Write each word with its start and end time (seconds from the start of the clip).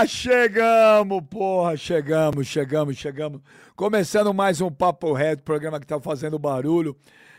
Ah, 0.00 0.06
chegamos, 0.06 1.20
porra, 1.28 1.76
chegamos, 1.76 2.46
chegamos, 2.46 2.96
chegamos. 2.96 3.40
Começando 3.74 4.32
mais 4.32 4.60
um 4.60 4.70
Papo 4.70 5.12
Reto, 5.12 5.42
programa 5.42 5.80
que 5.80 5.86
tá 5.88 6.00
fazendo 6.00 6.38
barulho. 6.38 6.96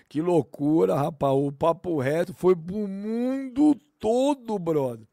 Que 0.10 0.21
loucura, 0.21 0.93
rapaz. 0.93 1.34
O 1.34 1.54
Papo 1.54 2.02
Reto 2.02 2.34
foi 2.34 2.57
pro 2.57 2.86
mundo 2.86 3.78
todo, 3.98 4.60
brother. 4.60 5.07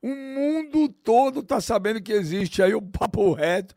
O 0.00 0.08
mundo 0.08 0.88
todo 0.88 1.42
tá 1.42 1.60
sabendo 1.60 2.00
que 2.00 2.14
existe 2.14 2.62
aí 2.62 2.74
o 2.74 2.80
Papo 2.80 3.34
Reto. 3.34 3.76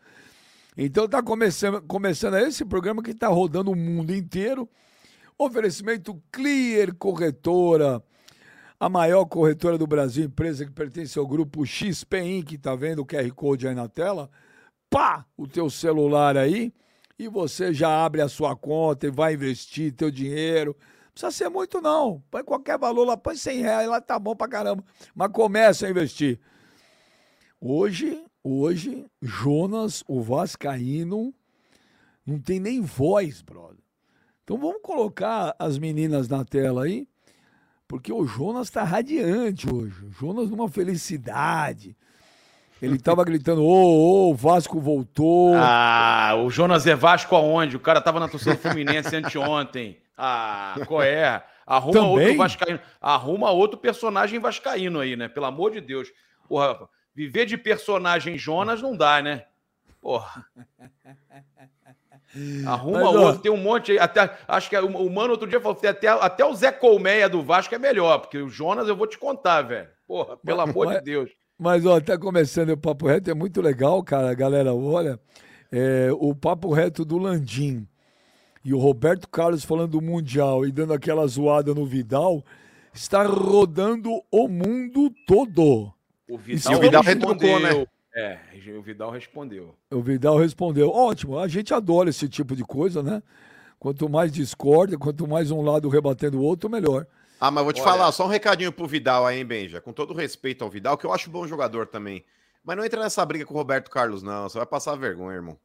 Então 0.77 1.05
tá 1.05 1.21
começando, 1.21 1.81
começando 1.81 2.37
esse 2.37 2.63
programa 2.63 3.03
que 3.03 3.13
tá 3.13 3.27
rodando 3.27 3.69
o 3.69 3.75
mundo 3.75 4.15
inteiro. 4.15 4.65
Oferecimento 5.37 6.23
Clear 6.31 6.95
Corretora, 6.95 8.01
a 8.79 8.87
maior 8.87 9.25
corretora 9.25 9.77
do 9.77 9.85
Brasil, 9.85 10.25
empresa 10.25 10.65
que 10.65 10.71
pertence 10.71 11.19
ao 11.19 11.27
grupo 11.27 11.65
XP 11.65 12.21
Inc., 12.21 12.57
tá 12.57 12.75
vendo 12.75 13.01
o 13.01 13.05
QR 13.05 13.29
Code 13.33 13.67
aí 13.67 13.75
na 13.75 13.89
tela? 13.89 14.29
Pá, 14.89 15.25
o 15.35 15.45
teu 15.45 15.69
celular 15.69 16.37
aí 16.37 16.73
e 17.19 17.27
você 17.27 17.73
já 17.73 18.05
abre 18.05 18.21
a 18.21 18.29
sua 18.29 18.55
conta 18.55 19.07
e 19.07 19.11
vai 19.11 19.33
investir 19.33 19.91
teu 19.91 20.09
dinheiro. 20.09 20.75
Não 20.79 21.11
precisa 21.11 21.31
ser 21.31 21.49
muito 21.49 21.81
não, 21.81 22.23
põe 22.31 22.41
qualquer 22.41 22.79
valor 22.79 23.03
lá, 23.03 23.17
põe 23.17 23.35
100 23.35 23.61
reais 23.61 23.89
lá, 23.89 23.99
tá 23.99 24.17
bom 24.17 24.33
pra 24.33 24.47
caramba. 24.47 24.83
Mas 25.13 25.31
começa 25.33 25.85
a 25.85 25.89
investir. 25.89 26.39
Hoje, 27.59 28.23
hoje, 28.41 29.05
Jonas, 29.21 30.01
o 30.07 30.21
Vascaíno, 30.21 31.33
não 32.25 32.39
tem 32.39 32.57
nem 32.57 32.79
voz, 32.79 33.41
brother. 33.41 33.83
Então 34.45 34.57
vamos 34.57 34.81
colocar 34.81 35.53
as 35.59 35.77
meninas 35.77 36.29
na 36.29 36.45
tela 36.45 36.85
aí, 36.85 37.05
porque 37.89 38.13
o 38.13 38.23
Jonas 38.23 38.67
está 38.67 38.83
radiante 38.83 39.67
hoje. 39.67 40.05
O 40.05 40.11
Jonas 40.11 40.47
numa 40.47 40.69
felicidade. 40.69 41.97
Ele 42.79 42.99
tava 42.99 43.25
gritando: 43.25 43.63
Ô, 43.63 44.27
ô, 44.27 44.29
o 44.29 44.35
Vasco 44.35 44.79
voltou. 44.79 45.55
Ah, 45.57 46.35
o 46.37 46.51
Jonas 46.51 46.85
é 46.85 46.95
Vasco 46.95 47.35
aonde? 47.35 47.75
O 47.75 47.79
cara 47.79 47.99
tava 47.99 48.19
na 48.19 48.27
torcida 48.27 48.55
Fluminense 48.55 49.13
anteontem. 49.15 49.97
Ah, 50.15 50.75
qual 50.85 51.01
é? 51.01 51.43
Arruma 51.65 51.93
Também? 51.93 52.09
outro 52.11 52.37
Vascaíno. 52.37 52.79
Arruma 53.01 53.49
outro 53.49 53.77
personagem 53.79 54.39
Vascaíno 54.39 54.99
aí, 54.99 55.15
né? 55.15 55.27
Pelo 55.27 55.47
amor 55.47 55.71
de 55.71 55.81
Deus. 55.81 56.09
Porra, 56.47 56.87
viver 57.15 57.47
de 57.47 57.57
personagem 57.57 58.37
Jonas 58.37 58.83
não 58.83 58.95
dá, 58.95 59.19
né? 59.19 59.45
Porra. 59.99 60.45
Arruma 62.65 62.99
Mas, 62.99 63.15
ó, 63.15 63.25
outro, 63.27 63.41
tem 63.41 63.51
um 63.51 63.57
monte 63.57 63.91
aí. 63.93 63.99
Até, 63.99 64.29
acho 64.47 64.69
que 64.69 64.77
o, 64.77 64.85
o 64.85 65.09
mano 65.09 65.31
outro 65.31 65.47
dia 65.47 65.59
falou 65.59 65.75
que 65.75 65.87
até, 65.87 66.07
até 66.07 66.45
o 66.45 66.53
Zé 66.53 66.71
Colmeia 66.71 67.27
do 67.27 67.41
Vasco 67.41 67.73
é 67.73 67.79
melhor, 67.79 68.19
porque 68.19 68.37
o 68.37 68.49
Jonas 68.49 68.87
eu 68.87 68.95
vou 68.95 69.07
te 69.07 69.17
contar, 69.17 69.63
velho. 69.63 69.87
Porra, 70.07 70.37
pelo 70.37 70.57
Mas- 70.59 70.69
amor 70.69 70.85
mas- 70.87 70.97
de 70.97 71.03
Deus. 71.03 71.29
Mas, 71.57 71.85
ó, 71.85 71.99
tá 71.99 72.17
começando 72.17 72.69
o 72.69 72.77
Papo 72.77 73.05
Reto, 73.07 73.29
é 73.29 73.33
muito 73.33 73.61
legal, 73.61 74.01
cara. 74.01 74.33
Galera, 74.33 74.73
olha, 74.73 75.19
é, 75.71 76.07
o 76.13 76.33
Papo 76.33 76.71
Reto 76.71 77.03
do 77.03 77.17
Landim 77.17 77.85
e 78.63 78.73
o 78.73 78.77
Roberto 78.79 79.27
Carlos 79.27 79.65
falando 79.65 79.91
do 79.91 80.01
Mundial 80.01 80.65
e 80.65 80.71
dando 80.71 80.93
aquela 80.93 81.27
zoada 81.27 81.73
no 81.73 81.85
Vidal, 81.85 82.43
está 82.93 83.23
rodando 83.23 84.09
o 84.31 84.47
mundo 84.47 85.11
todo. 85.27 85.91
O 86.29 86.39
Isso 86.47 86.69
Vidal, 86.69 86.77
o 86.77 86.79
Vidal 86.81 87.01
retrucou, 87.03 87.59
né? 87.59 87.85
É, 88.15 88.39
o 88.77 88.81
Vidal 88.81 89.11
respondeu. 89.11 89.75
O 89.91 90.01
Vidal 90.01 90.37
respondeu: 90.37 90.89
ótimo, 90.89 91.37
a 91.37 91.47
gente 91.47 91.73
adora 91.73 92.09
esse 92.09 92.27
tipo 92.27 92.55
de 92.55 92.63
coisa, 92.63 93.03
né? 93.03 93.21
Quanto 93.77 94.09
mais 94.09 94.31
discorda, 94.31 94.97
quanto 94.97 95.27
mais 95.27 95.51
um 95.51 95.61
lado 95.61 95.87
rebatendo 95.87 96.39
o 96.39 96.43
outro, 96.43 96.69
melhor. 96.69 97.05
Ah, 97.39 97.49
mas 97.49 97.63
vou 97.63 97.71
te 97.71 97.81
Olha- 97.81 97.91
falar, 97.91 98.11
só 98.11 98.25
um 98.25 98.29
recadinho 98.29 98.71
pro 98.71 98.87
Vidal 98.87 99.25
aí, 99.25 99.37
hein, 99.39 99.45
Benja? 99.45 99.79
Com 99.79 99.93
todo 99.93 100.13
respeito 100.13 100.63
ao 100.63 100.69
Vidal, 100.69 100.97
que 100.97 101.05
eu 101.05 101.13
acho 101.13 101.29
bom 101.29 101.47
jogador 101.47 101.87
também. 101.87 102.25
Mas 102.63 102.75
não 102.75 102.83
entra 102.83 103.01
nessa 103.01 103.25
briga 103.25 103.45
com 103.45 103.53
o 103.53 103.57
Roberto 103.57 103.89
Carlos, 103.89 104.21
não. 104.21 104.49
Você 104.49 104.57
vai 104.57 104.67
passar 104.67 104.95
vergonha, 104.95 105.35
irmão. 105.37 105.57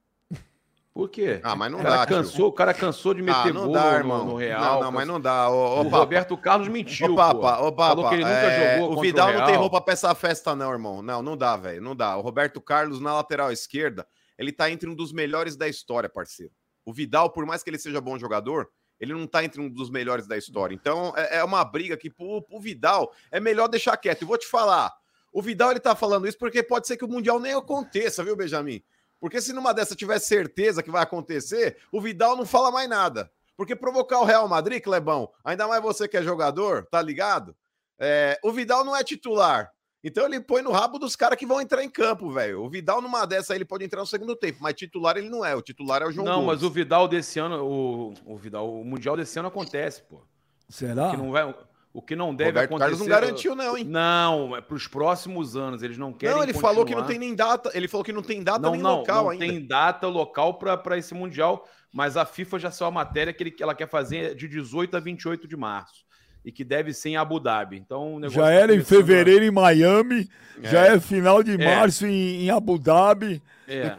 Por 0.95 1.09
quê? 1.09 1.41
Ah, 1.43 1.57
mas 1.57 1.73
não 1.73 1.81
o 1.81 1.83
cara 1.83 1.97
dá, 1.97 2.07
tio. 2.07 2.17
cansou, 2.17 2.47
O 2.47 2.53
cara 2.53 2.73
cansou 2.73 3.15
de 3.15 3.21
meter 3.21 3.51
Ah, 3.51 3.53
não 3.53 3.65
gol 3.65 3.73
dá, 3.73 3.91
no, 3.91 3.97
irmão. 3.97 4.25
no 4.27 4.37
Real. 4.37 4.61
não, 4.63 4.81
não, 4.85 4.93
mas 4.93 5.09
não 5.09 5.21
dá. 5.21 5.51
Ô, 5.51 5.55
ô, 5.55 5.81
o 5.81 5.85
Papa. 5.87 5.97
Roberto 5.99 6.37
Carlos 6.39 6.69
mentiu, 6.69 7.13
Ô, 7.13 7.17
Papa, 7.17 7.59
ô, 7.59 7.73
Papa, 7.73 7.97
Falou 7.97 8.09
que 8.09 8.15
ele 8.15 8.23
nunca 8.25 8.37
é, 8.37 8.79
jogou 8.79 8.97
O 8.97 9.01
Vidal 9.01 9.31
o 9.31 9.33
não 9.33 9.45
tem 9.47 9.57
roupa 9.57 9.81
pra 9.81 9.93
essa 9.93 10.15
festa, 10.15 10.55
não, 10.55 10.71
irmão. 10.71 11.03
Não, 11.03 11.21
não 11.21 11.37
dá, 11.37 11.57
velho. 11.57 11.83
Não 11.83 11.97
dá. 11.97 12.17
O 12.17 12.21
Roberto 12.21 12.61
Carlos 12.61 13.01
na 13.01 13.13
lateral 13.13 13.51
esquerda, 13.51 14.07
ele 14.39 14.53
tá 14.53 14.71
entre 14.71 14.89
um 14.89 14.95
dos 14.95 15.13
melhores 15.13 15.57
da 15.57 15.67
história, 15.67 16.09
parceiro. 16.09 16.53
O 16.85 16.93
Vidal, 16.93 17.29
por 17.31 17.45
mais 17.45 17.65
que 17.65 17.71
ele 17.71 17.79
seja 17.79 18.01
bom 18.01 18.17
jogador, 18.17 18.69
ele 19.01 19.13
não 19.13 19.27
tá 19.27 19.43
entre 19.43 19.61
um 19.61 19.69
dos 19.69 19.91
melhores 19.91 20.29
da 20.29 20.37
história. 20.39 20.77
Então, 20.77 21.13
é, 21.17 21.39
é 21.39 21.45
uma 21.45 21.65
briga 21.65 21.97
que 21.97 22.09
pro, 22.09 22.41
pro 22.43 22.61
Vidal 22.61 23.13
é 23.33 23.41
melhor 23.41 23.67
deixar 23.67 23.97
quieto. 23.97 24.23
E 24.23 24.25
vou 24.25 24.39
te 24.39 24.47
falar, 24.47 24.93
o 25.33 25.43
Vidal 25.43 25.73
ele 25.73 25.81
tá 25.81 25.97
falando 25.97 26.29
isso 26.29 26.39
porque 26.39 26.63
pode 26.63 26.87
ser 26.87 26.97
que 26.97 27.05
o 27.05 27.09
Mundial 27.09 27.41
nem 27.41 27.53
aconteça, 27.53 28.23
viu, 28.23 28.37
Benjamin? 28.37 28.81
Porque 29.25 29.41
se 29.41 29.55
numa 29.55 29.73
dessa 29.73 29.97
tiver 29.97 30.19
certeza 30.19 30.83
que 30.83 30.91
vai 30.91 31.03
acontecer, 31.03 31.79
o 31.91 31.99
Vidal 31.99 32.37
não 32.37 32.45
fala 32.45 32.71
mais 32.71 32.87
nada. 32.87 33.31
Porque 33.57 33.75
provocar 33.75 34.21
o 34.21 34.25
Real 34.25 34.47
Madrid, 34.47 34.83
Clebão, 34.83 35.31
ainda 35.43 35.67
mais 35.67 35.83
você 35.83 36.07
que 36.07 36.19
é 36.19 36.23
jogador, 36.23 36.85
tá 36.91 37.01
ligado? 37.01 37.57
É, 37.99 38.39
o 38.45 38.53
Vidal 38.53 38.85
não 38.85 38.95
é 38.95 39.03
titular. 39.03 39.73
Então 40.05 40.27
ele 40.27 40.41
põe 40.41 40.61
no 40.61 40.73
rabo 40.73 40.99
dos 40.99 41.17
caras 41.17 41.39
que 41.39 41.47
vão 41.47 41.59
entrar 41.59 41.83
em 41.83 41.89
campo, 41.89 42.31
velho. 42.31 42.63
O 42.63 42.69
Vidal, 42.69 43.01
numa 43.01 43.25
dessa, 43.25 43.55
ele 43.55 43.65
pode 43.65 43.83
entrar 43.83 44.01
no 44.03 44.07
segundo 44.07 44.37
tempo, 44.37 44.59
mas 44.61 44.75
titular 44.75 45.17
ele 45.17 45.31
não 45.31 45.43
é. 45.43 45.57
O 45.57 45.63
titular 45.63 46.03
é 46.03 46.07
o 46.07 46.13
João 46.13 46.27
Não, 46.27 46.43
Gomes. 46.43 46.47
mas 46.49 46.63
o 46.63 46.69
Vidal 46.69 47.09
desse 47.09 47.41
ano, 47.41 47.65
o, 47.65 48.13
o 48.27 48.37
Vidal, 48.37 48.71
o 48.71 48.85
Mundial 48.85 49.17
desse 49.17 49.39
ano 49.39 49.49
acontece, 49.49 50.03
pô. 50.03 50.21
Será? 50.69 51.13
Que 51.13 51.17
não 51.17 51.33
vai, 51.33 51.51
o 51.95 52.03
que 52.03 52.15
não 52.17 52.35
deve 52.35 52.51
Roberto 52.51 52.65
acontecer. 52.67 52.81
Carlos 52.91 53.01
não 53.01 53.07
garantiu, 53.07 53.55
não, 53.55 53.79
hein? 53.79 53.85
Não, 53.85 54.57
é 54.57 54.61
para 54.61 54.75
os 54.77 54.87
próximos 54.89 55.57
anos. 55.57 55.81
Eles 55.83 55.97
não 55.97 56.13
querem. 56.13 56.35
Não, 56.35 56.43
ele 56.43 56.53
falou 56.53 56.85
que 56.85 56.91
não 56.93 57.03
continuar. 57.03 57.07
tem 57.07 57.19
nem 57.19 57.35
data. 57.35 57.71
Ele 57.73 57.87
falou 57.87 58.05
que 58.05 58.13
não 58.13 58.21
tem 58.23 58.43
data 58.43 58.59
Não, 58.59 58.73
nem 58.73 58.83
não, 58.83 58.97
local 58.99 59.25
não 59.25 59.31
ainda. 59.31 59.47
tem 59.47 59.65
data 59.65 60.09
local 60.09 60.55
para 60.55 60.99
esse 60.99 61.15
Mundial, 61.15 61.65
mas 61.93 62.17
a 62.17 62.27
FIFA 62.27 62.59
já 62.59 62.71
saiu 62.73 62.89
a 62.89 62.91
matéria 62.91 63.33
que, 63.33 63.43
ele, 63.45 63.51
que 63.53 63.63
ela 63.63 63.75
quer 63.77 63.89
fazer 63.89 64.35
de 64.35 64.49
18 64.49 64.97
a 64.97 65.01
28 65.01 65.47
de 65.47 65.57
março. 65.57 66.03
E 66.45 66.53
que 66.53 66.63
deve 66.63 66.93
ser 66.93 67.09
em 67.11 67.17
Abu 67.17 67.41
Dhabi. 67.41 67.79
Então, 67.79 68.17
o 68.17 68.19
negócio 68.19 68.37
Já 68.39 68.43
tá 68.49 68.51
era 68.53 68.65
em 68.75 68.77
começando 68.77 68.99
a- 68.99 69.07
fevereiro 69.07 69.45
em 69.47 69.51
Miami, 69.51 70.29
já 70.63 70.85
é 70.85 71.01
final 71.01 71.43
de 71.43 71.53
É. 71.53 71.57
março 71.77 72.07
em, 72.07 72.45
em 72.45 72.51
Abu 72.51 72.79
Dhabi. 72.79 73.41
É. 73.67 73.97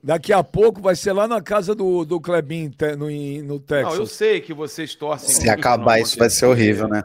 Daqui 0.00 0.32
a 0.32 0.44
pouco 0.44 0.80
vai 0.80 0.94
ser 0.94 1.12
lá 1.12 1.26
na 1.26 1.40
casa 1.42 1.74
do, 1.74 2.04
do 2.04 2.20
Klebin, 2.20 2.70
no, 2.96 3.10
em- 3.10 3.42
no 3.42 3.58
Texas. 3.58 3.94
Não, 3.94 4.00
eu 4.02 4.06
sei 4.06 4.40
que 4.40 4.54
vocês 4.54 4.94
torcem. 4.94 5.30
Se 5.34 5.50
acabar 5.50 5.96
não 5.96 6.02
isso 6.04 6.16
vai 6.16 6.30
ser 6.30 6.46
horrível, 6.46 6.86
né? 6.86 7.02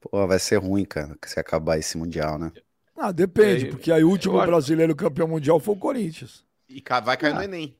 Pô, 0.00 0.26
vai 0.26 0.38
ser 0.38 0.56
ruim, 0.56 0.84
cara, 0.84 1.16
se 1.26 1.38
acabar 1.38 1.78
esse 1.78 1.96
Mundial, 1.98 2.38
né? 2.38 2.52
Ah, 2.96 3.12
depende, 3.12 3.66
É, 3.66 3.70
porque 3.70 3.90
aí 3.92 4.04
o 4.04 4.08
último 4.10 4.38
acho- 4.38 4.46
brasileiro 4.50 4.94
campeão 4.94 5.26
mundial 5.28 5.58
foi 5.58 5.74
o 5.74 5.78
Corinthians. 5.78 6.44
E 6.68 6.82
vai 7.02 7.14
Ah. 7.14 7.16
cair 7.16 7.34
no 7.34 7.42
Enem. 7.42 7.74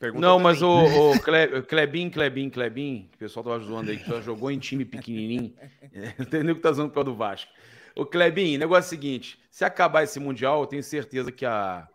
Pergunta 0.00 0.20
Não, 0.26 0.38
mas 0.38 0.62
o, 0.62 0.68
o 0.68 1.12
Cle- 1.22 1.62
Clebin, 1.62 2.10
Clebin, 2.10 2.50
Clebin, 2.50 3.08
que 3.10 3.16
o 3.16 3.18
pessoal 3.18 3.44
tava 3.44 3.58
zoando 3.60 3.90
aí, 3.90 3.98
que 3.98 4.04
só 4.06 4.20
jogou 4.20 4.50
em 4.50 4.58
time 4.58 4.84
pequenininho. 4.84 5.52
É, 5.92 6.14
Não 6.18 6.26
tem 6.26 6.42
nem 6.42 6.52
o 6.52 6.56
que 6.56 6.60
tá 6.62 6.72
zoando 6.72 6.92
pelo 6.92 7.04
do 7.06 7.14
Vasco. 7.16 7.50
O 7.96 8.04
Clebin, 8.06 8.56
o 8.56 8.58
negócio 8.60 8.84
é 8.84 8.86
o 8.86 8.90
seguinte: 8.90 9.38
se 9.50 9.64
acabar 9.64 10.04
esse 10.04 10.20
Mundial, 10.20 10.60
eu 10.60 10.66
tenho 10.66 10.82
certeza 10.82 11.30
que 11.32 11.44
a. 11.44 11.88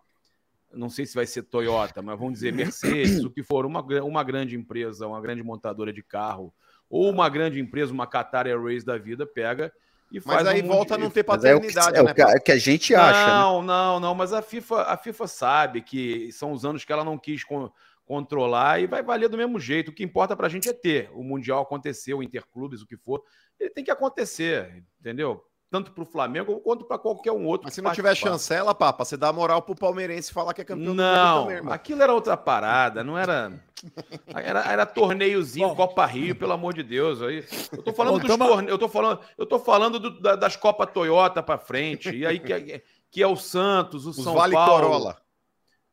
Não 0.74 0.90
sei 0.90 1.06
se 1.06 1.14
vai 1.16 1.26
ser 1.28 1.44
Toyota, 1.44 2.02
mas 2.02 2.18
vamos 2.18 2.34
dizer 2.36 2.52
Mercedes, 2.52 3.24
o 3.24 3.30
que 3.30 3.44
for, 3.44 3.66
uma, 3.66 3.82
uma 4.04 4.24
grande 4.24 4.56
empresa, 4.56 5.06
uma 5.08 5.22
grande 5.22 5.44
montadora 5.44 5.94
de 5.94 6.02
carro, 6.02 6.54
ou 6.94 7.10
uma 7.10 7.28
grande 7.28 7.60
empresa, 7.60 7.92
uma 7.92 8.06
Qatar 8.06 8.46
Airways 8.46 8.84
da 8.84 9.00
vida, 9.00 9.26
pega 9.26 9.74
e 10.12 10.20
faz. 10.20 10.44
Mas 10.44 10.54
aí 10.54 10.62
um 10.62 10.68
volta 10.68 10.94
a 10.94 10.98
não 11.00 11.10
ter 11.10 11.26
Mas 11.28 11.44
é 11.44 11.56
o 11.56 11.60
que, 11.60 11.74
paternidade, 11.74 11.98
é 11.98 12.02
o 12.02 12.06
né? 12.06 12.14
que, 12.14 12.22
é 12.22 12.36
o 12.36 12.42
que 12.42 12.52
a 12.52 12.58
gente 12.58 12.94
acha, 12.94 13.26
né? 13.26 13.34
não, 13.34 13.64
não, 13.64 14.00
não, 14.00 14.14
mas 14.14 14.32
a 14.32 14.44
FIFA, 14.44 14.84
a 14.84 14.96
FIFA 14.96 15.28
sabe 15.28 15.82
que 15.82 16.32
são 16.32 16.52
os 16.52 16.64
anos 16.64 16.86
que 16.86 16.94
ela 16.94 17.04
não 17.04 17.18
quis 17.18 17.44
con- 17.44 17.72
controlar 18.06 18.80
e 18.80 18.86
vai 18.86 19.02
valer 19.02 19.28
do 19.28 19.38
mesmo 19.38 19.60
jeito. 19.60 19.90
O 19.90 19.92
que 19.92 20.04
importa 20.04 20.36
pra 20.36 20.48
gente 20.48 20.70
é 20.70 20.74
ter 20.74 21.10
o 21.14 21.24
Mundial 21.24 21.64
acontecer, 21.64 22.14
o 22.14 22.22
Interclubes, 22.22 22.84
o 22.84 22.86
que 22.86 22.96
for. 22.96 23.24
Ele 23.60 23.72
tem 23.72 23.84
que 23.84 23.90
acontecer, 23.90 24.84
entendeu? 25.00 25.44
Tanto 25.74 25.92
pro 25.92 26.06
Flamengo 26.06 26.60
quanto 26.60 26.86
pra 26.86 27.00
qualquer 27.00 27.32
um 27.32 27.48
outro. 27.48 27.66
Mas 27.66 27.74
se 27.74 27.82
não 27.82 27.92
tiver 27.92 28.14
chancela, 28.14 28.76
papa, 28.76 29.04
você 29.04 29.18
dá 29.18 29.34
moral 29.34 29.60
pro 29.60 29.74
palmeirense 29.74 30.32
falar 30.32 30.54
que 30.54 30.62
é 30.62 30.64
campeão 30.64 30.86
do 30.86 30.94
Não, 30.94 31.42
também, 31.46 31.58
irmão. 31.58 31.74
aquilo 31.74 32.04
era 32.04 32.14
outra 32.14 32.38
parada, 32.38 33.04
não 33.04 33.18
era. 33.18 33.60
Era, 34.28 34.72
era 34.72 34.86
torneiozinho, 34.86 35.70
Bom. 35.70 35.76
Copa 35.76 36.06
Rio, 36.06 36.36
pelo 36.36 36.52
amor 36.54 36.76
de 36.76 36.84
Deus. 36.84 37.24
Aí, 37.24 37.44
eu 37.72 37.82
tô 37.82 37.92
falando 37.92 38.20
dos 38.20 38.28
tamo- 38.28 38.48
torne... 38.48 38.70
eu 38.70 38.78
tô 38.78 38.88
falando, 38.88 39.20
eu 39.36 39.46
tô 39.48 39.58
falando 39.58 40.00
do- 40.00 40.22
da- 40.22 40.36
das 40.36 40.56
Copa 40.56 40.86
Toyota 40.86 41.42
pra 41.42 41.58
frente. 41.58 42.16
E 42.16 42.24
aí 42.24 42.40
que 42.40 42.54
é, 42.54 42.84
que 43.10 43.24
é 43.24 43.28
o 43.28 43.36
Santos, 43.36 44.06
o 44.06 44.12
Os 44.12 44.24
São 44.24 44.36
Vale 44.36 44.54
Paulo. 44.54 44.84
Corolla. 44.84 45.18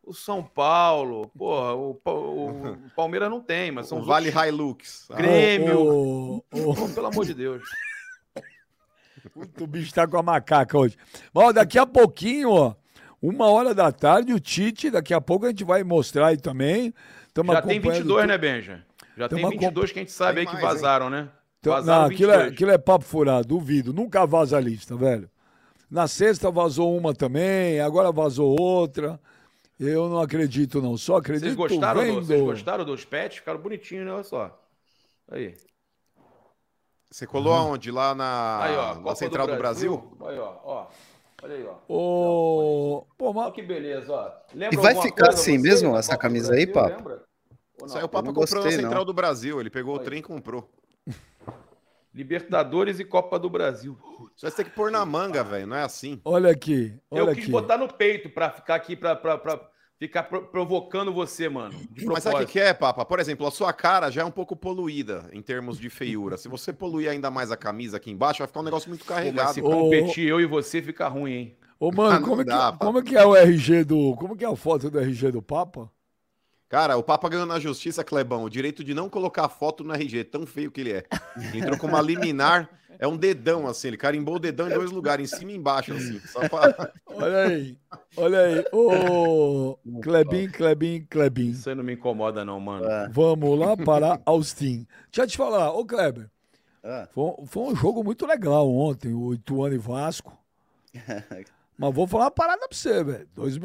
O 0.04 0.12
São 0.12 0.42
Paulo, 0.42 1.30
porra, 1.38 1.72
o, 1.74 1.94
Pa- 1.94 2.12
o 2.12 2.76
Palmeiras 2.94 3.30
não 3.30 3.40
tem, 3.40 3.70
mas 3.72 3.86
são 3.88 3.96
O 3.96 4.00
os 4.02 4.06
Vale 4.06 4.26
outros- 4.28 4.46
Hilux. 4.46 5.08
Grêmio. 5.16 5.80
O, 5.80 6.36
o- 6.36 6.74
Pô, 6.74 6.88
pelo 6.94 7.06
amor 7.06 7.24
de 7.24 7.32
Deus. 7.32 7.62
O 9.60 9.66
bicho 9.66 9.92
tá 9.92 10.06
com 10.06 10.18
a 10.18 10.22
macaca 10.22 10.78
hoje. 10.78 10.96
Bom, 11.32 11.52
daqui 11.52 11.78
a 11.78 11.86
pouquinho, 11.86 12.50
ó, 12.50 12.74
uma 13.20 13.50
hora 13.50 13.74
da 13.74 13.92
tarde, 13.92 14.32
o 14.32 14.40
Tite, 14.40 14.90
daqui 14.90 15.12
a 15.12 15.20
pouco 15.20 15.46
a 15.46 15.48
gente 15.48 15.64
vai 15.64 15.82
mostrar 15.84 16.28
aí 16.28 16.36
também. 16.36 16.94
Tamo 17.34 17.52
Já 17.52 17.62
tem 17.62 17.78
acompanhando 17.78 18.02
22, 18.04 18.20
tudo. 18.22 18.28
né, 18.28 18.38
Benja? 18.38 18.84
Já 19.16 19.28
Tamo 19.28 19.48
tem 19.50 19.58
22 19.58 19.92
que 19.92 19.98
a 19.98 20.02
gente 20.02 20.12
sabe 20.12 20.40
Tem 20.40 20.40
aí 20.40 20.46
que 20.46 20.62
mais, 20.62 20.74
vazaram, 20.74 21.10
né? 21.10 21.28
Então, 21.60 21.74
Vazaram 21.74 22.00
não, 22.00 22.08
aquilo 22.08 22.30
é, 22.30 22.36
22. 22.36 22.52
aquilo 22.54 22.70
é 22.70 22.78
papo 22.78 23.04
furado, 23.04 23.48
duvido. 23.48 23.92
Nunca 23.92 24.24
vaza 24.26 24.56
a 24.56 24.60
lista, 24.60 24.96
velho. 24.96 25.30
Na 25.90 26.08
sexta 26.08 26.50
vazou 26.50 26.96
uma 26.96 27.12
também, 27.12 27.80
agora 27.80 28.10
vazou 28.10 28.58
outra. 28.58 29.20
Eu 29.78 30.08
não 30.08 30.20
acredito, 30.20 30.80
não. 30.80 30.96
Só 30.96 31.16
acredito 31.16 31.44
Vocês 31.44 31.54
gostaram, 31.56 32.02
do, 32.02 32.14
vocês 32.24 32.40
gostaram 32.40 32.84
dos 32.84 33.04
pets? 33.04 33.38
Ficaram 33.38 33.60
bonitinhos, 33.60 34.06
né? 34.06 34.12
Olha 34.12 34.22
só. 34.22 34.62
Aí. 35.30 35.54
Você 37.10 37.26
colou 37.26 37.52
aonde? 37.52 37.90
Lá 37.90 38.14
na, 38.14 38.62
Aí, 38.62 38.76
ó. 38.76 38.94
na 39.00 39.14
Central 39.16 39.46
do 39.46 39.56
Brasil? 39.56 40.16
Aí, 40.26 40.38
ó. 40.38 40.54
ó. 40.64 40.86
Olha 41.42 41.54
aí, 41.54 41.66
ó. 41.66 41.74
Ô, 41.92 43.06
Pô, 43.18 43.30
Olha 43.30 43.34
mas 43.34 43.52
que 43.54 43.62
beleza, 43.62 44.12
ó. 44.12 44.30
Lembra 44.54 44.74
E 44.78 44.82
vai 44.82 44.94
ficar 45.00 45.30
assim 45.30 45.56
você 45.56 45.62
mesmo, 45.62 45.96
essa 45.96 46.12
Copa 46.12 46.18
do 46.18 46.22
camisa 46.22 46.54
aí, 46.54 46.66
Brasil? 46.66 46.96
Ou 47.80 47.86
não? 47.86 47.88
Saiu 47.88 48.04
o 48.06 48.08
Papa 48.08 48.26
não 48.26 48.34
comprou 48.34 48.58
na 48.58 48.62
gostei, 48.62 48.76
não. 48.76 48.82
Central 48.82 49.04
do 49.04 49.12
Brasil. 49.14 49.58
Ele 49.60 49.70
pegou 49.70 49.96
o 49.96 49.98
Aí. 49.98 50.04
trem 50.04 50.18
e 50.20 50.22
comprou. 50.22 50.70
Libertadores 52.14 52.98
e 53.00 53.04
Copa 53.04 53.38
do 53.38 53.48
Brasil. 53.48 53.96
Você 54.36 54.46
vai 54.46 54.54
ter 54.56 54.64
que 54.64 54.70
pôr 54.70 54.90
na 54.90 55.04
manga, 55.06 55.42
velho. 55.42 55.66
Não 55.66 55.76
é 55.76 55.82
assim. 55.82 56.20
olha 56.24 56.50
aqui, 56.50 56.94
olha 57.10 57.20
Eu 57.20 57.28
aqui. 57.30 57.40
quis 57.42 57.48
botar 57.50 57.78
no 57.78 57.88
peito 57.92 58.28
pra 58.28 58.50
ficar 58.50 58.74
aqui, 58.74 58.96
pra, 58.96 59.14
pra, 59.16 59.38
pra 59.38 59.60
ficar 60.00 60.22
pro- 60.24 60.42
provocando 60.46 61.12
você, 61.12 61.48
mano. 61.48 61.78
Mas 62.06 62.22
sabe 62.24 62.36
o 62.36 62.38
que, 62.46 62.52
que 62.54 62.58
é, 62.58 62.72
Papa? 62.74 63.04
Por 63.04 63.20
exemplo, 63.20 63.46
a 63.46 63.50
sua 63.50 63.72
cara 63.72 64.10
já 64.10 64.22
é 64.22 64.24
um 64.24 64.30
pouco 64.30 64.56
poluída 64.56 65.28
em 65.32 65.42
termos 65.42 65.78
de 65.78 65.88
feiura. 65.90 66.36
Se 66.38 66.48
você 66.48 66.72
poluir 66.72 67.10
ainda 67.10 67.30
mais 67.30 67.52
a 67.52 67.56
camisa 67.56 67.98
aqui 67.98 68.10
embaixo, 68.10 68.38
vai 68.38 68.48
ficar 68.48 68.60
um 68.60 68.64
negócio 68.64 68.88
muito 68.88 69.04
mas 69.06 69.16
carregado. 69.16 69.52
se 69.54 69.60
competir 69.62 70.26
eu 70.26 70.40
e 70.40 70.46
você, 70.46 70.80
fica 70.80 71.06
ruim, 71.06 71.32
hein? 71.32 71.56
Ô, 71.78 71.92
mano, 71.92 72.16
Ah, 72.16 72.20
como, 72.28 72.40
é 72.42 72.44
dá, 72.44 72.72
que, 72.72 72.78
pá. 72.78 72.84
como 72.86 72.98
é 72.98 73.02
que 73.02 73.16
é 73.16 73.24
o 73.24 73.36
RG 73.36 73.84
do. 73.84 74.14
Como 74.16 74.34
que 74.36 74.44
é 74.44 74.48
a 74.48 74.56
foto 74.56 74.90
do 74.90 74.98
RG 74.98 75.30
do 75.30 75.40
Papa? 75.42 75.90
Cara, 76.68 76.96
o 76.96 77.02
Papa 77.02 77.28
ganhou 77.28 77.46
na 77.46 77.58
justiça, 77.58 78.02
Clebão, 78.04 78.44
o 78.44 78.50
direito 78.50 78.82
de 78.84 78.94
não 78.94 79.08
colocar 79.08 79.48
foto 79.48 79.82
no 79.84 79.92
RG, 79.92 80.24
tão 80.24 80.46
feio 80.46 80.70
que 80.70 80.80
ele 80.80 80.92
é. 80.92 81.04
Ele 81.36 81.58
entrou 81.58 81.76
com 81.76 81.86
uma 81.88 82.00
liminar, 82.00 82.70
é 82.98 83.06
um 83.06 83.16
dedão 83.16 83.66
assim, 83.66 83.88
ele 83.88 83.96
carimbou 83.96 84.36
o 84.36 84.38
dedão 84.38 84.68
em 84.70 84.74
dois 84.74 84.90
lugares, 84.90 85.32
em 85.32 85.36
cima 85.36 85.52
e 85.52 85.56
embaixo, 85.56 85.92
assim. 85.92 86.18
Só 86.20 86.40
pra... 86.48 86.92
Olha 87.06 87.38
aí, 87.44 87.76
olha 88.16 88.38
aí. 88.40 88.64
Ô, 88.72 89.76
Clebin, 90.02 90.48
Clebin. 91.08 91.50
Isso 91.50 91.68
aí 91.68 91.74
não 91.74 91.84
me 91.84 91.92
incomoda, 91.94 92.44
não, 92.44 92.58
mano. 92.60 92.86
Ah, 92.86 93.08
Vamos 93.10 93.58
lá 93.58 93.76
para 93.76 94.20
Austin. 94.24 94.86
Deixa 95.10 95.22
eu 95.22 95.26
te 95.26 95.36
falar, 95.36 95.72
ô 95.72 95.84
Kleber, 95.84 96.30
ah. 96.84 97.08
foi, 97.12 97.24
um- 97.24 97.46
foi 97.46 97.62
um 97.64 97.76
jogo 97.76 98.02
muito 98.04 98.26
legal 98.26 98.70
ontem, 98.70 99.12
o 99.12 99.34
Ituano 99.34 99.74
e 99.74 99.78
Vasco. 99.78 100.36
Mas 101.76 101.94
vou 101.94 102.06
falar 102.06 102.24
uma 102.24 102.30
parada 102.30 102.68
pra 102.68 102.76
você, 102.76 103.02
velho. 103.02 103.28
Dois 103.34 103.56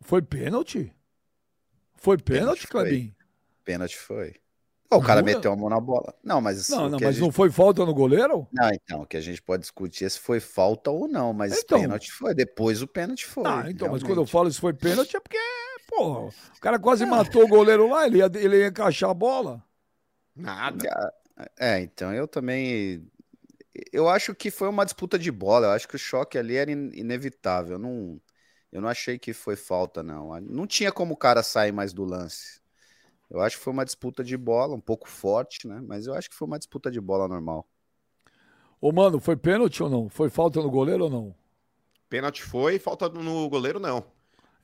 Foi 0.00 0.22
pênalti? 0.22 0.92
Foi 1.96 2.16
pênalti, 2.16 2.66
Pênalti 2.66 2.66
foi. 2.66 2.80
Clebin? 2.84 3.14
Pênalti 3.64 3.98
foi. 3.98 4.34
O 4.90 5.00
cara 5.02 5.20
Jura? 5.20 5.34
meteu 5.34 5.52
a 5.52 5.56
mão 5.56 5.68
na 5.68 5.78
bola. 5.78 6.14
Não, 6.24 6.40
mas. 6.40 6.68
Não, 6.70 6.86
o 6.86 6.88
não, 6.88 6.98
a 6.98 7.00
mas 7.02 7.14
gente- 7.16 7.20
não 7.24 7.30
foi 7.30 7.50
falta 7.50 7.84
no 7.84 7.92
goleiro? 7.92 8.46
Não, 8.50 8.70
então, 8.72 9.02
o 9.02 9.06
que 9.06 9.16
a 9.18 9.20
gente 9.20 9.42
pode 9.42 9.60
discutir 9.60 10.06
é 10.06 10.08
se 10.08 10.18
foi 10.18 10.40
falta 10.40 10.90
ou 10.90 11.06
não, 11.06 11.32
mas 11.34 11.58
Então. 11.58 11.78
pênalti 11.80 12.10
foi. 12.10 12.34
Depois 12.34 12.80
o 12.80 12.86
pênalti 12.86 13.26
foi. 13.26 13.44
Ah, 13.46 13.64
então, 13.68 13.88
mas 13.88 14.00
realmente. 14.00 14.04
quando 14.06 14.20
eu 14.22 14.26
falo 14.26 14.50
se 14.50 14.58
foi 14.60 14.72
pênalti 14.72 15.14
é 15.16 15.20
porque, 15.20 15.36
porra, 15.88 16.28
o 16.28 16.60
cara 16.60 16.78
quase 16.78 17.04
matou 17.04 17.44
o 17.44 17.48
goleiro 17.48 17.88
lá, 17.88 18.06
ele 18.06 18.18
ia, 18.18 18.30
ele 18.34 18.56
ia 18.60 18.68
encaixar 18.68 19.10
a 19.10 19.14
bola. 19.14 19.62
Nada. 20.34 21.12
É, 21.58 21.80
então 21.80 22.12
eu 22.14 22.26
também. 22.26 23.06
Eu 23.92 24.08
acho 24.08 24.34
que 24.34 24.50
foi 24.50 24.68
uma 24.68 24.84
disputa 24.84 25.18
de 25.18 25.30
bola. 25.30 25.66
Eu 25.66 25.70
acho 25.72 25.86
que 25.86 25.96
o 25.96 25.98
choque 25.98 26.36
ali 26.38 26.56
era 26.56 26.70
in- 26.72 26.90
inevitável. 26.94 27.74
Eu 27.74 27.78
não, 27.78 28.20
eu 28.72 28.80
não 28.80 28.88
achei 28.88 29.18
que 29.18 29.32
foi 29.32 29.54
falta, 29.54 30.02
não. 30.02 30.40
Não 30.40 30.66
tinha 30.66 30.90
como 30.90 31.14
o 31.14 31.16
cara 31.16 31.42
sair 31.42 31.72
mais 31.72 31.92
do 31.92 32.04
lance. 32.04 32.57
Eu 33.30 33.40
acho 33.40 33.58
que 33.58 33.62
foi 33.62 33.72
uma 33.72 33.84
disputa 33.84 34.24
de 34.24 34.36
bola, 34.36 34.74
um 34.74 34.80
pouco 34.80 35.08
forte, 35.08 35.66
né? 35.68 35.82
Mas 35.86 36.06
eu 36.06 36.14
acho 36.14 36.30
que 36.30 36.36
foi 36.36 36.46
uma 36.48 36.58
disputa 36.58 36.90
de 36.90 37.00
bola 37.00 37.28
normal. 37.28 37.66
Ô, 38.80 38.90
mano, 38.92 39.20
foi 39.20 39.36
pênalti 39.36 39.82
ou 39.82 39.90
não? 39.90 40.08
Foi 40.08 40.30
falta 40.30 40.62
no 40.62 40.70
goleiro 40.70 41.04
ou 41.04 41.10
não? 41.10 41.34
Pênalti 42.08 42.42
foi, 42.42 42.78
falta 42.78 43.08
no 43.08 43.48
goleiro, 43.48 43.78
não. 43.78 44.04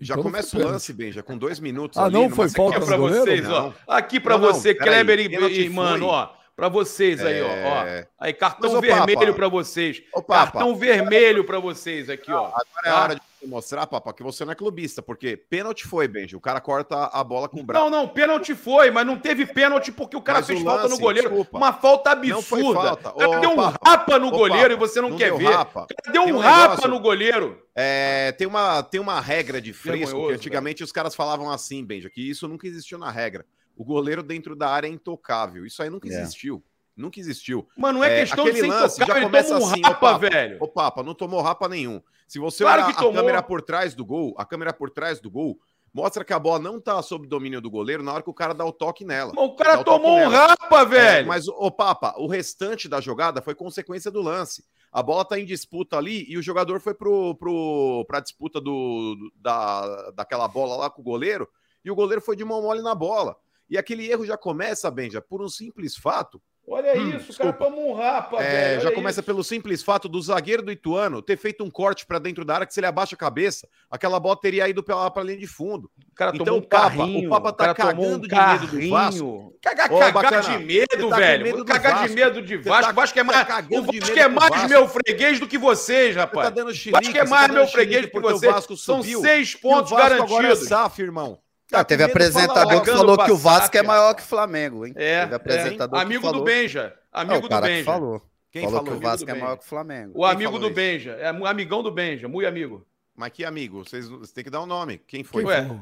Já 0.01 0.15
Então 0.15 0.25
não 0.25 0.31
começa 0.31 0.57
o 0.57 0.61
lance, 0.61 0.93
bem, 0.93 1.13
já 1.13 1.23
com 1.23 1.37
dois 1.37 1.61
minutos. 1.61 1.99
Ah, 1.99 2.05
ali, 2.05 2.15
não 2.15 2.31
foi 2.31 2.49
falta 2.49 2.79
no 2.81 2.97
goleiro? 2.97 3.25
vocês, 3.25 3.43
Não. 3.47 3.75
ó. 3.87 3.95
Aqui 3.95 4.19
pra 4.19 4.37
Não, 4.39 4.47
não, 4.47 4.55
você, 4.55 4.75
peraí, 4.75 5.05
Kleber 5.05 5.19
e, 5.21 5.29
pênalti 5.29 5.61
e 5.63 5.69
mano, 5.69 6.07
ó. 6.07 6.35
Pra 6.57 6.69
vocês 6.69 7.21
aí, 7.25 7.43
ó, 7.43 7.47
É. 7.49 8.09
ó. 8.21 8.25
Aí, 8.25 8.33
cartão 8.33 8.73
Mas, 8.73 8.81
vermelho 8.81 9.19
Papa. 9.19 9.33
pra 9.35 9.49
vocês. 9.49 10.03
Ô, 10.15 10.23
Papa. 10.23 10.53
Cartão 10.53 10.77
vermelho 10.77 11.45
pra 11.45 11.59
vocês 11.59 12.09
aqui, 12.09 12.31
ó. 12.31 12.47
Agora 12.47 12.65
é 12.85 12.89
a 12.91 13.03
hora 13.03 13.15
de 13.17 13.21
mostrar, 13.49 13.87
Papa, 13.89 14.13
que 14.15 14.23
você 14.23 14.45
não 14.45 14.53
é 14.53 14.55
clubista, 14.55 15.03
porque 15.03 15.37
pênalti 15.37 15.85
foi, 15.87 16.07
Benji. 16.07 16.37
O 16.37 16.41
cara 16.41 16.61
corta 16.61 17.07
a 17.13 17.25
bola 17.25 17.49
com 17.49 17.59
o 17.61 17.63
braço. 17.65 17.85
Não, 17.85 17.91
não, 17.91 18.09
pênalti 18.09 18.55
foi, 18.55 18.91
mas 18.93 19.05
não 19.05 19.19
teve 19.19 19.45
pênalti 19.47 19.91
porque 19.91 20.17
o 20.17 20.23
cara 20.23 20.39
Mas 20.39 20.47
fez 20.47 20.61
o 20.61 20.65
falta 20.65 20.83
no 20.85 20.89
lance, 20.91 21.01
goleiro. 21.03 21.29
desculpa. 21.29 21.59
Uma 21.59 21.73
falta 21.73 22.11
absurda. 22.13 22.81
falta. 22.81 23.09
O 23.11 23.19
cara 23.19 23.37
Ô, 23.37 23.41
deu 23.41 23.51
um 23.51 23.57
Papa. 23.57 23.91
rapa 23.91 24.19
no 24.21 24.29
Ô, 24.29 24.31
goleiro 24.31 24.71
Papa, 24.71 24.73
e 24.73 24.77
você 24.89 25.01
não, 25.01 25.11
não 25.11 25.17
quer 25.19 25.35
ver. 25.37 25.45
rapa. 25.51 25.87
Deu 26.13 26.23
um 26.23 26.37
um 26.37 26.39
rapa 26.39 26.61
negócio- 26.71 26.89
no 26.89 27.01
goleiro. 27.01 27.61
É, 27.75 28.31
tem, 28.39 28.47
uma, 28.47 28.81
tem 28.85 29.01
uma 29.01 29.21
regra 29.21 29.61
de 29.61 29.73
fresco 29.73 30.29
que 30.29 30.33
antigamente 30.35 30.85
os 30.85 30.93
caras 30.93 31.17
falavam 31.17 31.51
assim, 31.51 31.85
Benja, 31.85 32.09
que 32.09 32.21
isso 32.31 32.47
nunca 32.47 32.67
existiu 32.69 32.97
na 32.97 33.11
regra. 33.11 33.45
O 33.77 33.85
goleiro 33.85 34.23
dentro 34.23 34.55
da 34.55 34.69
área 34.69 34.87
é 34.87 34.91
intocável. 34.91 35.65
Isso 35.67 35.83
aí 35.83 35.91
nunca 35.91 36.09
É. 36.09 36.11
existiu. 36.23 36.63
Nunca 36.97 37.19
existiu. 37.19 37.67
Mas 37.77 37.93
não 37.93 38.05
é, 38.05 38.19
É, 38.19 38.21
questão 38.21 38.45
de 38.45 38.53
ser 38.53 38.67
lance 38.69 38.99
já 38.99 39.05
intocável, 39.05 39.17
ele 39.23 39.27
começa 39.27 39.55
um 39.59 39.67
assim, 39.69 39.83
rapa, 39.83 39.95
Papa. 40.13 40.19
velho. 40.19 40.59
Ô, 40.61 40.69
Papa, 40.69 41.03
não 41.03 41.13
tomou 41.15 41.41
rapa 41.43 41.69
nenhum. 41.69 42.01
Se 42.29 42.39
você 42.39 42.63
Claro 42.63 42.83
olhar 42.83 42.93
que 42.93 42.99
a 42.99 43.03
tomou. 43.03 43.15
câmera 43.15 43.43
por 43.43 43.61
trás 43.63 43.95
do 43.95 44.05
gol, 44.05 44.33
a 44.39 44.45
câmera 44.45 44.73
por 44.73 44.91
trás 44.91 45.21
do 45.21 45.29
gol 45.29 45.59
mostra 45.93 46.25
que 46.25 46.33
a 46.33 46.39
bola 46.39 46.59
não 46.61 46.81
tá 46.81 47.01
sob 47.03 47.27
domínio 47.27 47.61
do 47.61 47.69
goleiro 47.71 48.03
na 48.03 48.13
hora 48.13 48.23
que 48.23 48.31
o 48.31 48.35
cara 48.35 48.53
dá 48.55 48.65
o 48.65 48.73
toque 48.73 49.05
nela. 49.05 49.33
Mas 49.35 49.45
o 49.45 49.55
cara 49.57 49.81
o 49.81 49.85
tomou 49.85 50.13
um 50.13 50.19
nela. 50.31 50.47
rapa, 50.49 50.81
É, 50.83 50.85
velho. 50.85 51.27
mas, 51.29 51.49
ô 51.49 51.71
Papa, 51.71 52.15
o 52.17 52.27
restante 52.29 52.89
da 52.89 53.01
jogada 53.01 53.43
foi 53.43 53.55
consequência 53.57 54.11
do 54.11 54.23
lance. 54.23 54.65
A 54.93 55.03
bola 55.03 55.25
tá 55.25 55.39
em 55.39 55.45
disputa 55.45 55.97
ali 55.99 56.25
e 56.29 56.39
o 56.39 56.43
jogador 56.43 56.81
foi 56.81 56.95
pro, 56.95 57.35
pro, 57.35 58.05
pra 58.07 58.21
disputa 58.21 58.61
do- 58.61 59.17
da, 59.35 60.13
daquela 60.13 60.47
bola 60.47 60.77
lá 60.77 60.89
com 60.91 61.01
o 61.01 61.05
goleiro 61.05 61.49
e 61.85 61.91
o 61.91 61.95
goleiro 61.97 62.21
foi 62.23 62.37
de 62.37 62.45
mão 62.45 62.63
mole 62.63 62.83
na 62.83 62.95
bola. 62.95 63.37
E 63.69 63.79
aquele 63.79 64.11
erro 64.11 64.27
já 64.27 64.37
começa, 64.37 64.91
Benja, 64.91 65.21
por 65.21 65.43
um 65.43 65.49
simples 65.49 65.97
fato. 65.97 66.41
Olha 66.67 66.93
Hum, 66.99 67.09
isso, 67.11 67.31
o 67.31 67.37
cara 67.37 67.53
desculpa. 67.53 67.53
toma 67.65 67.77
um 67.77 67.93
rapa, 67.93 68.43
É, 68.43 68.69
velho. 68.77 68.81
já 68.81 68.91
começa 68.93 69.21
isso. 69.21 69.27
pelo 69.27 69.45
simples 69.45 69.83
fato 69.83 70.09
do 70.09 70.21
zagueiro 70.23 70.63
do 70.63 70.73
Ituano 70.73 71.21
ter 71.21 71.37
feito 71.37 71.63
um 71.63 71.71
corte 71.71 72.07
pra 72.07 72.19
dentro 72.19 72.43
da 72.43 72.55
área 72.55 72.67
que 72.67 72.73
se 72.73 72.81
ele 72.81 72.87
abaixa 72.87 73.15
a 73.15 73.19
cabeça, 73.19 73.69
aquela 73.91 74.19
bola 74.19 74.35
teria 74.41 74.67
ido 74.67 74.83
pela, 74.83 75.11
pra 75.11 75.23
linha 75.23 75.37
de 75.37 75.47
fundo. 75.47 75.91
O 76.11 76.15
cara 76.15 76.31
Então, 76.35 76.47
tomou 76.47 76.61
um 76.61 76.65
o 76.65 76.67
Papa- 76.67 76.89
carrinho. 76.97 77.27
o 77.27 77.31
Papa 77.31 77.53
tá 77.53 77.75
cagando 77.75 78.27
de 78.27 78.35
medo 78.35 78.67
do 78.67 78.89
carrinho. 78.91 79.53
Cagar, 79.61 79.93
Ô, 79.93 79.99
cagar 79.99 80.41
de 80.59 80.65
medo, 80.65 81.09
tá 81.11 81.17
velho. 81.17 81.45
medo 81.45 81.59
do 81.59 81.65
cagar 81.67 81.93
de 81.97 81.99
Vasco. 82.01 82.15
medo 82.15 82.43
de 82.43 82.57
Vasco. 82.57 82.83
tá- 82.87 82.91
O 82.91 82.95
Vasco 82.95 83.19
é 83.19 83.23
tá 83.25 83.33
mais, 83.33 83.47
cagando 83.47 83.75
o 83.75 83.93
Vasco 84.01 84.19
é 84.19 84.29
mais 84.29 84.51
Vasco. 84.51 84.69
meu 84.71 84.89
freguês 84.89 85.41
do 85.41 85.47
que 85.47 85.59
vocês, 85.59 86.09
Você 86.09 86.15
tá 86.15 86.21
rapaz. 86.23 86.51
dando 86.55 86.69
O 86.71 86.75
xilique, 86.75 87.05
Vasco 87.05 87.19
é 87.19 87.27
mais 87.29 87.43
tá 87.43 87.47
dando 87.49 87.57
meu 87.59 87.67
freguês 87.69 88.03
do 88.07 88.11
que 88.11 88.19
o 88.19 88.23
vocês. 88.23 88.53
Vasco 88.53 88.75
São 88.75 89.03
seis 89.03 89.55
o 89.55 89.61
pontos 89.61 89.91
Vasco 89.91 89.95
agora 90.15 90.15
é 90.15 90.27
garantidos. 90.49 90.67
SAF, 90.69 91.03
irmão. 91.03 91.39
Ah, 91.73 91.79
Tá 91.79 91.85
teve 91.85 92.03
medo, 92.07 92.13
fala 92.13 92.25
apresentador 92.27 92.83
que 92.83 92.91
falou 92.91 93.19
que 93.25 93.33
o 93.33 93.37
Vasco 93.37 93.77
é 93.77 93.83
maior 93.83 94.15
que 94.15 94.23
o 94.23 94.27
Flamengo, 94.27 94.87
hein? 94.87 94.93
É, 94.97 95.21
teve 95.21 95.33
é, 95.33 95.37
apresentador 95.37 95.99
que 95.99 96.05
Amigo 96.05 96.23
falou. 96.23 96.41
do 96.41 96.45
Benja. 96.45 96.95
É, 97.13 97.21
Amigo 97.21 97.39
o 97.39 97.41
do 97.43 97.49
cara 97.49 97.67
que 97.67 97.73
Benja. 97.73 97.85
falou. 97.85 98.23
Quem 98.51 98.63
falou 98.65 98.79
falou? 98.79 98.93
que 98.93 98.97
o 98.99 99.09
Vasco 99.09 99.27
do 99.27 99.31
é 99.31 99.35
maior 99.35 99.57
que 99.57 99.65
o 99.65 99.69
Flamengo. 99.69 100.13
O 100.15 100.21
Quem 100.21 100.31
amigo 100.31 100.59
do 100.59 100.67
isso? 100.67 100.75
Benja. 100.75 101.13
É 101.13 101.29
amigão 101.29 101.83
do 101.83 101.91
Benja, 101.91 102.29
muito 102.29 102.47
amigo. 102.47 102.87
Mas 103.17 103.31
que 103.31 103.45
amigo? 103.45 103.85
Vocês, 103.85 104.09
vocês 104.09 104.33
têm 104.33 104.45
que 104.45 104.51
dar 104.51 104.61
o 104.61 104.65
um 104.65 104.67
nome. 104.67 104.99
Quem 104.99 105.25
foi? 105.25 105.43
Quem 105.43 105.51
Ué, 105.51 105.63
falou? 105.63 105.81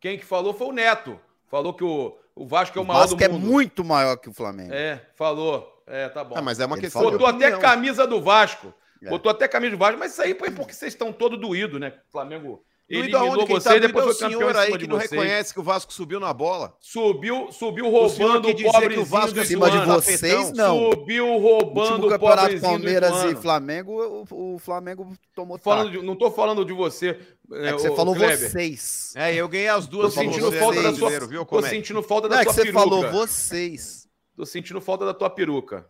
Quem 0.00 0.18
que 0.18 0.24
falou 0.24 0.54
foi 0.54 0.66
o 0.68 0.72
Neto. 0.72 1.20
Falou 1.50 1.74
que 1.74 1.84
o, 1.84 2.16
o 2.34 2.46
Vasco 2.46 2.78
é 2.78 2.80
o 2.80 2.84
O 2.84 2.86
maior 2.86 3.00
Vasco 3.00 3.16
do 3.16 3.24
é 3.24 3.28
mundo. 3.28 3.46
muito 3.46 3.84
maior 3.84 4.16
que 4.16 4.28
o 4.28 4.32
Flamengo. 4.32 4.72
É, 4.72 5.02
falou. 5.16 5.82
É, 5.86 6.08
tá 6.08 6.22
bom. 6.22 6.36
Ah, 6.38 6.42
mas 6.42 6.60
é 6.60 6.66
uma 6.66 6.76
Ele 6.76 6.82
questão 6.82 7.02
Botou 7.02 7.26
até 7.26 7.50
camisa 7.58 8.06
do 8.06 8.20
Vasco. 8.20 8.72
É. 9.02 9.08
Botou 9.08 9.30
até 9.30 9.48
camisa 9.48 9.72
do 9.72 9.78
Vasco, 9.78 9.98
mas 9.98 10.12
isso 10.12 10.22
aí 10.22 10.34
foi 10.34 10.50
porque 10.50 10.72
vocês 10.72 10.92
estão 10.92 11.12
todos 11.12 11.38
doídos, 11.40 11.80
né? 11.80 11.94
O 12.08 12.12
Flamengo 12.12 12.62
eliminou? 12.98 13.46
Quem 13.46 13.56
vocês 13.56 13.64
tá 13.64 13.76
e 13.76 13.80
depois 13.80 14.04
é 14.04 14.08
foi 14.08 14.14
o 14.14 14.18
campeão 14.18 14.38
senhor 14.40 14.56
aí 14.56 14.78
que 14.78 14.86
não 14.86 14.96
vocês. 14.96 15.10
reconhece 15.10 15.54
que 15.54 15.60
o 15.60 15.62
Vasco 15.62 15.92
subiu 15.92 16.18
na 16.18 16.32
bola. 16.32 16.74
Subiu, 16.80 17.52
subiu 17.52 17.86
O 17.86 17.90
roubando 17.90 18.48
o 18.48 18.50
o 18.50 18.72
pobrezinho 18.72 19.04
Vasco 19.04 19.32
do 19.34 19.40
é 19.40 19.42
Em 19.42 19.46
cima 19.46 19.70
de 19.70 19.78
vocês, 19.78 20.52
não. 20.52 20.90
Subiu 20.90 21.26
O 21.28 21.38
roubando 21.38 22.06
o 22.08 22.18
pobrezinho 22.18 22.60
do 22.60 22.66
Palmeiras 22.66 23.24
e 23.24 23.36
Flamengo, 23.36 24.26
o, 24.30 24.54
o 24.54 24.58
Flamengo 24.58 25.12
tomou 25.34 25.56
Falando 25.58 25.90
de- 25.92 26.02
não 26.02 26.16
tô 26.16 26.30
falando 26.30 26.64
de 26.64 26.72
você. 26.72 27.18
É 27.52 27.72
que 27.72 27.78
você 27.80 27.90
ô, 27.90 27.96
falou 27.96 28.14
Kleber. 28.14 28.50
vocês. 28.50 29.12
É, 29.16 29.34
eu 29.34 29.48
ganhei 29.48 29.68
as 29.68 29.86
Tô 29.86 29.92
duas 29.92 30.14
pra 30.14 30.22
sentindo 30.22 30.46
você, 30.50 30.58
falta 30.58 30.82
da 30.82 30.94
sua, 30.94 31.26
viu? 31.26 31.44
tô 31.44 31.58
é? 31.58 31.68
sentindo 31.68 32.02
falta 32.02 32.28
Não, 32.28 32.36
da 32.36 32.42
é 32.42 32.44
que 32.44 32.52
sua 32.52 32.64
você 32.64 32.72
falou 32.72 33.10
vocês. 33.10 34.08
Tô 34.36 34.46
sentindo 34.46 34.80
falta 34.80 35.04
da 35.04 35.12
tua 35.14 35.28
peruca. 35.30 35.86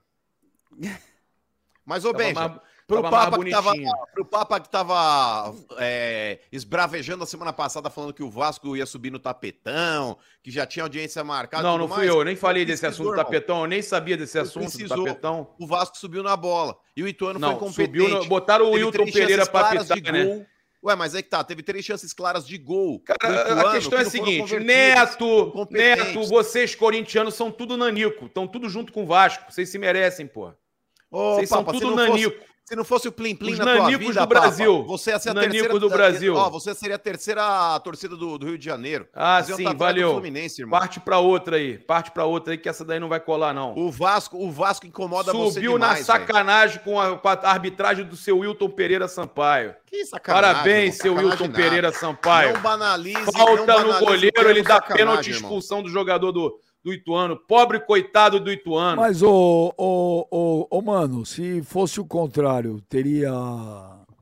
Mas, 1.84 2.04
ô, 2.04 2.12
Tava 2.12 2.18
Benja, 2.24 2.60
pro 2.94 3.02
tava 3.02 3.30
Papa, 3.30 3.44
que 3.44 3.50
tava, 3.50 3.72
pro 4.14 4.24
Papa 4.24 4.60
que 4.60 4.68
tava 4.68 5.54
é, 5.78 6.38
esbravejando 6.52 7.24
a 7.24 7.26
semana 7.26 7.52
passada 7.52 7.88
falando 7.90 8.12
que 8.12 8.22
o 8.22 8.30
Vasco 8.30 8.76
ia 8.76 8.86
subir 8.86 9.10
no 9.10 9.18
tapetão, 9.18 10.16
que 10.42 10.50
já 10.50 10.66
tinha 10.66 10.82
audiência 10.84 11.22
marcada. 11.24 11.62
Não, 11.62 11.78
não 11.78 11.88
fui 11.88 11.98
mais, 11.98 12.08
eu, 12.08 12.24
nem 12.24 12.36
falei 12.36 12.64
desse 12.64 12.82
precisou, 12.82 13.06
assunto 13.12 13.16
do 13.18 13.24
tapetão, 13.24 13.60
eu 13.62 13.66
nem 13.66 13.82
sabia 13.82 14.16
desse 14.16 14.38
assunto 14.38 14.64
do 14.64 14.70
precisou. 14.70 15.04
tapetão. 15.04 15.54
O 15.58 15.66
Vasco 15.66 15.96
subiu 15.96 16.22
na 16.22 16.36
bola. 16.36 16.76
E 16.96 17.02
o 17.02 17.08
Ituano 17.08 17.38
Não, 17.38 17.50
foi 17.50 17.58
competente. 17.68 17.98
subiu, 18.00 18.08
no- 18.08 18.24
botaram 18.26 18.66
o 18.66 18.72
Wilton 18.72 19.04
Pereira 19.10 19.46
pra 19.46 19.70
apitar, 19.70 20.12
né? 20.12 20.46
Ué, 20.82 20.96
mas 20.96 21.14
é 21.14 21.20
que 21.20 21.28
tá, 21.28 21.44
teve 21.44 21.62
três 21.62 21.84
chances 21.84 22.10
claras 22.14 22.46
de 22.46 22.56
gol. 22.56 23.00
Cara, 23.00 23.18
do 23.18 23.38
a 23.38 23.52
Ituano, 23.52 23.70
questão 23.72 23.98
é 23.98 24.02
a 24.02 24.10
que 24.10 24.16
não 24.18 24.24
foram 24.24 24.46
seguinte. 24.48 24.64
Neto. 24.64 25.66
Neto, 25.70 26.24
vocês 26.24 26.74
corintianos 26.74 27.34
são 27.34 27.50
tudo 27.50 27.76
nanico, 27.76 28.24
estão 28.26 28.46
tudo 28.46 28.66
junto 28.68 28.90
com 28.92 29.02
o 29.02 29.06
Vasco, 29.06 29.52
vocês 29.52 29.68
se 29.68 29.78
merecem, 29.78 30.26
pô. 30.26 30.52
Ô, 31.10 31.34
Vocês 31.34 31.48
são 31.48 31.62
Papa, 31.64 31.76
se 31.76 31.82
tudo 31.84 31.96
não 31.96 32.06
fosse- 32.06 32.24
nanico. 32.24 32.49
Se 32.70 32.76
não 32.76 32.84
fosse 32.84 33.08
o 33.08 33.12
Plim 33.12 33.34
Plim 33.34 33.54
Os 33.54 33.58
na 33.58 33.64
tua 33.64 33.98
vida, 33.98 34.20
do 34.20 34.26
Brasil. 34.28 34.84
você 34.84 35.10
ia 35.10 35.18
ser 35.18 35.30
a 35.30 35.34
Nanicos 35.34 35.54
terceira 35.56 35.80
do 35.80 35.90
Brasil. 35.90 36.36
Ó, 36.36 36.48
você 36.50 36.72
seria 36.72 36.94
a 36.94 36.98
terceira 37.00 37.80
torcida 37.80 38.16
do, 38.16 38.38
do 38.38 38.46
Rio 38.46 38.56
de 38.56 38.64
Janeiro. 38.64 39.08
Ah, 39.12 39.42
Vocês 39.42 39.58
iam 39.58 39.72
sim, 39.72 39.76
valeu. 39.76 40.22
Parte 40.70 41.00
pra 41.00 41.18
outra 41.18 41.56
aí. 41.56 41.78
Parte 41.78 42.12
pra 42.12 42.26
outra 42.26 42.52
aí 42.52 42.58
que 42.58 42.68
essa 42.68 42.84
daí 42.84 43.00
não 43.00 43.08
vai 43.08 43.18
colar, 43.18 43.52
não. 43.52 43.76
O 43.76 43.90
Vasco, 43.90 44.38
o 44.38 44.52
Vasco 44.52 44.86
incomoda 44.86 45.32
você 45.32 45.54
Subiu 45.54 45.78
na 45.78 45.96
sacanagem 45.96 46.80
com 46.84 47.00
a, 47.00 47.18
com 47.18 47.28
a 47.28 47.32
arbitragem 47.42 48.04
do 48.04 48.14
seu 48.14 48.38
Wilton 48.38 48.70
Pereira 48.70 49.08
Sampaio. 49.08 49.74
Que 49.84 50.04
sacanagem. 50.04 50.52
Parabéns, 50.52 51.00
irmão, 51.00 51.02
seu 51.02 51.12
sacanagem 51.14 51.30
Wilton 51.32 51.46
nada. 51.48 51.62
Pereira 51.64 51.92
Sampaio. 51.92 52.54
Não 52.54 52.60
banalize, 52.60 53.18
não 53.18 53.32
Falta 53.32 53.60
no 53.62 53.66
banalize 53.66 53.96
o 53.96 54.06
goleiro, 54.06 54.48
ele 54.48 54.62
dá 54.62 54.80
pênalti 54.80 55.30
irmão. 55.30 55.42
expulsão 55.42 55.82
do 55.82 55.88
jogador 55.88 56.30
do, 56.30 56.56
do 56.82 56.92
Ituano. 56.92 57.36
Pobre 57.36 57.80
coitado 57.80 58.40
do 58.40 58.50
Ituano. 58.50 59.02
Mas, 59.02 59.22
ô, 59.22 59.72
ô, 59.76 60.26
ô, 60.30 60.66
ô, 60.70 60.82
mano, 60.82 61.24
se 61.26 61.62
fosse 61.62 62.00
o 62.00 62.04
contrário, 62.06 62.80
teria 62.88 63.30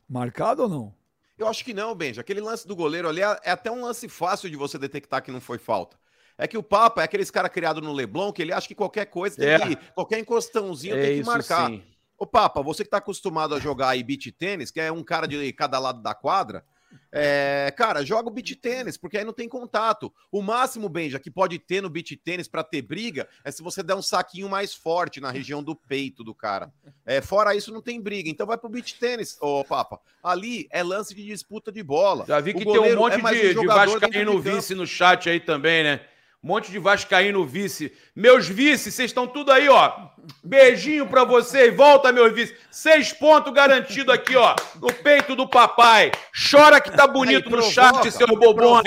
marcado 0.09 0.63
ou 0.63 0.69
não? 0.69 0.95
Eu 1.37 1.47
acho 1.47 1.65
que 1.65 1.73
não, 1.73 1.95
Benja. 1.95 2.21
Aquele 2.21 2.41
lance 2.41 2.67
do 2.67 2.75
goleiro 2.75 3.09
ali 3.09 3.23
é, 3.23 3.39
é 3.45 3.51
até 3.53 3.71
um 3.71 3.83
lance 3.83 4.09
fácil 4.09 4.51
de 4.51 4.57
você 4.57 4.77
detectar 4.77 5.23
que 5.23 5.31
não 5.31 5.41
foi 5.41 5.59
falta. 5.59 5.97
É 6.37 6.47
que 6.47 6.59
o 6.59 6.63
Papa 6.63 7.01
é 7.01 7.05
aqueles 7.05 7.31
cara 7.31 7.49
criado 7.49 7.81
no 7.81 7.93
Leblon 7.93 8.33
que 8.33 8.43
ele 8.43 8.53
acha 8.53 8.67
que 8.69 8.75
qualquer 8.75 9.07
coisa 9.07 9.37
tem 9.37 9.49
É. 9.49 9.59
que 9.59 9.77
qualquer 9.93 10.19
encostãozinho 10.21 10.97
é 10.97 11.01
tem 11.03 11.15
que 11.15 11.21
isso 11.21 11.31
marcar. 11.31 11.69
sim. 11.69 11.83
Ô 12.17 12.27
Papa, 12.27 12.63
você 12.63 12.83
que 12.85 12.91
tá 12.91 12.99
acostumado 12.99 13.55
a 13.55 13.61
jogar 13.61 13.91
aí 13.91 14.03
beach 14.03 14.33
tênis, 14.33 14.71
que 14.73 14.81
é 14.81 14.91
um 14.91 15.05
cara 15.05 15.27
de 15.27 15.53
cada 15.53 15.79
lado 15.79 16.03
da 16.03 16.15
quadra, 16.15 16.65
é, 17.11 17.73
cara, 17.77 18.05
joga 18.05 18.29
o 18.29 18.33
beach 18.33 18.55
tênis, 18.57 18.97
porque 18.97 19.19
aí 19.19 19.25
não 19.25 19.33
tem 19.33 19.49
contato. 19.49 20.13
O 20.31 20.43
máximo, 20.43 20.89
Benja, 20.89 21.19
que 21.19 21.31
pode 21.31 21.59
ter 21.59 21.83
no 21.83 21.89
beach 21.89 22.17
tênis 22.17 22.49
pra 22.49 22.63
ter 22.63 22.83
briga 22.83 23.29
é 23.45 23.51
se 23.51 23.63
você 23.63 23.83
der 23.83 23.95
um 23.95 24.03
saquinho 24.03 24.49
mais 24.49 24.75
forte 24.75 25.21
na 25.21 25.31
região 25.31 25.63
do 25.63 25.75
peito 25.75 26.23
do 26.23 26.35
cara. 26.35 26.73
É, 27.07 27.21
fora 27.21 27.55
isso, 27.55 27.73
não 27.73 27.81
tem 27.81 28.01
briga. 28.01 28.29
Então 28.29 28.47
vai 28.47 28.59
pro 28.59 28.69
beach 28.69 28.99
tênis, 28.99 29.39
ô 29.41 29.65
Papa. 29.65 30.01
Ali 30.23 30.69
é 30.71 30.83
lance 30.83 31.15
de 31.15 31.25
disputa 31.25 31.73
de 31.73 31.83
bola. 31.83 32.25
Já 32.27 32.41
vi 32.41 32.53
que 32.53 32.65
tem 32.65 32.79
um 32.79 32.97
monte 32.97 33.15
é 33.15 33.53
de, 33.53 33.59
um 33.59 33.61
de 33.63 33.67
Vascaíno 33.67 34.41
vice 34.41 34.75
no 34.75 34.87
chat 34.87 35.31
aí 35.31 35.41
também, 35.41 35.83
né? 35.83 36.01
Um 36.43 36.49
monte 36.49 36.71
de 36.71 36.79
Vascaíno 36.79 37.45
vice. 37.45 37.93
Meus 38.15 38.47
vice, 38.47 38.93
vocês 38.93 39.11
estão 39.11 39.27
tudo 39.27 39.51
aí, 39.51 39.69
ó. 39.69 40.11
Beijinho 40.45 41.07
pra 41.07 41.25
vocês. 41.25 41.75
Volta, 41.77 42.13
meus 42.13 42.33
vice. 42.33 42.55
Seis 42.71 43.13
pontos 43.13 43.53
garantido 43.53 44.13
aqui, 44.13 44.37
ó. 44.37 44.55
No 44.81 44.93
peito 44.93 45.35
do 45.35 45.49
papai. 45.49 46.13
Chora 46.51 46.81
que 46.81 46.91
tá 46.91 47.07
bonito 47.07 47.47
Aí, 47.47 47.51
no 47.51 47.57
provoca, 47.59 47.73
chat, 47.73 48.11
seus 48.11 48.31
bobões. 48.39 48.85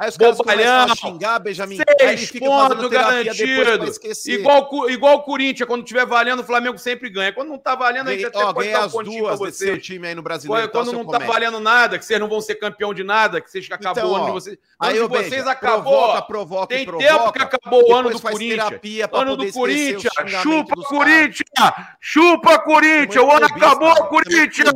Aí 0.00 0.08
os 0.10 0.16
caras 0.16 0.36
Bobalhão. 0.38 0.86
a 0.92 0.94
xingar, 0.94 1.40
Benjamin. 1.40 1.76
Seis 1.98 2.30
pontos 2.30 2.88
terapia 2.88 3.34
depois 3.34 3.56
pra 3.56 3.64
garantido. 3.64 3.84
esquecer. 3.90 4.32
Igual, 4.38 4.88
igual 4.88 5.16
o 5.16 5.22
Corinthians, 5.24 5.66
quando 5.66 5.82
tiver 5.82 6.06
valendo, 6.06 6.38
o 6.38 6.44
Flamengo 6.44 6.78
sempre 6.78 7.10
ganha. 7.10 7.32
Quando 7.32 7.48
não 7.48 7.58
tá 7.58 7.74
valendo, 7.74 8.06
a 8.06 8.12
gente 8.12 8.22
Ganhei, 8.22 8.26
até 8.26 8.38
ó, 8.38 8.52
pode 8.52 8.68
ganhei 8.68 8.80
dar 8.80 8.86
um 8.86 8.90
pontinho 8.90 9.24
pra 9.24 9.34
duas 9.34 9.56
seu 9.56 9.66
vocês. 9.72 9.84
time 9.84 10.06
aí 10.06 10.14
no 10.14 10.22
brasileiro. 10.22 10.68
Quando, 10.68 10.90
seu 10.90 10.98
não 10.98 11.04
tá 11.04 11.18
valendo 11.18 11.58
nada, 11.58 11.98
que 11.98 12.04
vocês 12.04 12.20
não 12.20 12.28
vão 12.28 12.40
ser 12.40 12.54
campeão 12.54 12.94
de 12.94 13.02
nada, 13.02 13.40
que 13.40 13.50
vocês 13.50 13.66
acabou 13.72 13.90
Então, 14.04 14.12
o 14.12 14.14
ano 14.14 14.26
de 14.26 14.30
vocês. 14.30 14.58
Aí, 14.78 14.94
de 14.94 15.00
vocês 15.08 15.46
acabou. 15.48 15.82
Provoca, 15.92 16.22
provoca, 16.22 16.66
Tem 16.68 16.82
e 16.84 16.86
provoca, 16.86 17.08
tempo 17.18 17.32
que 17.32 17.42
acabou 17.42 17.90
o 17.90 17.96
ano 17.96 18.10
do 18.10 18.20
Corinthians. 18.20 19.08
pra 19.10 19.18
Ano 19.20 19.36
do 19.36 19.52
Corinthians. 19.52 20.12
xingamento 20.16 20.67
Chupa. 20.74 20.88
Corinthians. 20.88 21.46
Chupa 22.00 22.58
Corinthians. 22.60 23.24
O 23.24 23.30
ano 23.30 23.46
acabou, 23.46 23.94
Corinthians. 24.06 24.72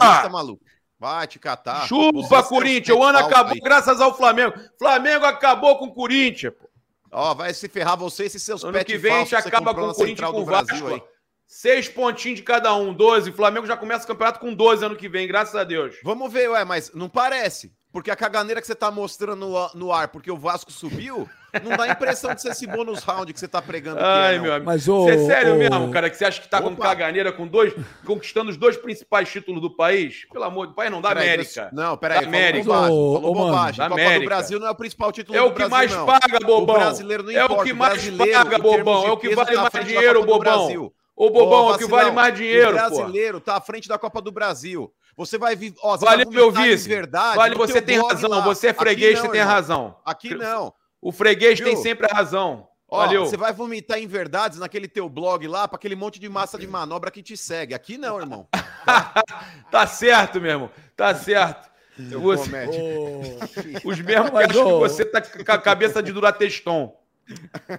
Vai 0.98 1.26
te 1.26 1.38
catar. 1.38 1.86
Chupa 1.86 2.42
Corinthians. 2.44 2.96
O 2.96 3.02
ano 3.02 3.18
acabou 3.18 3.54
aí. 3.54 3.60
graças 3.60 4.00
ao 4.00 4.16
Flamengo. 4.16 4.54
Flamengo 4.78 5.24
acabou 5.24 5.78
com 5.78 5.86
o 5.86 5.94
Corinthians. 5.94 6.54
pô. 6.54 6.68
Ó, 7.10 7.34
vai 7.34 7.52
se 7.52 7.68
ferrar 7.68 7.96
você 7.96 8.24
e 8.24 8.30
seus 8.30 8.64
Ano 8.64 8.82
que 8.84 8.96
vem 8.96 9.12
a 9.12 9.18
gente 9.18 9.36
acaba 9.36 9.74
com 9.74 9.88
o 9.88 9.94
Corinthians 9.94 10.30
com 10.30 10.40
o 10.40 10.46
Brasil 10.46 10.76
Vasco. 10.76 10.94
aí. 10.94 11.02
Seis 11.46 11.86
pontinhos 11.86 12.38
de 12.38 12.42
cada 12.42 12.74
um, 12.74 12.94
12. 12.94 13.28
O 13.28 13.34
Flamengo 13.34 13.66
já 13.66 13.76
começa 13.76 14.04
o 14.04 14.06
campeonato 14.06 14.40
com 14.40 14.54
12 14.54 14.86
ano 14.86 14.96
que 14.96 15.06
vem, 15.06 15.28
graças 15.28 15.54
a 15.54 15.64
Deus. 15.64 15.96
Vamos 16.02 16.32
ver, 16.32 16.48
ué, 16.48 16.64
mas 16.64 16.90
não 16.94 17.10
parece. 17.10 17.70
Porque 17.92 18.10
a 18.10 18.16
caganeira 18.16 18.58
que 18.58 18.66
você 18.66 18.74
tá 18.74 18.90
mostrando 18.90 19.46
no, 19.46 19.70
no 19.74 19.92
ar, 19.92 20.08
porque 20.08 20.30
o 20.30 20.36
Vasco 20.36 20.72
subiu, 20.72 21.28
não 21.62 21.76
dá 21.76 21.86
impressão 21.88 22.34
de 22.34 22.40
ser 22.40 22.52
esse 22.52 22.66
bônus 22.66 23.04
round 23.04 23.30
que 23.34 23.38
você 23.38 23.46
tá 23.46 23.60
pregando 23.60 23.98
que 23.98 24.02
Ai, 24.02 24.36
é, 24.36 24.38
meu 24.38 24.50
amigo. 24.50 24.64
Mas, 24.64 24.88
ô, 24.88 25.02
Você 25.04 25.10
é 25.10 25.26
sério 25.26 25.54
ô, 25.54 25.58
mesmo, 25.58 25.90
cara, 25.90 26.08
que 26.08 26.16
você 26.16 26.24
acha 26.24 26.40
que 26.40 26.48
tá 26.48 26.62
com 26.62 26.68
Opa. 26.68 26.82
caganeira 26.84 27.30
com 27.30 27.46
dois, 27.46 27.74
conquistando 28.06 28.50
os 28.50 28.56
dois 28.56 28.78
principais 28.78 29.30
títulos 29.30 29.60
do 29.60 29.68
país? 29.70 30.24
Pelo 30.32 30.44
amor 30.44 30.68
de 30.68 30.74
pai, 30.74 30.88
não, 30.88 31.02
da 31.02 31.10
Peraí, 31.10 31.28
América. 31.34 31.68
Não, 31.70 31.96
peraí, 31.98 32.20
Da 32.22 32.26
América. 32.28 32.64
bobagem. 32.64 32.96
Ô, 32.96 33.12
Falou 33.20 33.34
bobagem. 33.34 33.78
da 33.78 33.88
Copa 33.90 34.00
América. 34.00 34.20
do 34.20 34.26
Brasil 34.26 34.60
não 34.60 34.66
é 34.66 34.70
o 34.70 34.74
principal 34.74 35.12
título 35.12 35.36
É 35.36 35.40
do 35.42 35.46
o 35.46 35.50
que 35.50 35.54
Brasil, 35.56 35.70
mais 35.70 35.92
não. 35.92 36.06
paga, 36.06 36.40
bobão. 36.40 36.62
O 36.76 36.78
brasileiro 36.78 37.22
não 37.24 37.30
é 37.30 37.42
o 37.42 37.44
importa. 37.44 37.64
que 37.64 37.72
mais 37.74 38.10
paga, 38.10 38.58
bobão. 38.58 39.06
É 39.06 39.10
o 39.12 39.16
que 39.18 39.34
vale 39.34 39.54
tá 39.54 39.70
mais 39.70 39.86
dinheiro, 39.86 40.20
bobão. 40.24 40.38
Brasil. 40.38 40.94
Ô, 41.14 41.28
bobão, 41.28 41.66
Ô, 41.66 41.72
é 41.72 41.74
o 41.74 41.78
que 41.78 41.86
vale 41.86 42.10
mais 42.10 42.34
dinheiro, 42.34 42.70
O 42.70 42.72
pô. 42.72 42.78
brasileiro 42.96 43.38
tá 43.38 43.56
à 43.56 43.60
frente 43.60 43.86
da 43.86 43.98
Copa 43.98 44.22
do 44.22 44.32
Brasil. 44.32 44.90
Você 45.16 45.36
vai 45.38 45.54
vir. 45.54 45.74
Ó, 45.82 45.96
você 45.96 46.04
vai 46.04 46.16
meu 46.18 46.26
vomitar 46.50 46.66
em 46.66 46.70
vice. 46.70 46.88
Verdade, 46.88 47.36
Vale, 47.36 47.54
você 47.54 47.82
tem 47.82 48.00
razão. 48.00 48.30
lá. 48.30 48.40
Você 48.40 48.68
é 48.68 48.72
freguês, 48.72 49.14
não, 49.16 49.22
você 49.26 49.30
tem 49.30 49.40
irmão. 49.40 49.54
razão. 49.54 49.96
Aqui 50.04 50.34
não. 50.34 50.72
O 51.00 51.12
freguês 51.12 51.60
tem 51.60 51.74
Viu? 51.74 51.82
sempre 51.82 52.06
a 52.10 52.14
razão. 52.14 52.68
Valeu. 52.90 53.24
você 53.24 53.38
vai 53.38 53.54
vomitar 53.54 53.98
em 53.98 54.06
verdades 54.06 54.58
naquele 54.58 54.86
teu 54.86 55.08
blog 55.08 55.46
lá, 55.48 55.66
pra 55.66 55.76
aquele 55.76 55.94
monte 55.96 56.20
de 56.20 56.28
massa 56.28 56.58
de 56.58 56.66
manobra 56.66 57.10
que 57.10 57.22
te 57.22 57.36
segue. 57.38 57.72
Aqui 57.74 57.96
não, 57.96 58.18
irmão. 58.20 58.46
Tá 59.70 59.86
certo, 59.86 60.40
meu 60.40 60.50
irmão. 60.50 60.70
Tá 60.96 61.14
certo. 61.14 61.70
Seu 62.08 62.20
Você- 62.20 62.44
comédia. 62.44 62.80
Ô, 62.82 63.88
Os 63.90 64.00
mesmos 64.00 64.30
que 64.30 64.36
acham 64.36 64.64
que 64.64 64.72
ô- 64.72 64.78
você 64.80 65.04
tá 65.04 65.20
com 65.22 65.52
a 65.52 65.58
cabeça 65.58 66.02
de 66.02 66.12
Durateston. 66.12 66.94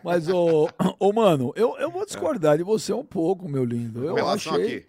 Mas, 0.03 0.27
ô, 0.29 0.69
ô 0.99 1.11
mano, 1.13 1.51
eu, 1.55 1.75
eu 1.77 1.91
vou 1.91 2.05
discordar 2.05 2.57
de 2.57 2.63
você 2.63 2.93
um 2.93 3.03
pouco, 3.03 3.47
meu 3.49 3.65
lindo. 3.65 4.03
Eu 4.05 4.15
relação 4.15 4.53
achei, 4.53 4.65
aqui. 4.77 4.85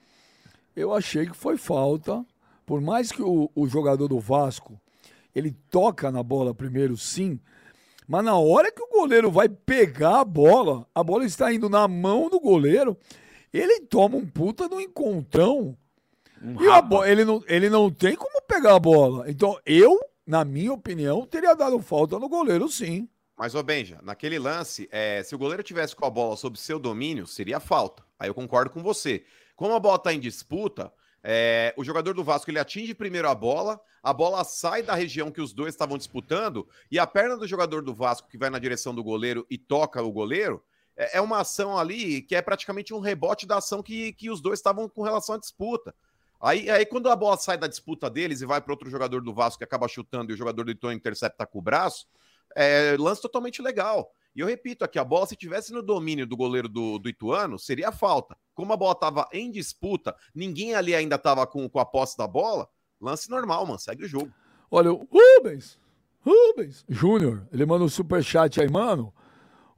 eu 0.77 0.95
achei 0.95 1.27
que 1.27 1.37
foi 1.37 1.57
falta. 1.59 2.25
Por 2.67 2.81
mais 2.81 3.11
que 3.13 3.23
o, 3.23 3.51
o 3.55 3.67
jogador 3.67 4.09
do 4.09 4.19
Vasco, 4.19 4.81
ele 5.35 5.53
toca 5.71 6.11
na 6.11 6.23
bola 6.23 6.55
primeiro, 6.55 6.97
sim. 6.97 7.39
Mas 8.07 8.25
na 8.25 8.37
hora 8.39 8.71
que 8.71 8.83
o 8.83 8.89
goleiro 8.91 9.31
vai 9.31 9.49
pegar 9.49 10.21
a 10.21 10.25
bola, 10.25 10.87
a 10.95 11.03
bola 11.03 11.25
está 11.25 11.53
indo 11.53 11.69
na 11.69 11.87
mão 11.89 12.29
do 12.29 12.39
goleiro, 12.41 12.97
ele 13.53 13.81
toma 13.81 14.17
um 14.17 14.27
puta 14.27 14.69
no 14.69 14.81
encontrão. 14.81 15.77
Um 16.43 16.61
E 16.63 16.67
a 16.69 16.75
rapa. 16.75 16.89
bo- 16.89 17.05
ele, 17.05 17.25
não, 17.25 17.43
ele 17.47 17.71
não 17.71 17.91
tem 17.91 18.15
como 18.15 18.43
pegar 18.43 18.75
a 18.75 18.79
bola. 18.81 19.31
Então, 19.31 19.59
eu, 19.65 19.99
na 20.27 20.45
minha 20.45 20.73
opinião, 20.73 21.27
teria 21.27 21.55
dado 21.55 21.79
falta 21.81 22.19
no 22.19 22.29
goleiro, 22.29 22.69
sim. 22.69 23.09
Mas, 23.37 23.55
ô 23.55 23.63
Benja, 23.63 23.99
naquele 24.03 24.39
lance, 24.39 24.89
é, 24.93 25.23
se 25.23 25.35
o 25.35 25.39
goleiro 25.39 25.63
tivesse 25.63 25.97
com 25.97 26.05
a 26.05 26.11
bola 26.11 26.37
sob 26.37 26.59
seu 26.59 26.79
domínio, 26.79 27.27
seria 27.27 27.59
falta. 27.59 28.03
Aí 28.19 28.29
eu 28.29 28.35
concordo 28.35 28.71
com 28.71 28.83
você. 28.83 29.25
Como 29.57 29.73
a 29.75 29.81
bola 29.81 29.99
tá 29.99 30.13
em 30.13 30.21
disputa, 30.21 30.93
é, 31.27 31.73
o 31.75 31.83
jogador 31.83 32.13
do 32.13 32.23
Vasco 32.23 32.51
ele 32.51 32.59
atinge 32.59 32.95
primeiro 32.95 33.27
a 33.31 33.35
bola, 33.35 33.81
a 34.03 34.13
bola 34.13 34.45
sai 34.45 34.83
da 34.83 34.95
região 34.95 35.31
que 35.31 35.41
os 35.41 35.55
dois 35.55 35.73
estavam 35.73 35.97
disputando, 35.97 36.69
e 36.91 36.99
a 36.99 37.07
perna 37.07 37.35
do 37.35 37.47
jogador 37.47 37.83
do 37.83 37.95
Vasco 37.95 38.29
que 38.29 38.37
vai 38.37 38.51
na 38.51 38.59
direção 38.59 38.95
do 38.95 39.03
goleiro 39.03 39.47
e 39.49 39.57
toca 39.57 40.03
o 40.03 40.13
goleiro, 40.13 40.63
é, 40.95 41.17
é 41.17 41.21
uma 41.23 41.41
ação 41.41 41.79
ali 41.79 42.21
que 42.21 42.37
é 42.37 42.43
praticamente 42.43 42.93
um 42.93 43.01
rebote 43.01 43.47
da 43.47 43.57
ação 43.57 43.83
que, 43.83 44.13
que 44.13 44.29
os 44.29 44.43
dois 44.43 44.59
estavam 44.59 44.87
com 44.87 45.01
relação 45.01 45.35
à 45.35 45.39
disputa. 45.39 45.95
Aí, 46.39 46.69
aí, 46.69 46.85
quando 46.85 47.09
a 47.09 47.17
bola 47.17 47.39
sai 47.39 47.57
da 47.57 47.67
disputa 47.67 48.11
deles 48.11 48.43
e 48.43 48.47
vai 48.47 48.61
para 48.61 48.75
outro 48.75 48.91
jogador 48.91 49.23
do 49.23 49.33
Vasco 49.33 49.59
que 49.59 49.65
acaba 49.65 49.89
chutando 49.89 50.31
e 50.31 50.35
o 50.35 50.37
jogador 50.37 50.65
do 50.65 50.73
Ituano 50.73 50.95
intercepta 50.95 51.47
com 51.47 51.59
o 51.59 51.63
braço, 51.63 52.07
é, 52.55 52.97
lance 52.99 53.23
totalmente 53.23 53.63
legal. 53.63 54.13
E 54.35 54.41
eu 54.41 54.47
repito 54.47 54.85
aqui, 54.85 54.99
a 54.99 55.05
bola, 55.05 55.27
se 55.27 55.37
tivesse 55.37 55.73
no 55.73 55.83
domínio 55.83 56.27
do 56.27 56.37
goleiro 56.37 56.69
do, 56.69 56.99
do 56.99 57.09
Ituano, 57.09 57.59
seria 57.59 57.93
falta. 57.93 58.37
Como 58.55 58.73
a 58.73 58.77
bola 58.77 58.93
estava 58.93 59.29
em 59.33 59.51
disputa, 59.51 60.15
ninguém 60.35 60.75
ali 60.75 60.95
ainda 60.95 61.17
estava 61.17 61.47
com, 61.47 61.69
com 61.69 61.79
a 61.79 61.85
posse 61.85 62.17
da 62.17 62.27
bola, 62.27 62.69
lance 63.01 63.31
normal, 63.31 63.65
mano, 63.67 63.79
segue 63.79 64.05
o 64.05 64.09
jogo. 64.09 64.33
Olha, 64.71 64.93
o 64.93 65.09
Rubens, 65.11 65.79
Rubens 66.21 66.85
Júnior, 66.89 67.47
ele 67.53 67.65
manda 67.65 67.85
um 67.85 67.89
superchat 67.89 68.61
aí, 68.61 68.69
mano. 68.69 69.13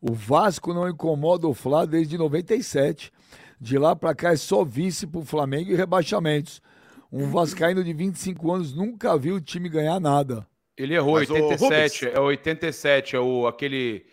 O 0.01 0.13
Vasco 0.13 0.73
não 0.73 0.89
incomoda 0.89 1.49
o 1.49 1.55
Flá 1.55 1.85
desde 1.85 2.17
97. 2.17 3.13
De 3.61 3.79
lá 3.79 3.97
pra 3.97 4.15
cá 4.15 4.33
é 4.33 4.37
só 4.37 4.65
vice 4.65 5.07
pro 5.07 5.25
Flamengo 5.25 5.71
e 5.71 5.75
rebaixamentos. 5.75 6.63
Um 7.11 7.31
vascaíno 7.31 7.83
de 7.83 7.93
25 7.93 8.53
anos 8.53 8.75
nunca 8.75 9.17
viu 9.17 9.37
o 9.37 9.41
time 9.41 9.69
ganhar 9.69 9.99
nada. 9.99 10.47
Ele 10.77 10.95
errou, 10.95 11.15
Mas, 11.15 11.31
ô, 11.31 11.35
87. 11.35 12.09
É 12.09 12.21
87, 12.21 13.17
é 13.17 13.21
o, 13.21 13.47
aquele, 13.47 14.05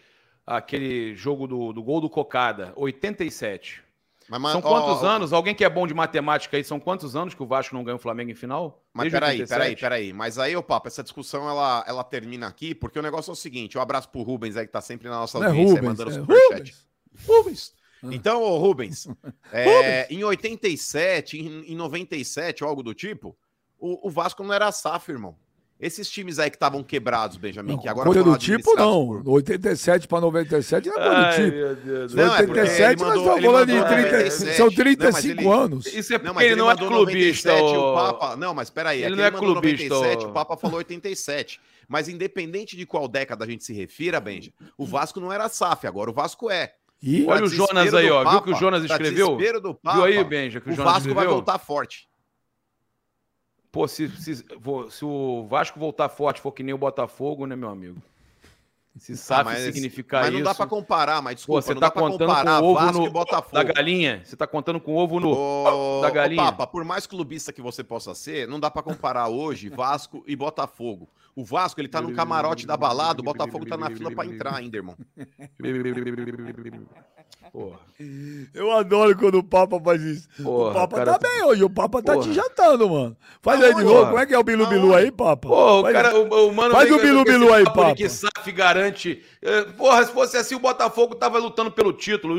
aquele 0.46 1.16
jogo 1.16 1.48
do, 1.48 1.74
do 1.74 1.84
gol 1.84 2.02
do 2.02 2.10
Cocada. 2.10 2.74
87. 2.76 3.84
Mas, 4.30 4.40
mas, 4.40 4.52
São 4.54 4.62
ó, 4.62 4.64
quantos 4.64 5.04
ó, 5.04 5.08
anos? 5.08 5.34
Alguém 5.34 5.54
que 5.54 5.64
é 5.64 5.70
bom 5.70 5.86
de 5.86 5.94
matemática 5.94 6.56
aí, 6.56 6.64
são 6.64 6.80
quantos 6.80 7.16
anos 7.16 7.34
que 7.34 7.44
o 7.44 7.46
Vasco 7.46 7.76
não 7.76 7.84
ganha 7.84 7.96
o 7.96 8.00
Flamengo 8.00 8.32
em 8.32 8.36
final? 8.36 8.84
Mas 8.94 9.06
Desde 9.06 9.20
peraí, 9.20 9.42
87? 9.42 9.50
peraí, 9.50 9.76
peraí. 9.76 10.14
Mas 10.14 10.38
aí, 10.38 10.56
ô 10.56 10.64
Papo, 10.64 10.88
essa 10.88 11.04
discussão 11.04 11.50
ela, 11.50 11.84
ela 11.88 12.04
termina 12.04 12.48
aqui, 12.48 12.74
porque 12.74 12.98
o 12.98 13.02
negócio 13.02 13.32
é 13.32 13.34
o 13.34 13.36
seguinte: 13.36 13.78
um 13.78 13.82
abraço 13.82 14.10
pro 14.10 14.22
Rubens 14.22 14.56
aí 14.56 14.66
que 14.66 14.72
tá 14.72 14.82
sempre 14.82 15.10
na 15.10 15.18
nossa 15.18 15.40
Não 15.40 15.46
é 15.46 15.50
audiência, 15.50 15.74
aí, 15.74 15.86
Rubens, 15.86 15.98
mandando 15.98 16.12
é 16.12 16.14
superchat. 16.14 16.52
Rubens. 16.52 16.88
Rubens. 17.28 17.74
Ah. 18.04 18.08
Então, 18.12 18.42
ô 18.42 18.58
Rubens, 18.58 19.08
é, 19.52 20.08
em 20.10 20.24
87, 20.24 21.38
em, 21.38 21.72
em 21.72 21.76
97, 21.76 22.64
ou 22.64 22.70
algo 22.70 22.84
do 22.84 22.94
tipo, 22.94 23.36
o, 23.78 24.08
o 24.08 24.10
Vasco 24.10 24.44
não 24.44 24.54
era 24.54 24.72
SAF, 24.72 25.12
irmão. 25.12 25.38
Esses 25.80 26.10
times 26.10 26.39
aí 26.39 26.50
que 26.50 26.56
estavam 26.56 26.82
quebrados, 26.82 27.36
Benjamin, 27.36 27.74
Não, 27.74 27.80
que 27.80 27.89
agora 27.89 28.06
coisa 28.06 28.22
foram 28.22 28.34
do 28.34 28.39
tipo, 28.39 28.74
não. 28.75 29.22
por- 29.22 29.30
87 29.34 30.08
para 30.08 30.22
97 30.22 30.88
não 30.88 30.94
é 30.96 30.98
coisa 31.00 31.10
do 31.15 31.25
Ai, 31.25 31.36
tipo. 31.36 31.58
meu 31.58 31.75
Deus. 31.75 32.13
Não, 32.13 32.24
é 32.24 32.27
porque 32.46 32.60
87, 32.62 32.82
ele 32.82 32.88
nós 32.88 33.01
mandou- 33.01 33.24
estamos 33.24 33.44
falando 33.46 33.68
de 33.68 33.74
mandou 33.74 33.88
30, 33.89 34.12
97. 34.12 34.56
são 34.56 34.65
Não, 34.65 34.72
mas 34.72 34.75
35 34.75 35.42
ele- 35.42 35.50
anos. 35.50 35.86
Isso 35.88 36.13
é 36.13 36.18
porque 36.20 36.34
Não, 36.34 36.42
ele, 36.42 36.56
não 36.56 36.72
é 36.72 36.75
clubista. 36.77 37.50
97, 37.51 37.75
ô- 37.77 37.92
o 37.92 37.96
Papa... 37.96 38.36
Não, 38.38 38.53
mas 38.53 38.70
peraí. 38.70 39.00
Ele 39.00 39.08
Ele, 39.08 39.15
não 39.18 39.24
é 39.25 39.32
clubista, 39.32 39.89
97, 39.89 40.25
ô- 40.25 40.30
o 40.30 40.32
Papa 40.32 40.56
falou 40.56 40.77
87. 40.77 41.60
Mas 41.88 42.08
independente 42.08 42.77
de 42.77 42.86
qual 42.86 43.08
década 43.10 43.44
a 43.44 43.48
gente 43.48 43.63
se 43.65 43.74
refira, 43.74 44.20
Benja, 44.22 44.53
o 44.77 44.86
Vasco 44.86 45.20
não 45.20 45.34
era 45.34 45.50
SAF, 45.50 45.86
agora 45.86 46.10
o 46.10 46.13
Vasco 46.13 46.50
é. 46.50 46.72
E 47.01 47.25
Olha 47.27 47.44
o 47.44 47.48
Jonas 47.50 47.94
aí, 47.94 48.10
ó. 48.10 48.20
Viu 48.22 48.32
Papa, 48.32 48.42
que 48.46 48.51
o 48.51 48.56
Jonas 48.56 48.86
escreveu? 48.86 49.38
Papa, 49.84 49.96
Viu 49.98 50.03
aí, 50.06 50.24
Benja, 50.24 50.62
que 50.62 50.70
o, 50.70 50.72
o 50.72 50.75
Jonas 50.75 50.94
Vasco 50.94 51.13
vai 51.13 51.27
voltar 51.27 51.58
forte. 51.60 52.08
Pô, 53.74 53.88
se, 53.88 54.08
se, 54.22 54.36
se 54.92 55.03
o 55.03 55.48
Vasco 55.50 55.80
voltar 55.80 56.08
forte 56.08 56.39
for 56.39 56.51
que 56.51 56.62
nem 56.62 56.75
o 56.75 56.77
Botafogo, 56.77 57.48
né, 57.48 57.56
meu 57.56 57.70
amigo? 57.70 58.00
Se 59.00 59.13
Ah, 59.34 59.44
mas- 59.44 59.63
significar 59.63 60.22
Mas 60.22 60.32
não 60.32 60.42
isso... 60.42 60.46
dá 60.46 60.53
pra 60.53 60.68
comparar, 60.68 61.20
mas 61.24 61.44
Pô, 61.44 61.60
desculpa, 61.60 61.62
você 61.63 61.74
não 61.74 61.82
tá 61.82 61.88
dá 61.88 61.92
pra 61.92 62.01
contando 62.03 62.27
comparar 62.27 62.60
com 62.60 62.65
o 62.68 62.70
ovo 62.70 62.80
Vasco 62.80 63.00
no, 63.01 63.08
e 63.08 63.10
Botafogo. 63.10 63.56
da 63.56 63.63
galinha? 63.63 64.22
Você 64.24 64.36
tá 64.38 64.46
contando 64.46 64.80
com 64.80 64.96
ovo 64.96 65.20
no... 65.20 66.01
Da 66.03 66.12
galinha. 66.12 66.44
Papa, 66.44 66.68
por 66.68 66.84
mais 66.86 67.08
clubista 67.08 67.51
que 67.51 67.63
você 67.63 67.84
possa 67.84 68.13
ser, 68.13 68.48
não 68.48 68.60
dá 68.60 68.70
pra 68.70 68.84
comparar 68.84 69.27
hoje 69.30 69.70
Vasco 69.70 70.24
e 70.27 70.36
Botafogo. 70.36 71.10
O 71.36 71.44
Vasco, 71.44 71.82
ele 71.82 71.88
tá 71.88 72.00
no 72.00 72.13
camarote 72.13 72.68
da 72.68 72.78
balada, 72.78 73.22
o 73.22 73.24
Botafogo 73.24 73.66
tá 73.66 73.75
na 73.75 73.90
fila 73.90 74.12
pra 74.12 74.25
entrar 74.25 74.56
ainda, 74.56 74.78
irmão. 74.78 74.96
Porra. 77.52 77.80
eu 78.54 78.72
adoro 78.72 79.16
quando 79.16 79.36
o 79.36 79.44
Papa 79.44 79.80
faz 79.80 80.02
isso. 80.02 80.28
Porra, 80.42 80.72
o 80.72 80.74
Papa 80.74 80.96
cara, 80.98 81.20
tá 81.20 81.20
bem 81.28 81.44
hoje, 81.44 81.63
o 81.63 81.70
Papa 81.70 82.02
tá 82.02 82.13
Porra. 82.13 82.25
te 82.28 82.34
jantando, 82.34 82.90
mano. 82.90 83.18
Faz 83.42 83.62
aí 83.63 83.75
de 83.75 83.84
novo, 83.84 84.06
como 84.08 84.18
é 84.18 84.25
que 84.25 84.34
é 84.34 84.40
o 84.40 84.44
Bilu 84.44 84.66
Bilu 84.68 84.96
aí, 84.96 85.12
Papa? 85.12 85.48
Pô, 85.50 85.80
o 85.80 85.82
Faz- 85.84 85.94
cara, 85.94 86.18
o, 86.18 86.48
o 86.48 86.54
mano 86.54 86.74
Faz 86.74 86.90
vem 86.90 86.98
o 86.98 87.02
Bilu 87.02 87.24
Bilu 87.24 87.54
aí, 87.54 87.63
Papa. 87.63 87.94
Que 87.96 88.10
SAF 88.10 88.52
garante. 88.52 89.22
Eh, 89.46 89.64
Porra, 89.78 90.06
se 90.06 90.12
fosse 90.14 90.38
assim, 90.38 90.56
o 90.56 90.60
Botafogo 90.60 91.16
tava 91.16 91.38
lutando 91.38 91.70
pelo 91.70 91.92
título. 91.92 92.34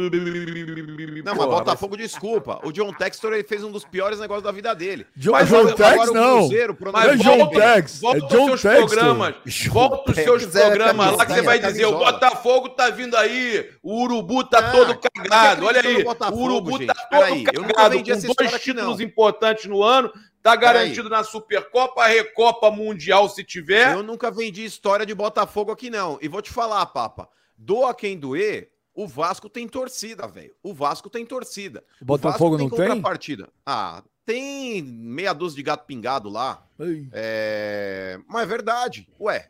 Não, 1.22 1.34
mas 1.34 1.46
Botafogo, 1.46 1.96
desculpa. 1.98 2.60
O 2.64 2.72
John 2.72 2.92
Textor 2.94 3.34
ele 3.34 3.44
fez 3.44 3.62
um 3.62 3.70
dos 3.70 3.84
piores 3.84 4.18
negócios 4.18 4.42
da 4.44 4.50
vida 4.50 4.74
dele. 4.74 5.06
John, 5.14 5.32
Mas 5.32 5.48
John 5.48 5.58
agora- 5.60 5.74
Tex, 5.74 5.92
agora 5.92 6.10
o 6.10 6.14
não. 6.14 6.38
Cruzeiro, 6.38 6.74
pro 6.74 6.92
Mas 6.92 7.08
é 7.12 7.16
John 7.16 7.36
volta, 7.38 7.60
Tex, 7.60 8.00
volta 8.00 8.18
é 8.18 8.22
os 8.24 8.28
John 8.32 8.46
seus 8.46 8.62
Textor. 8.62 8.88
programas. 8.88 9.34
John 9.44 9.70
Volta 9.72 10.10
os 10.10 10.16
seus 10.16 10.42
Tex 10.44 10.56
é 10.56 10.66
programas 10.66 11.16
lá 11.16 11.26
que 11.26 11.32
você 11.34 11.42
vai 11.42 11.58
dizer: 11.58 11.86
o. 11.86 11.98
Botafogo 11.98 12.68
tá 12.70 12.88
vindo 12.90 13.16
aí, 13.16 13.70
o 13.82 14.02
Urubu 14.02 14.44
tá 14.44 14.58
Ah, 14.58 14.70
todo 14.72 14.98
cagado. 14.98 15.66
Olha 15.66 15.80
aí, 15.80 16.04
o 16.04 16.36
Urubu 16.42 16.78
gente. 16.78 16.86
tá 16.86 16.94
todo 16.94 17.34
nunca 17.34 17.52
cagado, 17.74 17.96
vendi 17.96 18.12
com 18.26 18.32
dois 18.34 18.60
títulos 18.62 19.00
importantes 19.00 19.66
no 19.66 19.82
ano. 19.82 20.10
Tá 20.44 20.54
garantido 20.54 21.08
na 21.08 21.24
Supercopa, 21.24 22.06
Recopa 22.06 22.70
Mundial 22.70 23.30
se 23.30 23.42
tiver. 23.42 23.94
Eu 23.94 24.02
nunca 24.02 24.30
vendi 24.30 24.62
história 24.62 25.06
de 25.06 25.14
Botafogo 25.14 25.72
aqui, 25.72 25.88
não. 25.88 26.18
E 26.20 26.28
vou 26.28 26.42
te 26.42 26.50
falar, 26.50 26.84
Papa. 26.84 27.30
Doa 27.56 27.94
quem 27.94 28.18
doer, 28.18 28.70
o 28.94 29.08
Vasco 29.08 29.48
tem 29.48 29.66
torcida, 29.66 30.26
velho. 30.26 30.54
O 30.62 30.74
Vasco 30.74 31.08
tem 31.08 31.24
torcida. 31.24 31.82
O 31.98 32.04
Botafogo 32.04 32.58
não 32.58 32.68
tem? 32.68 32.88
contrapartida. 32.88 33.48
Ah, 33.64 34.02
tem 34.26 34.82
meia 34.82 35.32
dúzia 35.32 35.56
de 35.56 35.62
gato 35.62 35.86
pingado 35.86 36.28
lá. 36.28 36.62
É... 37.10 38.20
Mas 38.28 38.42
é 38.42 38.46
verdade. 38.46 39.08
Ué, 39.18 39.48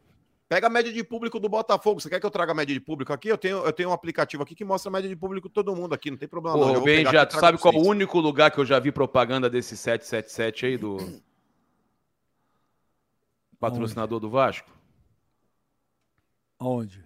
pega 0.49 0.67
a 0.67 0.71
média 0.71 0.93
de 0.93 1.03
público 1.03 1.41
do 1.41 1.49
Botafogo. 1.49 2.01
Você 2.01 2.09
quer 2.09 2.21
que 2.21 2.27
eu 2.27 2.31
traga 2.31 2.53
a 2.53 2.55
média 2.55 2.75
de 2.75 2.81
público 2.81 3.13
aqui? 3.13 3.29
Eu 3.29 3.39
tenho, 3.39 3.59
eu 3.59 3.73
tenho 3.73 3.91
um 3.91 3.93
aplicativo 3.93 4.43
aqui 4.43 4.55
que 4.55 4.65
mostra 4.65 4.91
a 4.91 4.93
média 4.93 5.09
de 5.09 5.17
público 5.17 5.49
de 5.49 5.55
todo 5.55 5.75
mundo 5.75 5.95
aqui. 5.95 6.11
Não 6.11 6.19
tem 6.19 6.29
problema, 6.29 6.57
não. 6.57 6.69
Pô, 6.69 6.75
vou 6.75 6.85
bem, 6.85 7.05
já 7.05 7.29
sabe 7.29 7.59
qual 7.59 7.75
o 7.75 7.79
vocês. 7.79 7.89
único 7.89 8.19
lugar 8.21 8.51
que 8.51 8.59
eu 8.59 8.65
já 8.65 8.79
vi 8.79 8.93
propaganda 8.93 9.49
desse 9.49 9.77
777 9.77 10.67
aí 10.67 10.77
do 10.77 10.99
patrocinador 13.59 14.21
do 14.21 14.29
Vasco? 14.29 14.71
Aonde? 16.59 17.03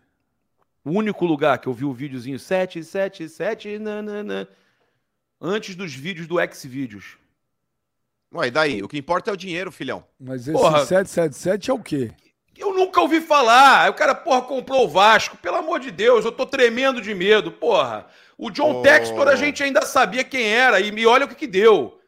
O 0.85 0.90
único 0.90 1.25
lugar 1.26 1.59
que 1.59 1.68
eu 1.68 1.73
vi 1.73 1.85
o 1.85 1.92
videozinho 1.92 2.38
777 2.38 3.78
nanana, 3.78 4.49
antes 5.40 5.75
dos 5.75 5.95
vídeos 5.95 6.26
do 6.26 6.37
Xvideos. 6.52 7.18
Ué, 8.34 8.49
e 8.49 8.50
daí? 8.50 8.82
O 8.82 8.89
que 8.89 8.99
importa 8.99 9.30
é 9.30 9.34
o 9.34 9.36
dinheiro, 9.36 9.73
filhão. 9.73 10.04
Mas 10.19 10.43
esse 10.43 10.52
Porra. 10.52 10.84
777 10.84 11.71
é 11.71 11.75
o 11.75 11.82
quê? 11.82 12.12
Eu 12.58 12.75
nunca 12.75 13.00
ouvi 13.00 13.21
falar. 13.21 13.82
Aí 13.84 13.90
O 13.90 13.94
cara, 13.94 14.14
porra, 14.14 14.42
comprou 14.42 14.84
o 14.84 14.88
Vasco. 14.88 15.36
Pelo 15.36 15.56
amor 15.56 15.80
de 15.80 15.90
Deus, 15.90 16.25
eu 16.25 16.32
tô 16.32 16.44
tremendo 16.44 17.00
de 17.00 17.14
medo, 17.14 17.52
porra. 17.52 18.06
O 18.36 18.50
John 18.50 18.80
Oh. 18.80 18.82
Textor 18.82 19.28
a 19.28 19.36
gente 19.36 19.62
ainda 19.62 19.82
sabia 19.82 20.23
quem 20.25 20.47
era 20.49 20.80
e 20.80 20.90
me 20.92 21.06
olha 21.06 21.25
o 21.25 21.28
que 21.28 21.34
que 21.34 21.47
deu. 21.47 21.99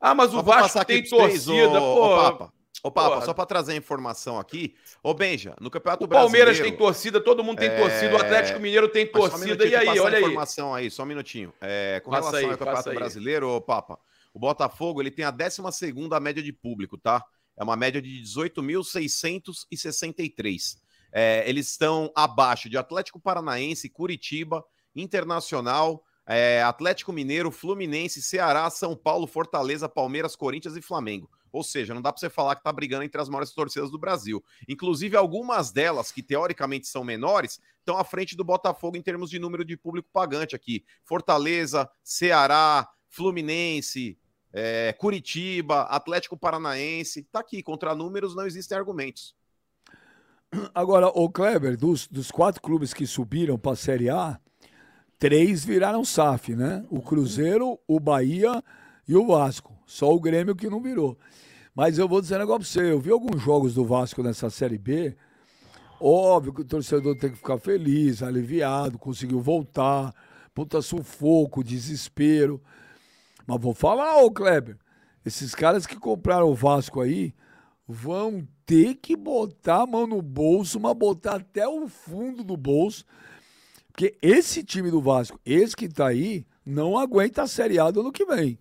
Ah, 0.00 0.14
mas 0.14 0.34
o 0.34 0.42
Vasco 0.42 0.84
tem 0.84 1.02
torcida, 1.02 1.80
ô- 1.80 1.94
pô. 1.94 2.04
Ô, 2.04 2.16
Papa, 2.16 2.52
ô, 2.82 2.90
Papa 2.90 3.08
Porra. 3.14 3.24
só 3.24 3.32
pra 3.34 3.46
trazer 3.46 3.72
a 3.72 3.76
informação 3.76 4.38
aqui. 4.38 4.74
Ô, 5.02 5.14
Benja, 5.14 5.54
no 5.60 5.70
Campeonato 5.70 6.04
O 6.04 6.08
Palmeiras 6.08 6.56
Brasileiro... 6.56 6.76
tem 6.76 6.86
torcida, 6.86 7.20
todo 7.20 7.42
mundo 7.42 7.58
tem 7.58 7.68
É, 7.70 7.76
torcida, 7.80 8.12
o 8.14 8.20
Atlético 8.20 8.60
Mineiro 8.60 8.88
tem 8.88 9.04
Mas 9.12 9.14
um 9.14 9.28
torcida. 9.28 9.44
minutinho 9.64 9.70
E 9.72 9.76
aí, 9.88 9.98
olha 10.00 10.16
aí. 10.18 10.22
informação 10.22 10.74
aí, 10.74 10.90
só 10.90 11.02
um 11.02 11.06
minutinho. 11.06 11.52
É, 11.60 12.00
com 12.04 12.10
Passa 12.10 12.20
relação 12.28 12.38
aí, 12.40 12.52
ao 12.52 12.58
Campeonato. 12.58 12.92
Brasileiro, 12.94 13.48
ô, 13.50 13.60
Papa, 13.60 13.98
o 14.34 14.38
Botafogo 14.38 15.00
ele 15.00 15.10
tem 15.10 15.24
a 15.24 15.30
12 15.30 16.20
média 16.20 16.42
de 16.42 16.52
público, 16.52 16.98
tá? 16.98 17.24
É 17.56 17.62
uma 17.62 17.76
média 17.76 18.02
de 18.02 18.20
18.663. 18.22 20.78
É, 21.12 21.48
eles 21.48 21.70
estão 21.70 22.10
abaixo 22.14 22.68
de 22.68 22.76
Atlético 22.76 23.20
Paranaense, 23.20 23.88
Curitiba, 23.88 24.64
Internacional, 24.96 26.04
é, 26.26 26.62
Atlético 26.62 27.12
Mineiro, 27.12 27.50
Fluminense, 27.50 28.22
Ceará, 28.22 28.68
São 28.70 28.96
Paulo, 28.96 29.26
Fortaleza, 29.26 29.88
Palmeiras, 29.88 30.34
Corinthians 30.34 30.76
e 30.76 30.82
Flamengo. 30.82 31.30
Ou 31.52 31.62
seja, 31.62 31.94
não 31.94 32.02
dá 32.02 32.12
pra 32.12 32.18
você 32.18 32.28
falar 32.28 32.56
que 32.56 32.64
tá 32.64 32.72
brigando 32.72 33.04
entre 33.04 33.20
as 33.20 33.28
maiores 33.28 33.52
torcidas 33.52 33.88
do 33.88 33.98
Brasil. 33.98 34.42
Inclusive, 34.68 35.16
algumas 35.16 35.70
delas, 35.70 36.10
que 36.10 36.20
teoricamente 36.20 36.88
são 36.88 37.04
menores, 37.04 37.60
estão 37.78 37.96
à 37.96 38.02
frente 38.02 38.36
do 38.36 38.42
Botafogo 38.42 38.96
em 38.96 39.02
termos 39.02 39.30
de 39.30 39.38
número 39.38 39.64
de 39.64 39.76
público 39.76 40.08
pagante 40.12 40.56
aqui. 40.56 40.84
Fortaleza, 41.04 41.88
Ceará, 42.02 42.88
Fluminense, 43.08 44.18
é, 44.54 44.92
Curitiba, 44.92 45.82
Atlético 45.82 46.36
Paranaense. 46.36 47.24
Tá 47.24 47.40
aqui, 47.40 47.60
contra 47.60 47.92
números 47.92 48.36
não 48.36 48.46
existem 48.46 48.78
argumentos. 48.78 49.34
Agora, 50.72 51.08
o 51.08 51.28
Kleber, 51.28 51.76
dos, 51.76 52.06
dos 52.06 52.30
quatro 52.30 52.62
clubes 52.62 52.94
que 52.94 53.04
subiram 53.04 53.58
para 53.58 53.72
a 53.72 53.76
Série 53.76 54.08
A, 54.08 54.38
três 55.18 55.64
viraram 55.64 56.04
SAF, 56.04 56.54
né? 56.54 56.84
O 56.88 57.02
Cruzeiro, 57.02 57.80
o 57.88 57.98
Bahia 57.98 58.62
e 59.08 59.16
o 59.16 59.26
Vasco. 59.26 59.76
Só 59.84 60.14
o 60.14 60.20
Grêmio 60.20 60.54
que 60.54 60.70
não 60.70 60.80
virou. 60.80 61.18
Mas 61.74 61.98
eu 61.98 62.06
vou 62.06 62.20
dizer 62.20 62.36
um 62.36 62.38
negócio 62.38 62.60
pra 62.60 62.68
você. 62.68 62.92
Eu 62.92 63.00
vi 63.00 63.10
alguns 63.10 63.42
jogos 63.42 63.74
do 63.74 63.84
Vasco 63.84 64.22
nessa 64.22 64.48
Série 64.48 64.78
B. 64.78 65.16
Óbvio 66.00 66.54
que 66.54 66.60
o 66.60 66.64
torcedor 66.64 67.16
tem 67.16 67.30
que 67.30 67.36
ficar 67.36 67.58
feliz, 67.58 68.22
aliviado, 68.22 68.98
conseguiu 68.98 69.40
voltar. 69.40 70.14
Puta 70.54 70.80
sufoco, 70.80 71.64
desespero. 71.64 72.62
Mas 73.46 73.60
vou 73.60 73.74
falar, 73.74 74.16
ô 74.22 74.30
Kleber. 74.30 74.76
Esses 75.24 75.54
caras 75.54 75.86
que 75.86 75.96
compraram 75.96 76.48
o 76.48 76.54
Vasco 76.54 77.00
aí 77.00 77.34
vão 77.86 78.46
ter 78.66 78.94
que 78.96 79.16
botar 79.16 79.82
a 79.82 79.86
mão 79.86 80.06
no 80.06 80.20
bolso, 80.22 80.78
mas 80.80 80.94
botar 80.94 81.36
até 81.36 81.66
o 81.66 81.86
fundo 81.88 82.42
do 82.44 82.56
bolso. 82.56 83.04
Porque 83.90 84.16
esse 84.20 84.62
time 84.64 84.90
do 84.90 85.00
Vasco, 85.00 85.38
esse 85.44 85.76
que 85.76 85.88
tá 85.88 86.08
aí, 86.08 86.46
não 86.64 86.98
aguenta 86.98 87.42
a 87.42 87.46
Série 87.46 87.78
A 87.78 87.90
do 87.90 88.00
ano 88.00 88.12
que 88.12 88.24
vem. 88.24 88.58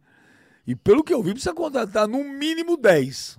E 0.65 0.75
pelo 0.75 1.03
que 1.03 1.13
eu 1.13 1.21
vi, 1.23 1.31
precisa 1.31 1.53
contratar 1.53 2.07
no 2.07 2.23
mínimo 2.23 2.77
10. 2.77 3.37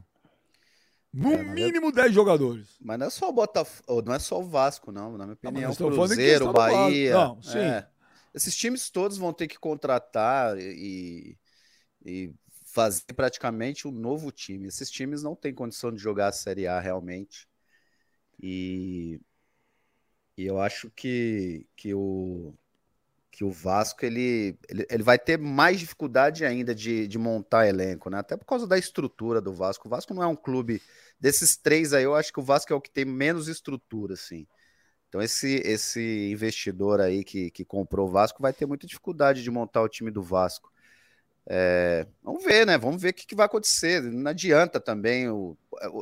No 1.13 1.33
É, 1.33 1.41
eu- 1.41 1.45
mínimo 1.45 1.93
10 1.93 2.13
jogadores. 2.13 2.67
Mas 2.81 2.99
não 2.99 3.07
é 3.07 3.11
só 3.11 3.29
o 3.29 3.33
Botafogo, 3.33 4.03
não 4.05 4.15
é 4.15 4.19
só 4.19 4.41
o 4.41 4.43
Vasco, 4.43 4.91
não. 4.91 5.17
Na 5.17 5.25
minha 5.27 5.29
mas 5.29 5.39
opinião, 5.53 5.71
o 5.71 5.77
Cruzeiro. 5.77 6.53
Bahia. 6.53 7.15
Não, 7.15 7.41
sim. 7.41 7.59
é. 7.59 7.87
Esses 8.35 8.57
times 8.57 8.91
todos 8.91 9.17
vão 9.17 9.33
ter 9.33 9.47
que 9.47 9.59
contratar 9.59 10.59
e, 10.59 11.39
e 12.05 12.35
fazer 12.67 13.05
praticamente 13.15 13.87
um 13.87 13.93
novo 13.93 14.33
time. 14.33 14.67
Esses 14.67 14.91
times 14.91 15.23
não 15.23 15.37
têm 15.37 15.55
condição 15.55 15.93
de 15.93 16.03
jogar 16.03 16.29
a 16.29 16.33
Série 16.33 16.67
A 16.67 16.81
realmente. 16.81 17.49
E, 18.43 19.21
e 20.37 20.45
eu 20.45 20.61
acho 20.61 20.91
que, 20.91 21.67
que, 21.77 21.95
o, 21.95 22.53
que 23.31 23.45
o 23.45 23.51
Vasco 23.51 24.05
ele, 24.05 24.59
ele, 24.69 24.87
ele 24.91 25.03
vai 25.05 25.19
ter 25.19 25.39
mais 25.39 25.79
dificuldade 25.79 26.45
ainda 26.45 26.75
de, 26.75 27.07
de 27.07 27.19
montar 27.19 27.69
elenco, 27.69 28.11
né? 28.11 28.19
Até 28.19 28.37
por 28.37 28.45
causa 28.45 28.67
da 28.67 28.77
estrutura 28.77 29.41
do 29.41 29.53
Vasco. 29.55 29.87
O 29.87 29.91
Vasco 29.91 30.13
não 30.13 30.23
é 30.23 30.27
um 30.27 30.37
clube 30.37 30.83
desses 31.21 31.57
três 31.57 31.93
aí, 31.93 32.03
eu 32.05 32.15
acho 32.17 32.33
que 32.33 32.41
o 32.41 32.43
Vasco 32.45 32.73
é 32.73 32.77
o 32.77 32.81
que 32.81 32.91
tem 32.91 33.05
menos 33.05 33.47
estrutura, 33.47 34.15
assim. 34.15 34.47
Então, 35.15 35.23
esse, 35.23 35.63
esse 35.65 36.33
investidor 36.33 37.01
aí 37.01 37.23
que, 37.23 37.49
que 37.49 37.65
comprou 37.65 38.09
o 38.09 38.11
Vasco 38.11 38.43
vai 38.43 38.53
ter 38.53 38.67
muita 38.67 38.85
dificuldade 38.85 39.45
de 39.45 39.49
montar 39.49 39.81
o 39.81 39.89
time 39.89 40.11
do 40.11 40.21
Vasco. 40.21 40.73
É, 41.47 42.05
vamos 42.21 42.43
ver, 42.43 42.67
né? 42.67 42.77
Vamos 42.77 43.01
ver 43.01 43.11
o 43.11 43.15
que, 43.15 43.25
que 43.25 43.37
vai 43.37 43.47
acontecer. 43.47 44.03
Não 44.03 44.29
adianta 44.29 44.81
também. 44.81 45.29
O, 45.29 45.57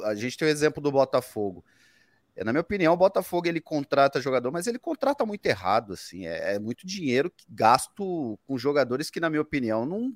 a 0.07 0.15
gente 0.15 0.39
tem 0.39 0.49
o 0.49 0.51
exemplo 0.51 0.83
do 0.83 0.91
Botafogo. 0.91 1.63
É, 2.35 2.43
Na 2.43 2.55
minha 2.55 2.63
opinião, 2.63 2.95
o 2.95 2.97
Botafogo 2.97 3.47
ele 3.47 3.61
contrata 3.61 4.19
jogador, 4.19 4.51
mas 4.51 4.67
ele 4.67 4.79
contrata 4.79 5.27
muito 5.27 5.45
errado, 5.45 5.93
assim. 5.93 6.27
É, 6.27 6.55
é 6.55 6.59
muito 6.59 6.87
dinheiro 6.87 7.31
que 7.31 7.45
gasto 7.51 8.39
com 8.47 8.57
jogadores 8.57 9.11
que, 9.11 9.21
na 9.21 9.29
minha 9.29 9.43
opinião, 9.43 9.85
não, 9.85 10.15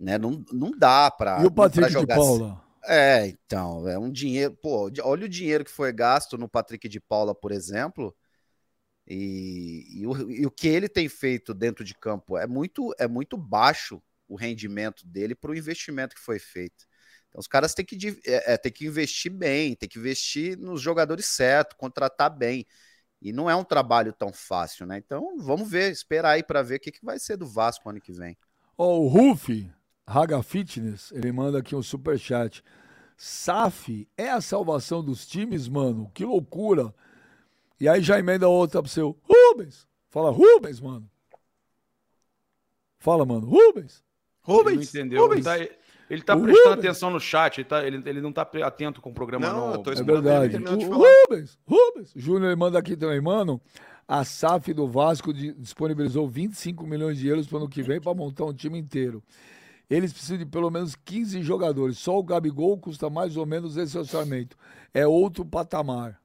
né, 0.00 0.16
não, 0.16 0.42
não 0.50 0.70
dá 0.70 1.10
para 1.10 1.42
e 1.42 1.44
o 1.44 1.50
Patrick 1.50 1.94
de 1.94 2.06
Paula? 2.06 2.58
É, 2.84 3.26
então, 3.26 3.88
é 3.88 3.98
um 3.98 4.10
dinheiro. 4.10 4.56
Pô, 4.60 4.90
olha 5.02 5.26
o 5.26 5.28
dinheiro 5.28 5.64
que 5.64 5.70
foi 5.70 5.92
gasto 5.92 6.36
no 6.36 6.48
Patrick 6.48 6.88
de 6.88 7.00
Paula, 7.00 7.34
por 7.34 7.52
exemplo. 7.52 8.14
E, 9.06 10.00
e, 10.00 10.06
o, 10.06 10.30
e 10.30 10.46
o 10.46 10.50
que 10.50 10.68
ele 10.68 10.88
tem 10.88 11.08
feito 11.08 11.52
dentro 11.52 11.84
de 11.84 11.94
campo 11.94 12.36
é 12.38 12.46
muito, 12.46 12.94
é 12.98 13.08
muito 13.08 13.36
baixo 13.36 14.02
o 14.28 14.36
rendimento 14.36 15.06
dele 15.06 15.34
para 15.34 15.50
o 15.50 15.56
investimento 15.56 16.14
que 16.14 16.20
foi 16.20 16.38
feito. 16.38 16.86
Então, 17.28 17.40
os 17.40 17.46
caras 17.46 17.74
têm 17.74 17.84
que, 17.84 17.96
é, 18.26 18.54
é, 18.54 18.56
têm 18.56 18.72
que 18.72 18.86
investir 18.86 19.32
bem, 19.32 19.74
tem 19.74 19.88
que 19.88 19.98
investir 19.98 20.56
nos 20.58 20.80
jogadores 20.80 21.26
certos, 21.26 21.76
contratar 21.76 22.30
bem. 22.30 22.66
E 23.20 23.32
não 23.32 23.48
é 23.48 23.54
um 23.54 23.64
trabalho 23.64 24.12
tão 24.12 24.32
fácil, 24.32 24.84
né? 24.84 24.98
Então, 24.98 25.36
vamos 25.38 25.70
ver, 25.70 25.92
esperar 25.92 26.32
aí 26.32 26.42
para 26.42 26.62
ver 26.62 26.76
o 26.76 26.80
que, 26.80 26.90
que 26.90 27.04
vai 27.04 27.18
ser 27.18 27.36
do 27.36 27.46
Vasco 27.46 27.88
ano 27.88 28.00
que 28.00 28.12
vem. 28.12 28.36
Ó, 28.76 28.86
oh, 28.86 29.04
o 29.04 29.08
Rufi, 29.08 29.70
Raga 30.06 30.42
Fitness, 30.42 31.12
ele 31.12 31.32
manda 31.32 31.58
aqui 31.58 31.74
um 31.74 31.82
super 31.82 32.18
chat. 32.18 32.62
SAF 33.16 34.08
é 34.16 34.30
a 34.30 34.40
salvação 34.40 35.02
dos 35.02 35.26
times, 35.26 35.68
mano? 35.68 36.10
Que 36.12 36.24
loucura! 36.24 36.92
E 37.80 37.88
aí 37.88 38.00
já 38.00 38.18
emenda 38.18 38.48
outra 38.48 38.82
pro 38.82 38.90
seu 38.90 39.18
Rubens. 39.22 39.86
Fala, 40.08 40.30
Rubens, 40.30 40.80
mano. 40.80 41.08
Fala, 42.98 43.24
mano. 43.24 43.46
Rubens. 43.46 44.04
Rubens. 44.42 44.66
Ele 44.66 44.76
não 44.76 44.82
entendeu. 44.82 45.22
Rubens. 45.22 45.46
Ele 45.46 45.66
tá, 45.66 45.74
ele 46.10 46.22
tá 46.22 46.36
prestando 46.36 46.68
Rubens. 46.68 46.84
atenção 46.84 47.10
no 47.10 47.18
chat. 47.18 47.58
Ele, 47.58 47.64
tá, 47.64 47.84
ele, 47.84 48.02
ele 48.06 48.20
não 48.20 48.32
tá 48.32 48.42
atento 48.42 49.00
com 49.00 49.10
o 49.10 49.14
programa, 49.14 49.52
não. 49.52 49.72
não. 49.72 49.92
é 49.92 50.02
verdade. 50.02 50.56
O, 50.56 50.94
Rubens. 50.94 51.58
Rubens. 51.66 52.12
Júnior 52.14 52.56
manda 52.56 52.78
aqui 52.78 52.96
também, 52.96 53.20
mano. 53.20 53.60
A 54.06 54.24
SAF 54.24 54.72
do 54.72 54.86
Vasco 54.86 55.32
disponibilizou 55.32 56.28
25 56.28 56.86
milhões 56.86 57.18
de 57.18 57.26
euros 57.26 57.46
para 57.46 57.56
o 57.56 57.58
ano 57.62 57.68
que 57.68 57.82
vem 57.82 58.00
para 58.00 58.14
montar 58.14 58.44
um 58.44 58.52
time 58.52 58.78
inteiro. 58.78 59.22
Eles 59.92 60.10
precisam 60.10 60.38
de 60.38 60.46
pelo 60.46 60.70
menos 60.70 60.96
15 60.96 61.42
jogadores. 61.42 61.98
Só 61.98 62.18
o 62.18 62.22
Gabigol 62.22 62.78
custa 62.78 63.10
mais 63.10 63.36
ou 63.36 63.44
menos 63.44 63.76
esse 63.76 63.96
orçamento. 63.98 64.56
É 64.94 65.06
outro 65.06 65.44
patamar. 65.44 66.18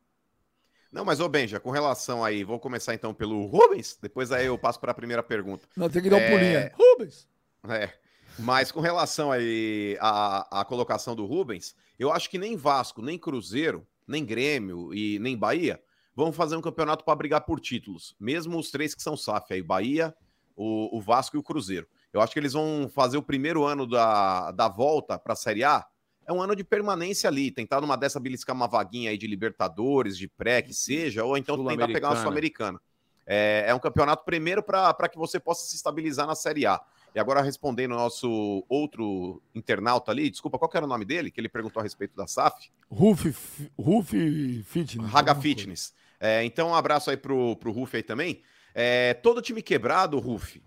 Não, 0.89 1.03
mas 1.03 1.19
ô 1.19 1.27
Benja, 1.27 1.59
com 1.59 1.69
relação 1.69 2.23
aí, 2.23 2.45
vou 2.45 2.61
começar 2.61 2.93
então 2.93 3.13
pelo 3.13 3.45
Rubens, 3.45 3.99
depois 4.01 4.31
aí 4.31 4.45
eu 4.45 4.57
passo 4.57 4.79
para 4.79 4.91
a 4.91 4.95
primeira 4.95 5.21
pergunta. 5.21 5.67
Não, 5.75 5.89
tem 5.89 6.01
que 6.01 6.09
dar 6.09 6.21
é... 6.21 6.25
um 6.25 6.31
pulinho. 6.31 6.71
Rubens! 6.73 7.27
É, 7.67 7.93
mas 8.39 8.71
com 8.71 8.79
relação 8.79 9.33
aí 9.33 9.97
à, 9.99 10.61
à 10.61 10.63
colocação 10.63 11.13
do 11.13 11.25
Rubens, 11.25 11.75
eu 11.99 12.09
acho 12.09 12.29
que 12.29 12.37
nem 12.37 12.55
Vasco, 12.55 13.01
nem 13.01 13.19
Cruzeiro, 13.19 13.85
nem 14.07 14.23
Grêmio 14.23 14.93
e 14.93 15.19
nem 15.19 15.37
Bahia 15.37 15.81
vão 16.15 16.31
fazer 16.31 16.55
um 16.55 16.61
campeonato 16.61 17.03
para 17.03 17.15
brigar 17.17 17.41
por 17.41 17.59
títulos. 17.59 18.15
Mesmo 18.17 18.57
os 18.57 18.71
três 18.71 18.95
que 18.95 19.03
são 19.03 19.17
SAF 19.17 19.53
aí, 19.53 19.61
Bahia, 19.61 20.15
o, 20.55 20.97
o 20.97 21.01
Vasco 21.01 21.35
e 21.35 21.39
o 21.39 21.43
Cruzeiro. 21.43 21.85
Eu 22.13 22.21
acho 22.21 22.33
que 22.33 22.39
eles 22.39 22.53
vão 22.53 22.89
fazer 22.93 23.17
o 23.17 23.21
primeiro 23.21 23.63
ano 23.65 23.85
da, 23.85 24.51
da 24.51 24.67
volta 24.67 25.19
para 25.19 25.33
a 25.33 25.35
Série 25.35 25.63
A. 25.63 25.85
É 26.25 26.33
um 26.33 26.41
ano 26.41 26.55
de 26.55 26.63
permanência 26.63 27.29
ali, 27.29 27.51
tentar 27.51 27.79
numa 27.79 27.95
dessa 27.95 28.19
beliscar 28.19 28.55
uma 28.55 28.67
vaguinha 28.67 29.11
aí 29.11 29.17
de 29.17 29.27
Libertadores, 29.27 30.17
de 30.17 30.27
pré, 30.27 30.61
que 30.61 30.73
seja, 30.73 31.23
ou 31.23 31.37
então 31.37 31.65
tentar 31.65 31.87
pegar 31.87 32.09
uma 32.09 32.17
Sul-Americana. 32.17 32.81
É, 33.25 33.65
é, 33.67 33.75
um 33.75 33.79
campeonato 33.79 34.23
primeiro 34.23 34.63
para 34.63 35.09
que 35.09 35.17
você 35.17 35.39
possa 35.39 35.65
se 35.67 35.75
estabilizar 35.75 36.25
na 36.25 36.35
Série 36.35 36.65
A. 36.65 36.81
E 37.13 37.19
agora 37.19 37.41
respondendo 37.41 37.93
ao 37.93 37.99
nosso 37.99 38.63
outro 38.69 39.41
internauta 39.55 40.11
ali, 40.11 40.29
desculpa, 40.29 40.57
qual 40.57 40.69
era 40.73 40.85
o 40.85 40.87
nome 40.87 41.03
dele? 41.03 41.31
Que 41.31 41.41
ele 41.41 41.49
perguntou 41.49 41.79
a 41.79 41.83
respeito 41.83 42.15
da 42.15 42.27
SAF? 42.27 42.69
Ruf, 42.89 43.69
Ruf 43.77 44.63
Fitness. 44.63 45.11
Raga 45.11 45.35
Fitness. 45.35 45.93
É, 46.19 46.43
então, 46.43 46.69
um 46.69 46.75
abraço 46.75 47.09
aí 47.09 47.17
pro, 47.17 47.55
pro 47.57 47.71
Ruf 47.71 47.95
aí 47.95 48.03
também. 48.03 48.41
É, 48.73 49.13
todo 49.15 49.41
time 49.41 49.61
quebrado, 49.61 50.19
Ruf, 50.19 50.61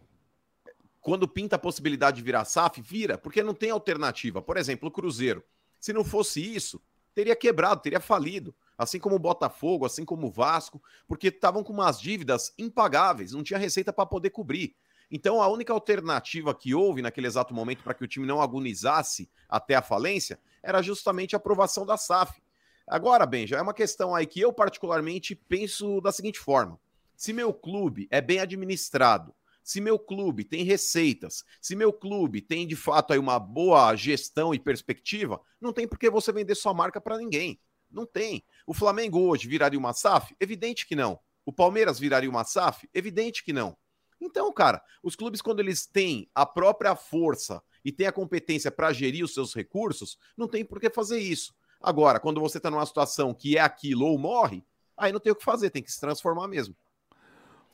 quando 1.00 1.26
pinta 1.26 1.56
a 1.56 1.58
possibilidade 1.58 2.18
de 2.18 2.22
virar 2.22 2.44
SAF, 2.44 2.80
vira, 2.80 3.16
porque 3.16 3.42
não 3.42 3.54
tem 3.54 3.70
alternativa. 3.70 4.42
Por 4.42 4.56
exemplo, 4.56 4.88
o 4.88 4.92
Cruzeiro. 4.92 5.42
Se 5.78 5.92
não 5.92 6.04
fosse 6.04 6.40
isso, 6.40 6.80
teria 7.14 7.34
quebrado, 7.34 7.80
teria 7.80 8.00
falido. 8.00 8.54
Assim 8.76 8.98
como 8.98 9.16
o 9.16 9.18
Botafogo, 9.18 9.86
assim 9.86 10.04
como 10.04 10.26
o 10.26 10.30
Vasco, 10.30 10.82
porque 11.06 11.28
estavam 11.28 11.62
com 11.62 11.72
umas 11.72 12.00
dívidas 12.00 12.52
impagáveis, 12.58 13.32
não 13.32 13.42
tinha 13.42 13.58
receita 13.58 13.92
para 13.92 14.06
poder 14.06 14.30
cobrir. 14.30 14.74
Então, 15.10 15.42
a 15.42 15.48
única 15.48 15.72
alternativa 15.72 16.54
que 16.54 16.74
houve 16.74 17.02
naquele 17.02 17.26
exato 17.26 17.52
momento 17.52 17.82
para 17.82 17.94
que 17.94 18.04
o 18.04 18.06
time 18.06 18.26
não 18.26 18.40
agonizasse 18.40 19.28
até 19.48 19.74
a 19.74 19.82
falência 19.82 20.38
era 20.62 20.80
justamente 20.82 21.34
a 21.34 21.38
aprovação 21.38 21.84
da 21.84 21.96
SAF. 21.96 22.40
Agora, 22.86 23.26
bem, 23.26 23.46
já 23.46 23.58
é 23.58 23.62
uma 23.62 23.74
questão 23.74 24.14
aí 24.14 24.26
que 24.26 24.40
eu 24.40 24.52
particularmente 24.52 25.34
penso 25.34 26.00
da 26.00 26.12
seguinte 26.12 26.38
forma: 26.38 26.78
se 27.16 27.32
meu 27.32 27.52
clube 27.52 28.06
é 28.10 28.20
bem 28.20 28.40
administrado, 28.40 29.34
se 29.62 29.80
meu 29.80 29.98
clube 29.98 30.44
tem 30.44 30.64
receitas, 30.64 31.44
se 31.60 31.76
meu 31.76 31.92
clube 31.92 32.40
tem 32.40 32.66
de 32.66 32.76
fato 32.76 33.12
aí 33.12 33.18
uma 33.18 33.38
boa 33.38 33.94
gestão 33.94 34.54
e 34.54 34.58
perspectiva, 34.58 35.40
não 35.60 35.72
tem 35.72 35.86
por 35.86 35.98
que 35.98 36.10
você 36.10 36.32
vender 36.32 36.54
sua 36.54 36.74
marca 36.74 37.00
para 37.00 37.18
ninguém. 37.18 37.60
Não 37.90 38.06
tem. 38.06 38.44
O 38.66 38.72
Flamengo 38.72 39.20
hoje 39.20 39.48
viraria 39.48 39.78
uma 39.78 39.92
SAF? 39.92 40.34
Evidente 40.38 40.86
que 40.86 40.94
não. 40.94 41.18
O 41.44 41.52
Palmeiras 41.52 41.98
viraria 41.98 42.30
uma 42.30 42.44
SAF? 42.44 42.88
Evidente 42.94 43.42
que 43.42 43.52
não. 43.52 43.76
Então, 44.20 44.52
cara, 44.52 44.82
os 45.02 45.16
clubes, 45.16 45.40
quando 45.40 45.60
eles 45.60 45.86
têm 45.86 46.28
a 46.34 46.44
própria 46.44 46.94
força 46.94 47.62
e 47.84 47.90
têm 47.90 48.06
a 48.06 48.12
competência 48.12 48.70
para 48.70 48.92
gerir 48.92 49.24
os 49.24 49.32
seus 49.32 49.54
recursos, 49.54 50.18
não 50.36 50.46
tem 50.46 50.64
por 50.64 50.78
que 50.78 50.90
fazer 50.90 51.18
isso. 51.18 51.54
Agora, 51.80 52.20
quando 52.20 52.40
você 52.40 52.58
está 52.58 52.70
numa 52.70 52.84
situação 52.84 53.32
que 53.32 53.56
é 53.56 53.60
aquilo 53.60 54.06
ou 54.06 54.18
morre, 54.18 54.62
aí 54.96 55.10
não 55.10 55.18
tem 55.18 55.32
o 55.32 55.36
que 55.36 55.42
fazer, 55.42 55.70
tem 55.70 55.82
que 55.82 55.90
se 55.90 55.98
transformar 55.98 56.46
mesmo. 56.46 56.76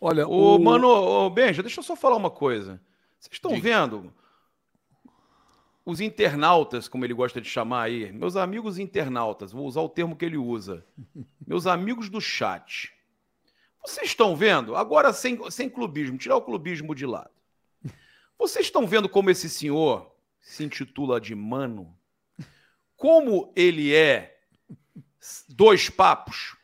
Olha, 0.00 0.26
o, 0.26 0.56
o... 0.56 0.58
mano, 0.58 0.88
ô, 0.88 1.30
Benja, 1.30 1.62
deixa 1.62 1.80
eu 1.80 1.84
só 1.84 1.96
falar 1.96 2.16
uma 2.16 2.30
coisa. 2.30 2.80
Vocês 3.18 3.34
estão 3.34 3.58
vendo 3.60 4.12
os 5.84 6.00
internautas, 6.00 6.88
como 6.88 7.04
ele 7.04 7.14
gosta 7.14 7.40
de 7.40 7.48
chamar 7.48 7.82
aí, 7.82 8.12
meus 8.12 8.34
amigos 8.34 8.76
internautas, 8.78 9.52
vou 9.52 9.64
usar 9.64 9.80
o 9.82 9.88
termo 9.88 10.16
que 10.16 10.24
ele 10.24 10.36
usa, 10.36 10.84
meus 11.46 11.66
amigos 11.66 12.08
do 12.08 12.20
chat. 12.20 12.92
Vocês 13.80 14.08
estão 14.08 14.34
vendo, 14.34 14.74
agora 14.74 15.12
sem, 15.12 15.48
sem 15.48 15.70
clubismo, 15.70 16.18
tirar 16.18 16.36
o 16.36 16.42
clubismo 16.42 16.92
de 16.92 17.06
lado. 17.06 17.30
Vocês 18.36 18.66
estão 18.66 18.84
vendo 18.84 19.08
como 19.08 19.30
esse 19.30 19.48
senhor 19.48 20.12
se 20.40 20.64
intitula 20.64 21.20
de 21.20 21.34
mano? 21.36 21.96
Como 22.96 23.52
ele 23.54 23.94
é 23.94 24.40
dois 25.48 25.88
papos? 25.88 26.56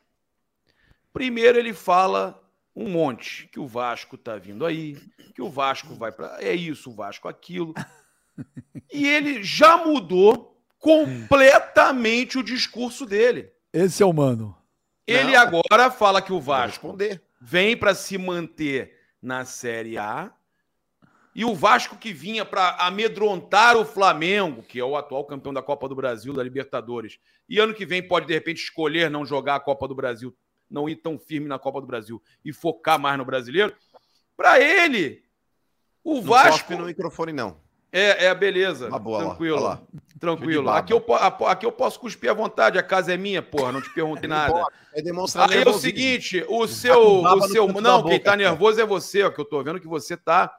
Primeiro 1.13 1.59
ele 1.59 1.73
fala 1.73 2.42
um 2.75 2.89
monte 2.89 3.49
que 3.49 3.61
o 3.61 3.67
Vasco 3.67 4.17
tá 4.17 4.37
vindo 4.37 4.65
aí, 4.65 4.97
que 5.35 5.43
o 5.43 5.51
Vasco 5.51 5.95
vai 5.95 6.11
para 6.11 6.43
é 6.43 6.55
isso, 6.55 6.91
o 6.91 6.95
Vasco 6.95 7.29
aquilo. 7.29 7.75
E 8.93 9.07
ele 9.07 9.43
já 9.43 9.77
mudou 9.77 10.59
completamente 10.79 12.39
o 12.39 12.43
discurso 12.43 13.07
dele. 13.07 13.51
Esse 13.73 14.03
é 14.03 14.07
o 14.07 14.13
mano. 14.13 14.57
Ele 15.07 15.33
Não. 15.33 15.41
agora 15.41 15.91
fala 15.91 16.23
que 16.23 16.33
o 16.33 16.41
Vasco 16.41 16.97
vem 17.41 17.77
para 17.77 17.95
se 17.95 18.17
manter 18.19 18.99
na 19.21 19.45
Série 19.45 19.99
A. 19.99 20.33
E 21.35 21.45
o 21.45 21.55
Vasco 21.55 21.97
que 21.97 22.13
vinha 22.13 22.45
para 22.45 22.77
amedrontar 22.77 23.77
o 23.77 23.87
Flamengo, 23.87 24.63
que 24.63 24.79
é 24.79 24.85
o 24.85 24.97
atual 24.97 25.25
campeão 25.25 25.55
da 25.55 25.63
Copa 25.63 25.89
do 25.89 25.95
Brasil, 25.95 26.35
da 26.35 26.43
Libertadores, 26.43 27.19
e 27.49 27.59
ano 27.59 27.73
que 27.73 27.87
vem 27.87 28.07
pode 28.07 28.27
de 28.27 28.35
repente 28.35 28.63
escolher 28.63 29.11
não 29.11 29.25
jogar 29.25 29.55
a 29.55 29.61
Copa 29.61 29.89
do 29.89 29.95
Brasil 29.95 30.37
não 30.73 30.89
ir 30.89 30.97
tão 30.97 31.19
firme 31.19 31.47
na 31.47 31.59
Copa 31.59 31.81
do 31.81 31.87
Brasil 31.87 32.21
e 32.45 32.53
focar 32.53 32.99
mais 32.99 33.19
no 33.19 33.25
brasileiro. 33.25 33.75
Para 34.37 34.61
ele, 34.61 35.23
o 36.03 36.15
não 36.15 36.23
Vasco. 36.23 36.75
no 36.75 36.87
microfone, 36.87 37.33
não. 37.33 37.57
É, 37.93 38.25
é 38.25 38.29
a 38.31 38.35
beleza. 38.35 38.89
Uma 38.89 38.99
boa, 38.99 39.25
tranquilo. 39.25 39.61
Lá, 39.61 39.71
lá. 39.71 39.83
Tranquilo. 40.19 40.71
Aqui 40.71 40.93
eu, 40.93 41.05
aqui 41.47 41.67
eu 41.67 41.73
posso 41.73 42.01
cuspir 42.01 42.31
à 42.31 42.35
vontade, 42.35 42.79
a 42.79 42.83
casa 42.83 43.13
é 43.13 43.17
minha, 43.17 43.43
porra, 43.43 43.71
não 43.71 43.83
te 43.83 43.93
perguntei 43.93 44.27
nada. 44.31 44.65
É 44.95 45.03
demonstrar 45.03 45.51
Aí 45.51 45.63
é 45.63 45.69
o 45.69 45.75
seguinte, 45.75 46.45
o 46.49 46.67
seu. 46.67 47.23
O 47.23 47.43
seu 47.49 47.69
não, 47.69 48.03
quem 48.05 48.19
tá 48.19 48.35
nervoso 48.35 48.81
é 48.81 48.87
você, 48.87 49.23
ó, 49.25 49.31
que 49.31 49.41
eu 49.41 49.45
tô 49.45 49.63
vendo 49.63 49.81
que 49.81 49.87
você 49.87 50.17
tá. 50.17 50.59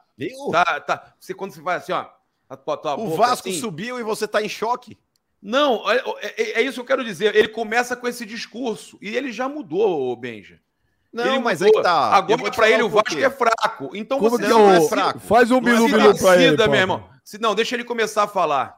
Tá, 0.52 0.80
tá. 0.80 1.14
Você, 1.18 1.34
quando 1.34 1.52
você 1.52 1.60
vai 1.60 1.76
assim, 1.76 1.92
ó. 1.92 2.06
o 2.96 3.16
Vasco 3.16 3.48
assim, 3.48 3.58
subiu 3.58 3.98
e 3.98 4.04
você 4.04 4.28
tá 4.28 4.40
em 4.40 4.48
choque. 4.48 4.96
Não, 5.44 5.90
é, 5.90 6.02
é, 6.22 6.60
é, 6.60 6.62
isso 6.62 6.76
que 6.76 6.80
eu 6.80 6.86
quero 6.86 7.04
dizer. 7.04 7.36
Ele 7.36 7.48
começa 7.48 7.94
com 7.94 8.08
esse 8.08 8.24
discurso 8.24 8.96
e 9.02 9.14
ele 9.14 9.30
já 9.30 9.46
mudou, 9.46 10.16
Benja. 10.16 10.58
Não, 11.12 11.26
ele 11.26 11.38
mas 11.40 11.60
mudou. 11.60 11.76
aí 11.76 11.82
tá. 11.82 12.16
Agora 12.16 12.50
para 12.50 12.70
ele 12.70 12.82
o 12.82 12.88
Vasco 12.88 13.18
é 13.18 13.28
fraco. 13.28 13.90
Então 13.92 14.18
Como 14.18 14.30
você 14.30 14.44
que 14.44 14.50
é 14.50 14.54
não 14.54 14.70
é 14.70 14.88
fraco. 14.88 15.20
Faz 15.20 15.50
um 15.50 15.60
bilu 15.60 15.86
bilu 15.86 16.16
para 16.16 16.42
ele. 16.42 16.56
Meu 16.56 16.74
irmão. 16.74 17.10
Se 17.22 17.38
não, 17.38 17.54
deixa 17.54 17.76
ele 17.76 17.84
começar 17.84 18.22
a 18.22 18.26
falar. 18.26 18.74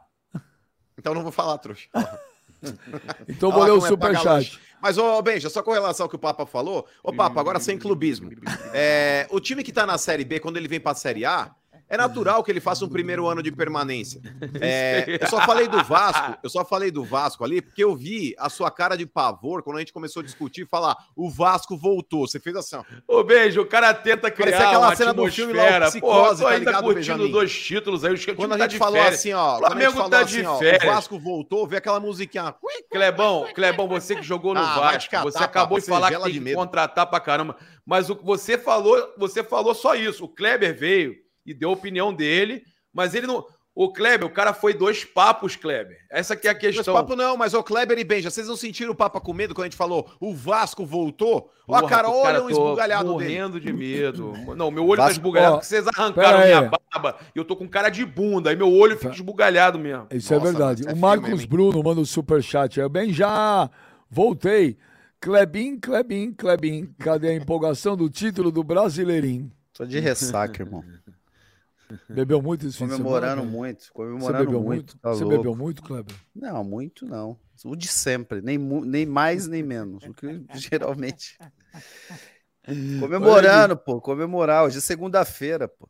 Então 0.98 1.14
não 1.14 1.22
vou 1.22 1.30
falar, 1.30 1.56
trouxa. 1.58 1.88
então 3.28 3.52
vou 3.52 3.62
ler 3.62 3.70
o 3.70 3.78
é 3.78 3.88
superchat. 3.88 4.60
Mas, 4.82 4.98
ô, 4.98 5.22
Benja, 5.22 5.48
só 5.48 5.62
com 5.62 5.72
relação 5.72 6.04
ao 6.04 6.10
que 6.10 6.16
o 6.16 6.18
Papa 6.18 6.46
falou. 6.46 6.84
Ô, 7.02 7.12
Papa, 7.12 7.40
agora 7.40 7.60
sem 7.60 7.78
clubismo. 7.78 8.30
É, 8.78 9.26
o 9.30 9.40
time 9.40 9.62
que 9.62 9.72
tá 9.72 9.86
na 9.86 9.96
Série 9.96 10.24
B, 10.24 10.38
quando 10.38 10.58
ele 10.58 10.68
vem 10.68 10.78
pra 10.78 10.94
Série 10.94 11.24
A, 11.24 11.50
É 11.88 11.96
natural 11.96 12.42
que 12.42 12.50
ele 12.50 12.60
faça 12.60 12.84
um 12.84 12.88
primeiro 12.88 13.26
ano 13.28 13.42
de 13.42 13.52
permanência. 13.52 14.20
É, 14.60 15.18
eu 15.20 15.28
só 15.28 15.40
falei 15.42 15.68
do 15.68 15.82
Vasco, 15.84 16.36
eu 16.42 16.48
só 16.50 16.64
falei 16.64 16.90
do 16.90 17.04
Vasco 17.04 17.44
ali, 17.44 17.60
porque 17.60 17.84
eu 17.84 17.94
vi 17.94 18.34
a 18.38 18.48
sua 18.48 18.70
cara 18.70 18.96
de 18.96 19.06
pavor 19.06 19.62
quando 19.62 19.76
a 19.76 19.80
gente 19.80 19.92
começou 19.92 20.20
a 20.20 20.24
discutir 20.24 20.62
e 20.62 20.66
falar: 20.66 20.96
o 21.14 21.30
Vasco 21.30 21.76
voltou. 21.76 22.26
Você 22.26 22.40
fez 22.40 22.56
assim, 22.56 22.76
ó. 22.76 22.84
Ô, 23.06 23.22
beijo, 23.22 23.60
o 23.60 23.66
cara 23.66 23.92
tenta 23.94 24.30
criar 24.30 24.46
Parecia 24.46 24.66
aquela 24.68 24.86
uma 24.88 24.96
cena 24.96 25.12
do 25.14 25.30
filme 25.30 25.52
lá, 25.52 25.62
o. 25.64 25.86
Psicose, 25.88 26.42
Pô, 26.42 26.48
tá 26.48 26.56
ligado, 26.58 26.82
curtindo 26.84 26.94
Benjamin? 27.18 27.30
dois 27.30 27.52
títulos 27.56 28.04
aí, 28.04 28.14
os 28.14 28.24
que 28.24 28.34
Quando 28.34 28.52
a 28.52 28.58
tá 28.58 28.64
gente 28.68 28.78
falou 28.78 28.94
férias. 29.00 29.20
assim, 29.20 29.32
ó, 29.32 29.56
gente 29.58 29.66
Flamengo 29.66 30.10
tá 30.10 30.20
assim, 30.20 30.40
de 30.40 30.46
ó, 30.46 30.54
o 30.54 30.58
férias. 30.58 30.94
Vasco 30.94 31.18
voltou, 31.18 31.66
vê 31.66 31.76
aquela 31.76 32.00
musiquinha. 32.00 32.54
Clebão, 32.90 33.46
Clebão, 33.54 33.86
você 33.88 34.16
que 34.16 34.22
jogou 34.22 34.54
no 34.54 34.60
Ah, 34.60 34.74
Vasco, 34.80 35.10
catar, 35.10 35.22
você 35.24 35.42
acabou 35.42 35.78
de 35.78 35.86
falar 35.86 36.10
que 36.12 36.18
tem 36.22 36.32
que 36.32 36.40
medo. 36.40 36.56
contratar 36.56 37.06
pra 37.06 37.20
caramba. 37.20 37.56
Mas 37.84 38.08
o 38.10 38.16
que 38.16 38.24
você 38.24 38.56
falou, 38.58 39.12
você 39.16 39.44
falou 39.44 39.74
só 39.74 39.94
isso. 39.94 40.24
O 40.24 40.28
Kleber 40.28 40.76
veio 40.76 41.25
e 41.46 41.54
deu 41.54 41.70
a 41.70 41.72
opinião 41.72 42.12
dele, 42.12 42.62
mas 42.92 43.14
ele 43.14 43.26
não. 43.26 43.44
O 43.78 43.92
Kleber, 43.92 44.26
o 44.26 44.30
cara 44.32 44.54
foi 44.54 44.72
dois 44.72 45.04
papos, 45.04 45.54
Kleber. 45.54 45.98
Essa 46.10 46.34
que 46.34 46.48
é 46.48 46.50
a 46.50 46.54
questão. 46.54 46.94
papo 46.94 47.14
não, 47.14 47.36
mas 47.36 47.52
o 47.52 47.62
Kleber 47.62 47.98
e 47.98 48.04
Benja, 48.04 48.30
vocês 48.30 48.48
não 48.48 48.56
sentiram 48.56 48.92
o 48.92 48.96
Papa 48.96 49.20
com 49.20 49.34
medo 49.34 49.54
quando 49.54 49.64
a 49.64 49.68
gente 49.68 49.76
falou 49.76 50.10
o 50.18 50.34
Vasco 50.34 50.86
voltou? 50.86 51.50
Ó, 51.68 51.80
Porra, 51.80 51.90
cara, 51.90 52.08
o 52.08 52.16
olha 52.18 52.42
um 52.42 52.48
esbugalhado 52.48 53.04
dele. 53.04 53.12
morrendo 53.12 53.60
de 53.60 53.70
medo. 53.74 54.32
Não, 54.56 54.70
meu 54.70 54.82
olho 54.86 54.96
tá 54.96 55.02
Vasco- 55.08 55.18
esbugalhado 55.18 55.52
ó, 55.56 55.58
porque 55.58 55.66
vocês 55.68 55.86
arrancaram 55.88 56.38
minha 56.46 56.62
barba 56.90 57.18
e 57.34 57.38
eu 57.38 57.44
tô 57.44 57.54
com 57.54 57.68
cara 57.68 57.90
de 57.90 58.02
bunda. 58.06 58.48
Aí 58.48 58.56
meu 58.56 58.72
olho 58.72 58.96
fica 58.96 59.12
esbugalhado 59.12 59.78
mesmo. 59.78 60.06
Isso 60.10 60.32
Nossa, 60.32 60.48
é 60.48 60.50
verdade. 60.52 60.88
é 60.88 60.92
o 60.94 60.96
Marcos 60.96 61.28
mesmo? 61.28 61.46
Bruno 61.48 61.82
manda 61.82 62.00
o 62.00 62.06
superchat. 62.06 62.80
Eu 62.80 62.88
bem 62.88 63.12
já 63.12 63.68
voltei. 64.10 64.78
Clebin, 65.20 65.78
Clebin, 65.78 66.32
Clebin. 66.32 66.94
Cadê 66.98 67.28
a 67.28 67.34
empolgação 67.34 67.94
do 67.94 68.08
título 68.08 68.50
do 68.50 68.64
Brasileirinho? 68.64 69.52
Tô 69.74 69.84
de 69.84 69.98
ressaca, 70.00 70.62
irmão. 70.62 70.82
Bebeu 72.08 72.42
muito 72.42 72.66
esse 72.66 72.76
semana? 72.78 72.96
Comemorando 72.98 73.44
muito, 73.44 73.84
Você 73.84 73.90
comemorando 73.92 74.44
bebeu 74.44 74.60
muito. 74.62 74.92
muito? 74.92 74.98
tá 74.98 75.10
Você 75.10 75.24
louco. 75.24 75.36
bebeu 75.38 75.56
muito, 75.56 75.82
Kleber? 75.82 76.14
Não, 76.34 76.64
muito 76.64 77.06
não. 77.06 77.38
O 77.64 77.74
de 77.76 77.88
sempre, 77.88 78.40
nem, 78.42 78.58
nem 78.58 79.06
mais 79.06 79.46
nem 79.46 79.62
menos. 79.62 80.04
O 80.04 80.12
que 80.12 80.44
geralmente. 80.54 81.38
Comemorando, 83.00 83.76
pô, 83.76 84.00
comemorar. 84.00 84.64
Hoje 84.64 84.78
é 84.78 84.80
segunda-feira, 84.80 85.68
pô. 85.68 85.88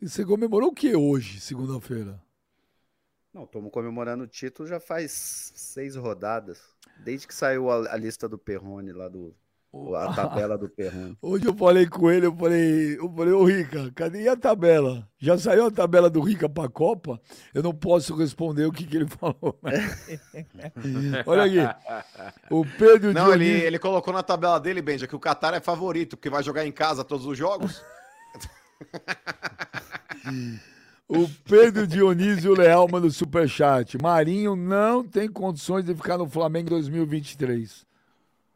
E 0.00 0.08
você 0.08 0.24
comemorou 0.24 0.70
o 0.70 0.74
que 0.74 0.94
hoje, 0.94 1.40
segunda-feira? 1.40 2.20
Não, 3.32 3.44
estamos 3.44 3.70
comemorando 3.70 4.24
o 4.24 4.28
título 4.28 4.68
já 4.68 4.80
faz 4.80 5.12
seis 5.54 5.94
rodadas. 5.96 6.60
Desde 7.04 7.26
que 7.26 7.34
saiu 7.34 7.70
a, 7.70 7.92
a 7.92 7.96
lista 7.96 8.28
do 8.28 8.38
Perrone 8.38 8.92
lá 8.92 9.08
do. 9.08 9.34
A 9.96 10.12
tabela 10.16 10.56
do 10.56 10.68
Perrone. 10.68 11.16
Hoje 11.20 11.44
eu 11.46 11.54
falei 11.54 11.86
com 11.86 12.10
ele, 12.10 12.26
eu 12.26 12.34
falei, 12.34 12.96
eu 12.98 13.12
falei, 13.14 13.32
ô 13.34 13.44
Rica, 13.44 13.92
cadê 13.94 14.26
a 14.28 14.36
tabela? 14.36 15.06
Já 15.18 15.36
saiu 15.36 15.66
a 15.66 15.70
tabela 15.70 16.08
do 16.08 16.20
Rica 16.20 16.48
pra 16.48 16.68
Copa? 16.68 17.20
Eu 17.52 17.62
não 17.62 17.74
posso 17.74 18.16
responder 18.16 18.64
o 18.64 18.72
que, 18.72 18.86
que 18.86 18.96
ele 18.96 19.06
falou. 19.20 19.58
Olha 21.26 21.44
aqui. 21.44 22.04
O 22.50 22.64
Pedro 22.78 23.12
Não, 23.12 23.32
ele, 23.32 23.44
Dionísio- 23.44 23.66
ele 23.66 23.78
colocou 23.78 24.12
na 24.14 24.22
tabela 24.22 24.58
dele, 24.58 24.80
Benja, 24.80 25.06
que 25.06 25.14
o 25.16 25.20
Qatar 25.20 25.52
é 25.54 25.60
favorito, 25.60 26.16
porque 26.16 26.30
vai 26.30 26.42
jogar 26.42 26.66
em 26.66 26.72
casa 26.72 27.04
todos 27.04 27.26
os 27.26 27.36
jogos. 27.36 27.82
O 31.08 31.26
Pedro 31.44 31.86
Dionísio 31.86 32.52
Leal 32.54 32.86
manda 32.90 33.06
o 33.06 33.10
superchat. 33.10 33.96
Marinho 34.00 34.54
não 34.54 35.02
tem 35.02 35.28
condições 35.28 35.84
de 35.84 35.94
ficar 35.94 36.18
no 36.18 36.28
Flamengo 36.28 36.66
em 36.68 36.70
2023. 36.70 37.86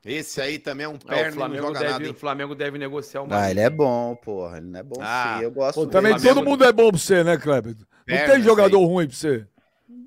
Esse 0.05 0.41
aí 0.41 0.59
também 0.59 0.85
é 0.85 0.89
um 0.89 0.95
É, 0.95 0.99
perna 0.99 1.43
o, 1.43 1.47
e 1.47 1.49
não 1.51 1.61
Flamengo 1.61 1.67
joga 1.69 1.79
deve, 1.79 1.93
nada, 1.93 2.11
o? 2.11 2.15
Flamengo 2.15 2.55
deve 2.55 2.79
negociar 2.79 3.23
uma. 3.23 3.41
Ah, 3.41 3.51
ele 3.51 3.61
é 3.61 3.71
bom, 3.71 4.17
porra. 4.17 4.57
Ele 4.59 4.67
não 4.67 4.81
é 4.81 4.83
bom 4.83 4.97
Ah, 5.01 5.37
sim. 5.39 5.45
Eu 5.45 5.51
gosto 5.53 5.75
Pô, 5.75 5.81
dele. 5.87 5.93
também 5.93 6.13
Flamengo- 6.13 6.35
todo 6.35 6.45
mundo 6.45 6.65
é 6.65 6.73
bom 6.73 6.91
pra 6.91 6.99
você, 6.99 7.23
né, 7.23 7.37
Kleber? 7.37 7.77
Não 7.79 7.87
Perna, 8.05 8.35
tem 8.35 8.43
jogador 8.43 8.85
ruim 8.85 9.07
pra 9.07 9.17
você. 9.17 9.47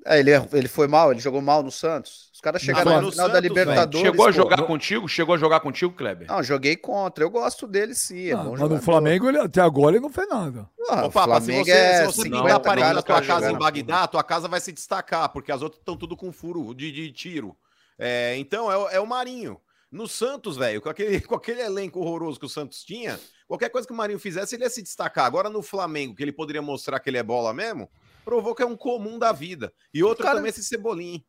É, 0.04 0.20
ele, 0.20 0.30
é- 0.30 0.48
ele 0.52 0.68
foi 0.68 0.86
mal, 0.86 1.10
ele 1.12 1.20
jogou 1.20 1.40
mal 1.40 1.62
no 1.62 1.70
Santos. 1.70 2.30
Os 2.32 2.40
caras 2.40 2.60
chegaram 2.62 2.92
na 2.92 3.00
no 3.00 3.10
final 3.10 3.26
da 3.28 3.34
Santos, 3.36 3.48
Libertadores. 3.48 4.06
Chegou 4.06 4.24
a 4.26 4.28
pô. 4.28 4.32
jogar 4.32 4.62
contigo? 4.62 5.08
Chegou 5.08 5.34
a 5.34 5.38
jogar 5.38 5.60
contigo, 5.60 5.92
Kleber? 5.94 6.28
Não, 6.28 6.42
joguei 6.42 6.76
contra. 6.76 7.24
Eu 7.24 7.30
gosto 7.30 7.66
dele 7.66 7.94
sim. 7.94 8.28
É 8.28 8.32
Ah, 8.34 8.36
bom 8.36 8.50
mas 8.56 8.60
no 8.70 8.80
Flamengo, 8.82 9.28
ele, 9.28 9.38
até 9.38 9.60
agora, 9.62 9.96
ele 9.96 10.02
não 10.02 10.10
fez 10.12 10.28
nada. 10.28 10.68
Ah, 10.90 11.04
Ô, 11.04 11.06
o 11.06 11.10
Papa, 11.10 11.40
se 11.40 11.46
Flamengo 11.46 11.64
você, 11.64 11.70
é 11.72 11.96
se 12.00 12.04
você 12.06 12.22
50 12.22 12.42
pintar 12.42 12.56
a 12.56 12.60
parede 12.60 12.94
da 12.94 13.02
tua 13.02 13.22
jogando. 13.22 13.26
casa 13.40 13.50
em 13.52 13.58
Bagdá, 13.58 14.02
a 14.02 14.06
tua 14.06 14.22
casa 14.22 14.46
vai 14.46 14.60
se 14.60 14.70
destacar, 14.72 15.28
porque 15.30 15.50
as 15.50 15.62
outras 15.62 15.80
estão 15.80 15.96
tudo 15.96 16.16
com 16.16 16.30
furo 16.30 16.72
de, 16.74 16.92
de 16.92 17.10
tiro. 17.10 17.56
É, 17.98 18.36
então, 18.36 18.70
é, 18.70 18.76
o- 18.76 18.88
é 18.90 19.00
o 19.00 19.06
Marinho. 19.06 19.58
No 19.90 20.08
Santos, 20.08 20.56
velho, 20.56 20.80
com 20.82 20.88
aquele, 20.88 21.20
com 21.22 21.34
aquele 21.34 21.60
elenco 21.62 22.00
horroroso 22.00 22.38
que 22.40 22.46
o 22.46 22.48
Santos 22.48 22.82
tinha, 22.84 23.18
qualquer 23.46 23.70
coisa 23.70 23.86
que 23.86 23.92
o 23.94 23.96
Marinho 23.96 24.18
fizesse, 24.18 24.54
ele 24.56 24.64
ia 24.64 24.70
se 24.70 24.82
destacar. 24.82 25.24
Agora, 25.26 25.48
no 25.48 25.62
Flamengo, 25.62 26.14
que 26.14 26.22
ele 26.22 26.32
poderia 26.32 26.60
mostrar 26.62 26.98
que 27.00 27.08
ele 27.08 27.18
é 27.18 27.22
bola 27.22 27.52
mesmo, 27.54 27.88
provou 28.24 28.54
que 28.54 28.62
é 28.62 28.66
um 28.66 28.76
comum 28.76 29.18
da 29.18 29.32
vida. 29.32 29.72
E 29.94 30.02
outro 30.02 30.24
Cara- 30.24 30.36
também, 30.36 30.50
esse 30.50 30.64
Cebolinha. 30.64 31.22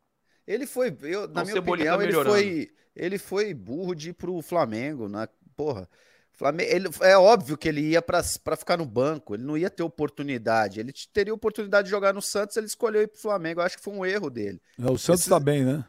Ele 0.46 0.66
foi, 0.66 0.96
eu, 1.02 1.28
na 1.28 1.42
O 1.42 1.44
minha 1.44 1.54
Cebolinha 1.56 1.94
opinião, 1.94 2.22
tá 2.24 2.24
ele 2.24 2.30
foi, 2.30 2.70
ele 2.96 3.18
foi 3.18 3.54
burro 3.54 3.94
de 3.94 4.10
ir 4.10 4.14
pro 4.14 4.40
Flamengo, 4.42 5.08
né? 5.08 5.28
Porra. 5.56 5.88
Flamengo, 6.32 6.70
ele, 6.70 6.88
é 7.02 7.18
óbvio 7.18 7.58
que 7.58 7.68
ele 7.68 7.80
ia 7.80 8.00
pra 8.00 8.22
pra 8.44 8.56
ficar 8.56 8.76
no 8.76 8.86
banco, 8.86 9.34
ele 9.34 9.42
não 9.42 9.58
ia 9.58 9.68
ter 9.68 9.82
oportunidade. 9.82 10.78
Ele 10.80 10.92
teria 11.12 11.34
oportunidade 11.34 11.86
de 11.86 11.90
jogar 11.90 12.14
no 12.14 12.22
Santos, 12.22 12.56
ele 12.56 12.66
escolheu 12.66 13.02
ir 13.02 13.08
pro 13.08 13.20
Flamengo. 13.20 13.60
Eu 13.60 13.64
acho 13.64 13.76
que 13.76 13.82
foi 13.82 13.92
um 13.92 14.06
erro 14.06 14.30
dele. 14.30 14.60
É, 14.78 14.90
O 14.90 14.96
Santos 14.96 15.22
Esse- 15.22 15.30
tá 15.30 15.38
bem, 15.40 15.64
né? 15.64 15.84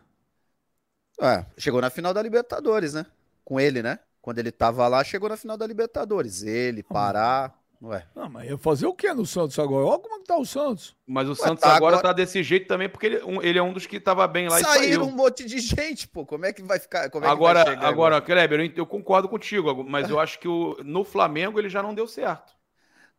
É, 1.21 1.45
chegou 1.57 1.81
na 1.81 1.89
final 1.89 2.13
da 2.13 2.21
Libertadores, 2.21 2.93
né? 2.93 3.05
Com 3.43 3.59
ele, 3.59 3.81
né? 3.81 3.99
Quando 4.21 4.39
ele 4.39 4.51
tava 4.51 4.87
lá, 4.87 5.03
chegou 5.03 5.29
na 5.29 5.37
final 5.37 5.57
da 5.57 5.65
Libertadores. 5.67 6.43
Ele, 6.43 6.83
Pará. 6.83 7.53
Ué. 7.81 8.05
Ah, 8.13 8.27
mas 8.27 8.49
ia 8.49 8.57
fazer 8.57 8.85
o 8.87 8.93
que 8.93 9.11
no 9.13 9.25
Santos 9.25 9.57
agora? 9.57 9.85
Olha 9.85 9.99
como 9.99 10.19
que 10.19 10.25
tá 10.27 10.37
o 10.37 10.45
Santos. 10.45 10.97
Mas 11.07 11.29
o 11.29 11.33
Santos 11.35 11.61
tá 11.61 11.75
agora, 11.77 11.95
agora- 11.95 12.09
tá 12.09 12.13
desse 12.13 12.43
jeito 12.43 12.67
também, 12.67 12.89
porque 12.89 13.05
ele, 13.05 13.23
um- 13.23 13.41
ele 13.41 13.57
é 13.57 13.63
um 13.63 13.71
dos 13.71 13.85
que 13.85 14.01
tava 14.01 14.27
bem 14.27 14.49
lá 14.49 14.59
e 14.59 14.63
Saíram 14.63 15.03
um 15.03 15.05
saiu. 15.05 15.15
monte 15.17 15.45
de 15.45 15.59
gente, 15.59 16.05
pô. 16.05 16.25
Como 16.25 16.45
é 16.45 16.51
que 16.51 16.61
vai 16.61 16.77
ficar? 16.77 17.09
Como 17.09 17.23
é 17.23 17.27
que 17.29 17.31
Agora, 17.33 17.63
vai 17.63 17.73
chegar 17.75 17.87
agora, 17.87 18.19
Kleber, 18.21 18.59
eu, 18.59 18.71
eu 18.75 18.85
concordo 18.85 19.29
contigo, 19.29 19.81
mas 19.85 20.09
eu 20.09 20.19
acho 20.19 20.37
que 20.39 20.47
o, 20.47 20.75
no 20.83 21.05
Flamengo 21.05 21.57
ele 21.57 21.69
já 21.69 21.81
não 21.81 21.93
deu 21.93 22.05
certo. 22.05 22.51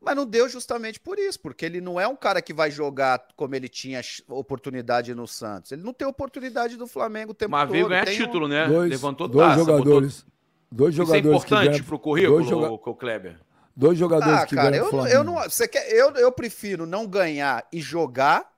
Mas 0.01 0.17
não 0.17 0.25
deu 0.25 0.49
justamente 0.49 0.99
por 0.99 1.19
isso, 1.19 1.39
porque 1.39 1.65
ele 1.65 1.81
não 1.81 2.01
é 2.01 2.09
um 2.09 2.17
cara 2.17 2.41
que 2.41 2.55
vai 2.55 2.71
jogar 2.71 3.23
como 3.37 3.55
ele 3.55 3.69
tinha 3.69 4.01
oportunidade 4.29 5.15
no 5.15 5.27
Santos. 5.29 5.73
Ele 5.73 5.83
não 5.83 5.93
tem 5.93 6.09
oportunidade 6.09 6.77
do 6.77 6.87
Flamengo 6.87 7.33
o 7.33 7.35
tempo 7.35 7.51
Mas 7.53 7.63
todo. 7.65 7.73
veio 7.73 7.89
ganhar 7.89 8.07
Tem 8.07 8.15
um- 8.21 8.25
título, 8.25 8.49
né? 8.49 8.67
Dois, 8.67 8.91
Levantou 8.91 9.29
dois 9.29 9.47
taça, 9.49 9.59
botou- 9.61 9.77
jogadores. 9.79 10.27
Dois 10.73 10.95
Isso 10.95 11.03
é 11.03 11.07
jogadores 11.07 11.23
que 11.45 11.47
importante 11.49 11.71
vieram, 11.71 11.85
pro 11.87 11.99
currículo, 11.99 12.37
dois 12.39 12.49
joga- 12.49 12.71
o, 12.71 12.75
o 12.75 12.95
Kleber. 12.95 13.41
dois 13.77 13.99
jogadores 13.99 14.41
Ah, 14.41 14.47
que 14.47 14.55
cara, 14.55 14.71
vieram 14.71 14.87
eu, 14.87 14.91
Flamengo. 14.91 15.15
eu 15.17 15.25
não. 15.25 15.35
Você 15.43 15.69
quer, 15.69 15.91
eu, 15.93 16.11
eu 16.15 16.33
prefiro 16.33 16.87
não 16.87 17.07
ganhar 17.07 17.67
e 17.73 17.81
jogar 17.81 18.51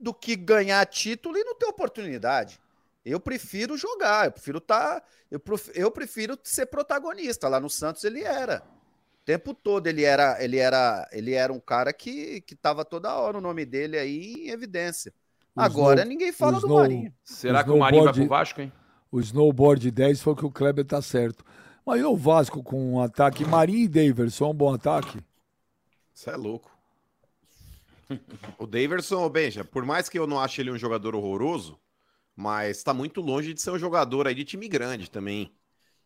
do 0.00 0.14
que 0.14 0.34
ganhar 0.36 0.84
título 0.86 1.36
e 1.36 1.44
não 1.44 1.54
ter 1.56 1.66
oportunidade. 1.66 2.58
Eu 3.04 3.20
prefiro 3.20 3.76
jogar, 3.76 4.26
eu 4.26 4.32
prefiro 4.32 4.58
estar. 4.58 5.02
eu, 5.30 5.38
prof- 5.40 5.70
eu 5.74 5.90
prefiro 5.90 6.38
ser 6.42 6.66
protagonista. 6.66 7.48
Lá 7.48 7.60
no 7.60 7.68
Santos 7.68 8.02
ele 8.04 8.22
era. 8.22 8.62
O 9.26 9.32
tempo 9.34 9.52
todo 9.52 9.88
ele 9.88 10.04
era, 10.04 10.40
ele 10.40 10.56
era, 10.56 11.08
ele 11.10 11.32
era 11.34 11.52
um 11.52 11.58
cara 11.58 11.92
que, 11.92 12.42
que 12.42 12.54
tava 12.54 12.84
toda 12.84 13.12
hora 13.12 13.38
o 13.38 13.40
nome 13.40 13.66
dele 13.66 13.98
aí 13.98 14.34
em 14.46 14.50
evidência. 14.50 15.12
O 15.52 15.60
Agora 15.60 16.02
Snow- 16.02 16.08
ninguém 16.08 16.30
fala 16.32 16.52
do 16.52 16.58
Snow- 16.58 16.78
Marinho. 16.78 17.12
Será 17.24 17.62
O 17.62 17.64
que 17.64 17.70
o 17.72 17.78
Marinho 17.78 18.04
vai 18.04 18.12
pro 18.12 18.28
Vasco, 18.28 18.60
hein? 18.60 18.72
O 19.10 19.18
snowboard 19.18 19.90
10 19.90 20.20
foi 20.22 20.36
que 20.36 20.46
o 20.46 20.50
Kleber 20.52 20.84
tá 20.84 21.02
certo. 21.02 21.44
Mas 21.84 22.00
e 22.00 22.04
o 22.04 22.14
Vasco 22.16 22.62
com 22.62 22.92
um 22.94 23.00
ataque? 23.02 23.44
Marinho 23.44 23.80
e 23.80 23.88
Daverson, 23.88 24.50
um 24.50 24.54
bom 24.54 24.72
ataque? 24.72 25.18
Isso 26.14 26.30
é 26.30 26.36
louco. 26.36 26.70
O 28.56 28.64
Daverson, 28.64 29.24
ô, 29.24 29.28
Benja, 29.28 29.64
por 29.64 29.84
mais 29.84 30.08
que 30.08 30.16
eu 30.16 30.28
não 30.28 30.38
ache 30.38 30.60
ele 30.60 30.70
um 30.70 30.78
jogador 30.78 31.16
horroroso, 31.16 31.76
mas 32.36 32.80
tá 32.84 32.94
muito 32.94 33.20
longe 33.20 33.52
de 33.52 33.60
ser 33.60 33.70
um 33.72 33.78
jogador 33.78 34.28
aí 34.28 34.36
de 34.36 34.44
time 34.44 34.68
grande 34.68 35.10
também. 35.10 35.52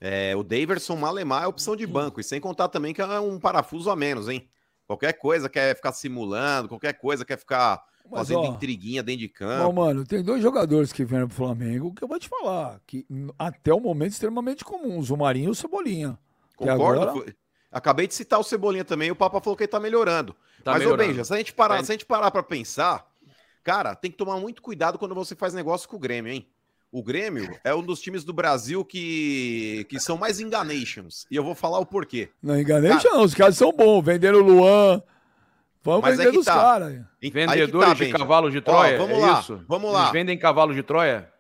É, 0.01 0.35
o 0.35 0.43
Daverson 0.43 0.97
Malemar 0.97 1.45
é 1.45 1.47
opção 1.47 1.77
de 1.77 1.87
banco, 1.87 2.21
e 2.21 2.25
sem 2.25 2.41
contar 2.41 2.69
também 2.69 2.95
que 2.95 3.03
é 3.03 3.21
um 3.21 3.39
parafuso 3.39 3.91
a 3.91 3.97
menos, 3.97 4.29
hein? 4.29 4.49
Qualquer 4.87 5.13
coisa 5.13 5.49
quer 5.49 5.77
ficar 5.77 5.93
simulando, 5.93 6.69
qualquer 6.69 6.95
coisa 6.95 7.25
quer 7.25 7.37
ficar 7.39 7.85
Mas, 8.11 8.21
fazendo 8.21 8.41
ó, 8.41 8.47
intriguinha 8.47 9.03
dentro 9.03 9.21
de 9.21 9.29
Bom, 9.29 9.35
campo. 9.35 9.73
mano, 9.75 10.05
tem 10.05 10.23
dois 10.23 10.43
jogadores 10.43 10.93
que 10.93 11.05
vieram 11.05 11.29
pro 11.29 11.37
Flamengo 11.37 11.93
que 11.95 12.03
eu 12.03 12.09
vou 12.09 12.19
te 12.19 12.29
falar, 12.29 12.81
que 12.87 13.07
até 13.39 13.73
o 13.75 13.79
momento 13.79 14.13
extremamente 14.13 14.65
comuns, 14.65 15.11
o 15.11 15.17
Marinho 15.17 15.49
e 15.49 15.51
o 15.51 15.55
Cebolinha. 15.55 16.19
Concordo. 16.57 17.03
agora- 17.03 17.35
Acabei 17.73 18.09
de 18.09 18.15
citar 18.15 18.41
o 18.41 18.43
Cebolinha 18.43 18.85
também, 18.85 19.13
o 19.13 19.17
Papa 19.17 19.41
falou 19.41 19.57
que 19.57 19.63
ele 19.63 19.69
tá 19.71 19.79
melhorando. 19.79 20.35
Tá 20.65 20.73
Mas, 20.73 20.81
melhorando. 20.81 21.05
ô 21.05 21.07
Benja, 21.13 21.25
se 21.25 21.33
a 21.33 21.37
gente 21.37 21.53
parar, 21.53 21.77
Tá- 21.77 21.85
se 21.85 21.93
a 21.93 21.95
gente 21.95 22.05
parar 22.05 22.31
pra 22.33 22.43
pensar, 22.43 23.07
cara, 23.63 23.95
tem 23.95 24.11
que 24.11 24.17
tomar 24.17 24.41
muito 24.41 24.61
cuidado 24.61 24.99
quando 24.99 25.15
você 25.15 25.37
faz 25.37 25.55
negócio 25.55 25.89
com 25.89 25.95
o 25.95 26.01
Grêmio, 26.01 26.33
hein? 26.33 26.49
O 26.93 27.05
Grêmio 27.05 27.57
é 27.63 27.73
um 27.73 27.83
dos 27.83 28.01
times 28.01 28.25
do 28.25 28.33
Brasil 28.33 28.85
que, 28.85 29.87
que 29.89 30.01
são 30.01 30.17
mais 30.17 30.41
enganations. 30.41 31.25
E 31.31 31.37
eu 31.37 31.45
vou 31.45 31.55
falar 31.55 31.79
o 31.79 31.87
porquê. 31.87 32.31
Não 32.43 32.59
enganei, 32.59 32.91
não, 33.05 33.23
os 33.23 33.35
caras 33.35 33.57
são 33.57 33.73
bons, 33.73 34.03
venderam 34.03 34.39
o 34.39 34.43
Luan, 34.43 35.01
vamos 35.85 36.03
Mas 36.03 36.15
é 36.15 36.25
vender 36.25 36.33
que 36.33 36.39
os 36.39 36.45
tá. 36.45 36.55
caras. 36.55 36.89
Aí 37.23 37.31
que 37.31 37.31
Vendedores 37.31 37.89
tá, 37.89 37.95
de 37.95 38.01
Benja. 38.01 38.19
cavalos 38.19 38.53
de 38.53 38.61
Troia, 38.61 38.99
vamos 38.99 39.19
é 39.19 39.21
lá, 39.21 39.41
isso? 39.41 39.65
vamos 39.69 39.93
lá. 39.93 40.01
Eles 40.01 40.13
vendem 40.13 40.39
cavalos 40.39 40.75
de 40.75 40.83
Troia? 40.83 41.31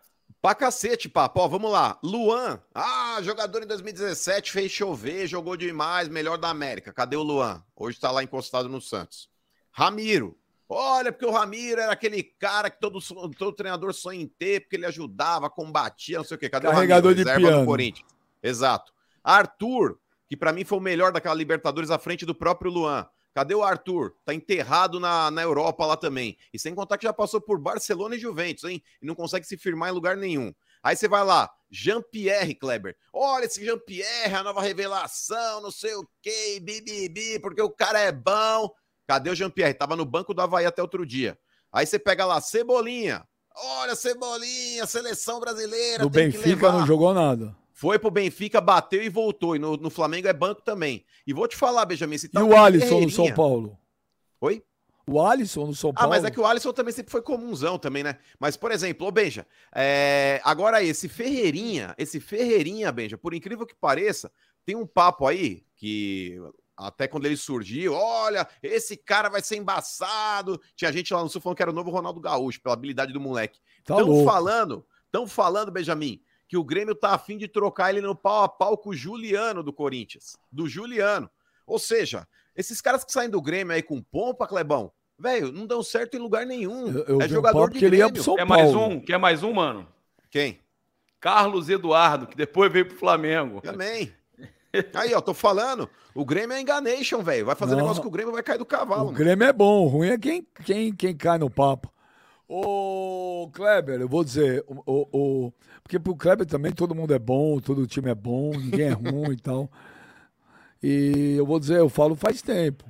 Pra 0.40 0.54
cacete, 0.54 1.08
papo. 1.08 1.40
Ó, 1.40 1.48
vamos 1.48 1.70
lá. 1.70 1.98
Luan. 2.02 2.60
Ah, 2.74 3.18
jogador 3.22 3.62
em 3.62 3.66
2017, 3.66 4.52
fez 4.52 4.72
chover, 4.72 5.26
jogou 5.26 5.56
demais, 5.56 6.08
melhor 6.08 6.38
da 6.38 6.48
América. 6.48 6.92
Cadê 6.92 7.16
o 7.16 7.22
Luan? 7.22 7.62
Hoje 7.76 8.00
tá 8.00 8.10
lá 8.10 8.22
encostado 8.22 8.68
no 8.68 8.80
Santos. 8.80 9.28
Ramiro. 9.70 10.36
Olha, 10.72 11.10
porque 11.10 11.26
o 11.26 11.32
Ramiro 11.32 11.80
era 11.80 11.90
aquele 11.90 12.22
cara 12.22 12.70
que 12.70 12.78
todo, 12.78 13.00
todo 13.36 13.52
treinador 13.52 13.92
sonha 13.92 14.22
em 14.22 14.28
ter, 14.28 14.60
porque 14.60 14.76
ele 14.76 14.86
ajudava, 14.86 15.50
combatia, 15.50 16.18
não 16.18 16.24
sei 16.24 16.36
o 16.36 16.38
quê. 16.38 16.48
Cadê 16.48 16.68
Carregador 16.68 17.10
o 17.10 17.14
Ramiro? 17.14 17.28
de 17.28 17.36
piano. 17.36 17.60
do 17.60 17.66
Corinthians. 17.66 18.08
Exato. 18.40 18.92
Arthur, 19.22 19.98
que 20.28 20.36
pra 20.36 20.52
mim 20.52 20.64
foi 20.64 20.78
o 20.78 20.80
melhor 20.80 21.10
daquela 21.10 21.34
Libertadores 21.34 21.90
à 21.90 21.98
frente 21.98 22.24
do 22.24 22.36
próprio 22.36 22.70
Luan. 22.70 23.04
Cadê 23.34 23.52
o 23.52 23.64
Arthur? 23.64 24.14
Tá 24.24 24.32
enterrado 24.32 25.00
na, 25.00 25.28
na 25.30 25.42
Europa 25.42 25.84
lá 25.84 25.96
também. 25.96 26.38
E 26.52 26.58
sem 26.58 26.72
contar 26.72 26.98
que 26.98 27.04
já 27.04 27.12
passou 27.12 27.40
por 27.40 27.58
Barcelona 27.58 28.14
e 28.14 28.20
Juventus, 28.20 28.62
hein? 28.62 28.80
E 29.02 29.06
não 29.06 29.16
consegue 29.16 29.46
se 29.46 29.56
firmar 29.56 29.90
em 29.90 29.94
lugar 29.94 30.16
nenhum. 30.16 30.54
Aí 30.82 30.94
você 30.94 31.08
vai 31.08 31.24
lá, 31.24 31.50
Jean-Pierre 31.68 32.54
Kleber. 32.54 32.96
Olha 33.12 33.44
esse 33.44 33.64
Jean-Pierre, 33.64 34.34
a 34.34 34.42
nova 34.42 34.62
revelação, 34.62 35.60
não 35.60 35.70
sei 35.70 35.94
o 35.94 36.08
quê, 36.22 36.60
bibibi, 36.62 37.38
porque 37.40 37.60
o 37.60 37.70
cara 37.70 38.00
é 38.00 38.12
bom. 38.12 38.72
Cadê 39.10 39.28
o 39.28 39.34
Jean-Pierre? 39.34 39.74
Tava 39.74 39.96
no 39.96 40.04
banco 40.04 40.32
do 40.32 40.40
Havaí 40.40 40.64
até 40.64 40.80
outro 40.80 41.04
dia. 41.04 41.36
Aí 41.72 41.84
você 41.84 41.98
pega 41.98 42.24
lá, 42.24 42.40
Cebolinha. 42.40 43.26
Olha, 43.56 43.96
Cebolinha, 43.96 44.86
seleção 44.86 45.40
brasileira. 45.40 46.04
No 46.04 46.08
Benfica 46.08 46.70
não 46.70 46.86
jogou 46.86 47.12
nada. 47.12 47.56
Foi 47.72 47.98
pro 47.98 48.08
Benfica, 48.08 48.60
bateu 48.60 49.02
e 49.02 49.08
voltou. 49.08 49.56
E 49.56 49.58
no, 49.58 49.76
no 49.76 49.90
Flamengo 49.90 50.28
é 50.28 50.32
banco 50.32 50.62
também. 50.62 51.04
E 51.26 51.32
vou 51.32 51.48
te 51.48 51.56
falar, 51.56 51.86
Benjamin, 51.86 52.18
se 52.18 52.26
E 52.26 52.28
tal 52.28 52.46
o 52.46 52.56
Alisson 52.56 53.00
no 53.00 53.10
São 53.10 53.34
Paulo? 53.34 53.76
Oi? 54.42 54.62
O 55.08 55.20
Alisson 55.20 55.66
no 55.66 55.74
São 55.74 55.90
Ah, 55.90 55.94
Paulo? 55.94 56.10
mas 56.10 56.24
é 56.24 56.30
que 56.30 56.38
o 56.38 56.46
Alisson 56.46 56.72
também 56.72 56.94
sempre 56.94 57.10
foi 57.10 57.20
comunzão 57.20 57.80
também, 57.80 58.04
né? 58.04 58.16
Mas, 58.38 58.56
por 58.56 58.70
exemplo, 58.70 59.08
ô 59.08 59.10
Benja, 59.10 59.44
é, 59.74 60.40
agora 60.44 60.84
esse 60.84 61.08
Ferreirinha, 61.08 61.96
esse 61.98 62.20
Ferreirinha, 62.20 62.92
Benja, 62.92 63.18
por 63.18 63.34
incrível 63.34 63.66
que 63.66 63.74
pareça, 63.74 64.30
tem 64.64 64.76
um 64.76 64.86
papo 64.86 65.26
aí 65.26 65.64
que 65.74 66.38
até 66.80 67.06
quando 67.06 67.26
ele 67.26 67.36
surgiu, 67.36 67.92
olha, 67.92 68.48
esse 68.62 68.96
cara 68.96 69.28
vai 69.28 69.42
ser 69.42 69.56
embaçado. 69.56 70.60
Tinha 70.74 70.90
gente 70.90 71.12
lá 71.12 71.22
no 71.22 71.28
Sul 71.28 71.40
falando 71.40 71.56
que 71.56 71.62
era 71.62 71.70
o 71.70 71.74
novo 71.74 71.90
Ronaldo 71.90 72.20
Gaúcho, 72.20 72.60
pela 72.60 72.74
habilidade 72.74 73.12
do 73.12 73.20
moleque. 73.20 73.60
Tá 73.84 73.94
Estão 73.94 74.08
louco. 74.08 74.30
falando, 74.30 74.86
estão 75.04 75.26
falando, 75.26 75.70
Benjamin, 75.70 76.20
que 76.48 76.56
o 76.56 76.64
Grêmio 76.64 76.94
tá 76.94 77.10
afim 77.14 77.36
de 77.36 77.46
trocar 77.46 77.90
ele 77.90 78.00
no 78.00 78.16
pau 78.16 78.42
a 78.42 78.48
pau 78.48 78.78
com 78.78 78.90
o 78.90 78.94
Juliano 78.94 79.62
do 79.62 79.72
Corinthians. 79.72 80.36
Do 80.50 80.66
Juliano. 80.66 81.30
Ou 81.66 81.78
seja, 81.78 82.26
esses 82.56 82.80
caras 82.80 83.04
que 83.04 83.12
saem 83.12 83.30
do 83.30 83.42
Grêmio 83.42 83.74
aí 83.74 83.82
com 83.82 84.02
pompa, 84.02 84.46
Clebão, 84.46 84.90
velho, 85.18 85.52
não 85.52 85.66
dão 85.66 85.82
certo 85.82 86.16
em 86.16 86.20
lugar 86.20 86.46
nenhum. 86.46 86.88
Eu, 86.88 87.04
eu 87.04 87.20
é 87.20 87.24
um 87.26 87.28
jogador 87.28 87.66
papo 87.66 87.78
de 87.78 87.84
ele 87.84 87.96
Grêmio. 87.98 88.14
pro 88.14 88.22
São 88.22 88.36
Quer 88.36 88.46
mais 88.46 88.74
um? 88.74 89.00
Quer 89.00 89.18
mais 89.18 89.42
um, 89.42 89.52
mano? 89.52 89.86
Quem? 90.30 90.60
Carlos 91.20 91.68
Eduardo, 91.68 92.26
que 92.26 92.36
depois 92.36 92.72
veio 92.72 92.86
pro 92.86 92.96
Flamengo. 92.96 93.60
Também. 93.60 94.12
Aí, 94.94 95.12
ó, 95.14 95.20
tô 95.20 95.34
falando. 95.34 95.88
O 96.14 96.24
Grêmio 96.24 96.54
é 96.56 96.60
enganation, 96.60 97.22
velho. 97.22 97.46
Vai 97.46 97.54
fazer 97.56 97.72
Não. 97.72 97.82
negócio 97.82 98.00
que 98.02 98.08
o 98.08 98.10
Grêmio 98.10 98.32
vai 98.32 98.42
cair 98.42 98.58
do 98.58 98.66
cavalo. 98.66 99.02
O 99.02 99.04
mano. 99.06 99.16
Grêmio 99.18 99.46
é 99.46 99.52
bom, 99.52 99.84
o 99.84 99.88
ruim 99.88 100.08
é 100.08 100.18
quem, 100.18 100.46
quem, 100.64 100.92
quem 100.94 101.16
cai 101.16 101.38
no 101.38 101.50
papo. 101.50 101.92
Ô, 102.48 103.48
Kleber, 103.52 104.00
eu 104.00 104.08
vou 104.08 104.24
dizer, 104.24 104.64
o, 104.66 104.82
o, 104.84 105.08
o- 105.46 105.52
porque 105.82 105.98
pro 106.00 106.16
Kleber 106.16 106.46
também 106.46 106.72
todo 106.72 106.94
mundo 106.94 107.14
é 107.14 107.18
bom, 107.18 107.60
todo 107.60 107.86
time 107.86 108.10
é 108.10 108.14
bom, 108.14 108.50
ninguém 108.50 108.88
é 108.88 108.92
ruim 108.92 109.32
e 109.32 109.36
tal. 109.36 109.70
E 110.82 111.34
eu 111.36 111.46
vou 111.46 111.60
dizer, 111.60 111.78
eu 111.78 111.88
falo 111.88 112.14
faz 112.16 112.42
tempo. 112.42 112.84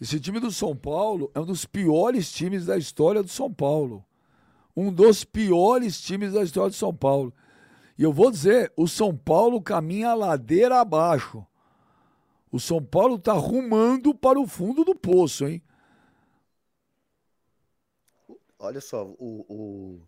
Esse 0.00 0.18
time 0.20 0.40
do 0.40 0.50
São 0.50 0.74
Paulo 0.76 1.30
é 1.34 1.40
um 1.40 1.44
dos 1.46 1.64
piores 1.64 2.30
times 2.30 2.66
da 2.66 2.76
história 2.76 3.22
do 3.22 3.28
São 3.28 3.52
Paulo. 3.52 4.04
Um 4.76 4.92
dos 4.92 5.24
piores 5.24 6.00
times 6.00 6.32
da 6.32 6.42
história 6.42 6.70
do 6.70 6.76
São 6.76 6.94
Paulo. 6.94 7.32
E 8.00 8.02
eu 8.02 8.14
vou 8.14 8.30
dizer, 8.30 8.72
o 8.78 8.88
São 8.88 9.14
Paulo 9.14 9.60
caminha 9.60 10.14
ladeira 10.14 10.80
abaixo. 10.80 11.46
O 12.50 12.58
São 12.58 12.82
Paulo 12.82 13.18
tá 13.18 13.34
rumando 13.34 14.14
para 14.14 14.40
o 14.40 14.46
fundo 14.46 14.86
do 14.86 14.94
poço, 14.94 15.46
hein? 15.46 15.62
Olha 18.58 18.80
só, 18.80 19.04
o, 19.04 19.44
o, 19.46 20.00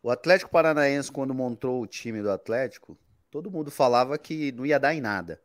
o 0.00 0.10
Atlético 0.12 0.48
Paranaense, 0.48 1.10
quando 1.10 1.34
montou 1.34 1.82
o 1.82 1.88
time 1.88 2.22
do 2.22 2.30
Atlético, 2.30 2.96
todo 3.32 3.50
mundo 3.50 3.68
falava 3.68 4.16
que 4.16 4.52
não 4.52 4.64
ia 4.64 4.78
dar 4.78 4.94
em 4.94 5.00
nada. 5.00 5.42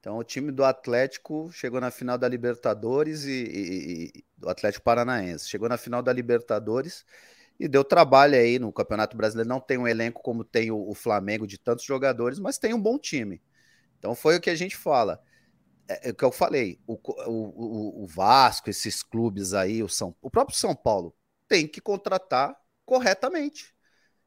Então, 0.00 0.16
o 0.16 0.24
time 0.24 0.50
do 0.50 0.64
Atlético 0.64 1.52
chegou 1.52 1.82
na 1.82 1.90
final 1.90 2.16
da 2.16 2.26
Libertadores 2.26 3.24
e, 3.24 3.30
e- 3.44 4.04
e- 4.20 4.24
do 4.38 4.48
Atlético 4.48 4.84
Paranaense 4.84 5.50
chegou 5.50 5.68
na 5.68 5.76
final 5.76 6.00
da 6.02 6.14
Libertadores 6.14 7.04
e 7.58 7.68
deu 7.68 7.84
trabalho 7.84 8.34
aí 8.36 8.58
no 8.58 8.72
Campeonato 8.72 9.16
Brasileiro. 9.16 9.48
Não 9.48 9.60
tem 9.60 9.78
um 9.78 9.88
elenco 9.88 10.22
como 10.22 10.44
tem 10.44 10.70
o, 10.70 10.88
o 10.90 10.94
Flamengo 10.94 11.46
de 11.46 11.58
tantos 11.58 11.84
jogadores, 11.84 12.38
mas 12.38 12.58
tem 12.58 12.74
um 12.74 12.80
bom 12.80 12.98
time. 12.98 13.42
Então, 13.98 14.14
foi 14.14 14.36
o 14.36 14.40
que 14.40 14.50
a 14.50 14.56
gente 14.56 14.76
fala. 14.76 15.20
É, 15.88 16.08
é 16.08 16.12
o 16.12 16.14
que 16.14 16.24
eu 16.24 16.32
falei. 16.32 16.80
O, 16.86 16.94
o- 17.26 18.04
o- 18.04 18.06
Vasco, 18.06 18.70
esses 18.70 19.02
clubes 19.02 19.54
aí, 19.54 19.82
o, 19.82 19.88
São, 19.88 20.14
o 20.22 20.30
próprio 20.30 20.56
São 20.56 20.74
Paulo, 20.74 21.14
tem 21.48 21.66
que 21.68 21.80
contratar 21.80 22.56
corretamente. 22.84 23.74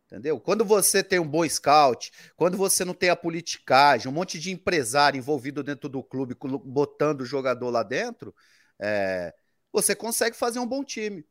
Entendeu? 0.07 0.39
Quando 0.39 0.65
você 0.65 1.03
tem 1.03 1.19
um 1.19 1.27
bom 1.27 1.47
scout, 1.47 2.11
quando 2.35 2.57
você 2.57 2.83
não 2.83 2.95
tem 2.95 3.09
a 3.09 3.15
politicagem, 3.15 4.09
um 4.09 4.13
monte 4.15 4.39
de 4.39 4.51
empresário 4.51 5.17
envolvido 5.19 5.63
dentro 5.63 5.87
do 5.87 6.03
clube, 6.03 6.35
botando 6.65 7.21
o 7.21 7.25
jogador 7.25 7.69
lá 7.69 7.83
dentro, 7.83 8.33
é, 8.79 9.33
você 9.71 9.95
consegue 9.95 10.35
fazer 10.35 10.59
um 10.59 10.67
bom 10.67 10.83
time. 10.83 11.23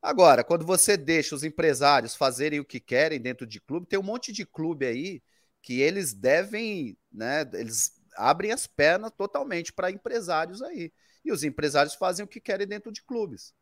Agora, 0.00 0.44
quando 0.44 0.64
você 0.64 0.96
deixa 0.96 1.34
os 1.34 1.42
empresários 1.42 2.14
fazerem 2.14 2.60
o 2.60 2.64
que 2.64 2.78
querem 2.80 3.20
dentro 3.20 3.46
de 3.46 3.60
clube, 3.60 3.86
tem 3.86 3.98
um 3.98 4.02
monte 4.02 4.32
de 4.32 4.46
clube 4.46 4.86
aí 4.86 5.22
que 5.60 5.80
eles 5.80 6.14
devem, 6.14 6.96
né? 7.12 7.42
Eles 7.52 8.00
abrem 8.16 8.52
as 8.52 8.66
pernas 8.66 9.10
totalmente 9.16 9.72
para 9.72 9.90
empresários 9.90 10.62
aí. 10.62 10.92
E 11.24 11.32
os 11.32 11.42
empresários 11.42 11.94
fazem 11.94 12.24
o 12.24 12.28
que 12.28 12.40
querem 12.40 12.66
dentro 12.66 12.92
de 12.92 13.02
clubes. 13.02 13.52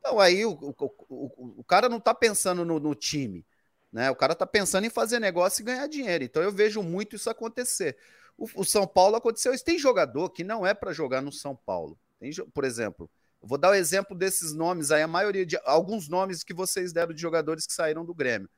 Então 0.00 0.18
aí 0.20 0.44
o, 0.44 0.52
o, 0.52 0.74
o, 1.08 1.60
o 1.60 1.64
cara 1.64 1.88
não 1.88 1.98
está 1.98 2.14
pensando 2.14 2.64
no, 2.64 2.80
no 2.80 2.94
time, 2.94 3.46
né? 3.92 4.10
O 4.10 4.16
cara 4.16 4.32
está 4.32 4.46
pensando 4.46 4.86
em 4.86 4.90
fazer 4.90 5.18
negócio 5.18 5.62
e 5.62 5.64
ganhar 5.64 5.86
dinheiro. 5.86 6.24
Então 6.24 6.42
eu 6.42 6.52
vejo 6.52 6.82
muito 6.82 7.16
isso 7.16 7.30
acontecer. 7.30 7.96
O, 8.36 8.46
o 8.56 8.64
São 8.64 8.86
Paulo 8.86 9.16
aconteceu 9.16 9.54
isso. 9.54 9.64
Tem 9.64 9.78
jogador 9.78 10.30
que 10.30 10.44
não 10.44 10.66
é 10.66 10.74
para 10.74 10.92
jogar 10.92 11.20
no 11.22 11.32
São 11.32 11.54
Paulo. 11.54 11.98
Tem, 12.18 12.30
por 12.52 12.64
exemplo, 12.64 13.10
vou 13.46 13.58
dar 13.58 13.70
o 13.70 13.74
exemplo 13.74 14.16
desses 14.16 14.52
nomes 14.54 14.90
aí, 14.90 15.02
a 15.02 15.08
maioria 15.08 15.46
de 15.46 15.58
alguns 15.64 16.08
nomes 16.08 16.42
que 16.42 16.54
vocês 16.54 16.92
deram 16.92 17.12
de 17.14 17.20
jogadores 17.20 17.66
que 17.66 17.72
saíram 17.72 18.04
do 18.04 18.14
Grêmio. 18.14 18.48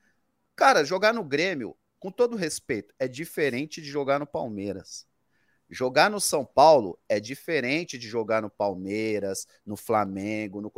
Cara, 0.57 0.85
jogar 0.85 1.14
no 1.14 1.25
Grêmio, 1.25 1.77
com 1.99 2.11
todo 2.11 2.37
respeito, 2.37 2.94
é 2.99 3.09
diferente 3.09 3.81
de 3.83 3.88
jogar 3.88 4.18
no 4.18 4.27
Palmeiras. 4.27 5.07
Jogar 5.68 6.11
no 6.11 6.20
São 6.20 6.44
Paulo 6.44 6.99
é 7.09 7.18
diferente 7.18 7.99
de 7.99 8.09
jogar 8.09 8.42
no 8.42 8.51
Palmeiras, 8.51 9.46
no 9.64 9.77
Flamengo, 9.77 10.61
no. 10.61 10.72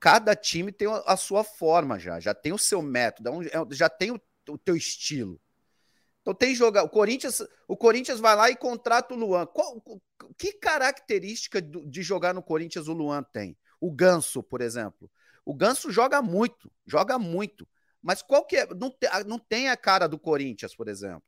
Cada 0.00 0.34
time 0.36 0.72
tem 0.72 0.88
a 1.06 1.16
sua 1.16 1.44
forma 1.44 1.98
já, 1.98 2.20
já 2.20 2.34
tem 2.34 2.52
o 2.52 2.58
seu 2.58 2.82
método, 2.82 3.42
é 3.44 3.46
é- 3.48 3.74
já 3.74 3.88
tem 3.88 4.12
o, 4.12 4.20
o 4.48 4.58
teu 4.58 4.76
estilo. 4.76 5.40
Então 6.28 6.34
tem 6.34 6.54
jogar. 6.54 6.82
O 6.82 6.90
Corinthians, 6.90 7.42
o 7.66 7.74
Corinthians 7.74 8.20
vai 8.20 8.36
lá 8.36 8.50
e 8.50 8.56
contrata 8.56 9.14
o 9.14 9.16
Luan. 9.16 9.46
Qual- 9.46 9.82
que 10.36 10.52
característica 10.52 11.62
de 11.62 12.02
jogar 12.02 12.34
no 12.34 12.42
Corinthians 12.42 12.86
o 12.86 12.92
Luan 12.92 13.22
tem? 13.22 13.56
O 13.80 13.90
Ganso, 13.90 14.42
por 14.42 14.60
exemplo. 14.60 15.10
O 15.42 15.54
Ganso 15.54 15.90
joga 15.90 16.20
muito, 16.20 16.70
joga 16.86 17.18
muito. 17.18 17.66
Mas 18.02 18.20
qual 18.20 18.44
que 18.44 18.58
é? 18.58 18.66
Não, 18.74 18.94
não 19.26 19.38
tem 19.38 19.70
a 19.70 19.76
cara 19.76 20.06
do 20.06 20.18
Corinthians, 20.18 20.76
por 20.76 20.86
exemplo. 20.86 21.22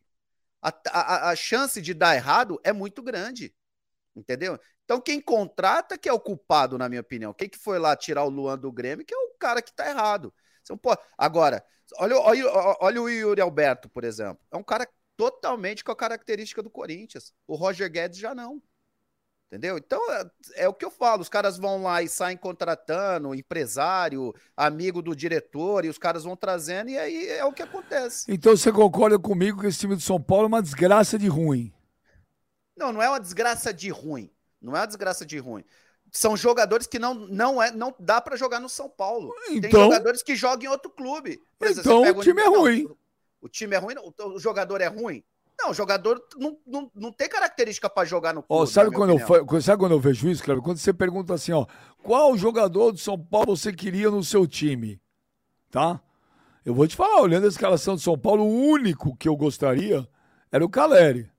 A, 0.60 0.68
a- 0.90 1.30
a 1.30 1.36
chance 1.36 1.80
de 1.80 1.94
dar 1.94 2.14
errado 2.14 2.60
é 2.62 2.70
muito 2.70 3.02
grande. 3.02 3.54
Entendeu? 4.14 4.58
Então, 4.84 5.00
quem 5.00 5.20
contrata 5.20 5.96
que 5.96 6.10
é 6.10 6.12
o 6.12 6.20
culpado, 6.20 6.76
na 6.76 6.90
minha 6.90 7.00
opinião. 7.00 7.32
Quem 7.32 7.48
que 7.48 7.58
foi 7.58 7.78
lá 7.78 7.96
tirar 7.96 8.24
o 8.24 8.28
Luan 8.28 8.58
do 8.58 8.70
Grêmio, 8.70 9.06
que 9.06 9.14
é 9.14 9.18
o 9.18 9.34
cara 9.38 9.62
que 9.62 9.72
tá 9.72 9.88
errado. 9.88 10.34
Você 10.62 10.72
não 10.72 10.78
pode... 10.78 11.00
Agora, 11.16 11.64
olha, 11.98 12.18
olha, 12.18 12.76
olha 12.80 13.02
o 13.02 13.08
Yuri 13.08 13.40
Alberto, 13.40 13.88
por 13.88 14.04
exemplo. 14.04 14.42
É 14.50 14.56
um 14.56 14.62
cara 14.62 14.88
totalmente 15.16 15.84
com 15.84 15.92
a 15.92 15.96
característica 15.96 16.62
do 16.62 16.70
Corinthians. 16.70 17.34
O 17.46 17.54
Roger 17.54 17.90
Guedes 17.90 18.18
já 18.18 18.34
não. 18.34 18.62
Entendeu? 19.50 19.76
Então, 19.76 20.00
é, 20.12 20.30
é 20.54 20.68
o 20.68 20.72
que 20.72 20.84
eu 20.84 20.92
falo. 20.92 21.22
Os 21.22 21.28
caras 21.28 21.58
vão 21.58 21.82
lá 21.82 22.00
e 22.00 22.08
saem 22.08 22.36
contratando, 22.36 23.34
empresário, 23.34 24.32
amigo 24.56 25.02
do 25.02 25.14
diretor, 25.14 25.84
e 25.84 25.88
os 25.88 25.98
caras 25.98 26.22
vão 26.22 26.36
trazendo, 26.36 26.88
e 26.90 26.96
aí 26.96 27.28
é 27.28 27.44
o 27.44 27.52
que 27.52 27.62
acontece. 27.62 28.32
Então 28.32 28.56
você 28.56 28.70
concorda 28.70 29.18
comigo 29.18 29.60
que 29.60 29.66
esse 29.66 29.80
time 29.80 29.96
do 29.96 30.00
São 30.00 30.22
Paulo 30.22 30.44
é 30.44 30.46
uma 30.46 30.62
desgraça 30.62 31.18
de 31.18 31.26
ruim? 31.26 31.74
Não, 32.76 32.92
não 32.92 33.02
é 33.02 33.08
uma 33.08 33.18
desgraça 33.18 33.74
de 33.74 33.90
ruim. 33.90 34.30
Não 34.62 34.76
é 34.76 34.80
uma 34.80 34.86
desgraça 34.86 35.26
de 35.26 35.38
ruim. 35.38 35.64
São 36.12 36.36
jogadores 36.36 36.86
que 36.86 36.98
não, 36.98 37.14
não, 37.14 37.62
é, 37.62 37.70
não 37.70 37.94
dá 37.98 38.20
pra 38.20 38.36
jogar 38.36 38.58
no 38.60 38.68
São 38.68 38.88
Paulo. 38.88 39.32
Tem 39.46 39.58
Então, 39.58 39.84
jogadores 39.84 40.22
que 40.22 40.34
jogam 40.34 40.64
em 40.64 40.68
outro 40.68 40.90
clube. 40.90 41.40
Exemplo, 41.60 41.80
Então, 41.80 42.18
o 42.18 42.22
time 42.22 42.40
é 42.40 42.44
não, 42.44 42.60
ruim. 42.60 42.88
O 43.40 43.48
time 43.48 43.76
é 43.76 43.78
ruim? 43.78 43.94
não, 43.94 44.12
o 44.34 44.38
jogador 44.38 44.80
é 44.80 44.86
ruim? 44.86 45.22
Não, 45.58 45.70
o 45.70 45.74
jogador 45.74 46.22
não, 46.36 46.56
não, 46.66 46.90
não 46.94 47.12
tem 47.12 47.28
característica 47.28 47.88
pra 47.88 48.04
jogar 48.04 48.32
no 48.32 48.42
clube. 48.42 48.62
ó, 48.62 48.66
sabe, 48.66 48.90
quando 48.90 49.10
eu, 49.10 49.16
opinião. 49.16 49.60
sabe 49.60 49.78
quando 49.78 49.92
eu 49.92 50.00
vejo 50.00 50.28
isso, 50.28 50.42
cara? 50.42 50.60
Quando 50.60 50.78
você 50.78 50.92
pergunta 50.92 51.34
assim, 51.34 51.52
ó, 51.52 51.66
qual 52.02 52.36
jogador 52.36 52.92
do 52.92 52.98
São 52.98 53.18
Paulo 53.18 53.54
você 53.56 53.70
queria 53.72 54.10
no 54.10 54.24
seu 54.24 54.46
time? 54.46 54.98
Tá? 55.70 56.00
Eu 56.64 56.74
vou 56.74 56.88
te 56.88 56.96
falar, 56.96 57.20
olhando 57.20 57.44
a 57.44 57.48
escalação 57.48 57.94
do 57.94 58.00
São 58.00 58.18
Paulo, 58.18 58.42
o 58.42 58.68
único 58.68 59.14
que 59.16 59.28
eu 59.28 59.36
gostaria 59.36 60.08
era 60.50 60.64
o 60.64 60.68
Caleri. 60.68 61.30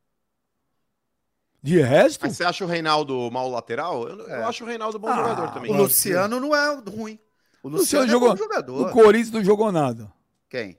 De 1.64 1.80
resto, 1.82 2.22
Mas 2.24 2.38
você 2.38 2.43
acha 2.43 2.64
o 2.66 2.68
Reinaldo 2.68 3.30
mau 3.32 3.49
lateral? 3.49 4.07
Eu, 4.07 4.18
eu 4.20 4.28
É. 4.36 4.43
acho 4.45 4.64
o 4.64 4.68
Reinaldo 4.68 4.97
bom 4.97 5.07
Ah, 5.09 5.16
jogador 5.16 5.51
também. 5.53 5.72
O 5.72 5.78
Luciano 5.78 6.39
não 6.39 6.55
é 6.55 6.76
ruim. 6.89 7.20
O 7.62 7.70
Luciano 7.70 8.05
Luciano, 8.05 8.07
jogou- 8.07 8.30
é 8.30 8.32
bom 8.32 8.38
jogador. 8.38 8.88
o 8.88 8.91
Corinthians 8.91 9.32
não 9.32 9.43
jogou 9.43 9.72
nada. 9.72 10.12
Quem? 10.49 10.78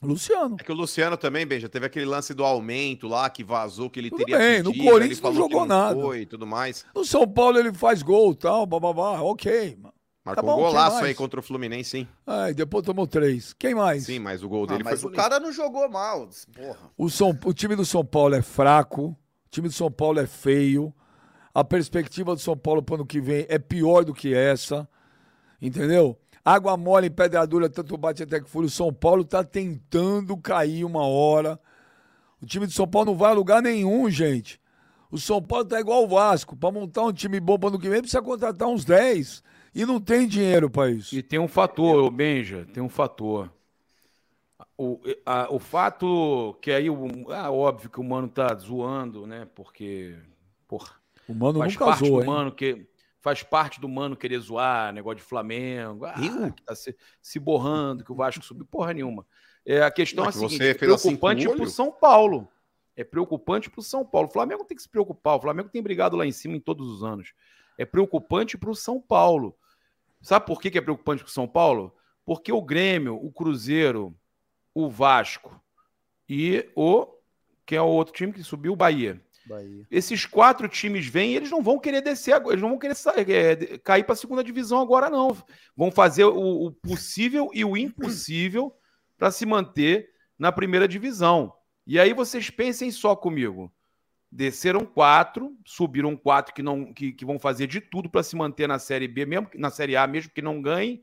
Luciano. 0.00 0.56
É 0.60 0.62
que 0.62 0.70
o 0.70 0.74
Luciano 0.76 1.16
também, 1.16 1.44
Benja, 1.44 1.68
teve 1.68 1.84
aquele 1.86 2.04
lance 2.06 2.32
do 2.32 2.44
aumento 2.44 3.08
lá 3.08 3.28
que 3.28 3.42
vazou 3.42 3.90
que 3.90 3.98
ele 3.98 4.10
Tudo 4.10 4.20
teria 4.24 4.38
bem, 4.38 4.62
no 4.62 4.70
pedido, 4.70 4.88
Corinthians 4.90 5.18
ele 5.18 5.26
não 5.26 5.34
jogou 5.34 5.66
nada. 5.66 6.00
Foi 6.00 6.20
e 6.20 6.26
tudo 6.26 6.46
mais. 6.46 6.86
No 6.94 7.04
São 7.04 7.26
Paulo 7.26 7.58
ele 7.58 7.72
faz 7.74 8.00
gol 8.00 8.30
e 8.30 8.36
tal, 8.36 8.64
bababá, 8.64 9.20
ok. 9.20 9.76
mano. 9.80 9.92
Marcou 10.24 10.44
bom, 10.44 10.54
um 10.58 10.60
golaço 10.60 11.02
aí 11.04 11.14
contra 11.14 11.40
o 11.40 11.42
Fluminense, 11.42 11.90
sim. 11.90 12.08
Ai, 12.26 12.52
depois 12.54 12.84
tomou 12.84 13.06
três. 13.06 13.52
Quem 13.54 13.74
mais? 13.74 14.04
Sim, 14.04 14.18
mas 14.20 14.42
o 14.44 14.48
gol 14.48 14.64
Ah, 14.64 14.66
dele 14.68 14.84
mas 14.84 15.00
foi 15.00 15.08
o 15.08 15.10
bonito. 15.10 15.16
cara 15.16 15.40
não 15.40 15.50
jogou 15.50 15.88
mal. 15.88 16.28
Porra. 16.54 16.78
O, 16.96 17.08
São, 17.10 17.36
o 17.44 17.52
time 17.54 17.74
do 17.74 17.84
São 17.84 18.04
Paulo 18.04 18.34
é 18.36 18.42
fraco, 18.42 19.16
o 19.48 19.50
time 19.50 19.68
do 19.68 19.74
São 19.74 19.90
Paulo 19.90 20.20
é 20.20 20.26
feio, 20.26 20.92
a 21.54 21.64
perspectiva 21.64 22.34
do 22.34 22.40
São 22.40 22.56
Paulo 22.56 22.82
para 22.82 22.92
o 22.92 22.96
ano 22.96 23.06
que 23.06 23.20
vem 23.20 23.46
é 23.48 23.58
pior 23.58 24.04
do 24.04 24.12
que 24.12 24.34
essa, 24.34 24.86
entendeu? 25.60 26.18
Água 26.44 26.76
mole 26.76 27.08
em 27.08 27.10
pedra 27.10 27.46
dura, 27.46 27.68
tanto 27.68 27.96
bate 27.96 28.22
até 28.22 28.40
que 28.40 28.48
fura. 28.48 28.66
O 28.66 28.70
São 28.70 28.92
Paulo 28.92 29.24
tá 29.24 29.42
tentando 29.42 30.36
cair 30.36 30.84
uma 30.84 31.06
hora. 31.06 31.58
O 32.40 32.46
time 32.46 32.66
do 32.66 32.72
São 32.72 32.86
Paulo 32.86 33.12
não 33.12 33.18
vai 33.18 33.30
a 33.30 33.34
lugar 33.34 33.62
nenhum, 33.62 34.08
gente. 34.10 34.60
O 35.10 35.18
São 35.18 35.42
Paulo 35.42 35.64
tá 35.64 35.80
igual 35.80 36.04
o 36.04 36.08
Vasco. 36.08 36.54
Para 36.54 36.70
montar 36.70 37.02
um 37.02 37.12
time 37.12 37.40
bom 37.40 37.58
para 37.58 37.70
ano 37.70 37.78
que 37.78 37.88
vem, 37.88 38.00
precisa 38.00 38.22
contratar 38.22 38.68
uns 38.68 38.84
10. 38.84 39.42
E 39.74 39.84
não 39.84 40.00
tem 40.00 40.28
dinheiro 40.28 40.70
para 40.70 40.90
isso. 40.90 41.14
E 41.14 41.22
tem 41.22 41.38
um 41.38 41.48
fator, 41.48 42.10
Benja, 42.10 42.66
tem 42.72 42.82
um 42.82 42.88
fator. 42.88 43.50
O, 44.80 45.00
a- 45.26 45.48
o 45.52 45.58
fato 45.58 46.56
que 46.62 46.70
aí, 46.70 46.88
o, 46.88 47.32
ah, 47.32 47.50
óbvio 47.50 47.90
que 47.90 47.98
o 47.98 48.04
Mano 48.04 48.28
tá 48.28 48.54
zoando, 48.54 49.26
né? 49.26 49.48
Porque, 49.52 50.16
porra, 50.68 50.92
O 51.28 51.34
Mano 51.34 51.58
faz 51.58 51.72
nunca 51.72 51.84
parte 51.86 52.06
zoou, 52.06 52.18
do 52.18 52.20
hein? 52.22 52.26
Mano 52.30 52.52
que 52.52 52.86
faz 53.20 53.42
parte 53.42 53.80
do 53.80 53.88
Mano 53.88 54.16
querer 54.16 54.38
zoar, 54.38 54.92
negócio 54.92 55.16
de 55.16 55.24
Flamengo, 55.24 56.04
ah, 56.04 56.14
Eu? 56.24 56.52
que 56.52 56.62
tá 56.62 56.76
se, 56.76 56.96
se 57.20 57.40
borrando, 57.40 58.04
que 58.04 58.12
o 58.12 58.14
Vasco 58.14 58.44
subiu, 58.44 58.64
porra 58.64 58.94
nenhuma. 58.94 59.26
É, 59.66 59.82
a 59.82 59.90
questão 59.90 60.22
Não, 60.22 60.26
é 60.26 60.28
a 60.30 60.32
seguinte, 60.32 60.56
você 60.58 60.64
é 60.68 60.70
assim 60.70 60.78
preocupante 60.78 61.48
o 61.48 61.56
pro? 61.56 61.68
São 61.68 61.90
Paulo. 61.90 62.48
É 62.96 63.02
preocupante 63.04 63.68
pro 63.68 63.82
São 63.82 64.04
Paulo. 64.04 64.28
O 64.28 64.32
Flamengo 64.32 64.64
tem 64.64 64.76
que 64.76 64.82
se 64.82 64.88
preocupar. 64.88 65.36
O 65.36 65.40
Flamengo 65.40 65.68
tem 65.68 65.82
brigado 65.82 66.16
lá 66.16 66.24
em 66.24 66.32
cima 66.32 66.56
em 66.56 66.60
todos 66.60 66.88
os 66.88 67.02
anos. 67.04 67.32
É 67.76 67.84
preocupante 67.84 68.56
pro 68.56 68.74
São 68.74 69.00
Paulo. 69.00 69.56
Sabe 70.22 70.46
por 70.46 70.60
que 70.60 70.70
que 70.70 70.78
é 70.78 70.80
preocupante 70.80 71.22
pro 71.22 71.30
São 71.32 71.46
Paulo? 71.46 71.94
Porque 72.24 72.50
o 72.52 72.62
Grêmio, 72.62 73.14
o 73.16 73.30
Cruzeiro, 73.30 74.16
o 74.84 74.90
Vasco 74.90 75.60
e 76.28 76.68
o 76.76 77.06
que 77.66 77.74
é 77.76 77.82
o 77.82 77.86
outro 77.86 78.14
time 78.14 78.32
que 78.32 78.42
subiu, 78.42 78.72
o 78.72 78.76
Bahia. 78.76 79.20
Bahia. 79.46 79.86
Esses 79.90 80.24
quatro 80.26 80.68
times 80.68 81.06
vêm 81.06 81.34
eles 81.34 81.50
não 81.50 81.62
vão 81.62 81.78
querer 81.78 82.02
descer 82.02 82.32
agora, 82.32 82.54
eles 82.54 82.62
não 82.62 82.70
vão 82.70 82.78
querer 82.78 82.94
sa- 82.94 83.14
é, 83.16 83.54
de- 83.56 83.78
cair 83.78 84.04
para 84.04 84.12
a 84.12 84.16
segunda 84.16 84.44
divisão 84.44 84.80
agora, 84.80 85.08
não. 85.10 85.36
Vão 85.76 85.90
fazer 85.90 86.24
o, 86.24 86.66
o 86.66 86.72
possível 86.72 87.50
e 87.52 87.64
o 87.64 87.76
impossível 87.76 88.74
para 89.16 89.30
se 89.30 89.44
manter 89.46 90.10
na 90.38 90.52
primeira 90.52 90.86
divisão. 90.86 91.52
E 91.86 91.98
aí 91.98 92.12
vocês 92.12 92.50
pensem 92.50 92.90
só 92.90 93.16
comigo. 93.16 93.72
Desceram 94.30 94.84
quatro, 94.84 95.56
subiram 95.64 96.14
quatro 96.14 96.54
que, 96.54 96.62
não, 96.62 96.92
que, 96.92 97.12
que 97.12 97.24
vão 97.24 97.38
fazer 97.38 97.66
de 97.66 97.80
tudo 97.80 98.10
para 98.10 98.22
se 98.22 98.36
manter 98.36 98.68
na 98.68 98.78
Série 98.78 99.08
B, 99.08 99.24
mesmo 99.24 99.48
na 99.54 99.70
Série 99.70 99.96
A, 99.96 100.06
mesmo 100.06 100.30
que 100.30 100.42
não 100.42 100.60
ganhem. 100.60 101.02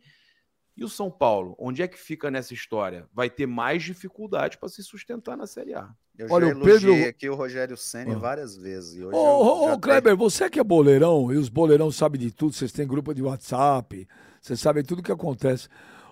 E 0.78 0.84
o 0.84 0.89
São 0.89 1.09
Paulo, 1.09 1.55
onde 1.57 1.82
é 1.82 1.88
que 1.88 1.97
fica 1.97 2.30
nessa 2.30 2.53
história? 2.53 3.07
Vai 3.13 3.30
ter 3.30 3.45
mais 3.45 3.82
dificuldade 3.84 4.57
para 4.57 4.67
se 4.67 4.84
sustentar 4.84 5.38
na 5.38 5.47
Série 5.47 5.73
A. 5.73 5.89
Eu 6.17 6.28
Olha, 6.30 6.47
já 6.47 6.51
o 6.53 6.55
Pedro- 6.61 6.69
elogiei 6.89 7.07
aqui 7.09 7.30
o 7.30 7.36
Rogério 7.36 7.78
Senna 7.78 8.15
Ah. 8.15 8.19
várias 8.19 8.57
vezes. 8.57 9.01
Ô, 9.13 9.80
Kleber, 9.80 10.17
você 10.17 10.49
que 10.49 10.59
é 10.59 10.63
boleirão, 10.63 11.32
e 11.32 11.38
os 11.38 11.47
boleirão 11.49 11.89
sabem 11.91 12.19
de 12.19 12.32
tudo, 12.32 12.53
vocês 12.53 12.71
têm 12.73 12.86
grupo 12.88 13.13
de 13.13 13.21
WhatsApp, 13.23 14.05
vocês 14.41 14.59
sabem 14.59 14.84
tudo 14.84 15.01
que 15.03 15.11
acontece. 15.11 15.67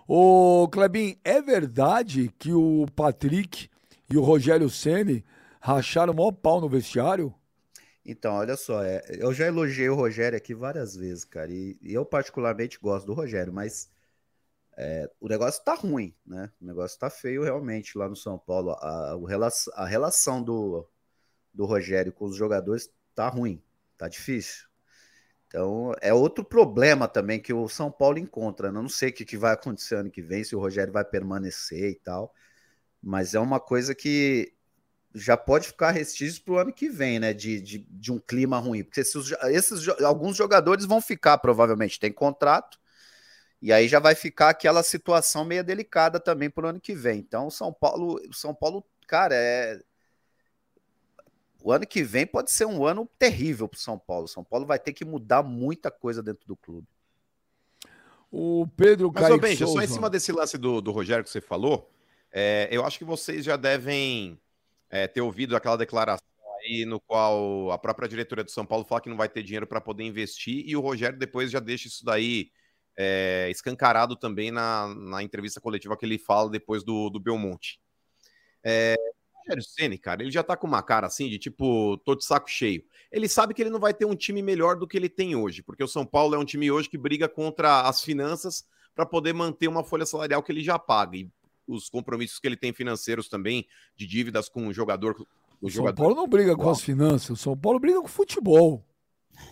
Ô, 0.08 0.68
Klebin, 0.72 1.18
é 1.24 1.42
verdade 1.42 2.32
que 2.40 2.54
o 2.54 2.86
Patrick 2.96 3.70
e 4.10 4.18
o 4.18 4.22
Rogério 4.22 4.70
Ceni 4.70 5.26
racharam 5.60 6.14
o 6.14 6.16
maior 6.16 6.32
pau 6.32 6.60
no 6.62 6.70
vestiário? 6.70 7.34
Então, 8.06 8.34
olha 8.36 8.58
só, 8.58 8.84
é, 8.84 9.02
eu 9.18 9.34
já 9.34 9.46
elogiei 9.48 9.88
o 9.90 9.96
Rogério 9.96 10.38
aqui 10.38 10.54
várias 10.54 10.94
vezes, 10.96 11.24
cara, 11.24 11.50
e, 11.52 11.78
e 11.82 11.94
eu 11.94 12.06
particularmente 12.06 12.78
gosto 12.82 13.06
do 13.06 13.14
Rogério, 13.14 13.54
mas 13.54 13.90
é, 14.78 15.10
o 15.20 15.28
negócio 15.28 15.64
tá 15.64 15.76
ruim, 15.76 16.16
né? 16.26 16.52
O 16.62 16.66
negócio 16.66 16.98
tá 16.98 17.10
feio 17.10 17.44
realmente 17.44 17.98
lá 17.98 18.10
no 18.10 18.16
São 18.16 18.38
Paulo. 18.38 18.72
A, 18.72 19.18
a 19.76 19.86
relação 19.86 20.42
do, 20.42 20.88
do 21.54 21.66
Rogério 21.66 22.12
com 22.12 22.26
os 22.26 22.36
jogadores 22.36 22.90
tá 23.14 23.28
ruim, 23.30 23.62
tá 23.98 24.08
difícil. 24.08 24.66
Então, 25.48 25.94
é 26.02 26.12
outro 26.12 26.44
problema 26.44 27.08
também 27.08 27.40
que 27.40 27.54
o 27.54 27.70
São 27.70 27.92
Paulo 27.92 28.18
encontra. 28.18 28.72
né? 28.72 28.80
Eu 28.80 28.82
não 28.82 28.90
sei 28.90 29.10
o 29.10 29.14
que, 29.14 29.24
que 29.24 29.38
vai 29.38 29.54
acontecer 29.54 29.96
ano 29.96 30.10
que 30.10 30.22
vem, 30.22 30.44
se 30.44 30.56
o 30.56 30.60
Rogério 30.60 30.92
vai 30.92 31.06
permanecer 31.06 31.92
e 31.92 31.96
tal, 31.96 32.34
mas 33.02 33.36
é 33.36 33.40
uma 33.40 33.60
coisa 33.60 33.94
que 33.94 34.52
já 35.14 35.38
pode 35.38 35.68
ficar 35.68 35.92
restício 35.92 36.44
para 36.44 36.54
o 36.56 36.58
ano 36.58 36.74
que 36.74 36.90
vem, 36.90 37.20
né? 37.20 37.34
De, 37.34 37.62
de, 37.62 37.86
de 37.88 38.12
um 38.12 38.18
clima 38.18 38.58
ruim. 38.58 38.84
Porque 38.84 39.04
se 39.04 39.16
os 39.16 39.32
esses, 39.44 39.88
alguns 40.02 40.36
jogadores 40.36 40.86
vão 40.86 41.00
ficar, 41.00 41.38
provavelmente, 41.38 42.00
tem 42.00 42.12
contrato, 42.12 42.80
e 43.64 43.72
aí 43.72 43.88
já 43.88 43.98
vai 43.98 44.14
ficar 44.14 44.50
aquela 44.50 44.84
situação 44.84 45.46
meio 45.46 45.64
delicada 45.64 46.20
também 46.20 46.50
para 46.50 46.66
o 46.66 46.68
ano 46.68 46.82
que 46.82 46.94
vem. 46.94 47.20
Então, 47.20 47.48
o 47.48 47.50
São 47.50 47.72
Paulo, 47.72 48.20
o 48.30 48.34
São 48.34 48.54
Paulo, 48.54 48.86
cara, 49.08 49.34
é. 49.34 49.80
O 51.64 51.72
ano 51.72 51.88
que 51.88 52.04
vem 52.04 52.28
pode 52.28 52.52
ser 52.52 52.66
um 52.66 52.86
ano 52.86 53.10
terrível 53.18 53.70
para 53.70 53.78
o 53.78 53.80
São 53.80 53.98
Paulo. 53.98 54.28
São 54.28 54.44
Paulo 54.44 54.66
vai 54.66 54.78
ter 54.78 54.92
que 54.92 55.06
mudar 55.06 55.44
muita 55.44 55.90
coisa 55.90 56.22
dentro 56.22 56.46
do 56.46 56.58
clube. 56.58 56.86
O 58.30 58.68
Pedro 58.76 59.10
Mas, 59.16 59.28
Kaique 59.30 59.40
Benja, 59.40 59.66
só 59.66 59.72
Souza. 59.72 59.86
em 59.86 59.88
cima 59.88 60.10
desse 60.10 60.34
lance 60.34 60.58
do, 60.58 60.82
do 60.82 60.92
Rogério 60.92 61.24
que 61.24 61.30
você 61.30 61.40
falou, 61.40 61.90
é, 62.34 62.68
eu 62.70 62.86
acho 62.86 62.98
que 62.98 63.06
vocês 63.06 63.46
já 63.46 63.56
devem 63.56 64.38
é, 64.90 65.08
ter 65.08 65.22
ouvido 65.22 65.56
aquela 65.56 65.78
declaração 65.78 66.28
aí 66.60 66.84
no 66.84 67.00
qual 67.00 67.72
a 67.72 67.78
própria 67.78 68.10
diretoria 68.10 68.44
do 68.44 68.52
São 68.52 68.66
Paulo 68.66 68.84
fala 68.84 69.00
que 69.00 69.10
não 69.10 69.16
vai 69.16 69.30
ter 69.30 69.42
dinheiro 69.42 69.66
para 69.66 69.80
poder 69.80 70.04
investir 70.04 70.66
e 70.68 70.76
o 70.76 70.82
Rogério 70.82 71.18
depois 71.18 71.50
já 71.50 71.62
deixa 71.62 71.88
isso 71.88 72.04
daí 72.04 72.52
é, 72.98 73.48
escancarado 73.50 74.16
também 74.16 74.52
na, 74.52 74.94
na 74.94 75.24
entrevista 75.24 75.60
coletiva 75.60 75.98
que 75.98 76.06
ele 76.06 76.18
fala 76.18 76.50
depois 76.50 76.84
do, 76.84 77.10
do 77.10 77.20
Belmonte. 77.20 77.80
É, 78.64 78.96
o 78.98 79.40
Rogério 79.40 79.64
Ceni, 79.64 79.98
cara, 79.98 80.22
ele 80.22 80.32
já 80.32 80.44
tá 80.44 80.56
com 80.56 80.68
uma 80.68 80.82
cara 80.82 81.08
assim 81.08 81.28
de 81.28 81.38
tipo, 81.38 81.98
tô 82.06 82.16
de 82.16 82.24
saco 82.24 82.50
cheio. 82.50 82.84
Ele 83.12 83.28
sabe 83.28 83.54
que 83.54 83.62
ele 83.62 83.70
não 83.70 83.80
vai 83.80 83.94
ter 83.94 84.06
um 84.06 84.16
time 84.16 84.42
melhor 84.42 84.78
do 84.78 84.88
que 84.88 84.98
ele 84.98 85.10
tem 85.10 85.36
hoje, 85.36 85.62
porque 85.62 85.84
o 85.84 85.88
São 85.88 86.06
Paulo 86.06 86.36
é 86.36 86.38
um 86.38 86.46
time 86.46 86.72
hoje 86.72 86.90
que 86.90 86.98
briga 86.98 87.28
contra 87.28 87.82
as 87.82 88.02
finanças 88.02 88.66
para 88.96 89.06
poder 89.06 89.34
manter 89.34 89.68
uma 89.68 89.84
folha 89.84 90.06
salarial 90.06 90.44
que 90.44 90.52
ele 90.52 90.64
já 90.64 90.78
paga. 90.78 91.18
E 91.18 91.30
os 91.68 91.90
compromissos 91.90 92.40
que 92.40 92.48
ele 92.48 92.58
tem 92.58 92.74
financeiros 92.74 93.28
também, 93.28 93.66
de 93.96 94.06
dívidas 94.06 94.50
com 94.50 94.68
o 94.68 94.74
jogador. 94.74 95.16
O 95.62 95.68
O 95.68 95.70
São 95.70 95.78
jogador 95.78 95.96
Paulo 95.96 96.16
não 96.16 96.28
briga 96.28 96.56
com 96.56 96.70
as 96.70 96.82
finanças, 96.82 97.30
o 97.30 97.36
São 97.36 97.58
Paulo 97.58 97.80
briga 97.80 98.00
com 98.00 98.06
o 98.06 98.10
futebol. 98.10 98.86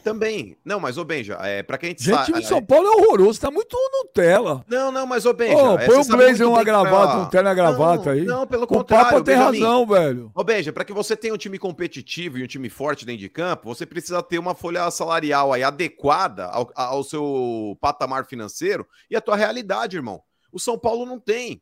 Também. 0.04 0.58
Não, 0.66 0.80
mas 0.80 0.98
ô 0.98 1.04
Benja, 1.04 1.38
é, 1.42 1.62
para 1.64 1.78
quem 1.78 1.88
a 1.88 1.92
gente 1.92 2.04
Gente, 2.04 2.16
o 2.22 2.26
sabe. 2.26 2.40
de 2.42 2.48
São 2.48 2.64
Paulo 2.64 2.88
é 2.88 2.92
horroroso, 2.92 3.40
tá 3.40 3.52
muito 3.52 3.78
Nutella. 3.92 4.64
Não, 4.68 4.92
não, 4.92 5.06
mas 5.06 5.26
ô 5.26 5.34
Benja. 5.34 5.54
É, 5.80 5.86
põe 5.86 5.98
um 5.98 6.06
blazer, 6.08 6.48
uma 6.48 6.56
pra- 6.56 6.64
gravata, 6.64 7.18
um 7.18 7.30
terno 7.30 7.50
e 7.50 7.56
gravata 7.56 8.06
Não, 8.06 8.12
aí. 8.12 8.24
Não, 8.26 8.48
pelo 8.48 8.64
O 8.64 8.68
contrário. 8.68 9.06
Papa 9.12 9.24
tem 9.24 9.36
Benjamin. 9.38 9.60
razão, 9.62 9.86
velho. 9.88 10.32
Ô, 10.34 10.44
Benja, 10.44 10.74
para 10.74 10.84
que 10.86 10.94
você 10.94 11.16
tenha 11.16 11.34
um 11.34 11.38
time 11.38 11.60
competitivo 11.60 12.38
e 12.38 12.44
um 12.44 12.48
time 12.48 12.70
forte 12.70 13.06
dentro 13.06 13.20
de 13.22 13.30
campo, 13.30 13.68
você 13.74 13.86
precisa 13.86 14.22
ter 14.24 14.40
uma 14.40 14.56
folha 14.56 14.90
salarial 14.92 15.54
aí 15.54 15.64
adequada 15.64 16.46
ao, 16.48 16.72
ao 16.76 17.04
seu 17.04 17.78
patamar 17.80 18.26
financeiro 18.26 18.88
e 19.10 19.16
à 19.16 19.22
tua 19.22 19.36
realidade, 19.36 19.98
irmão. 19.98 20.22
O 20.52 20.60
São 20.60 20.78
Paulo 20.78 21.06
não 21.06 21.20
tem. 21.20 21.62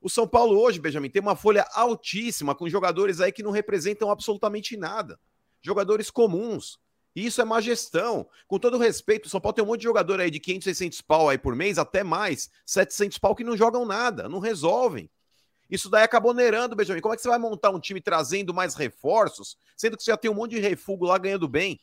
O 0.00 0.10
São 0.10 0.26
Paulo 0.28 0.60
hoje, 0.60 0.78
Benjamin, 0.78 1.08
tem 1.08 1.22
uma 1.22 1.34
folha 1.34 1.66
altíssima 1.74 2.54
com 2.54 2.68
jogadores 2.68 3.20
aí 3.20 3.32
que 3.32 3.42
não 3.42 3.50
representam 3.50 4.10
absolutamente 4.10 4.76
nada. 4.76 5.18
Jogadores 5.62 6.10
comuns. 6.10 6.78
E 7.16 7.24
isso 7.24 7.40
é 7.40 7.44
má 7.46 7.62
gestão. 7.62 8.28
Com 8.46 8.58
todo 8.58 8.76
respeito, 8.76 9.24
o 9.24 9.28
São 9.30 9.40
Paulo 9.40 9.54
tem 9.54 9.64
um 9.64 9.68
monte 9.68 9.80
de 9.80 9.84
jogador 9.84 10.20
aí 10.20 10.30
de 10.30 10.38
500, 10.38 10.64
600 10.64 11.00
pau 11.00 11.30
aí 11.30 11.38
por 11.38 11.56
mês, 11.56 11.78
até 11.78 12.04
mais, 12.04 12.50
700 12.66 13.16
pau 13.16 13.34
que 13.34 13.42
não 13.42 13.56
jogam 13.56 13.86
nada, 13.86 14.28
não 14.28 14.38
resolvem. 14.38 15.08
Isso 15.70 15.88
daí 15.88 16.04
acabou 16.04 16.32
onerando, 16.32 16.76
Benjamin. 16.76 17.00
Como 17.00 17.14
é 17.14 17.16
que 17.16 17.22
você 17.22 17.28
vai 17.28 17.38
montar 17.38 17.70
um 17.70 17.80
time 17.80 18.02
trazendo 18.02 18.52
mais 18.52 18.74
reforços, 18.74 19.56
sendo 19.74 19.96
que 19.96 20.02
você 20.02 20.10
já 20.10 20.16
tem 20.16 20.30
um 20.30 20.34
monte 20.34 20.52
de 20.52 20.60
refugo 20.60 21.06
lá 21.06 21.16
ganhando 21.16 21.48
bem? 21.48 21.80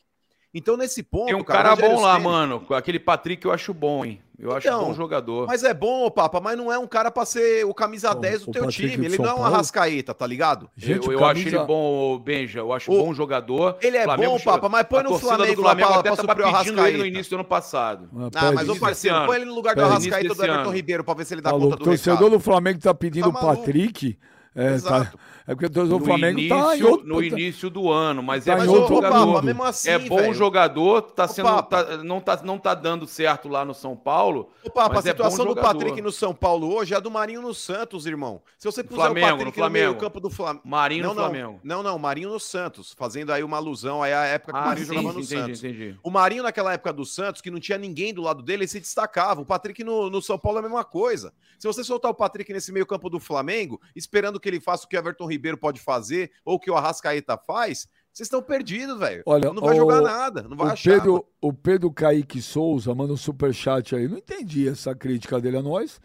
Então, 0.54 0.76
nesse 0.76 1.02
ponto. 1.02 1.26
Tem 1.26 1.34
um 1.34 1.42
cara, 1.42 1.74
cara 1.74 1.88
bom 1.88 2.00
lá, 2.00 2.12
Ceni- 2.12 2.24
mano. 2.24 2.66
Aquele 2.70 3.00
Patrick 3.00 3.44
eu 3.44 3.52
acho 3.52 3.74
bom, 3.74 4.04
hein? 4.04 4.22
Eu 4.36 4.50
acho 4.54 4.66
Então, 4.66 4.84
bom 4.86 4.94
jogador. 4.94 5.46
Mas 5.46 5.62
é 5.62 5.72
bom, 5.72 6.04
ô 6.04 6.10
Papa, 6.10 6.40
mas 6.40 6.58
não 6.58 6.70
é 6.72 6.76
um 6.78 6.86
cara 6.88 7.08
pra 7.10 7.24
ser 7.24 7.64
o 7.64 7.72
camisa 7.72 8.12
Bom, 8.12 8.20
10 8.20 8.42
do 8.42 8.50
o 8.50 8.52
teu 8.52 8.64
Patrick 8.64 8.90
time. 8.92 9.06
Ele 9.06 9.16
não 9.18 9.26
é 9.26 9.34
um 9.34 9.44
arrascaeta, 9.44 10.12
tá 10.12 10.26
ligado? 10.26 10.68
Gente, 10.76 11.06
eu 11.06 11.12
eu 11.12 11.20
o 11.20 11.24
acho 11.24 11.34
camisa- 11.40 11.56
ele 11.56 11.64
bom, 11.66 12.18
Benja. 12.18 12.58
Eu 12.58 12.72
acho 12.72 12.90
O- 12.92 12.98
bom 13.04 13.14
jogador. 13.14 13.76
Ele 13.80 13.96
é 13.96 14.02
Flamengo 14.04 14.32
bom, 14.32 14.38
chegou- 14.38 14.52
Papa, 14.54 14.68
mas 14.68 14.82
põe 14.88 15.02
no 15.04 15.08
torcida 15.10 15.30
do 15.30 15.36
Flamengo 15.36 15.60
lá 15.62 15.68
Flamengo 15.68 15.88
pra, 15.88 16.00
até 16.00 16.08
pra 16.10 16.16
suprir 16.16 16.30
o 16.30 16.34
pedindo 16.34 16.70
ele 16.70 16.72
no 16.76 16.82
Arrascaeta. 16.82 17.06
início 17.06 17.30
do 17.30 17.34
ano 17.36 17.44
passado. 17.44 18.08
Ah, 18.34 18.48
Ah, 18.48 18.52
mas 18.52 18.68
ô 18.68 18.76
parceiro, 18.76 19.16
ano. 19.16 19.26
põe 19.26 19.36
ele 19.36 19.44
no 19.44 19.54
lugar 19.54 19.74
do. 19.76 19.82
Arrascaeta 19.82 20.34
do 20.34 20.44
Everton. 20.44 20.70
Ribeiro 20.70 21.04
pra 21.04 21.14
ver 21.14 21.24
se 21.26 21.34
ele 21.34 21.40
dá 21.40 21.50
Tá 21.50 21.56
conta 21.56 21.76
do 21.76 21.82
O 21.82 21.84
torcedor 21.84 22.30
do 22.30 22.40
Flamengo 22.40 22.80
tá 22.80 22.92
pedindo 22.92 23.32
Tá 23.32 23.38
o. 23.38 23.56
Patrick. 23.56 24.18
É, 24.56 24.68
tá, 24.68 24.74
Exato. 24.74 25.18
É 25.46 25.54
porque 25.54 25.78
o 25.78 25.84
No 25.84 26.00
Flamengo 26.00 26.38
início, 26.38 26.56
tá 26.56 26.88
outro. 26.90 27.06
no 27.06 27.22
início 27.22 27.68
do 27.70 27.90
ano, 27.90 28.22
mas 28.22 28.44
Tá 28.44 28.52
é 28.54 28.66
bom 28.66 28.86
jogador. 28.88 29.42
Mesmo 29.44 29.62
assim, 29.64 29.90
é 29.90 29.98
bom 29.98 30.16
velho. 30.16 30.34
jogador, 30.34 31.02
tá 31.02 31.28
sendo, 31.28 31.62
tá- 31.64 31.96
não, 31.98 32.20
tá, 32.20 32.40
não 32.42 32.58
tá 32.58 32.74
dando 32.74 33.06
certo 33.06 33.48
lá 33.48 33.64
no 33.64 33.74
São 33.74 33.94
Paulo. 33.96 34.50
Ô, 34.64 34.70
Papa, 34.70 34.96
a 34.96 34.98
é 35.00 35.02
situação 35.02 35.44
do 35.44 35.50
jogador. 35.50 35.66
Patrick 35.74 36.00
no 36.00 36.10
São 36.10 36.34
Paulo 36.34 36.72
hoje 36.74 36.94
é 36.94 36.96
a 36.96 37.00
do 37.00 37.10
Marinho 37.10 37.42
no 37.42 37.52
Santos, 37.52 38.06
irmão. 38.06 38.40
Se 38.58 38.66
você 38.66 38.82
puser 38.82 39.04
Flamengo, 39.04 39.26
o 39.26 39.30
no 39.30 39.36
Patrick 39.36 39.58
no, 39.58 39.62
Flamengo. 39.64 39.86
meio 39.90 40.00
campo 40.00 40.20
do 40.20 40.30
Flamengo... 40.30 40.62
Marinho 40.66 41.02
Não, 41.04 41.10
no 41.14 41.20
não, 41.20 41.28
Flamengo. 41.30 41.60
não, 41.62 41.82
não, 41.82 41.98
Marinho 41.98 42.30
no 42.30 42.40
Santos, 42.40 42.94
fazendo 42.96 43.30
aí 43.32 43.44
uma 43.44 43.58
alusão 43.58 44.02
aí 44.02 44.12
à 44.14 44.24
época 44.24 44.52
que 44.52 44.58
o 44.58 44.62
Ah, 44.62 44.66
Marinho 44.66 44.86
sim, 44.86 44.94
jogava 44.94 45.12
no 45.14 45.20
entendi, 45.20 45.40
Santos. 45.40 45.64
entendi. 45.64 45.96
O 46.02 46.10
Marinho, 46.10 46.42
naquela 46.42 46.72
época 46.72 46.92
do 46.92 47.04
Santos, 47.04 47.42
que 47.42 47.50
não 47.50 47.60
tinha 47.60 47.76
ninguém 47.76 48.14
do 48.14 48.22
lado 48.22 48.42
dele, 48.42 48.62
ele 48.62 48.68
se 48.68 48.80
destacava. 48.80 49.42
O 49.42 49.44
Patrick 49.46 49.84
no, 49.84 50.08
no 50.08 50.22
São 50.22 50.38
Paulo 50.38 50.58
é 50.58 50.60
a 50.60 50.62
mesma 50.62 50.84
coisa. 50.84 51.32
Se 51.58 51.66
você 51.66 51.84
soltar 51.84 52.10
o 52.10 52.14
Patrick 52.14 52.50
nesse 52.52 52.72
meio 52.72 52.86
campo 52.86 53.08
do 53.10 53.20
Flamengo, 53.20 53.80
esperando 53.94 54.40
que 54.40 54.48
ele 54.48 54.60
faça 54.60 54.84
o 54.86 54.88
que 54.88 54.96
o 54.96 54.98
Everton 54.98 55.26
Ribeiro 55.34 55.56
pode 55.58 55.80
fazer, 55.80 56.30
ou 56.44 56.58
que 56.58 56.70
o 56.70 56.76
Arrascaeta 56.76 57.36
faz, 57.36 57.86
vocês 58.12 58.26
estão 58.26 58.40
perdidos, 58.42 58.98
velho. 58.98 59.22
Olha, 59.26 59.52
Não 59.52 59.60
vai 59.62 59.74
o- 59.74 59.78
jogar 59.78 60.00
nada, 60.00 60.42
não 60.42 60.56
vai 60.56 60.68
O 60.68 60.70
achar. 60.72 60.90
Pedro, 60.92 61.26
o 61.40 61.52
Pedro 61.52 61.90
Kaique 61.92 62.40
Souza 62.40 62.94
manda 62.94 63.12
um 63.12 63.16
superchat 63.16 63.94
aí. 63.96 64.06
Não 64.08 64.18
entendi 64.18 64.68
essa 64.68 64.94
crítica 64.94 65.40
dele 65.40 65.56
a 65.58 65.62
nós. 65.62 66.00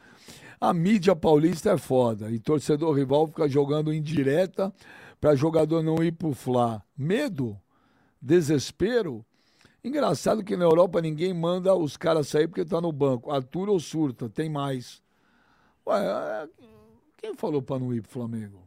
A 0.60 0.74
mídia 0.74 1.16
paulista 1.16 1.72
é 1.72 1.78
foda. 1.78 2.30
E 2.32 2.40
torcedor 2.40 2.94
rival 2.96 3.28
fica 3.28 3.48
jogando 3.48 3.94
indireta 3.94 4.74
para 5.22 5.36
jogador 5.36 5.82
não 5.84 6.04
ir 6.04 6.12
pro 6.12 6.34
Fla. 6.34 6.84
Medo? 6.98 7.58
Desespero? 8.22 9.26
Engraçado 9.84 10.44
que 10.44 10.58
na 10.58 10.66
Europa 10.66 11.02
ninguém 11.02 11.34
manda 11.34 11.74
os 11.74 11.96
caras 11.96 12.28
sair 12.28 12.48
porque 12.48 12.66
tá 12.66 12.82
no 12.82 12.92
banco. 12.92 13.32
Atura 13.32 13.72
ou 13.72 13.80
surta? 13.80 14.28
Tem 14.30 14.50
mais. 14.50 15.02
Ué, 15.88 16.00
é, 16.06 16.48
quem 17.18 17.34
falou 17.36 17.62
para 17.62 17.80
não 17.80 17.94
ir 17.94 18.02
pro 18.02 18.12
Flamengo? 18.12 18.62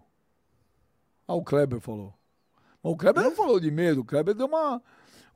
Ah, 1.26 1.34
o 1.34 1.42
Kleber 1.42 1.80
falou. 1.80 2.14
Mas 2.82 2.92
o 2.92 2.96
Kleber 2.96 3.22
não 3.22 3.32
falou 3.32 3.60
de 3.60 3.70
medo. 3.70 4.00
O 4.00 4.04
Kleber 4.04 4.34
deu 4.34 4.46
uma, 4.46 4.82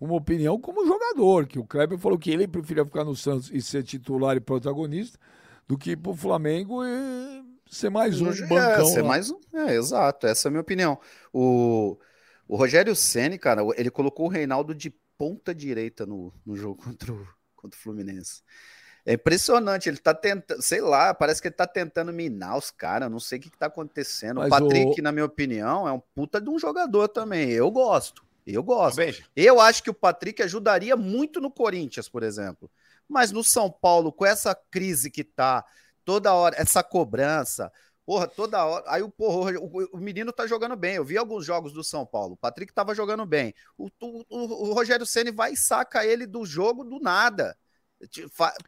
uma 0.01 0.15
opinião 0.15 0.61
como 0.61 0.87
jogador, 0.87 1.47
que 1.47 1.59
o 1.59 1.65
Kleber 1.65 1.99
falou 1.99 2.19
que 2.19 2.31
ele 2.31 2.49
preferia 2.49 2.85
ficar 2.85 3.05
no 3.05 3.15
Santos 3.15 3.51
e 3.53 3.63
ser 3.63 3.83
titular 3.83 4.37
e 4.37 4.41
protagonista 4.41 5.19
do 5.67 5.77
que 5.77 5.93
ir 5.93 5.97
pro 5.97 6.15
Flamengo 6.15 6.85
e 6.85 7.45
ser 7.69 7.91
mais 7.91 8.21
um 8.21 8.31
é, 8.31 8.47
bancão. 8.47 8.87
ser 8.87 9.03
lá. 9.03 9.09
mais 9.09 9.31
um. 9.31 9.41
É, 9.53 9.75
exato, 9.75 10.27
essa 10.27 10.47
é 10.47 10.49
a 10.49 10.53
minha 10.53 10.61
opinião. 10.61 10.99
O, 11.33 11.99
o 12.47 12.57
Rogério 12.57 12.95
Ceni, 12.95 13.39
cara, 13.39 13.63
ele 13.77 13.91
colocou 13.91 14.27
o 14.27 14.31
Reinaldo 14.31 14.75
de 14.75 14.95
ponta 15.19 15.55
direita 15.55 16.07
no, 16.07 16.33
no 16.45 16.57
jogo 16.57 16.83
contra 16.83 17.13
o, 17.13 17.27
contra 17.55 17.79
o 17.79 17.83
Fluminense. 17.83 18.43
É 19.09 19.13
impressionante, 19.15 19.89
ele 19.89 19.99
tá 19.99 20.13
tentando, 20.13 20.61
sei 20.61 20.81
lá, 20.81 21.15
parece 21.15 21.41
que 21.41 21.47
ele 21.47 21.55
tá 21.55 21.67
tentando 21.67 22.13
minar 22.13 22.59
os 22.59 22.73
caras, 22.73 23.09
não 23.11 23.21
sei 23.21 23.39
o 23.39 23.43
que, 23.43 23.51
que 23.51 23.57
tá 23.59 23.67
acontecendo. 23.67 24.39
Mas 24.39 24.47
o 24.47 24.51
Patrick, 24.51 25.01
o- 25.01 25.05
na 25.05 25.13
minha 25.13 25.25
opinião, 25.25 25.87
é 25.87 25.93
um 25.93 26.01
puta 26.15 26.41
de 26.41 26.51
um 26.51 26.59
jogador 26.59 27.07
também. 27.09 27.51
Eu 27.53 27.71
gosto, 27.71 28.25
eu 28.45 28.65
gosto. 28.65 28.97
Eu 29.37 29.61
acho 29.61 29.83
que 29.83 29.91
o 29.91 29.95
Patrick 29.95 30.43
ajudaria 30.43 30.97
muito 30.97 31.41
no 31.41 31.51
Corinthians, 31.53 32.09
por 32.09 32.25
exemplo. 32.25 32.69
Mas 33.09 33.31
no 33.31 33.45
São 33.45 33.71
Paulo, 33.71 34.13
com 34.13 34.27
essa 34.27 34.55
crise 34.73 35.09
que 35.09 35.23
tá, 35.23 35.65
toda 36.05 36.35
hora, 36.35 36.57
essa 36.59 36.83
cobrança, 36.83 37.71
porra, 38.05 38.27
toda 38.27 38.65
hora. 38.65 38.85
Aí 38.89 39.03
o, 39.03 39.09
porra, 39.09 39.53
o, 39.61 39.97
o 39.97 39.99
menino 39.99 40.33
tá 40.33 40.49
jogando 40.49 40.75
bem. 40.77 40.97
Eu 40.97 41.05
vi 41.05 41.17
alguns 41.17 41.45
jogos 41.45 41.73
do 41.73 41.85
São 41.85 42.05
Paulo. 42.05 42.35
O 42.35 42.37
Patrick 42.37 42.73
tava 42.73 42.93
jogando 42.95 43.25
bem. 43.25 43.55
O, 43.79 43.87
o, 44.01 44.25
o- 44.29 44.69
o 44.71 44.73
Rogério 44.73 45.07
Ceni 45.07 45.31
vai 45.31 45.53
e 45.53 45.57
saca 45.57 46.05
ele 46.05 46.27
do 46.27 46.45
jogo 46.45 46.83
do 46.83 46.99
nada. 46.99 47.57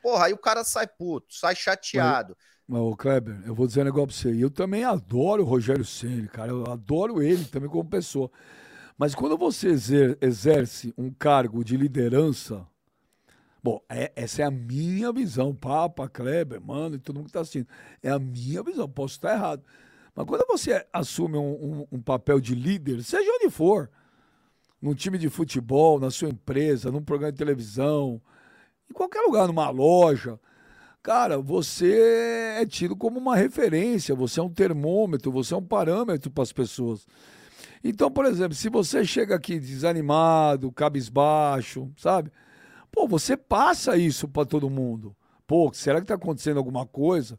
Porra, 0.03 0.27
aí 0.27 0.33
o 0.33 0.39
cara 0.39 0.65
sai 0.65 0.87
puto, 0.87 1.35
sai 1.35 1.55
chateado. 1.55 2.37
Mas, 2.67 2.81
ô 2.81 2.95
Kleber, 2.97 3.41
eu 3.47 3.55
vou 3.55 3.67
dizer 3.67 3.81
um 3.81 3.85
negócio 3.85 4.07
pra 4.09 4.33
você. 4.33 4.43
Eu 4.45 4.51
também 4.51 4.85
adoro 4.85 5.43
o 5.43 5.47
Rogério 5.47 5.85
Ceni, 5.85 6.29
cara. 6.29 6.51
Eu 6.51 6.71
adoro 6.71 7.23
ele 7.23 7.45
também 7.45 7.69
como 7.69 7.89
pessoa. 7.89 8.31
Mas 8.97 9.15
quando 9.15 9.39
você 9.39 9.69
exer- 9.69 10.19
exerce 10.21 10.93
um 10.99 11.11
cargo 11.11 11.65
de 11.65 11.77
liderança, 11.77 12.67
bom, 13.63 13.81
é- 13.89 14.13
essa 14.17 14.43
é 14.43 14.45
a 14.45 14.51
minha 14.51 15.13
visão. 15.13 15.55
Papa, 15.55 16.09
Kleber, 16.09 16.61
mano, 16.61 16.97
e 16.97 16.99
todo 16.99 17.17
mundo 17.17 17.27
que 17.27 17.33
tá 17.33 17.41
assistindo. 17.41 17.69
É 18.03 18.11
a 18.11 18.19
minha 18.19 18.63
visão. 18.63 18.89
Posso 18.89 19.15
estar 19.15 19.33
errado. 19.35 19.63
Mas 20.15 20.27
quando 20.27 20.47
você 20.47 20.85
assume 20.93 21.37
um, 21.39 21.81
um- 21.83 21.87
um 21.93 22.03
papel 22.03 22.41
de 22.41 22.55
líder, 22.55 23.03
seja 23.05 23.31
onde 23.31 23.51
for, 23.51 23.91
num 24.81 24.95
time 24.95 25.19
de 25.19 25.29
futebol, 25.29 25.99
na 26.01 26.11
sua 26.11 26.29
empresa, 26.29 26.91
num 26.91 27.03
programa 27.03 27.33
de 27.33 27.39
televisão, 27.39 28.21
em 28.91 28.95
qualquer 28.95 29.21
lugar, 29.21 29.47
numa 29.47 29.71
loja, 29.71 30.39
Cara, 31.03 31.39
você 31.39 32.59
é 32.61 32.67
tido 32.67 32.95
como 32.95 33.19
uma 33.19 33.35
referência, 33.35 34.15
você 34.15 34.41
é 34.41 34.43
um 34.43 34.53
termômetro, 34.53 35.33
você 35.33 35.55
é 35.55 35.57
um 35.57 35.65
parâmetro 35.65 36.31
para 36.31 36.43
as 36.43 36.53
pessoas. 36.53 37.07
Então, 37.83 38.11
por 38.11 38.27
exemplo, 38.27 38.55
se 38.55 38.69
você 38.69 39.05
chega 39.05 39.37
aqui 39.37 39.59
desanimado, 39.59 40.71
cabisbaixo, 40.73 41.91
sabe? 41.97 42.31
Pô, 42.91 43.07
você 43.07 43.37
passa 43.37 43.97
isso 43.97 44.29
para 44.29 44.45
todo 44.45 44.69
mundo. 44.69 45.17
Pô, 45.47 45.71
será 45.73 45.99
que 45.99 46.05
está 46.05 46.15
acontecendo 46.15 46.59
alguma 46.59 46.85
coisa? 46.85 47.39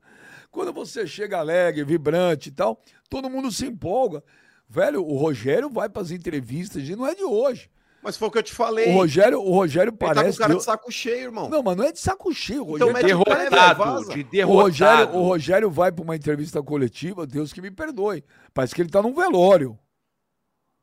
Quando 0.49 0.73
você 0.73 1.05
chega 1.05 1.37
alegre, 1.37 1.83
vibrante 1.83 2.49
e 2.49 2.51
tal, 2.51 2.81
todo 3.07 3.29
mundo 3.29 3.51
se 3.51 3.67
empolga. 3.67 4.23
Velho, 4.67 5.05
o 5.05 5.15
Rogério 5.17 5.69
vai 5.69 5.89
para 5.89 6.01
as 6.01 6.11
entrevistas 6.11 6.87
e 6.87 6.95
não 6.95 7.05
é 7.05 7.13
de 7.13 7.23
hoje. 7.23 7.69
Mas 8.01 8.17
foi 8.17 8.27
o 8.27 8.31
que 8.31 8.37
eu 8.37 8.43
te 8.43 8.53
falei. 8.53 8.91
O 8.91 8.95
Rogério, 8.95 9.39
o 9.39 9.51
Rogério 9.51 9.89
Ele 9.91 9.97
tá 9.97 10.07
com 10.07 10.15
parece 10.15 10.37
cara 10.37 10.53
que... 10.53 10.59
de 10.59 10.63
saco 10.63 10.91
cheio, 10.91 11.23
irmão. 11.23 11.49
Não, 11.49 11.61
mas 11.61 11.77
não 11.77 11.83
é 11.83 11.91
de 11.91 11.99
saco 11.99 12.33
cheio. 12.33 12.65
O 12.67 12.75
Então 12.75 12.91
Rogério 12.91 13.19
o 13.19 13.23
velho, 13.23 13.49
vaza. 13.49 13.49
Derrotado, 13.49 14.13
de 14.13 14.21
o 14.21 14.23
derrotado. 14.23 14.61
Rogério, 14.61 15.15
o 15.15 15.23
Rogério 15.23 15.69
vai 15.69 15.91
para 15.91 16.03
uma 16.03 16.15
entrevista 16.15 16.61
coletiva, 16.63 17.27
Deus 17.27 17.51
que 17.51 17.61
me 17.61 17.71
perdoe. 17.71 18.23
Parece 18.53 18.73
que 18.73 18.81
ele 18.81 18.89
tá 18.89 19.01
num 19.01 19.13
velório. 19.13 19.77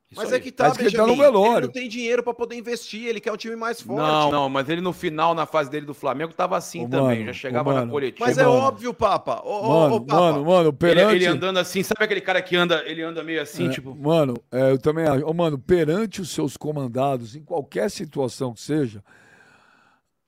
Isso 0.09 0.21
Mas 0.21 0.33
aí. 0.33 0.39
é 0.39 0.41
que 0.41 0.53
tá, 0.53 0.65
Parece 0.65 0.79
que 0.79 0.85
ele 0.85 0.97
tá 0.97 1.03
Benjamin, 1.05 1.17
no 1.19 1.23
velório. 1.25 1.57
Ele 1.59 1.67
não 1.67 1.73
tem 1.73 1.89
dinheiro 1.89 2.23
pra 2.23 2.33
poder 2.33 2.55
investir, 2.57 3.07
ele 3.07 3.19
quer 3.21 3.33
um 3.33 3.37
time 3.37 3.57
mais 3.57 3.81
forte. 3.81 3.99
Não, 4.01 4.31
não, 4.31 4.49
mas 4.49 4.69
ele 4.69 4.81
no 4.81 4.93
final, 4.93 5.35
na 5.35 5.47
fase 5.47 5.69
dele 5.69 5.85
do 5.85 5.93
Flamengo, 5.95 6.33
tava 6.33 6.57
assim 6.57 6.85
Ô, 6.85 6.89
também. 6.89 7.19
mano, 7.19 7.27
já 7.27 7.33
chegava 7.33 7.71
ô, 7.71 7.73
na 7.75 7.87
coletiva. 7.89 8.25
Mas 8.25 8.39
é 8.39 8.45
mano. 8.45 8.55
óbvio, 8.55 8.95
Papa. 8.95 9.43
Ô, 9.45 9.69
Mano, 9.69 9.95
ô, 9.97 10.01
Papa. 10.03 10.21
mano, 10.21 10.45
mano, 10.45 10.69
Ele, 10.69 10.73
perante... 10.77 11.15
ele 11.17 11.27
andando 11.27 11.59
assim, 11.59 11.83
sabe 11.83 12.05
aquele 12.05 12.21
cara 12.21 12.41
que 12.41 12.55
anda, 12.55 12.85
ele 12.87 13.03
anda 13.03 13.25
meio 13.25 13.43
assim, 13.43 13.67
É, 13.67 13.71
tipo. 13.73 13.97
Mano, 13.97 14.35
é, 14.53 14.71
eu 14.71 14.79
também 14.79 15.07
acho. 15.07 15.27
Ô, 15.27 15.35
mano, 15.35 15.59
perante 15.59 16.21
os 16.21 16.31
seus 16.31 16.57
comandados, 16.57 17.35
em 17.35 17.43
qualquer 17.43 17.91
situação 17.91 18.55
que 18.55 18.61
seja, 18.61 19.03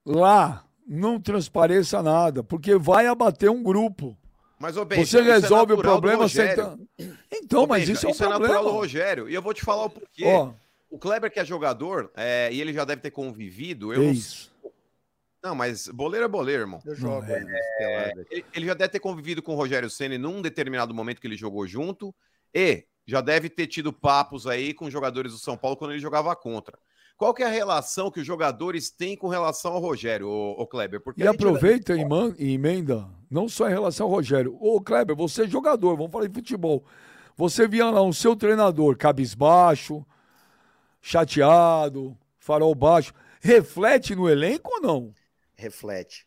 lá 0.05 0.65
não 0.87 1.21
transpareça 1.21 2.03
nada, 2.03 2.43
porque 2.43 2.77
vai 2.77 3.07
abater 3.07 3.49
um 3.51 3.63
grupo. 3.63 4.17
Mas, 4.59 4.77
ô, 4.77 4.85
Benja, 4.85 5.05
Você 5.05 5.21
isso 5.21 5.31
é 5.31 5.33
resolve 5.33 5.73
o 5.73 5.79
problema 5.79 6.29
sentando. 6.29 6.89
Então, 7.31 7.63
Ô, 7.63 7.67
mas 7.67 7.81
Benja, 7.83 7.93
isso 7.93 8.07
é 8.07 8.09
um 8.09 8.13
natural 8.13 8.41
do 8.41 8.47
problema. 8.47 8.71
Rogério. 8.71 9.29
E 9.29 9.35
eu 9.35 9.43
vou 9.43 9.55
te 9.55 9.63
falar 9.63 9.85
o 9.85 9.91
porquê. 9.91 10.25
Ó, 10.25 10.53
O 10.91 10.99
Kleber, 10.99 11.31
que 11.31 11.39
é 11.39 11.45
jogador, 11.45 12.11
é, 12.17 12.49
e 12.53 12.61
ele 12.61 12.73
já 12.73 12.85
deve 12.85 13.01
ter 13.03 13.11
convivido. 13.11 13.93
Eu 13.93 14.01
não... 14.01 14.09
ex. 14.09 14.51
não, 15.43 15.55
mas 15.55 15.87
boleiro 15.89 16.25
é 16.25 16.29
boleiro, 16.29 16.63
irmão. 16.63 16.83
Eu 16.85 16.95
jogo 16.95 17.33
ainda, 17.33 17.53
pelada. 17.79 18.27
Ele, 18.31 18.45
ele 18.55 18.67
já 18.67 18.75
deve 18.75 18.91
ter 18.91 19.01
convivido 19.01 19.43
com 19.43 19.53
o 19.53 19.57
Rogério 19.57 19.89
Ceni 19.89 20.19
num 20.19 20.43
determinado 20.43 20.93
momento 20.95 21.21
que 21.21 21.27
ele 21.27 21.37
jogou 21.37 21.67
junto. 21.67 22.15
E 22.53 22.85
já 23.07 23.21
deve 23.21 23.49
ter 23.49 23.67
tido 23.67 23.93
papos 23.93 24.47
aí 24.47 24.75
com 24.75 24.91
jogadores 24.91 25.33
do 25.33 25.39
São 25.39 25.57
Paulo 25.57 25.77
quando 25.77 25.93
ele 25.93 26.01
jogava 26.01 26.35
contra. 26.35 26.79
Qual 27.19 27.35
que 27.35 27.43
é 27.43 27.47
a 27.47 27.51
relação 27.51 28.11
que 28.11 28.21
os 28.21 28.27
jogadores 28.27 28.91
têm 28.91 29.17
com 29.17 29.29
relação 29.29 29.73
ao 29.75 29.81
Rogério, 29.81 30.29
ô 30.31 30.67
Kleber? 30.67 31.01
Porque 31.03 31.23
E 31.23 31.27
aproveita 31.27 31.95
e 31.97 32.05
man- 32.05 32.35
e 32.39 32.53
emenda, 32.55 33.09
não 33.31 33.49
só 33.49 33.69
em 33.69 33.73
relação 33.73 34.07
ao 34.07 34.13
Rogério. 34.13 34.57
Ô, 34.61 34.81
Kleber, 34.81 35.17
você 35.17 35.43
é 35.45 35.49
jogador, 35.49 35.97
vamos 35.97 36.13
falar 36.13 36.29
de 36.29 36.35
futebol. 36.35 36.85
Você 37.37 37.67
via 37.69 37.91
lá 37.91 38.03
um 38.03 38.13
seu 38.13 38.37
treinador 38.37 38.97
cabisbaixo, 38.97 40.07
chateado, 41.01 42.17
farol 42.39 42.75
baixo. 42.75 43.13
Reflete 43.41 44.15
no 44.15 44.29
elenco 44.29 44.71
ou 44.75 44.81
não? 44.81 45.15
reflete. 45.57 46.27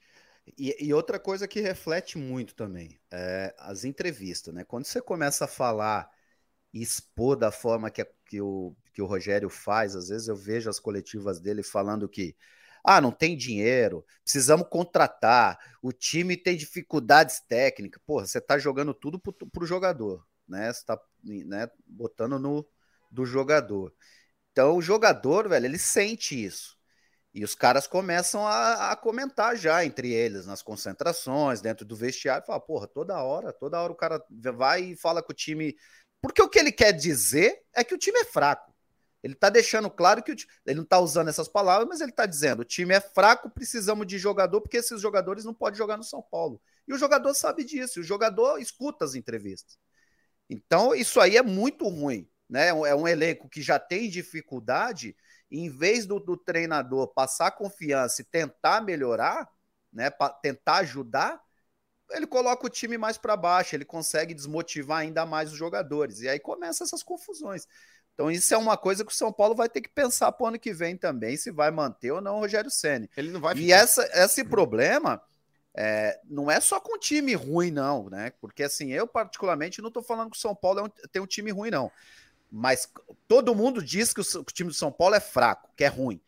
E, 0.58 0.76
e 0.88 0.94
outra 0.94 1.20
coisa 1.20 1.48
que 1.48 1.62
reflete 1.62 2.18
muito 2.18 2.56
também, 2.56 3.00
é 3.12 3.54
as 3.60 3.84
entrevistas, 3.86 4.54
né? 4.54 4.64
Quando 4.64 4.86
você 4.86 5.02
começa 5.02 5.46
a 5.46 5.48
falar 5.48 6.10
e 6.74 6.82
expor 6.82 7.36
da 7.38 7.52
forma 7.52 7.92
que, 7.92 8.02
a- 8.02 8.08
que 8.32 8.40
o, 8.40 8.74
que 8.94 9.02
o 9.02 9.06
Rogério 9.06 9.50
faz, 9.50 9.94
às 9.94 10.08
vezes 10.08 10.30
eu 10.30 10.38
vejo 10.38 10.70
as 10.70 10.80
coletivas 10.80 11.42
dele 11.42 11.62
falando 11.62 12.08
que 12.08 12.34
ah, 12.82 13.02
não 13.02 13.12
tem 13.12 13.36
dinheiro, 13.36 14.06
precisamos 14.24 14.70
contratar, 14.70 15.60
o 15.82 15.92
time 15.92 16.38
tem 16.38 16.56
dificuldades 16.56 17.42
técnicas. 17.42 18.02
Porra, 18.06 18.26
você 18.26 18.40
tá 18.40 18.58
jogando 18.58 18.94
tudo 18.94 19.20
pro, 19.20 19.34
pro 19.34 19.66
jogador, 19.66 20.26
né? 20.48 20.72
Você 20.72 20.86
tá 20.86 20.98
né, 21.22 21.70
botando 21.86 22.40
no 22.40 22.66
do 23.12 23.26
jogador. 23.26 23.94
Então 24.54 24.78
o 24.78 24.82
jogador, 24.82 25.50
velho, 25.50 25.66
ele 25.66 25.78
sente 25.78 26.42
isso. 26.42 26.78
E 27.34 27.44
os 27.44 27.54
caras 27.54 27.86
começam 27.86 28.48
a, 28.48 28.92
a 28.92 28.96
comentar 28.96 29.58
já 29.58 29.86
entre 29.86 30.12
eles, 30.14 30.46
nas 30.46 30.62
concentrações, 30.62 31.60
dentro 31.60 31.86
do 31.86 31.98
vestiário, 31.98 32.46
fala, 32.46 32.62
porra, 32.62 32.88
toda 32.88 33.22
hora, 33.22 33.52
toda 33.52 33.80
hora 33.80 33.92
o 33.92 33.96
cara 33.96 34.24
vai 34.54 34.84
e 34.84 34.96
fala 34.96 35.22
que 35.22 35.32
o 35.32 35.36
time. 35.36 35.76
Porque 36.22 36.42
o 36.42 36.50
que 36.50 36.60
ele 36.60 36.72
quer 36.72 36.92
dizer 36.92 37.64
é 37.74 37.84
que 37.84 37.96
o 37.96 37.98
time 37.98 38.20
é 38.20 38.26
fraco. 38.26 38.72
Ele 39.24 39.36
tá 39.36 39.50
deixando 39.50 39.90
claro 39.90 40.24
que 40.24 40.32
o 40.32 40.36
ele 40.66 40.80
não 40.80 40.86
tá 40.86 41.00
usando 41.00 41.28
essas 41.28 41.48
palavras, 41.48 41.88
mas 41.88 42.02
ele 42.02 42.12
tá 42.12 42.26
dizendo: 42.26 42.62
o 42.62 42.66
time 42.66 42.94
é 42.94 43.00
fraco, 43.00 43.50
precisamos 43.50 44.08
de 44.08 44.18
jogador, 44.18 44.62
porque 44.62 44.78
esses 44.78 45.00
jogadores 45.00 45.46
não 45.46 45.54
podem 45.54 45.78
jogar 45.78 45.98
no 45.98 46.04
São 46.04 46.22
Paulo. 46.22 46.62
E 46.88 46.94
o 46.94 46.98
jogador 46.98 47.34
sabe 47.34 47.64
disso, 47.64 48.00
o 48.00 48.04
jogador 48.04 48.60
escuta 48.60 49.06
as 49.06 49.14
entrevistas. 49.16 49.78
Então, 50.50 50.94
isso 50.96 51.20
aí 51.20 51.38
é 51.38 51.42
muito 51.42 51.88
ruim. 51.88 52.28
Né? 52.50 52.68
É 52.68 52.96
um 52.96 53.08
elenco 53.08 53.48
que 53.48 53.62
já 53.62 53.80
tem 53.80 54.10
dificuldade, 54.10 55.16
em 55.50 55.70
vez 55.70 56.06
do, 56.06 56.20
do 56.20 56.36
treinador 56.36 57.08
passar 57.14 57.52
confiança 57.52 58.22
e 58.22 58.26
tentar 58.26 58.82
melhorar, 58.82 59.48
né? 59.94 60.12
tentar 60.42 60.80
ajudar, 60.80 61.40
ele 62.12 62.28
coloca 62.28 62.66
o 62.66 62.70
time 62.70 62.98
mais 62.98 63.18
para 63.18 63.36
baixo, 63.36 63.76
ele 63.76 63.86
consegue 63.86 64.34
desmotivar 64.34 65.00
ainda 65.00 65.26
mais 65.26 65.52
os 65.52 65.58
jogadores. 65.58 66.22
E 66.22 66.30
aí 66.30 66.40
começam 66.40 66.86
essas 66.86 67.04
confusões. 67.04 67.68
Então, 68.14 68.30
isso 68.30 68.54
é 68.54 68.58
uma 68.58 68.78
coisa 68.78 69.06
que 69.06 69.12
o 69.12 69.16
São 69.16 69.32
Paulo 69.32 69.56
vai 69.56 69.70
ter 69.70 69.82
que 69.82 69.90
pensar 69.90 70.32
para 70.32 70.44
o 70.44 70.48
ano 70.48 70.60
que 70.60 70.74
vem 70.74 70.98
também, 70.98 71.38
se 71.38 71.50
vai 71.50 71.72
manter 71.72 72.12
ou 72.12 72.22
não 72.22 72.38
o 72.38 72.40
Rogério 72.40 72.70
Senna. 72.70 73.10
Ele 73.16 73.32
não 73.32 73.40
vai 73.40 73.56
E 73.56 73.72
essa, 73.72 74.08
esse 74.14 74.44
problema 74.44 75.22
é, 75.74 76.20
não 76.30 76.52
é 76.52 76.60
só 76.60 76.80
com 76.80 77.00
time 77.00 77.34
ruim, 77.34 77.72
não, 77.72 78.10
né? 78.10 78.32
Porque 78.42 78.64
assim, 78.64 78.92
eu 78.92 79.08
particularmente 79.08 79.82
não 79.82 79.88
estou 79.88 80.04
falando 80.04 80.30
que 80.30 80.38
o 80.38 80.40
São 80.40 80.54
Paulo 80.54 80.80
é 80.80 80.84
um, 80.84 80.90
tem 81.12 81.22
um 81.22 81.28
time 81.28 81.52
ruim, 81.52 81.72
não. 81.72 81.92
Mas 82.52 82.92
todo 83.28 83.56
mundo 83.56 83.82
diz 83.82 84.14
que 84.14 84.20
o, 84.20 84.40
o 84.42 84.44
time 84.44 84.70
do 84.70 84.76
São 84.76 84.92
Paulo 84.92 85.16
é 85.16 85.22
fraco, 85.22 85.70
que 85.76 85.84
é 85.84 85.88
ruim. 85.88 86.22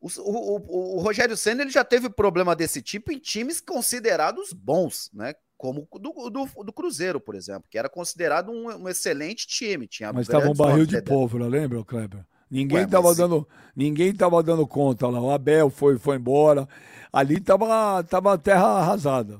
O, 0.00 0.08
o, 0.18 0.96
o, 0.96 1.00
Rogério 1.00 1.36
Senna 1.36 1.62
ele 1.62 1.70
já 1.70 1.84
teve 1.84 2.08
problema 2.08 2.56
desse 2.56 2.80
tipo 2.80 3.12
em 3.12 3.18
times 3.18 3.60
considerados 3.60 4.52
bons, 4.52 5.10
né? 5.12 5.34
Como 5.58 5.86
o 5.90 5.98
do, 5.98 6.30
do, 6.30 6.64
do, 6.64 6.72
Cruzeiro, 6.72 7.20
por 7.20 7.34
exemplo, 7.34 7.68
que 7.70 7.76
era 7.76 7.88
considerado 7.88 8.50
um, 8.50 8.84
um 8.84 8.88
excelente 8.88 9.46
time. 9.46 9.86
Tinha 9.86 10.10
mas 10.10 10.26
estava 10.26 10.48
um 10.48 10.54
barril 10.54 10.86
de 10.86 11.02
pólvora, 11.02 11.46
lembra, 11.46 11.84
Kleber? 11.84 12.24
Ninguém 12.50 12.84
estava 12.84 13.14
dando, 13.14 13.46
ninguém 13.76 14.14
tava 14.14 14.42
dando 14.42 14.66
conta 14.66 15.06
lá. 15.06 15.20
O 15.20 15.30
Abel 15.30 15.68
foi, 15.68 15.98
foi 15.98 16.16
embora. 16.16 16.66
Ali 17.12 17.36
estava 17.36 18.02
tava 18.02 18.38
terra 18.38 18.66
arrasada. 18.66 19.38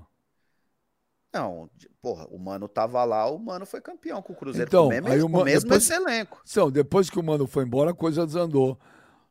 Não, 1.32 1.70
porra, 2.02 2.26
o 2.28 2.38
Mano 2.38 2.68
tava 2.68 3.02
lá, 3.04 3.28
o 3.30 3.38
Mano 3.38 3.64
foi 3.64 3.80
campeão 3.80 4.20
com 4.20 4.32
o 4.32 4.36
Cruzeiro 4.36 4.68
então, 4.68 4.82
com 4.82 4.88
o 4.88 4.90
mesmo, 4.90 5.08
aí 5.08 5.22
o, 5.22 5.28
Mano, 5.28 5.44
mesmo 5.44 5.70
depois, 5.70 5.82
esse 5.82 5.94
elenco. 5.94 6.42
Então, 6.48 6.70
depois 6.70 7.08
que 7.08 7.18
o 7.18 7.22
Mano 7.22 7.46
foi 7.46 7.64
embora, 7.64 7.92
a 7.92 7.94
coisa 7.94 8.26
desandou. 8.26 8.78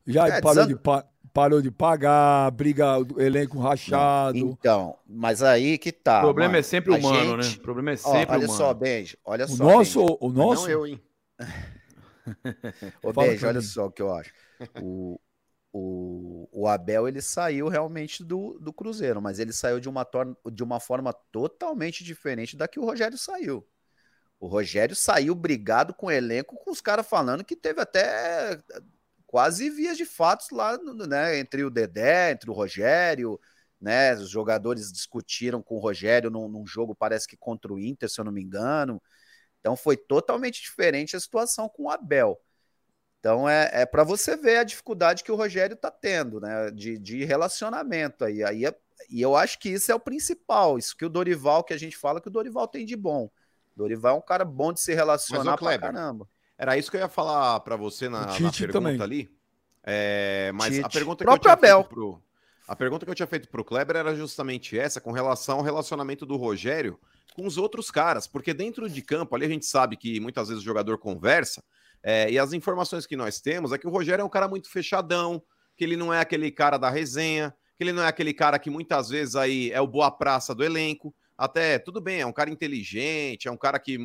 Já 0.07 0.27
é, 0.27 0.41
parou, 0.41 0.65
desand... 0.65 0.67
de 0.67 0.75
parou 1.33 1.61
de 1.61 1.71
pagar, 1.71 2.51
briga, 2.51 2.97
elenco 3.17 3.59
rachado. 3.59 4.37
Então, 4.37 4.97
mas 5.07 5.41
aí 5.41 5.77
que 5.77 5.91
tá. 5.91 6.19
O 6.19 6.23
problema 6.23 6.49
mano. 6.49 6.59
é 6.59 6.63
sempre 6.63 6.93
o 6.93 7.01
Mano, 7.01 7.41
gente... 7.41 7.55
né? 7.55 7.59
O 7.59 7.61
problema 7.61 7.91
é 7.91 7.95
sempre 7.95 8.31
Ó, 8.31 8.33
olha 8.33 8.45
o 8.45 8.51
só, 8.51 8.73
Benji, 8.73 9.17
olha 9.23 9.45
o 9.45 9.47
só. 9.47 9.63
Nosso, 9.63 10.17
o 10.19 10.29
nosso, 10.29 10.63
não 10.63 10.69
eu, 10.69 10.87
hein? 10.87 11.01
Ô, 13.03 13.13
Benji, 13.13 13.45
olha 13.45 13.61
só 13.61 13.85
o 13.85 13.91
que 13.91 14.01
eu 14.01 14.13
acho. 14.13 14.31
O, 14.81 15.19
o, 15.71 16.49
o 16.51 16.67
Abel 16.67 17.07
ele 17.07 17.21
saiu 17.21 17.67
realmente 17.67 18.23
do, 18.23 18.57
do 18.59 18.73
Cruzeiro, 18.73 19.21
mas 19.21 19.39
ele 19.39 19.53
saiu 19.53 19.79
de 19.79 19.87
uma, 19.87 20.07
de 20.51 20.63
uma 20.63 20.79
forma 20.79 21.13
totalmente 21.31 22.03
diferente 22.03 22.57
da 22.57 22.67
que 22.67 22.79
o 22.79 22.85
Rogério 22.85 23.17
saiu. 23.17 23.65
O 24.39 24.47
Rogério 24.47 24.95
saiu 24.95 25.35
brigado 25.35 25.93
com 25.93 26.07
o 26.07 26.11
elenco, 26.11 26.55
com 26.55 26.71
os 26.71 26.79
caras 26.79 27.07
falando 27.07 27.43
que 27.43 27.55
teve 27.55 27.81
até 27.81 28.57
quase 29.29 29.69
vias 29.69 29.95
de 29.95 30.05
fatos 30.05 30.49
lá 30.49 30.75
né, 31.07 31.37
entre 31.37 31.63
o 31.63 31.69
Dedé, 31.69 32.31
entre 32.31 32.49
o 32.49 32.53
Rogério. 32.53 33.39
Né, 33.79 34.15
os 34.15 34.29
jogadores 34.29 34.91
discutiram 34.91 35.61
com 35.61 35.75
o 35.75 35.79
Rogério 35.79 36.31
num, 36.31 36.49
num 36.49 36.65
jogo, 36.65 36.95
parece 36.95 37.27
que 37.27 37.37
contra 37.37 37.71
o 37.71 37.79
Inter, 37.79 38.09
se 38.09 38.19
eu 38.19 38.25
não 38.25 38.31
me 38.31 38.41
engano. 38.41 38.99
Então 39.59 39.75
foi 39.75 39.95
totalmente 39.95 40.59
diferente 40.63 41.15
a 41.15 41.19
situação 41.19 41.69
com 41.69 41.83
o 41.83 41.89
Abel. 41.91 42.41
Então 43.19 43.47
é, 43.47 43.69
é 43.71 43.85
para 43.85 44.03
você 44.03 44.35
ver 44.35 44.57
a 44.57 44.63
dificuldade 44.63 45.23
que 45.23 45.31
o 45.31 45.35
Rogério 45.35 45.75
está 45.75 45.91
tendo, 45.91 46.41
né? 46.41 46.71
De, 46.71 46.97
de 46.97 47.23
relacionamento 47.23 48.25
aí. 48.25 48.43
aí 48.43 48.65
é, 48.65 48.75
e 49.11 49.21
eu 49.21 49.35
acho 49.35 49.59
que 49.59 49.69
isso 49.69 49.91
é 49.91 49.95
o 49.95 49.99
principal. 49.99 50.79
Isso 50.79 50.97
que 50.97 51.05
o 51.05 51.09
Dorival, 51.09 51.63
que 51.63 51.73
a 51.73 51.79
gente 51.79 51.95
fala 51.95 52.19
que 52.19 52.29
o 52.29 52.31
Dorival 52.31 52.67
tem 52.67 52.83
de 52.83 52.95
bom. 52.95 53.29
Dorival 53.75 54.15
é 54.15 54.17
um 54.17 54.25
cara 54.25 54.43
bom 54.43 54.73
de 54.73 54.81
se 54.81 54.91
relacionar 54.93 55.55
pra 55.55 55.77
caramba. 55.77 56.27
Era 56.59 56.77
isso 56.77 56.91
que 56.91 56.97
eu 56.97 57.01
ia 57.01 57.07
falar 57.07 57.61
para 57.61 57.77
você 57.77 58.09
na, 58.09 58.25
na 58.25 58.33
pergunta 58.35 58.67
também. 58.67 59.01
ali. 59.01 59.29
É, 59.81 60.51
mas 60.53 60.75
Tite. 60.75 60.85
a 60.85 60.89
pergunta 60.89 61.23
que 61.23 61.31
eu 61.31 61.37
tinha 61.39 61.53
Abel. 61.53 61.77
feito 61.77 61.89
pro, 61.89 62.21
a 62.67 62.75
pergunta 62.75 63.05
que 63.05 63.11
eu 63.11 63.15
tinha 63.15 63.27
feito 63.27 63.47
pro 63.47 63.63
Kleber 63.63 63.95
era 63.95 64.13
justamente 64.13 64.77
essa, 64.77 64.99
com 64.99 65.13
relação 65.13 65.59
ao 65.59 65.63
relacionamento 65.63 66.25
do 66.25 66.35
Rogério 66.35 66.99
com 67.33 67.47
os 67.47 67.57
outros 67.57 67.89
caras, 67.89 68.27
porque 68.27 68.53
dentro 68.53 68.89
de 68.89 69.01
campo 69.01 69.33
ali 69.33 69.45
a 69.45 69.49
gente 69.49 69.65
sabe 69.65 69.95
que 69.95 70.19
muitas 70.19 70.49
vezes 70.49 70.61
o 70.61 70.65
jogador 70.65 70.97
conversa, 70.97 71.63
é, 72.03 72.29
e 72.29 72.37
as 72.37 72.51
informações 72.51 73.05
que 73.05 73.15
nós 73.15 73.39
temos 73.39 73.71
é 73.71 73.77
que 73.77 73.87
o 73.87 73.89
Rogério 73.89 74.21
é 74.21 74.25
um 74.25 74.29
cara 74.29 74.47
muito 74.47 74.69
fechadão, 74.69 75.41
que 75.77 75.83
ele 75.85 75.95
não 75.95 76.13
é 76.13 76.19
aquele 76.19 76.51
cara 76.51 76.77
da 76.77 76.89
resenha, 76.89 77.55
que 77.77 77.83
ele 77.83 77.93
não 77.93 78.03
é 78.03 78.07
aquele 78.07 78.33
cara 78.33 78.59
que 78.59 78.69
muitas 78.69 79.07
vezes 79.09 79.35
aí 79.35 79.71
é 79.71 79.79
o 79.79 79.87
boa 79.87 80.11
praça 80.11 80.53
do 80.53 80.63
elenco. 80.63 81.15
Até, 81.37 81.79
tudo 81.79 82.01
bem, 82.01 82.19
é 82.19 82.25
um 82.25 82.33
cara 82.33 82.49
inteligente, 82.49 83.47
é 83.47 83.51
um 83.51 83.57
cara 83.57 83.79
que 83.79 83.97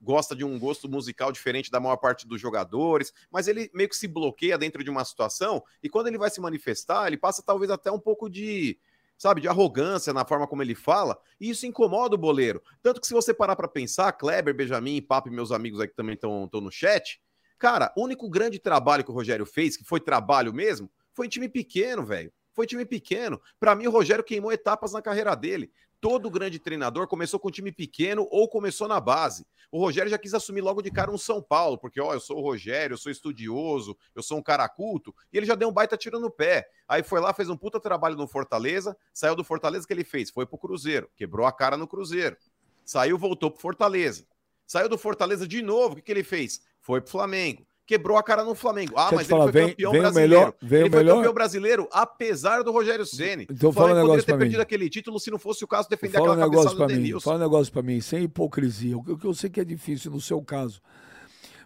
gosta 0.00 0.34
de 0.36 0.44
um 0.44 0.58
gosto 0.58 0.88
musical 0.88 1.32
diferente 1.32 1.70
da 1.70 1.80
maior 1.80 1.96
parte 1.96 2.26
dos 2.26 2.40
jogadores, 2.40 3.12
mas 3.30 3.48
ele 3.48 3.70
meio 3.74 3.88
que 3.88 3.96
se 3.96 4.06
bloqueia 4.06 4.58
dentro 4.58 4.84
de 4.84 4.90
uma 4.90 5.04
situação 5.04 5.62
e 5.82 5.88
quando 5.88 6.08
ele 6.08 6.18
vai 6.18 6.30
se 6.30 6.40
manifestar, 6.40 7.06
ele 7.06 7.16
passa 7.16 7.42
talvez 7.42 7.70
até 7.70 7.90
um 7.90 7.98
pouco 7.98 8.28
de, 8.28 8.78
sabe, 9.16 9.40
de 9.40 9.48
arrogância 9.48 10.12
na 10.12 10.24
forma 10.24 10.46
como 10.46 10.62
ele 10.62 10.74
fala, 10.74 11.18
e 11.40 11.50
isso 11.50 11.66
incomoda 11.66 12.14
o 12.14 12.18
boleiro. 12.18 12.62
Tanto 12.82 13.00
que 13.00 13.06
se 13.06 13.14
você 13.14 13.32
parar 13.32 13.56
para 13.56 13.68
pensar, 13.68 14.12
Kleber, 14.12 14.54
Benjamin, 14.54 15.00
Papo 15.02 15.28
e 15.28 15.32
meus 15.32 15.50
amigos 15.52 15.80
aí 15.80 15.88
que 15.88 15.94
também 15.96 16.14
estão 16.14 16.48
no 16.52 16.70
chat, 16.70 17.20
Cara, 17.58 17.92
o 17.96 18.04
único 18.04 18.28
grande 18.28 18.58
trabalho 18.58 19.02
que 19.02 19.10
o 19.10 19.14
Rogério 19.14 19.46
fez, 19.46 19.76
que 19.76 19.84
foi 19.84 19.98
trabalho 19.98 20.52
mesmo, 20.52 20.90
foi 21.14 21.26
em 21.26 21.28
time 21.28 21.48
pequeno, 21.48 22.04
velho. 22.04 22.32
Foi 22.52 22.66
time 22.66 22.84
pequeno. 22.84 23.40
Para 23.58 23.74
mim, 23.74 23.86
o 23.86 23.90
Rogério 23.90 24.24
queimou 24.24 24.52
etapas 24.52 24.92
na 24.92 25.02
carreira 25.02 25.34
dele. 25.34 25.70
Todo 26.08 26.30
grande 26.30 26.60
treinador 26.60 27.08
começou 27.08 27.40
com 27.40 27.50
time 27.50 27.72
pequeno 27.72 28.28
ou 28.30 28.48
começou 28.48 28.86
na 28.86 29.00
base. 29.00 29.44
O 29.72 29.80
Rogério 29.80 30.08
já 30.08 30.16
quis 30.16 30.34
assumir 30.34 30.60
logo 30.60 30.80
de 30.80 30.88
cara 30.88 31.10
um 31.10 31.18
São 31.18 31.42
Paulo, 31.42 31.76
porque, 31.76 32.00
ó, 32.00 32.14
eu 32.14 32.20
sou 32.20 32.38
o 32.38 32.40
Rogério, 32.40 32.94
eu 32.94 32.96
sou 32.96 33.10
estudioso, 33.10 33.98
eu 34.14 34.22
sou 34.22 34.38
um 34.38 34.42
cara 34.42 34.68
culto, 34.68 35.12
e 35.32 35.36
ele 35.36 35.44
já 35.44 35.56
deu 35.56 35.68
um 35.68 35.72
baita 35.72 35.96
tiro 35.96 36.20
no 36.20 36.30
pé. 36.30 36.70
Aí 36.86 37.02
foi 37.02 37.18
lá, 37.18 37.34
fez 37.34 37.50
um 37.50 37.56
puta 37.56 37.80
trabalho 37.80 38.14
no 38.14 38.28
Fortaleza, 38.28 38.96
saiu 39.12 39.34
do 39.34 39.42
Fortaleza 39.42 39.84
que 39.84 39.92
ele 39.92 40.04
fez, 40.04 40.30
foi 40.30 40.46
pro 40.46 40.56
Cruzeiro, 40.56 41.10
quebrou 41.16 41.44
a 41.44 41.50
cara 41.50 41.76
no 41.76 41.88
Cruzeiro. 41.88 42.36
Saiu, 42.84 43.18
voltou 43.18 43.50
pro 43.50 43.60
Fortaleza. 43.60 44.28
Saiu 44.64 44.88
do 44.88 44.96
Fortaleza 44.96 45.44
de 45.44 45.60
novo, 45.60 45.94
o 45.94 45.96
que, 45.96 46.02
que 46.02 46.12
ele 46.12 46.22
fez? 46.22 46.60
foi 46.86 47.00
pro 47.00 47.10
Flamengo. 47.10 47.65
Quebrou 47.86 48.18
a 48.18 48.22
cara 48.22 48.42
no 48.42 48.54
Flamengo. 48.54 48.94
Ah, 48.96 49.10
mas 49.12 49.30
ele 49.30 49.40
foi 49.40 49.52
vem, 49.52 49.68
campeão 49.68 49.92
vem 49.92 50.00
brasileiro. 50.00 50.34
Melhor, 50.34 50.54
vem 50.60 50.80
ele 50.80 50.90
foi 50.90 50.98
melhor... 50.98 51.16
campeão 51.16 51.34
brasileiro, 51.34 51.88
apesar 51.92 52.64
do 52.64 52.72
Rogério 52.72 53.06
Ceni. 53.06 53.46
Então 53.48 53.72
fala 53.72 53.92
um 53.92 53.94
negócio 53.94 54.24
ter 54.24 54.36
perdido 54.36 54.60
aquele 54.60 54.90
título 54.90 55.20
se 55.20 55.30
não 55.30 55.38
fosse 55.38 55.64
o 55.64 55.68
caso 55.68 55.88
defender 55.88 56.18
fala 56.18 56.32
aquela 56.32 56.46
um 56.46 56.50
negócio 56.50 56.76
para 56.76 56.88
mim. 56.88 57.20
Fala 57.20 57.36
um 57.36 57.40
negócio 57.40 57.72
para 57.72 57.82
mim, 57.82 58.00
sem 58.00 58.24
hipocrisia. 58.24 58.98
O 58.98 59.16
que 59.16 59.24
eu 59.24 59.34
sei 59.34 59.48
que 59.48 59.60
é 59.60 59.64
difícil 59.64 60.10
no 60.10 60.20
seu 60.20 60.42
caso. 60.42 60.80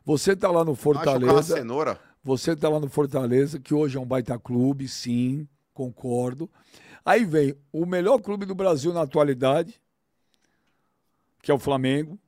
Você 0.04 0.36
tá 0.36 0.50
lá 0.50 0.64
no 0.64 0.74
Fortaleza. 0.74 1.66
Você 2.22 2.54
tá 2.54 2.68
lá 2.68 2.78
no 2.78 2.88
Fortaleza, 2.90 3.58
que 3.58 3.72
hoje 3.72 3.96
é 3.96 4.00
um 4.00 4.04
baita 4.04 4.38
clube, 4.38 4.86
sim, 4.86 5.48
concordo. 5.72 6.50
Aí 7.02 7.24
vem 7.24 7.54
o 7.72 7.86
melhor 7.86 8.18
clube 8.18 8.44
do 8.44 8.54
Brasil 8.54 8.92
na 8.92 9.02
atualidade, 9.02 9.80
que 11.42 11.50
é 11.50 11.54
o 11.54 11.58
Flamengo 11.58 12.18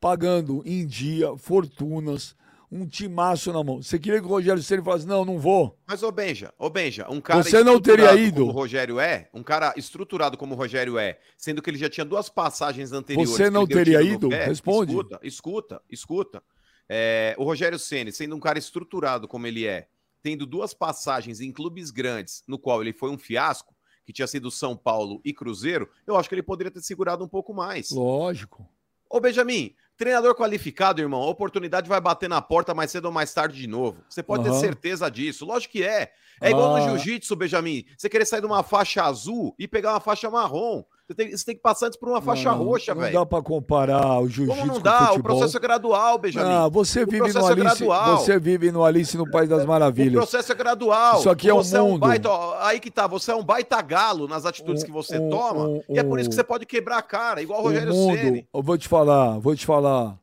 pagando 0.00 0.62
em 0.64 0.86
dia 0.86 1.36
fortunas, 1.36 2.34
um 2.70 2.86
timaço 2.86 3.52
na 3.52 3.64
mão. 3.64 3.82
Você 3.82 3.98
queria 3.98 4.20
que 4.20 4.26
o 4.26 4.30
Rogério 4.30 4.62
Ceni 4.62 4.82
falasse, 4.82 5.06
não, 5.06 5.24
não 5.24 5.38
vou. 5.38 5.78
Mas, 5.86 6.02
ô 6.02 6.12
Benja, 6.12 6.52
ô 6.58 6.68
Benja, 6.68 7.06
um 7.10 7.20
cara 7.20 7.42
Você 7.42 7.62
não 7.64 7.80
teria 7.80 8.14
ido. 8.14 8.40
como 8.40 8.50
o 8.50 8.54
Rogério 8.54 9.00
é, 9.00 9.28
um 9.32 9.42
cara 9.42 9.72
estruturado 9.76 10.36
como 10.36 10.54
o 10.54 10.56
Rogério 10.56 10.98
é, 10.98 11.18
sendo 11.36 11.62
que 11.62 11.70
ele 11.70 11.78
já 11.78 11.88
tinha 11.88 12.04
duas 12.04 12.28
passagens 12.28 12.92
anteriores. 12.92 13.30
Você 13.30 13.48
não 13.48 13.66
teria 13.66 14.02
ido? 14.02 14.28
Pé, 14.28 14.46
Responde. 14.46 14.92
Escuta, 14.92 15.20
escuta, 15.22 15.82
escuta. 15.90 16.42
É, 16.88 17.34
o 17.38 17.44
Rogério 17.44 17.78
Ceni, 17.78 18.12
sendo 18.12 18.36
um 18.36 18.40
cara 18.40 18.58
estruturado 18.58 19.26
como 19.26 19.46
ele 19.46 19.66
é, 19.66 19.88
tendo 20.22 20.46
duas 20.46 20.74
passagens 20.74 21.40
em 21.40 21.52
clubes 21.52 21.90
grandes, 21.90 22.42
no 22.46 22.58
qual 22.58 22.82
ele 22.82 22.92
foi 22.92 23.10
um 23.10 23.18
fiasco, 23.18 23.74
que 24.04 24.12
tinha 24.12 24.26
sido 24.26 24.50
São 24.50 24.74
Paulo 24.74 25.20
e 25.22 25.34
Cruzeiro, 25.34 25.88
eu 26.06 26.16
acho 26.16 26.30
que 26.30 26.34
ele 26.34 26.42
poderia 26.42 26.70
ter 26.70 26.80
segurado 26.80 27.22
um 27.22 27.28
pouco 27.28 27.52
mais. 27.52 27.90
Lógico. 27.90 28.66
Ô, 29.10 29.20
Benjamin, 29.20 29.74
Treinador 29.98 30.32
qualificado, 30.36 31.00
irmão, 31.00 31.20
a 31.20 31.26
oportunidade 31.26 31.88
vai 31.88 32.00
bater 32.00 32.28
na 32.28 32.40
porta 32.40 32.72
mais 32.72 32.88
cedo 32.88 33.06
ou 33.06 33.12
mais 33.12 33.34
tarde 33.34 33.60
de 33.60 33.66
novo. 33.66 34.04
Você 34.08 34.22
pode 34.22 34.48
uhum. 34.48 34.54
ter 34.54 34.60
certeza 34.60 35.10
disso. 35.10 35.44
Lógico 35.44 35.72
que 35.72 35.82
é. 35.82 36.12
É 36.40 36.50
igual 36.50 36.78
no 36.78 36.84
jiu-jitsu, 36.84 37.34
Benjamin. 37.34 37.84
Você 37.96 38.08
querer 38.08 38.24
sair 38.24 38.40
de 38.40 38.46
uma 38.46 38.62
faixa 38.62 39.02
azul 39.02 39.56
e 39.58 39.66
pegar 39.66 39.90
uma 39.94 40.00
faixa 40.00 40.30
marrom. 40.30 40.84
Você 41.08 41.14
tem, 41.14 41.34
você 41.34 41.42
tem 41.42 41.54
que 41.54 41.62
passar 41.62 41.86
antes 41.86 41.98
por 41.98 42.06
uma 42.10 42.20
faixa 42.20 42.50
não, 42.50 42.62
roxa, 42.62 42.94
velho. 42.94 43.14
Não 43.14 43.20
dá 43.20 43.26
pra 43.26 43.40
comparar 43.40 44.20
o 44.20 44.28
jiu-jitsu 44.28 44.60
Como 44.60 44.74
não 44.74 44.78
dá? 44.78 45.14
O 45.14 45.22
processo 45.22 45.56
é 45.56 45.60
gradual, 45.60 46.18
Benjamin. 46.18 46.46
Ah, 46.46 46.68
você 46.68 47.06
vive 47.06 47.32
no 47.32 47.48
é 47.48 47.50
Alice, 47.50 47.84
é 47.84 48.16
você 48.16 48.38
vive 48.38 48.70
no 48.70 48.84
Alice 48.84 49.16
no 49.16 49.30
País 49.30 49.48
das 49.48 49.64
Maravilhas. 49.64 50.12
O 50.12 50.18
processo 50.18 50.52
é 50.52 50.54
gradual. 50.54 51.20
Isso 51.20 51.30
aqui 51.30 51.48
é 51.48 51.54
um 51.54 51.62
mundo. 51.62 51.76
É 51.76 51.82
um 51.82 51.98
baita, 51.98 52.28
ó, 52.28 52.58
aí 52.60 52.78
que 52.78 52.90
tá, 52.90 53.06
você 53.06 53.30
é 53.30 53.34
um 53.34 53.42
baita 53.42 53.80
galo 53.80 54.28
nas 54.28 54.44
atitudes 54.44 54.82
um, 54.82 54.86
que 54.86 54.92
você 54.92 55.18
um, 55.18 55.30
toma, 55.30 55.80
e 55.88 55.98
é 55.98 56.02
por 56.02 56.20
isso 56.20 56.28
que 56.28 56.34
você 56.34 56.44
pode 56.44 56.66
quebrar 56.66 56.98
a 56.98 57.02
cara, 57.02 57.40
igual 57.40 57.60
o 57.60 57.62
Rogério 57.62 57.94
Ceni. 57.94 58.46
Eu 58.52 58.62
vou 58.62 58.76
te 58.76 58.86
falar, 58.86 59.38
vou 59.38 59.56
te 59.56 59.64
falar. 59.64 60.14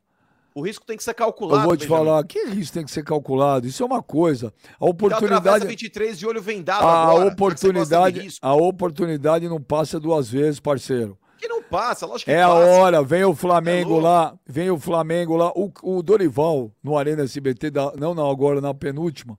O 0.56 0.62
risco 0.62 0.86
tem 0.86 0.96
que 0.96 1.04
ser 1.04 1.12
calculado. 1.12 1.60
Eu 1.62 1.66
vou 1.66 1.76
te 1.76 1.80
Benjamin. 1.86 2.04
falar, 2.04 2.24
que 2.24 2.46
risco 2.46 2.72
tem 2.72 2.84
que 2.84 2.90
ser 2.90 3.04
calculado? 3.04 3.66
Isso 3.66 3.82
é 3.82 3.86
uma 3.86 4.02
coisa. 4.02 4.54
A 4.80 4.86
oportunidade. 4.86 5.66
23 5.66 6.18
de 6.18 6.26
olho 6.26 6.40
vendado 6.40 6.82
a 6.82 7.02
agora, 7.10 7.28
oportunidade, 7.28 8.38
a 8.40 8.54
oportunidade 8.54 9.48
não 9.50 9.60
passa 9.60 10.00
duas 10.00 10.30
vezes, 10.30 10.58
parceiro. 10.58 11.18
Que 11.38 11.46
não 11.46 11.62
passa, 11.62 12.06
lógico 12.06 12.30
que 12.30 12.34
É 12.34 12.42
a 12.42 12.48
passa. 12.48 12.60
hora, 12.70 13.02
vem 13.02 13.22
o 13.24 13.34
Flamengo 13.34 13.98
É 13.98 14.02
lá, 14.02 14.38
vem 14.46 14.70
o 14.70 14.78
Flamengo 14.78 15.36
lá. 15.36 15.52
O, 15.54 15.70
o 15.82 16.02
Dorival, 16.02 16.72
no 16.82 16.96
Arena 16.96 17.24
SBT, 17.24 17.70
da- 17.70 17.92
não, 17.94 18.14
não, 18.14 18.30
agora 18.30 18.58
na 18.58 18.72
penúltima, 18.72 19.38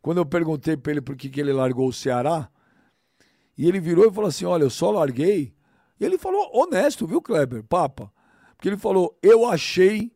quando 0.00 0.18
eu 0.18 0.24
perguntei 0.26 0.76
pra 0.76 0.92
ele 0.92 1.00
por 1.00 1.16
que, 1.16 1.28
que 1.28 1.40
ele 1.40 1.52
largou 1.52 1.88
o 1.88 1.92
Ceará, 1.92 2.48
e 3.58 3.66
ele 3.66 3.80
virou 3.80 4.06
e 4.06 4.12
falou 4.12 4.28
assim: 4.28 4.44
Olha, 4.44 4.62
eu 4.62 4.70
só 4.70 4.92
larguei. 4.92 5.52
E 5.98 6.04
ele 6.04 6.16
falou, 6.18 6.48
honesto, 6.54 7.04
viu, 7.06 7.20
Kleber? 7.20 7.64
Papa. 7.64 8.12
Porque 8.56 8.68
ele 8.68 8.76
falou: 8.76 9.18
Eu 9.20 9.44
achei 9.44 10.12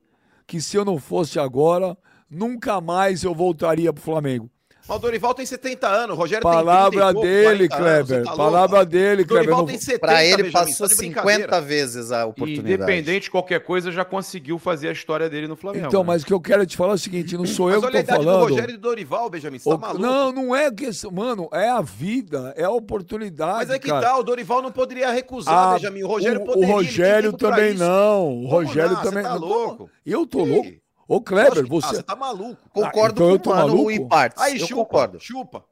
que 0.46 0.60
se 0.60 0.76
eu 0.76 0.84
não 0.84 0.98
fosse 0.98 1.38
agora, 1.38 1.96
nunca 2.30 2.80
mais 2.80 3.24
eu 3.24 3.34
voltaria 3.34 3.92
pro 3.92 4.02
Flamengo. 4.02 4.50
Mas 4.88 4.96
o 4.96 5.00
Dorival 5.00 5.34
tem 5.34 5.44
70 5.44 5.88
anos, 5.88 6.16
o 6.16 6.18
Rogério 6.20 6.42
tem 6.44 6.52
30 6.52 6.64
Palavra 6.64 6.96
e 7.10 7.12
pouco, 7.12 7.26
dele, 7.26 7.68
40 7.68 7.74
anos, 7.76 7.76
Kleber. 7.76 8.06
você 8.06 8.14
tá 8.22 8.30
louco? 8.30 8.36
Palavra 8.36 8.86
dele, 8.86 9.24
Dorival 9.24 9.44
Kleber. 9.44 9.56
Não- 9.56 9.66
tem 9.66 9.78
70, 9.78 9.98
Pra 9.98 10.24
ele 10.24 10.36
Benjamin, 10.44 10.52
passou 10.52 10.86
tá 10.88 10.94
de 10.94 10.98
brincadeira. 11.00 11.38
50 11.42 11.60
vezes 11.60 12.12
a 12.12 12.26
oportunidade. 12.26 12.72
independente 12.74 13.22
de 13.24 13.30
qualquer 13.32 13.60
coisa, 13.60 13.90
já 13.90 14.04
conseguiu 14.04 14.58
fazer 14.60 14.88
a 14.88 14.92
história 14.92 15.28
dele 15.28 15.48
no 15.48 15.56
Flamengo. 15.56 15.86
Então, 15.88 16.02
né? 16.02 16.06
mas 16.06 16.22
o 16.22 16.26
que 16.26 16.32
eu 16.32 16.40
quero 16.40 16.64
te 16.64 16.76
falar 16.76 16.92
é 16.92 16.94
o 16.94 16.98
seguinte: 16.98 17.36
não 17.36 17.44
sou 17.46 17.68
eu 17.70 17.80
Mas 17.80 17.90
que 17.90 17.96
olha 17.96 18.00
a 18.00 18.04
tô 18.04 18.06
idade 18.12 18.24
do 18.24 18.30
falando. 18.32 18.48
Rogério 18.50 18.74
e 18.74 18.76
do 18.76 18.80
Dorival, 18.80 19.28
Benjamin, 19.30 19.58
você 19.58 19.68
tá 19.70 19.74
O- 19.74 19.78
maluco? 19.80 20.02
Não, 20.02 20.32
não 20.32 20.54
é 20.54 20.70
questão. 20.70 21.10
Mano, 21.10 21.48
é 21.52 21.68
a 21.68 21.82
vida, 21.82 22.54
é 22.56 22.62
a 22.62 22.70
oportunidade. 22.70 23.56
Mas 23.58 23.70
é 23.70 23.78
que 23.80 23.88
cara. 23.88 24.06
tá, 24.06 24.18
o 24.18 24.22
Dorival 24.22 24.62
não 24.62 24.70
poderia 24.70 25.10
recusar, 25.10 25.52
Ah, 25.52 25.72
Benjamin. 25.74 26.04
O 26.04 26.06
Rogério 26.06 26.42
o, 26.42 26.44
poderia. 26.44 26.64
o 26.64 26.66
tem 26.68 26.74
Rogério 26.76 27.32
também 27.32 27.74
não. 27.74 28.28
O 28.28 28.34
Como 28.42 28.48
Rogério 28.50 28.90
não? 28.92 28.96
Você 29.02 29.08
também 29.08 29.22
tá 29.24 29.30
não. 29.30 29.38
louco? 29.40 29.90
Eu 30.06 30.26
tô 30.26 30.44
louco. 30.44 30.70
Ô, 31.08 31.20
Kleber, 31.20 31.62
que 31.62 31.62
tá, 31.62 31.68
você. 31.68 31.96
Você 31.96 32.02
tá 32.02 32.16
maluco. 32.16 32.58
Concordo 32.70 33.22
então 33.22 33.30
eu 33.30 33.38
com 33.40 33.50
o 33.50 33.54
Mano 33.54 33.68
maluco? 33.68 33.90
em 33.90 34.08
partes. 34.08 34.42
Aí, 34.42 34.58
eu 34.60 34.66
chupa, 34.66 34.74
concordo. 34.84 35.20
chupa. 35.20 35.64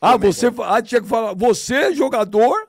Ah, 0.00 0.12
Também, 0.12 0.32
você 0.32 0.50
ah, 0.64 0.82
tinha 0.82 1.00
que 1.00 1.06
falar. 1.08 1.34
Você, 1.34 1.94
jogador, 1.94 2.68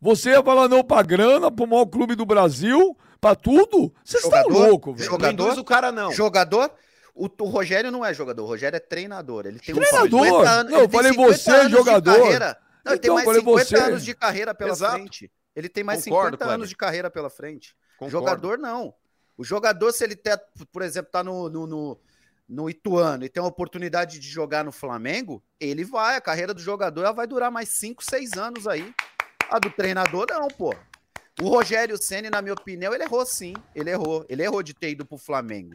você 0.00 0.30
ia 0.30 0.42
falar 0.42 0.68
não 0.68 0.82
pra 0.82 1.02
grana, 1.02 1.50
pro 1.50 1.66
maior 1.66 1.86
clube 1.86 2.14
do 2.14 2.24
Brasil, 2.24 2.96
pra 3.20 3.34
tudo? 3.34 3.92
Vocês 4.02 4.24
estão 4.24 4.38
Jogador, 4.42 4.68
loucos, 4.68 4.96
velho. 4.96 5.10
jogador. 5.10 5.58
O 5.58 5.64
cara, 5.64 5.92
não. 5.92 6.10
Jogador, 6.12 6.70
o, 7.14 7.28
o 7.40 7.44
Rogério 7.48 7.90
não 7.92 8.04
é 8.04 8.12
jogador, 8.14 8.42
o 8.42 8.46
Rogério 8.46 8.76
é 8.76 8.80
treinador. 8.80 9.46
Ele 9.46 9.58
tem 9.60 9.74
Treinador? 9.74 10.24
50 10.24 10.50
anos, 10.50 10.72
Não, 10.72 10.80
eu 10.80 10.88
falei 10.88 11.12
50 11.12 11.32
você, 11.36 11.50
anos 11.50 11.66
de 11.70 11.76
jogador. 11.76 12.18
carreira. 12.18 12.58
Não, 12.84 12.92
ele 12.92 13.00
tem 13.00 13.08
Então, 13.10 13.14
mais 13.14 13.26
eu 13.26 13.44
falei 13.44 13.64
50 13.64 13.64
você. 13.68 13.76
anos 13.90 14.04
de 14.04 14.14
carreira 14.14 14.54
pela 14.54 14.70
Exato. 14.70 14.94
frente. 14.94 15.30
Ele 15.54 15.68
tem 15.68 15.84
mais 15.84 16.02
Concordo, 16.04 16.24
50 16.28 16.38
Kleber. 16.38 16.54
anos 16.54 16.68
de 16.70 16.76
carreira 16.76 17.10
pela 17.10 17.28
frente. 17.28 17.76
Concordo. 17.98 18.10
Jogador, 18.12 18.58
não. 18.58 18.94
O 19.40 19.44
jogador, 19.44 19.90
se 19.90 20.04
ele, 20.04 20.14
tem, 20.14 20.34
por 20.70 20.82
exemplo, 20.82 21.10
tá 21.10 21.24
no, 21.24 21.48
no, 21.48 21.66
no, 21.66 22.00
no 22.46 22.68
Ituano 22.68 23.24
e 23.24 23.28
tem 23.30 23.42
a 23.42 23.46
oportunidade 23.46 24.18
de 24.18 24.28
jogar 24.28 24.62
no 24.62 24.70
Flamengo, 24.70 25.42
ele 25.58 25.82
vai. 25.82 26.14
A 26.14 26.20
carreira 26.20 26.52
do 26.52 26.60
jogador 26.60 27.04
ela 27.04 27.14
vai 27.14 27.26
durar 27.26 27.50
mais 27.50 27.70
5, 27.70 28.04
6 28.04 28.34
anos 28.34 28.68
aí. 28.68 28.94
A 29.48 29.58
do 29.58 29.70
treinador, 29.70 30.26
não, 30.28 30.46
pô. 30.48 30.74
O 31.40 31.48
Rogério 31.48 31.96
Ceni, 31.96 32.28
na 32.28 32.42
minha 32.42 32.52
opinião, 32.52 32.92
ele 32.92 33.02
errou 33.04 33.24
sim. 33.24 33.54
Ele 33.74 33.88
errou. 33.88 34.26
Ele 34.28 34.42
errou 34.42 34.62
de 34.62 34.74
ter 34.74 34.90
ido 34.90 35.06
pro 35.06 35.16
Flamengo. 35.16 35.74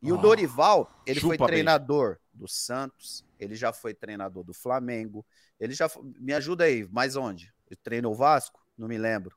E 0.00 0.10
o 0.10 0.14
Ah, 0.14 0.18
Dorival, 0.22 0.90
ele 1.04 1.20
foi 1.20 1.36
chupa 1.36 1.44
bem. 1.44 1.56
treinador 1.56 2.18
do 2.32 2.48
Santos, 2.48 3.26
ele 3.38 3.54
já 3.54 3.74
foi 3.74 3.92
treinador 3.92 4.42
do 4.42 4.54
Flamengo. 4.54 5.22
Ele 5.60 5.74
já 5.74 5.86
foi- 5.86 6.02
me 6.18 6.32
ajuda 6.32 6.64
aí, 6.64 6.88
mais 6.90 7.14
onde? 7.14 7.52
Ele 7.70 7.78
treinou 7.82 8.12
o 8.12 8.16
Vasco? 8.16 8.58
Não 8.78 8.88
me 8.88 8.96
lembro. 8.96 9.36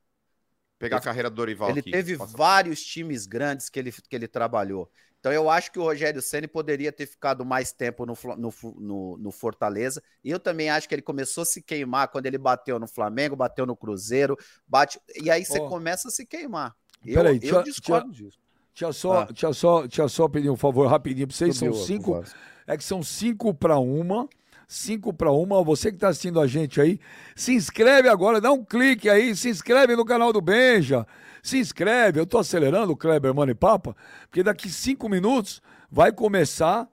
Pegar 0.77 0.97
a 0.97 1.01
carreira 1.01 1.29
do 1.29 1.35
Dorival 1.35 1.69
Ele 1.69 1.79
aqui. 1.79 1.91
teve 1.91 2.17
Passa- 2.17 2.35
vários 2.37 2.81
times 2.83 3.25
grandes 3.25 3.69
que 3.69 3.79
ele, 3.79 3.91
que 3.91 4.15
ele 4.15 4.27
trabalhou. 4.27 4.89
Então 5.19 5.31
eu 5.33 5.49
acho 5.49 5.71
que 5.71 5.79
o 5.79 5.83
Rogério 5.83 6.21
Ceni 6.21 6.47
poderia 6.47 6.91
ter 6.91 7.07
ficado 7.07 7.43
mais 7.43 7.71
tempo 7.71 8.05
no, 8.05 8.13
no, 8.37 8.53
no- 8.79 9.17
no 9.17 9.31
Fortaleza. 9.31 10.03
E 10.23 10.29
eu 10.29 10.39
também 10.39 10.69
acho 10.69 10.87
que 10.87 10.93
ele 10.93 11.01
começou 11.01 11.41
a 11.41 11.45
se 11.45 11.61
queimar 11.63 12.09
quando 12.09 12.27
ele 12.27 12.37
bateu 12.37 12.77
no 12.77 12.87
Flamengo, 12.87 13.35
bateu 13.35 13.65
no 13.65 13.75
Cruzeiro, 13.75 14.37
bate. 14.67 14.99
E 15.19 15.31
aí 15.31 15.43
você 15.43 15.59
Ó. 15.59 15.67
começa 15.67 16.09
a 16.09 16.11
se 16.11 16.25
queimar. 16.25 16.75
Eu, 17.03 17.15
Peraí, 17.15 17.35
eu 17.35 17.39
deixa- 17.39 17.63
discordo 17.63 18.11
disso. 18.11 18.37
Deixa 18.77 18.91
só, 18.93 19.21
Ah. 19.21 19.25
deixa 19.25 19.53
só, 19.53 19.81
deixa 19.87 20.07
só 20.09 20.27
pedir 20.27 20.49
um 20.49 20.57
favor 20.57 20.85
rapidinho 20.87 21.27
pra 21.27 21.35
vocês. 21.35 21.57
São 21.57 21.71
Subiu 21.73 21.85
cinco. 21.87 22.23
É 22.67 22.75
que 22.77 22.83
são 22.83 23.01
cinco 23.01 23.53
para 23.53 23.79
uma. 23.79 24.27
Cinco 24.67 25.13
para 25.13 25.31
uma. 25.31 25.63
Você 25.63 25.89
que 25.89 25.97
está 25.97 26.09
assistindo 26.09 26.39
a 26.39 26.47
gente 26.47 26.81
aí, 26.81 26.99
se 27.35 27.53
inscreve 27.53 28.09
agora, 28.09 28.41
dá 28.41 28.51
um 28.51 28.63
clique 28.63 29.09
aí, 29.09 29.35
se 29.35 29.49
inscreve 29.49 29.95
no 29.95 30.05
canal 30.05 30.33
do 30.33 30.41
Benja. 30.41 31.05
Se 31.43 31.59
inscreve. 31.59 32.19
Eu 32.19 32.25
tô 32.25 32.37
acelerando 32.37 32.93
o 32.93 32.97
Kleber 32.97 33.33
Mano 33.33 33.51
e 33.51 33.55
Papa, 33.55 33.95
porque 34.27 34.41
daqui 34.41 34.69
cinco 34.69 35.07
minutos 35.07 35.61
vai 35.91 36.11
começar 36.11 36.87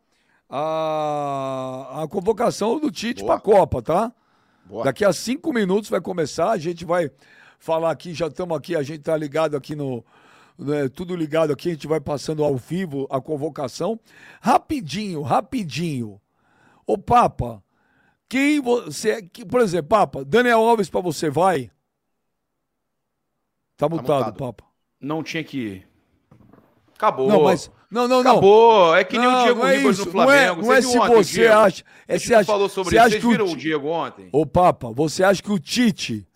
a, 0.48 2.02
a 2.02 2.08
convocação 2.08 2.78
do 2.78 2.90
Tite 2.90 3.24
para 3.24 3.36
a 3.36 3.40
Copa, 3.40 3.80
tá? 3.80 4.12
Boa. 4.66 4.84
Daqui 4.84 5.04
a 5.04 5.12
cinco 5.12 5.52
minutos 5.52 5.88
vai 5.88 6.00
começar, 6.00 6.50
a 6.50 6.58
gente 6.58 6.84
vai 6.84 7.10
falar 7.58 7.90
aqui, 7.90 8.12
já 8.12 8.26
estamos 8.26 8.56
aqui, 8.56 8.76
a 8.76 8.82
gente 8.82 9.00
tá 9.00 9.16
ligado 9.16 9.56
aqui 9.56 9.74
no. 9.74 10.04
né, 10.58 10.88
tudo 10.88 11.16
ligado 11.16 11.52
aqui, 11.52 11.70
a 11.70 11.72
gente 11.72 11.86
vai 11.86 12.00
passando 12.00 12.44
ao 12.44 12.56
vivo 12.56 13.06
a 13.10 13.20
convocação. 13.20 13.98
Rapidinho, 14.40 15.22
rapidinho. 15.22 16.20
Ô 16.86 16.96
Papa, 16.98 17.62
quem 18.28 18.60
você. 18.60 19.22
que- 19.22 19.44
Por 19.44 19.60
exemplo, 19.60 19.88
Papa, 19.88 20.24
Daniel 20.24 20.60
Alves 20.60 20.88
pra 20.90 21.00
você 21.00 21.30
vai? 21.30 21.70
Tá 23.76 23.88
mutado, 23.88 24.26
mutado. 24.26 24.36
Papa. 24.38 24.64
Não 25.00 25.22
tinha 25.22 25.42
que 25.42 25.58
ir. 25.58 25.88
Acabou. 26.94 27.28
Não, 27.28 27.42
mas. 27.42 27.70
Não, 27.90 28.06
não, 28.08 28.22
não. 28.22 28.30
Acabou. 28.32 28.96
É 28.96 29.04
que 29.04 29.18
nem 29.18 29.26
o 29.26 29.30
Não, 29.30 29.42
Diego 29.44 29.58
não 29.60 29.66
é 29.68 29.76
Ribas 29.76 29.98
isso. 29.98 30.06
no 30.08 30.12
Não 30.14 30.22
é, 30.22 30.24
Flamengo. 30.46 30.62
não 30.66 30.72
é 30.72 30.80
viu 30.80 30.90
se 30.90 30.98
ontem 30.98 31.12
o 31.12 31.24
você 31.24 31.32
Diego? 31.32 31.54
acha. 31.54 31.84
É, 32.08 32.18
você 32.18 32.32
não 32.32 32.38
acha 32.38 32.46
falou 32.46 32.68
sobre 32.68 32.90
você 32.90 32.96
isso. 33.00 33.10
Vocês 33.10 33.24
viram 33.24 33.46
o 33.46 33.52
o 33.52 33.56
Diego 33.56 33.88
ontem? 33.88 34.28
Ô, 34.32 34.46
Papa, 34.46 34.92
você 34.92 35.24
acha 35.24 35.42
que 35.42 35.50
o 35.52 35.58
Tite 35.58 36.26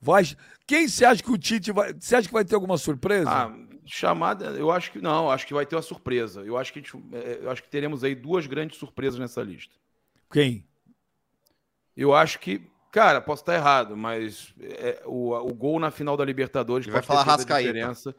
vai. 0.00 0.24
Quem 0.66 0.86
você 0.88 1.04
acha 1.04 1.22
que 1.22 1.30
o 1.30 1.38
Tite 1.38 1.72
vai. 1.72 1.94
Você 1.94 2.16
acha 2.16 2.26
que 2.28 2.34
vai 2.34 2.44
ter 2.44 2.54
alguma 2.56 2.76
surpresa? 2.76 3.30
Ah, 3.30 3.54
chamada, 3.86 4.46
eu 4.50 4.70
acho 4.70 4.90
que 4.92 5.00
não, 5.00 5.30
acho 5.30 5.46
que 5.46 5.54
vai 5.54 5.64
ter 5.64 5.76
uma 5.76 5.82
surpresa. 5.82 6.42
Eu 6.42 6.58
acho 6.58 6.72
que, 6.72 6.80
é, 7.12 7.38
eu 7.42 7.50
acho 7.50 7.62
que 7.62 7.70
teremos 7.70 8.02
aí 8.04 8.14
duas 8.14 8.46
grandes 8.46 8.76
surpresas 8.78 9.18
nessa 9.18 9.40
lista. 9.42 9.74
Quem? 10.30 10.66
Eu 11.96 12.14
acho 12.14 12.38
que, 12.38 12.62
cara, 12.92 13.20
posso 13.20 13.42
estar 13.42 13.54
errado, 13.54 13.96
mas 13.96 14.54
é, 14.60 15.02
o, 15.04 15.32
o 15.34 15.54
gol 15.54 15.80
na 15.80 15.90
final 15.90 16.16
da 16.16 16.24
Libertadores 16.24 16.86
Ele 16.86 16.92
vai 16.92 17.02
pode 17.02 17.24
falar 17.24 17.36
ter 17.36 17.44
diferença. 17.44 18.14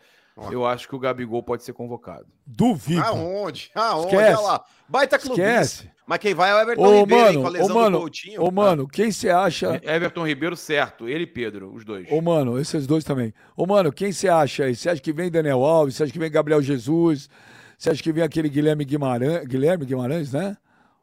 Eu 0.52 0.66
acho 0.66 0.88
que 0.88 0.96
o 0.96 1.00
Gabigol 1.00 1.44
pode 1.44 1.64
ser 1.64 1.74
convocado. 1.74 2.26
Duvido. 2.46 3.02
Aonde? 3.02 3.72
Aonde? 3.76 4.08
Esquece. 4.08 4.38
Olha 4.38 4.40
lá. 4.40 4.66
Baita 4.88 5.20
clubista. 5.20 5.50
Esquece. 5.50 5.92
Mas 6.08 6.20
quem 6.20 6.34
vai 6.34 6.50
é 6.50 6.56
o 6.56 6.60
Everton 6.60 6.82
Ô, 6.82 7.00
Ribeiro, 7.02 7.28
hein, 7.28 7.38
mano, 7.38 7.42
com 7.42 7.48
a 7.48 7.50
ô, 7.50 7.54
lesão 7.54 7.76
mano, 7.76 7.98
do 7.98 8.02
Coutinho. 8.02 8.44
ô, 8.44 8.52
mano, 8.52 8.88
quem 8.88 9.12
você 9.12 9.30
acha. 9.30 9.80
Everton 9.84 10.26
Ribeiro, 10.26 10.56
certo. 10.56 11.08
Ele 11.08 11.24
e 11.24 11.28
Pedro, 11.28 11.74
os 11.74 11.84
dois. 11.86 12.08
Ô, 12.10 12.22
mano, 12.22 12.58
esses 12.60 12.88
dois 12.88 13.04
também. 13.04 13.34
Ô, 13.56 13.66
mano, 13.68 13.92
quem 13.92 14.12
você 14.12 14.28
acha 14.28 14.64
aí? 14.64 14.76
Você 14.76 14.90
acha 14.90 15.02
que 15.02 15.14
vem 15.14 15.30
Daniel 15.30 15.64
Alves? 15.64 15.96
Você 15.96 16.04
acha 16.04 16.14
que 16.14 16.20
vem 16.20 16.32
Gabriel 16.32 16.62
Jesus? 16.62 17.30
Você 17.78 17.92
acha 17.92 18.02
que 18.02 18.12
vem 18.12 18.24
aquele 18.24 18.50
Guilherme 18.50 18.86
Guimarães? 18.86 19.46
Guilherme 19.46 19.86
Guimarães, 19.86 20.34
né? 20.34 20.58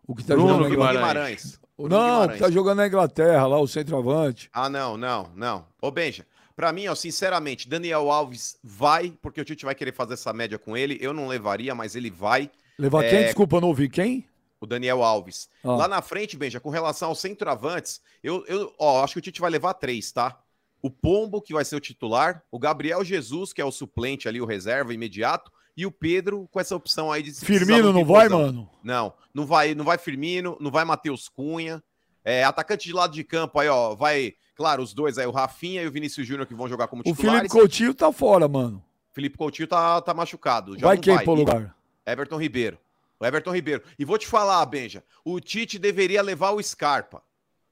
O 0.06 0.14
que 0.14 0.24
tá 0.24 0.34
Bruno 0.34 0.50
jogando. 0.50 0.70
Guimarães. 0.70 0.96
Guimarães. 0.98 1.60
Não, 1.78 1.86
Bruno 1.88 1.98
que 1.98 2.04
Guimarães. 2.04 2.40
tá 2.40 2.50
jogando 2.50 2.76
na 2.78 2.86
Inglaterra, 2.86 3.46
lá, 3.46 3.58
o 3.60 3.66
centroavante. 3.68 4.48
Ah, 4.52 4.68
não, 4.68 4.96
não, 4.96 5.30
não. 5.34 5.66
Ô, 5.80 5.90
Benja, 5.90 6.26
pra 6.54 6.72
mim, 6.72 6.86
ó, 6.88 6.94
sinceramente, 6.94 7.68
Daniel 7.68 8.10
Alves 8.10 8.58
vai, 8.62 9.12
porque 9.20 9.40
o 9.40 9.44
Tite 9.44 9.64
vai 9.64 9.74
querer 9.74 9.92
fazer 9.92 10.14
essa 10.14 10.32
média 10.32 10.58
com 10.58 10.76
ele. 10.76 10.96
Eu 11.00 11.12
não 11.12 11.26
levaria, 11.28 11.74
mas 11.74 11.94
ele 11.96 12.10
vai. 12.10 12.50
Levar 12.78 13.04
É. 13.04 13.10
quem? 13.10 13.24
Desculpa, 13.24 13.56
eu 13.56 13.60
não 13.60 13.68
ouvi 13.68 13.88
quem? 13.88 14.26
O 14.60 14.66
Daniel 14.66 15.02
Alves. 15.02 15.48
Ah. 15.62 15.72
Lá 15.76 15.88
na 15.88 16.00
frente, 16.00 16.36
Benja, 16.36 16.60
com 16.60 16.70
relação 16.70 17.10
aos 17.10 17.20
centroavantes, 17.20 18.00
eu, 18.22 18.44
eu 18.46 18.72
ó, 18.78 19.02
acho 19.04 19.14
que 19.14 19.18
o 19.18 19.22
Tite 19.22 19.40
vai 19.40 19.50
levar 19.50 19.74
três, 19.74 20.10
tá? 20.12 20.38
O 20.80 20.90
Pombo, 20.90 21.42
que 21.42 21.52
vai 21.52 21.64
ser 21.64 21.74
o 21.76 21.80
titular, 21.80 22.42
o 22.50 22.58
Gabriel 22.58 23.04
Jesus, 23.04 23.52
que 23.52 23.60
é 23.60 23.64
o 23.64 23.72
suplente 23.72 24.28
ali, 24.28 24.40
o 24.40 24.46
reserva 24.46 24.94
imediato, 24.94 25.50
e 25.76 25.84
o 25.84 25.92
Pedro 25.92 26.48
com 26.50 26.58
essa 26.58 26.74
opção 26.74 27.12
aí 27.12 27.22
de 27.22 27.34
se 27.34 27.44
Firmino 27.44 27.92
não 27.92 28.04
vai, 28.04 28.28
mano? 28.28 28.68
Não, 28.82 29.12
não 29.34 29.44
vai, 29.44 29.74
não 29.74 29.84
vai 29.84 29.98
Firmino, 29.98 30.56
não 30.58 30.70
vai 30.70 30.84
Matheus 30.84 31.28
Cunha. 31.28 31.82
É, 32.24 32.42
atacante 32.42 32.86
de 32.86 32.92
lado 32.92 33.12
de 33.12 33.22
campo 33.22 33.60
aí, 33.60 33.68
ó, 33.68 33.94
vai, 33.94 34.34
claro, 34.56 34.82
os 34.82 34.92
dois 34.92 35.18
aí, 35.18 35.26
o 35.26 35.30
Rafinha 35.30 35.82
e 35.82 35.86
o 35.86 35.92
Vinícius 35.92 36.26
Júnior 36.26 36.46
que 36.46 36.54
vão 36.54 36.68
jogar 36.68 36.88
como 36.88 37.02
O 37.02 37.04
titulares. 37.04 37.40
Felipe 37.40 37.52
Coutinho 37.52 37.94
tá 37.94 38.10
fora, 38.10 38.48
mano. 38.48 38.82
Felipe 39.12 39.36
Coutinho 39.36 39.68
tá, 39.68 40.00
tá 40.00 40.12
machucado. 40.12 40.76
Vai 40.78 40.98
quem 40.98 41.14
vai. 41.14 41.24
pro 41.24 41.34
lugar? 41.34 41.76
Everton 42.04 42.36
Ribeiro. 42.36 42.78
O 43.20 43.24
Everton 43.24 43.52
Ribeiro. 43.52 43.82
E 43.98 44.04
vou 44.04 44.18
te 44.18 44.26
falar, 44.26 44.64
Benja, 44.66 45.04
o 45.24 45.40
Tite 45.40 45.78
deveria 45.78 46.22
levar 46.22 46.50
o 46.50 46.62
Scarpa. 46.62 47.22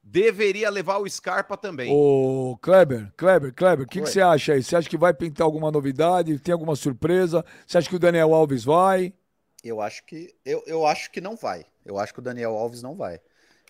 Deveria 0.05 0.71
levar 0.71 0.99
o 0.99 1.09
Scarpa 1.09 1.57
também. 1.57 1.91
Ô, 1.91 2.57
Kleber, 2.61 3.13
Kleber, 3.17 3.53
Kleber, 3.55 3.87
o 3.87 3.89
que 3.89 4.01
você 4.01 4.21
acha 4.21 4.53
aí? 4.53 4.63
Você 4.63 4.77
acha 4.77 4.89
que 4.89 4.97
vai 4.97 5.13
pintar 5.13 5.45
alguma 5.45 5.71
novidade? 5.71 6.39
Tem 6.39 6.53
alguma 6.53 6.77
surpresa? 6.77 7.45
Você 7.67 7.79
acha 7.79 7.89
que 7.89 7.97
o 7.97 7.99
Daniel 7.99 8.33
Alves 8.35 8.65
vai? 8.65 9.13
Eu 9.63 9.81
acho 9.81 10.05
que 10.05 10.35
eu, 10.45 10.63
eu 10.67 10.87
acho 10.87 11.11
que 11.11 11.21
não 11.21 11.37
vai. 11.37 11.65
Eu 11.85 11.99
acho 11.99 12.13
que 12.13 12.19
o 12.21 12.23
Daniel 12.23 12.55
Alves 12.57 12.83
não 12.83 12.95
vai. 12.97 13.21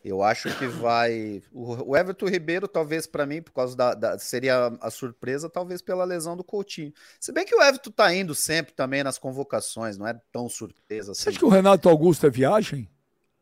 Eu 0.05 0.23
acho 0.23 0.53
que 0.59 0.67
vai. 0.67 1.43
O, 1.53 1.97
Everton 1.97 2.27
Ribeiro, 2.27 2.69
talvez 2.69 3.07
para 3.07 3.25
mim, 3.25 3.41
por 3.41 3.53
causa 3.53 3.77
da, 3.77 3.95
da- 3.95 4.19
seria 4.19 4.67
a 4.81 4.91
surpresa, 4.91 5.49
talvez 5.49 5.81
pela 5.81 6.05
lesão 6.05 6.37
do 6.37 6.45
Coutinho. 6.45 6.93
Se 7.21 7.33
bem 7.33 7.45
que 7.47 7.55
o 7.55 7.63
Everton 7.63 7.91
tá 7.91 8.13
indo 8.15 8.35
sempre 8.35 8.75
também 8.75 9.03
nas 9.03 9.19
convocações, 9.19 9.97
não 9.97 10.07
é 10.07 10.15
tão 10.33 10.49
surpresa 10.49 11.13
Você 11.17 11.29
assim. 11.29 11.31
acha 11.31 11.39
que 11.39 11.45
o 11.45 11.49
Renato 11.49 11.89
Augusto 11.89 12.27
é 12.27 12.31
viagem? 12.31 12.89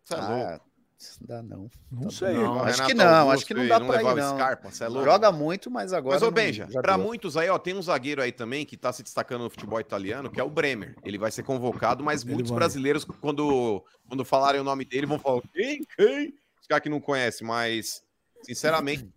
Você 0.05 0.15
é 0.15 0.21
Ah, 0.21 0.21
louco. 0.21 0.72
Dá 1.21 1.43
não. 1.43 1.71
Não 1.91 2.03
Tá 2.05 2.11
sei. 2.11 2.33
Não, 2.35 2.55
Acho 2.63 2.73
Renato 2.73 2.87
que 2.89 2.95
não, 2.95 3.07
Augusto 3.07 3.33
acho 3.37 3.47
que 3.47 3.55
não 3.55 3.69
dá 3.69 3.81
pra 3.81 3.97
levar 3.97 4.13
ir, 4.13 4.21
não. 4.21 4.35
Scarpa, 4.37 4.69
é. 4.69 5.05
Joga 5.05 5.33
muito, 5.33 5.71
mas 5.71 5.93
agora. 5.93 6.15
Mas, 6.15 6.23
ô 6.23 6.27
não- 6.27 6.33
Benja, 6.33 6.67
já 6.71 6.81
pra 6.83 6.97
deu. 6.97 7.05
muitos 7.07 7.37
aí, 7.37 7.49
ó, 7.49 7.59
tem 7.59 7.75
um 7.75 7.83
zagueiro 7.83 8.23
aí 8.23 8.33
também 8.33 8.65
que 8.67 8.77
tá 8.77 8.93
se 8.93 9.03
destacando 9.03 9.43
no 9.45 9.51
futebol 9.51 9.81
italiano, 9.81 10.31
que 10.31 10.41
é 10.41 10.45
o 10.45 10.51
Bremer. 10.51 10.95
Ele 11.05 11.19
vai 11.19 11.31
ser 11.31 11.43
convocado, 11.43 12.03
mas 12.05 12.23
Ele 12.23 12.33
muitos 12.35 12.51
vai. 12.51 12.59
brasileiros, 12.61 13.05
quando, 13.05 13.85
quando 14.09 14.25
falarem 14.25 14.61
o 14.61 14.65
nome 14.65 14.85
dele, 14.85 15.07
vão 15.07 15.19
falar: 15.19 15.43
quem? 15.53 15.83
Quem? 15.97 16.35
Os 16.61 16.67
caras 16.67 16.83
que 16.83 16.89
não 16.89 17.01
conhecem, 17.01 17.47
mas, 17.47 18.03
sinceramente, 18.43 19.09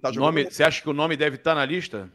tá 0.00 0.10
jogando. 0.10 0.34
Nome, 0.34 0.44
você 0.50 0.64
acha 0.64 0.82
que 0.82 0.88
o 0.88 0.92
nome 0.92 1.16
deve 1.16 1.36
estar 1.36 1.54
na 1.54 1.64
lista? 1.64 2.10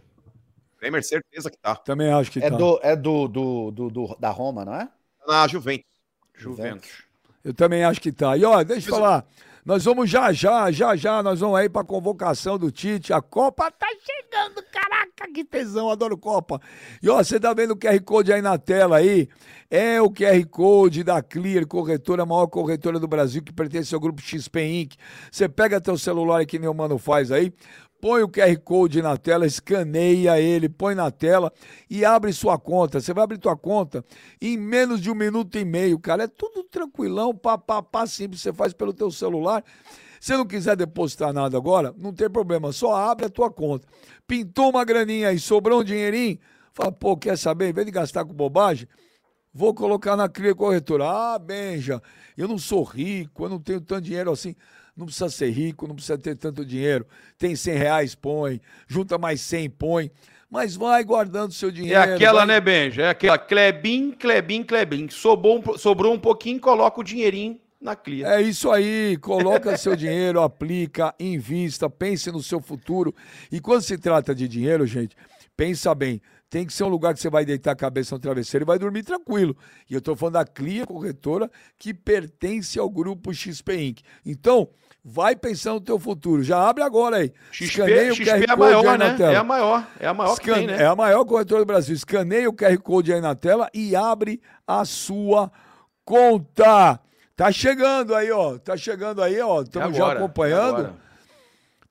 Bremer, 0.80 1.02
certeza 1.04 1.50
que 1.50 1.58
tá. 1.58 1.76
Também 1.78 2.12
acho 2.12 2.30
que 2.30 2.40
É, 2.40 2.50
tá. 2.50 2.58
do, 2.58 2.78
é 2.84 2.94
do, 2.96 3.28
do, 3.30 3.72
do, 3.72 3.90
do- 3.90 4.18
da 4.20 4.30
Roma, 4.32 4.66
não 4.66 4.76
é? 4.76 4.86
Tá 4.86 4.92
Na 5.28 5.48
Juventus. 5.48 5.88
Juventus. 6.36 7.04
Eu 7.44 7.54
também 7.54 7.84
acho 7.84 8.00
que 8.00 8.12
tá. 8.12 8.38
E 8.38 8.46
ó, 8.46 8.64
deixa 8.64 8.90
eu 8.90 8.96
falar. 8.96 9.26
Nós 9.66 9.86
vamos 9.86 10.10
já, 10.10 10.34
já, 10.34 10.70
já, 10.72 10.94
já, 10.94 11.24
nós 11.24 11.40
vamos 11.40 11.58
aí 11.58 11.70
pra 11.70 11.86
convocação 11.86 12.58
do 12.58 12.70
Tite. 12.70 13.14
A 13.14 13.22
Copa 13.22 13.72
tá 13.72 13.88
chegando, 13.88 14.62
caraca, 14.70 15.32
que 15.34 15.46
tesão, 15.46 15.90
adoro 15.90 16.18
Copa. 16.18 16.60
E 17.02 17.10
ó, 17.10 17.24
você 17.24 17.40
tá 17.40 17.54
vendo 17.54 17.72
o 17.72 17.78
QR 17.78 17.98
Code 18.04 18.34
aí 18.34 18.42
na 18.42 18.58
tela 18.58 18.98
aí? 18.98 19.30
É 19.72 20.02
o 20.02 20.12
QR 20.12 20.46
Code 20.50 21.02
da 21.02 21.22
Clear, 21.22 21.66
corretora, 21.66 22.24
a 22.24 22.26
maior 22.26 22.48
corretora 22.48 23.00
do 23.00 23.08
Brasil, 23.08 23.42
que 23.42 23.54
pertence 23.54 23.96
ao 23.96 24.02
grupo 24.02 24.22
XP 24.22 24.62
Inc. 24.66 24.96
Você 25.32 25.48
pega 25.48 25.80
teu 25.80 25.98
celular 25.98 26.40
aí 26.40 26.46
que 26.46 26.60
nem 26.60 26.70
o 26.70 26.74
mano 26.74 26.98
faz 26.98 27.32
aí, 27.32 27.54
põe 28.04 28.22
o 28.22 28.28
QR 28.28 28.58
Code 28.58 29.02
na 29.02 29.16
tela, 29.16 29.46
escaneia 29.46 30.38
ele, 30.38 30.68
põe 30.68 30.94
na 30.94 31.10
tela 31.10 31.54
e 31.90 32.04
abre 32.04 32.34
sua 32.34 32.60
conta. 32.60 33.00
Você 33.00 33.14
vai 33.14 33.24
abrir 33.24 33.38
tua 33.38 33.56
conta 33.56 34.04
em 34.42 34.58
menos 34.58 35.00
de 35.00 35.10
um 35.10 35.16
minuto 35.16 35.58
e 35.58 35.64
meio, 35.64 35.98
cara. 35.98 36.26
É 36.26 36.28
tudo 36.28 36.66
tranquilão, 36.66 37.34
pá, 37.34 37.58
pá, 37.58 37.82
pá, 37.82 38.06
simples. 38.06 38.42
Você 38.42 38.52
faz 38.52 38.74
pelo 38.74 38.92
teu 38.92 39.10
celular. 39.10 39.64
Se 40.20 40.34
não 40.34 40.46
quiser 40.46 40.76
depositar 40.76 41.32
nada 41.32 41.56
agora, 41.56 41.96
não 41.98 42.12
tem 42.12 42.30
problema. 42.30 42.74
Só 42.74 42.94
abre 42.94 43.28
a 43.28 43.30
tua 43.30 43.50
conta. 43.50 43.88
Pintou 44.28 44.72
uma 44.72 44.84
graninha 44.84 45.30
aí, 45.30 45.40
sobrou 45.40 45.80
um 45.80 45.84
dinheirinho. 45.86 46.38
Fala, 46.74 46.92
pô, 46.92 47.16
quer 47.16 47.38
saber? 47.38 47.70
Em 47.70 47.74
vez 47.74 47.86
de 47.86 47.92
gastar 47.94 48.26
com 48.26 48.34
bobagem, 48.34 48.86
Vou 49.56 49.72
colocar 49.72 50.16
na 50.16 50.28
Cria 50.28 50.56
Corretora. 50.56 51.06
Ah, 51.08 51.38
Benja, 51.38 52.02
eu 52.36 52.48
não 52.48 52.58
sou 52.58 52.82
rico, 52.82 53.46
eu 53.46 53.50
não 53.50 53.60
tenho 53.60 53.80
tanto 53.80 54.02
dinheiro 54.02 54.32
assim. 54.32 54.56
Não 54.96 55.06
precisa 55.06 55.30
ser 55.30 55.50
rico, 55.50 55.88
não 55.88 55.96
precisa 55.96 56.18
ter 56.18 56.36
tanto 56.36 56.64
dinheiro. 56.66 57.06
Tem 57.38 57.56
100 57.56 57.76
reais, 57.78 58.16
põe. 58.16 58.62
Junta 58.88 59.18
mais 59.18 59.42
100, 59.42 59.70
põe. 59.72 60.12
Mas 60.50 60.76
vai 60.76 61.04
guardando 61.04 61.52
seu 61.52 61.72
dinheiro. 61.72 62.00
É 62.00 62.14
aquela, 62.14 62.40
vai- 62.40 62.48
né, 62.48 62.62
Benja? 62.62 63.02
É 63.04 63.10
aquela 63.10 63.40
Clebin, 63.40 64.12
Clebin, 64.12 64.64
Clebin. 64.64 65.10
Sobrou 65.10 65.60
um, 65.60 65.78
sobrou 65.80 66.14
um 66.14 66.20
pouquinho, 66.20 66.60
coloca 66.60 67.02
o 67.02 67.04
dinheirinho 67.04 67.60
na 67.82 67.96
Clia. 67.96 68.28
É 68.28 68.42
isso 68.42 68.70
aí, 68.72 69.18
coloca 69.18 69.76
seu 69.78 69.96
dinheiro, 69.96 70.40
aplica, 70.42 71.14
invista, 71.20 71.90
pense 71.90 72.32
no 72.32 72.44
seu 72.44 72.62
futuro. 72.62 73.16
E 73.52 73.60
quando 73.60 73.82
se 73.82 73.98
trata 73.98 74.36
de 74.36 74.48
dinheiro, 74.48 74.86
gente, 74.86 75.16
pensa 75.58 75.96
bem. 75.96 76.22
Tem 76.52 76.68
que 76.68 76.72
ser 76.72 76.84
um 76.84 76.88
lugar 76.88 77.16
que 77.16 77.20
você 77.20 77.32
vai 77.32 77.44
deitar 77.44 77.72
a 77.72 77.76
cabeça 77.76 78.14
no 78.14 78.22
travesseiro 78.22 78.64
e 78.64 78.68
vai 78.68 78.78
dormir 78.78 79.02
tranquilo. 79.02 79.58
E 79.90 79.96
eu 79.96 80.00
tô 80.00 80.16
falando 80.16 80.36
da 80.36 80.46
Clia 80.46 80.86
Corretora, 80.86 81.50
que 81.80 81.96
pertence 81.96 82.78
ao 82.78 82.88
grupo 82.92 83.34
XP 83.34 83.76
Inc. 83.76 84.02
Então, 84.24 84.70
vai 85.04 85.36
pensando 85.36 85.76
no 85.76 85.82
teu 85.82 86.00
futuro. 86.00 86.44
Já 86.44 86.68
abre 86.68 86.84
agora 86.84 87.18
aí. 87.18 87.32
XP, 87.52 88.14
XP 88.14 88.30
é 88.30 88.36
a 88.44 88.48
Code 88.48 88.60
maior, 88.60 88.88
aí 88.88 88.98
na 88.98 89.10
né? 89.10 89.16
tela. 89.18 89.34
É 89.34 89.36
a 89.36 89.44
maior. 89.44 89.88
É 90.00 90.08
a 90.08 90.14
maior 90.14 90.36
que 90.38 90.50
Escane- 90.50 90.68
tem, 90.68 90.78
né? 90.78 90.84
É 90.84 90.86
a 90.88 90.96
maior 90.96 91.26
corretora 91.26 91.62
do 91.62 91.66
Brasil. 91.68 91.94
Escaneia 91.96 92.50
o 92.50 92.54
QR 92.54 92.78
Code 92.80 93.12
aí 93.14 93.20
na 93.22 93.36
tela 93.36 93.70
e 93.74 93.96
abre 93.96 94.42
a 94.66 94.86
sua 94.86 95.52
conta. 96.06 97.00
Tá 97.36 97.52
chegando 97.52 98.14
aí, 98.16 98.32
ó. 98.32 98.58
Tá 98.58 98.78
chegando 98.78 99.22
aí, 99.22 99.40
ó. 99.42 99.60
É 99.62 99.64
Estamos 99.64 99.98
já 99.98 100.04
agora, 100.04 100.20
é 100.20 100.24
acompanhando. 100.24 100.76
agora. 100.78 101.03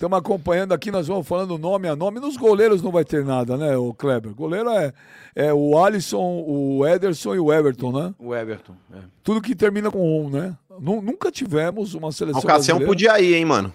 Estamos 0.03 0.19
acompanhando 0.19 0.73
aqui, 0.75 0.91
nós 0.91 1.07
vamos 1.07 1.29
falando 1.29 1.57
nome 1.57 1.87
a 1.87 1.95
nome. 1.95 2.19
Nos 2.19 2.37
goleiros 2.37 2.83
não 2.83 2.91
vai 2.91 3.05
ter 3.05 3.25
nada, 3.25 3.57
né, 3.57 3.77
o 3.77 3.95
Kleber? 3.95 4.35
Goleiro 4.35 4.69
é, 4.71 4.93
é 5.33 5.55
o 5.55 5.79
Alisson, 5.79 6.43
o 6.45 6.85
Ederson 6.85 7.37
e 7.37 7.39
o 7.39 7.53
Everton, 7.53 7.93
né? 7.93 8.13
O 8.19 8.35
Everton. 8.35 8.75
é. 8.93 8.99
Tudo 9.23 9.41
que 9.41 9.55
termina 9.55 9.93
com 9.93 10.25
um, 10.25 10.29
né? 10.29 10.59
Nu- 10.81 11.01
Nunca 11.01 11.31
tivemos 11.31 11.95
uma 11.95 12.11
seleção 12.11 12.41
O 12.41 12.45
Cassião 12.45 12.79
brasileira. 12.79 12.87
podia 12.89 13.21
ir, 13.21 13.37
hein, 13.37 13.45
mano? 13.45 13.73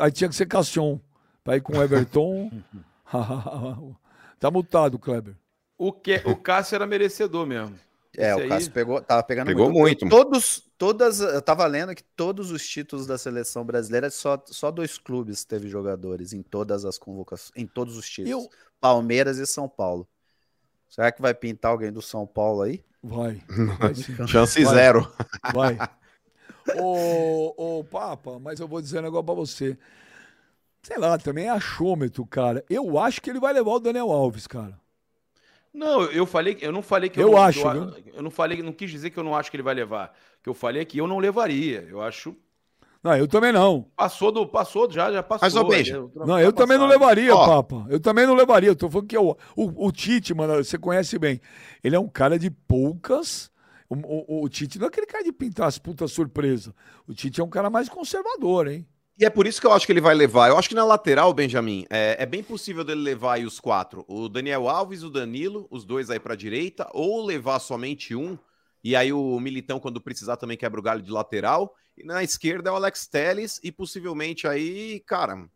Aí 0.00 0.10
tinha 0.10 0.30
que 0.30 0.34
ser 0.34 0.46
Cassion. 0.46 0.96
Pra 1.44 1.58
ir 1.58 1.60
com 1.60 1.76
o 1.76 1.82
Everton. 1.82 2.50
tá 4.40 4.50
mutado, 4.50 4.98
Kleber. 4.98 5.34
O, 5.76 5.92
que, 5.92 6.22
o 6.24 6.34
Cássio 6.34 6.76
era 6.76 6.86
merecedor 6.86 7.46
mesmo. 7.46 7.74
É, 8.16 8.30
Esse 8.30 8.40
o 8.40 8.42
aí- 8.42 8.48
Cássio 8.48 8.72
pegou, 8.72 9.00
tava 9.02 9.22
pegando 9.22 9.46
Pegou 9.48 9.70
muito. 9.70 10.08
Todos, 10.08 10.62
todas, 10.78 11.20
eu 11.20 11.42
tava 11.42 11.66
lendo 11.66 11.94
que 11.94 12.02
todos 12.02 12.50
os 12.50 12.66
títulos 12.66 13.06
da 13.06 13.18
seleção 13.18 13.64
brasileira, 13.64 14.10
só, 14.10 14.42
só 14.46 14.70
dois 14.70 14.98
clubes 14.98 15.44
teve 15.44 15.68
jogadores 15.68 16.32
em 16.32 16.42
todas 16.42 16.84
as 16.84 16.96
convocações, 16.98 17.52
em 17.54 17.66
todos 17.66 17.96
os 17.96 18.08
títulos. 18.08 18.44
Eu- 18.44 18.50
Palmeiras 18.80 19.38
e 19.38 19.46
São 19.46 19.68
Paulo. 19.68 20.08
Será 20.88 21.12
que 21.12 21.20
vai 21.20 21.34
pintar 21.34 21.70
alguém 21.72 21.92
do 21.92 22.00
São 22.00 22.26
Paulo 22.26 22.62
aí? 22.62 22.82
Vai. 23.02 23.42
Vai. 23.78 23.94
Chance 24.26 24.64
Vai. 24.64 24.74
zero. 24.74 25.12
Vai. 25.52 25.76
Ô, 26.80 27.78
ô, 27.78 27.84
Papa, 27.84 28.38
mas 28.38 28.60
eu 28.60 28.68
vou 28.68 28.80
dizer 28.80 28.98
um 28.98 29.02
negócio 29.02 29.24
pra 29.24 29.34
você. 29.34 29.78
Sei 30.82 30.96
lá, 30.98 31.18
também 31.18 31.46
é 31.46 31.50
achômetro, 31.50 32.24
cara. 32.26 32.64
Eu 32.68 32.98
acho 32.98 33.20
que 33.20 33.28
ele 33.30 33.40
vai 33.40 33.52
levar 33.52 33.70
o 33.72 33.78
Daniel 33.80 34.10
Alves, 34.10 34.46
cara. 34.46 34.78
Não, 35.78 36.02
eu 36.04 36.26
falei, 36.26 36.56
eu 36.60 36.72
não 36.72 36.82
falei 36.82 37.08
que 37.08 37.20
Eu 37.20 37.30
não, 37.30 37.38
acho, 37.38 37.60
Eu, 37.60 37.94
eu 38.14 38.22
não 38.22 38.30
falei, 38.30 38.62
não 38.62 38.72
quis 38.72 38.90
dizer 38.90 39.10
que 39.10 39.18
eu 39.18 39.24
não 39.24 39.34
acho 39.36 39.50
que 39.50 39.56
ele 39.56 39.62
vai 39.62 39.74
levar. 39.74 40.14
O 40.40 40.42
que 40.42 40.48
eu 40.48 40.54
falei 40.54 40.82
é 40.82 40.84
que 40.84 40.98
eu 40.98 41.06
não 41.06 41.18
levaria. 41.18 41.86
Eu 41.88 42.00
acho 42.02 42.34
Não, 43.02 43.16
eu 43.16 43.28
também 43.28 43.52
não. 43.52 43.86
passou 43.96 44.32
do 44.32 44.46
passou 44.46 44.90
já, 44.90 45.12
já 45.12 45.22
passou. 45.22 45.46
Mas, 45.46 45.54
ô, 45.56 45.64
Benja, 45.64 46.00
né? 46.02 46.08
Não, 46.26 46.40
eu 46.40 46.52
também 46.52 46.76
não 46.78 46.86
passado. 46.86 47.00
levaria, 47.00 47.34
Ó. 47.34 47.46
Papa. 47.46 47.86
Eu 47.88 48.00
também 48.00 48.26
não 48.26 48.34
levaria. 48.34 48.70
Eu 48.70 48.76
tô 48.76 48.90
falando 48.90 49.06
que 49.06 49.16
é 49.16 49.20
o, 49.20 49.36
o, 49.56 49.86
o 49.86 49.92
Tite, 49.92 50.34
mano, 50.34 50.56
você 50.62 50.76
conhece 50.76 51.18
bem. 51.18 51.40
Ele 51.82 51.94
é 51.96 52.00
um 52.00 52.08
cara 52.08 52.38
de 52.38 52.50
poucas. 52.50 53.50
O, 53.88 53.94
o- 53.96 54.44
o 54.44 54.48
Tite 54.48 54.78
não 54.78 54.86
é 54.86 54.88
aquele 54.88 55.06
cara 55.06 55.22
de 55.24 55.32
pintar 55.32 55.66
as 55.68 55.78
putas 55.78 56.10
surpresa. 56.12 56.74
O 57.06 57.14
Tite 57.14 57.40
é 57.40 57.44
um 57.44 57.48
cara 57.48 57.70
mais 57.70 57.88
conservador, 57.88 58.66
hein? 58.68 58.86
E 59.18 59.24
é 59.24 59.30
por 59.30 59.48
isso 59.48 59.60
que 59.60 59.66
eu 59.66 59.72
acho 59.72 59.84
que 59.84 59.90
ele 59.90 60.00
vai 60.00 60.14
levar. 60.14 60.48
Eu 60.48 60.56
acho 60.56 60.68
que 60.68 60.76
na 60.76 60.84
lateral, 60.84 61.34
Benjamin, 61.34 61.84
é, 61.90 62.16
é 62.20 62.24
bem 62.24 62.40
possível 62.40 62.84
dele 62.84 63.00
levar 63.00 63.34
aí 63.34 63.44
os 63.44 63.58
quatro. 63.58 64.04
O 64.06 64.28
Daniel 64.28 64.68
Alves, 64.68 65.02
o 65.02 65.10
Danilo, 65.10 65.66
os 65.72 65.84
dois 65.84 66.08
aí 66.08 66.20
pra 66.20 66.36
direita, 66.36 66.88
ou 66.92 67.26
levar 67.26 67.58
somente 67.58 68.14
um. 68.14 68.38
E 68.82 68.94
aí 68.94 69.12
o 69.12 69.40
Militão, 69.40 69.80
quando 69.80 70.00
precisar, 70.00 70.36
também 70.36 70.56
quebra 70.56 70.78
o 70.78 70.82
galho 70.82 71.02
de 71.02 71.10
lateral. 71.10 71.74
E 71.96 72.04
na 72.04 72.22
esquerda 72.22 72.70
é 72.70 72.72
o 72.72 72.76
Alex 72.76 73.08
Telles 73.08 73.58
e 73.64 73.72
possivelmente 73.72 74.46
aí, 74.46 75.00
cara, 75.00 75.48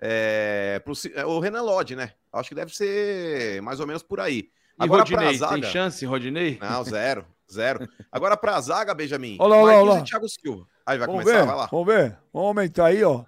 é, 0.00 0.82
é 1.14 1.26
o 1.26 1.40
Renan 1.40 1.60
Lodge, 1.60 1.94
né? 1.94 2.14
Acho 2.32 2.48
que 2.48 2.54
deve 2.54 2.74
ser 2.74 3.60
mais 3.60 3.80
ou 3.80 3.86
menos 3.86 4.02
por 4.02 4.18
aí. 4.18 4.48
E 4.78 4.84
Agora 4.84 5.04
pra 5.04 5.16
Rodinei, 5.16 5.38
zaga... 5.38 5.52
tem 5.54 5.62
chance, 5.70 6.04
Rodinei? 6.04 6.58
Não, 6.60 6.82
zero, 6.84 7.24
zero. 7.50 7.88
Agora 8.10 8.36
pra 8.36 8.60
zaga, 8.60 8.92
Benjamin, 8.94 9.36
Olha 9.38 9.54
lá, 9.54 9.62
olha 9.62 9.92
lá, 9.94 10.02
Thiago 10.02 10.28
Silva. 10.28 10.66
Aí 10.84 10.98
vai 10.98 11.06
Vamos 11.06 11.22
começar, 11.22 11.40
ver, 11.40 11.46
vai 11.46 11.56
lá. 11.56 11.66
vamos 11.66 11.86
ver. 11.86 12.18
Vamos 12.32 12.48
aumentar 12.48 12.86
aí, 12.86 13.04
ó. 13.04 13.24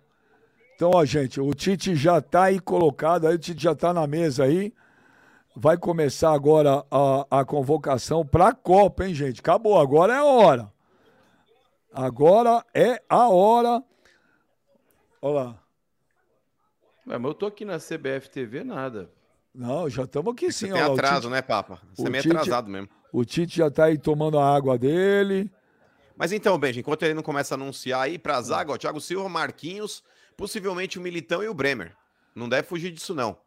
Então, 0.74 0.90
ó, 0.92 1.04
gente, 1.04 1.40
o 1.40 1.54
Tite 1.54 1.94
já 1.94 2.20
tá 2.20 2.44
aí 2.44 2.58
colocado, 2.60 3.26
aí 3.26 3.34
o 3.34 3.38
Tite 3.38 3.62
já 3.62 3.74
tá 3.74 3.94
na 3.94 4.06
mesa 4.06 4.44
aí. 4.44 4.74
Vai 5.54 5.78
começar 5.78 6.32
agora 6.34 6.84
a, 6.90 7.40
a 7.40 7.44
convocação 7.44 8.26
pra 8.26 8.52
Copa, 8.52 9.06
hein, 9.06 9.14
gente? 9.14 9.40
Acabou, 9.40 9.80
agora 9.80 10.12
é 10.12 10.18
a 10.18 10.24
hora. 10.24 10.70
Agora 11.90 12.62
é 12.74 13.00
a 13.08 13.28
hora. 13.28 13.82
Olha 15.22 15.34
lá. 15.34 15.62
Ué, 17.08 17.16
mas 17.16 17.24
eu 17.24 17.34
tô 17.34 17.46
aqui 17.46 17.64
na 17.64 17.78
CBF 17.78 18.28
TV, 18.28 18.62
nada. 18.64 19.10
Não, 19.58 19.88
já 19.88 20.02
estamos 20.04 20.32
aqui 20.34 20.52
sim, 20.52 20.66
Você 20.66 20.72
ó. 20.72 20.74
tem 20.74 20.82
lá, 20.82 20.90
o 20.90 20.92
atraso, 20.92 21.20
Tite- 21.22 21.30
né, 21.30 21.40
Papa? 21.42 21.80
Você 21.94 22.02
o 22.02 22.06
é 22.06 22.10
meio 22.10 22.22
Tite- 22.22 22.36
atrasado 22.36 22.68
mesmo. 22.68 22.88
O 23.10 23.24
Tite 23.24 23.56
já 23.56 23.70
tá 23.70 23.84
aí 23.86 23.96
tomando 23.96 24.38
a 24.38 24.54
água 24.54 24.76
dele. 24.78 25.50
Mas 26.14 26.30
então, 26.32 26.58
Benji, 26.58 26.80
enquanto 26.80 27.02
ele 27.04 27.14
não 27.14 27.22
começa 27.22 27.54
a 27.54 27.56
anunciar 27.56 28.02
aí 28.02 28.18
pra 28.18 28.40
zaga, 28.42 28.72
ó, 28.72 28.76
Thiago 28.76 29.00
Silva, 29.00 29.28
Marquinhos, 29.30 30.02
possivelmente 30.36 30.98
o 30.98 31.02
Militão 31.02 31.42
e 31.42 31.48
o 31.48 31.54
Bremer. 31.54 31.96
Não 32.34 32.48
deve 32.48 32.68
fugir 32.68 32.90
disso, 32.92 33.14
não. 33.14 33.38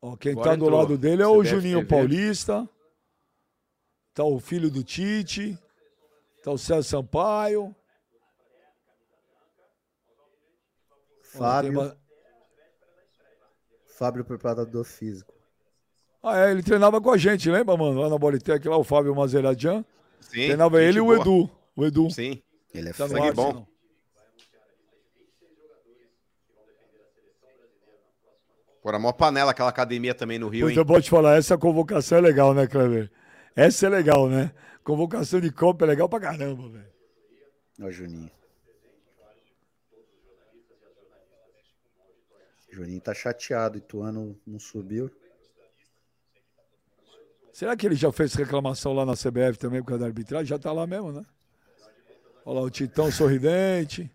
Ó, 0.00 0.16
quem 0.16 0.32
Agora 0.32 0.50
tá 0.50 0.56
do 0.56 0.64
entrou. 0.64 0.78
lado 0.80 0.96
dele 0.98 1.22
é 1.22 1.26
o 1.26 1.44
Juninho 1.44 1.80
TV. 1.80 1.88
Paulista. 1.88 2.68
Tá 4.14 4.24
o 4.24 4.38
filho 4.40 4.70
do 4.70 4.82
Tite. 4.82 5.58
Tá 6.42 6.50
o 6.50 6.56
César 6.58 6.82
Sampaio. 6.82 7.74
Ó, 11.38 11.62
tem 11.62 11.72
Fábio, 13.96 14.24
preparador 14.24 14.84
físico. 14.84 15.32
Ah, 16.22 16.38
é, 16.38 16.50
ele 16.50 16.62
treinava 16.62 17.00
com 17.00 17.10
a 17.10 17.16
gente, 17.16 17.50
lembra, 17.50 17.76
mano? 17.76 18.00
Lá 18.00 18.08
na 18.10 18.18
Bolitec, 18.18 18.66
lá 18.68 18.76
o 18.76 18.84
Fábio 18.84 19.14
Mazeradian. 19.14 19.84
Sim. 20.20 20.46
Treinava 20.46 20.82
ele 20.82 20.98
e 20.98 21.00
o. 21.00 21.14
Edu. 21.14 21.48
O 21.74 21.84
Edu. 21.86 22.10
Sim. 22.10 22.42
Ele 22.74 22.90
é 22.90 22.92
Tá 22.92 23.08
Sangue 23.08 23.32
bom. 23.32 23.46
Arsenal. 23.46 23.68
Fora 28.82 28.98
mó 28.98 29.12
panela 29.12 29.50
aquela 29.50 29.70
academia 29.70 30.14
também 30.14 30.38
no 30.38 30.48
Rio, 30.48 30.66
Puta, 30.66 30.72
hein? 30.72 30.78
eu 30.78 30.84
vou 30.84 31.00
te 31.00 31.10
falar, 31.10 31.36
essa 31.36 31.58
convocação 31.58 32.18
é 32.18 32.20
legal, 32.20 32.54
né, 32.54 32.66
Cleber? 32.66 33.10
Essa 33.56 33.86
é 33.86 33.88
legal, 33.88 34.28
né? 34.28 34.52
Convocação 34.84 35.40
de 35.40 35.50
Copa 35.50 35.84
é 35.84 35.88
legal 35.88 36.08
pra 36.08 36.20
caramba, 36.20 36.68
velho. 36.68 36.86
Ó, 37.82 37.90
Juninho. 37.90 38.30
Juninho 42.76 43.00
tá 43.00 43.14
chateado, 43.14 43.78
Ituano 43.78 44.38
não 44.46 44.58
subiu. 44.58 45.10
Será 47.52 47.74
que 47.74 47.86
ele 47.86 47.94
já 47.94 48.12
fez 48.12 48.34
reclamação 48.34 48.92
lá 48.92 49.06
na 49.06 49.14
CBF 49.14 49.58
também 49.58 49.80
por 49.82 49.88
causa 49.88 50.00
da 50.00 50.06
arbitragem? 50.06 50.46
Já 50.46 50.58
tá 50.58 50.70
lá 50.72 50.86
mesmo, 50.86 51.10
né? 51.10 51.24
Olha 52.44 52.60
lá 52.60 52.66
o 52.66 52.70
Titão 52.70 53.10
sorridente. 53.10 54.10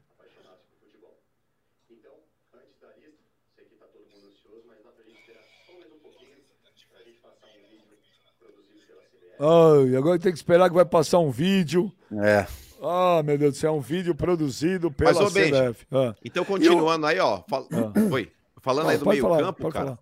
Ai, 9.39 9.95
agora 9.95 10.19
tem 10.19 10.31
que 10.31 10.37
esperar 10.37 10.69
que 10.69 10.75
vai 10.75 10.85
passar 10.85 11.19
um 11.19 11.31
vídeo. 11.31 11.91
É. 12.23 12.45
Ah, 12.81 13.21
meu 13.23 13.37
Deus 13.37 13.53
do 13.53 13.57
céu, 13.59 13.73
é 13.73 13.77
um 13.77 13.81
vídeo 13.81 14.13
produzido 14.13 14.91
pela 14.91 15.13
Mas, 15.13 15.19
ô, 15.21 15.27
CBF. 15.29 15.85
Ah. 15.91 16.15
Então, 16.23 16.43
continuando 16.45 17.05
aí, 17.05 17.19
ó. 17.19 17.41
fal- 17.49 17.67
Oi. 18.11 18.31
Falando 18.61 18.89
aí 18.89 18.95
Ah, 18.95 18.99
do 18.99 19.09
meio-campo, 19.09 19.69
cara. 19.71 19.85
falar. 19.85 19.99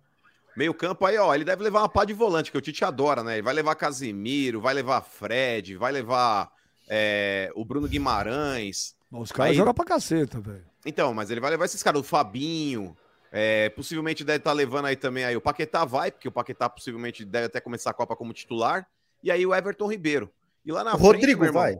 Meio-campo 0.56 1.06
aí, 1.06 1.16
ó. 1.16 1.34
Ele 1.34 1.44
deve 1.44 1.62
levar 1.62 1.80
uma 1.80 1.88
pá 1.88 2.04
de 2.04 2.12
volante, 2.12 2.50
que 2.50 2.58
o 2.58 2.60
Tite 2.60 2.84
adora, 2.84 3.22
né? 3.22 3.34
Ele 3.34 3.42
vai 3.42 3.54
levar 3.54 3.74
Casimiro, 3.76 4.60
vai 4.60 4.74
levar 4.74 5.00
Fred, 5.00 5.76
vai 5.76 5.92
levar 5.92 6.50
é, 6.88 7.50
o 7.54 7.64
Bruno 7.64 7.86
Guimarães. 7.88 8.94
Mas 9.10 9.22
os 9.22 9.32
caras 9.32 9.50
Aí- 9.52 9.56
jogam 9.56 9.72
pra 9.72 9.84
caceta, 9.84 10.40
velho. 10.40 10.64
Então, 10.84 11.14
mas 11.14 11.30
ele 11.30 11.40
vai 11.40 11.50
levar 11.50 11.64
esses 11.66 11.82
caras, 11.82 12.00
o 12.00 12.04
Fabinho. 12.04 12.96
é, 13.32 13.68
possivelmente 13.70 14.24
deve 14.24 14.38
estar 14.38 14.52
levando 14.52 14.86
aí 14.86 14.96
também 14.96 15.24
aí. 15.24 15.36
O 15.36 15.40
Paquetá 15.40 15.84
vai, 15.84 16.10
porque 16.10 16.26
o 16.26 16.32
Paquetá 16.32 16.68
possivelmente 16.68 17.24
deve 17.24 17.46
até 17.46 17.60
começar 17.60 17.90
a 17.90 17.94
Copa 17.94 18.16
como 18.16 18.32
titular. 18.32 18.84
E 19.22 19.30
aí 19.30 19.46
o 19.46 19.54
Everton 19.54 19.86
Ribeiro. 19.86 20.28
E 20.66 20.72
lá 20.72 20.82
na 20.82 20.94
O 20.96 20.98
frente, 20.98 21.12
Rodrigo 21.12 21.44
irmão, 21.44 21.62
vai. 21.62 21.78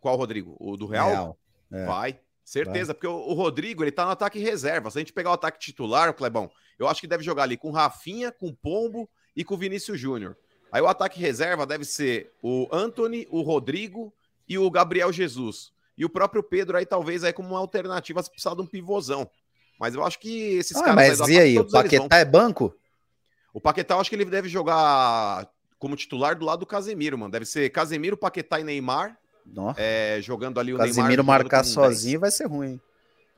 Qual 0.00 0.16
Rodrigo? 0.16 0.56
O 0.58 0.76
do 0.76 0.86
Real? 0.86 1.08
Real. 1.08 1.38
É. 1.72 1.86
Vai. 1.86 2.18
Certeza, 2.44 2.92
porque 2.92 3.06
o, 3.06 3.14
o 3.14 3.34
Rodrigo, 3.34 3.82
ele 3.84 3.92
tá 3.92 4.04
no 4.04 4.10
ataque 4.10 4.38
reserva. 4.38 4.90
Se 4.90 4.98
a 4.98 5.00
gente 5.00 5.12
pegar 5.12 5.30
o 5.30 5.34
ataque 5.34 5.58
titular, 5.58 6.10
o 6.10 6.14
Clebão, 6.14 6.50
eu 6.78 6.88
acho 6.88 7.00
que 7.00 7.06
deve 7.06 7.22
jogar 7.22 7.44
ali 7.44 7.56
com 7.56 7.70
Rafinha, 7.70 8.32
com 8.32 8.52
Pombo 8.52 9.08
e 9.34 9.44
com 9.44 9.56
Vinícius 9.56 9.98
Júnior. 9.98 10.36
Aí 10.70 10.80
o 10.80 10.88
ataque 10.88 11.20
reserva 11.20 11.66
deve 11.66 11.84
ser 11.84 12.32
o 12.42 12.66
Anthony, 12.72 13.26
o 13.30 13.42
Rodrigo 13.42 14.12
e 14.48 14.58
o 14.58 14.70
Gabriel 14.70 15.12
Jesus. 15.12 15.72
E 15.96 16.04
o 16.04 16.08
próprio 16.08 16.42
Pedro 16.42 16.76
aí, 16.76 16.86
talvez, 16.86 17.22
aí 17.22 17.32
como 17.32 17.50
uma 17.50 17.58
alternativa 17.58 18.22
se 18.22 18.30
precisar 18.30 18.54
de 18.54 18.62
um 18.62 18.66
pivôzão. 18.66 19.30
Mas 19.78 19.94
eu 19.94 20.04
acho 20.04 20.18
que 20.18 20.54
esses 20.54 20.76
Ah, 20.76 20.84
caras 20.84 20.94
mas 20.94 21.18
do 21.18 21.30
e 21.30 21.38
aí, 21.38 21.58
o. 21.58 21.64
Paquetá 21.68 22.16
é 22.16 22.24
banco? 22.24 22.74
O 23.52 23.60
Paquetá, 23.60 23.94
eu 23.94 24.00
acho 24.00 24.08
que 24.08 24.16
ele 24.16 24.24
deve 24.24 24.48
jogar 24.48 25.48
como 25.78 25.96
titular 25.96 26.38
do 26.38 26.44
lado 26.44 26.60
do 26.60 26.66
Casemiro, 26.66 27.18
mano. 27.18 27.30
Deve 27.30 27.44
ser 27.44 27.68
Casemiro, 27.70 28.16
Paquetá 28.16 28.58
e 28.60 28.64
Neymar, 28.64 29.18
é, 29.76 30.18
jogando 30.22 30.58
ali 30.60 30.72
o 30.72 30.76
o 30.76 30.78
Casimiro 30.78 31.08
Neymar. 31.22 31.24
marcar 31.40 31.62
como 31.64 31.74
10. 31.74 31.74
sozinho 31.74 32.20
vai 32.20 32.30
ser 32.30 32.46
ruim. 32.46 32.68
hein? 32.72 32.80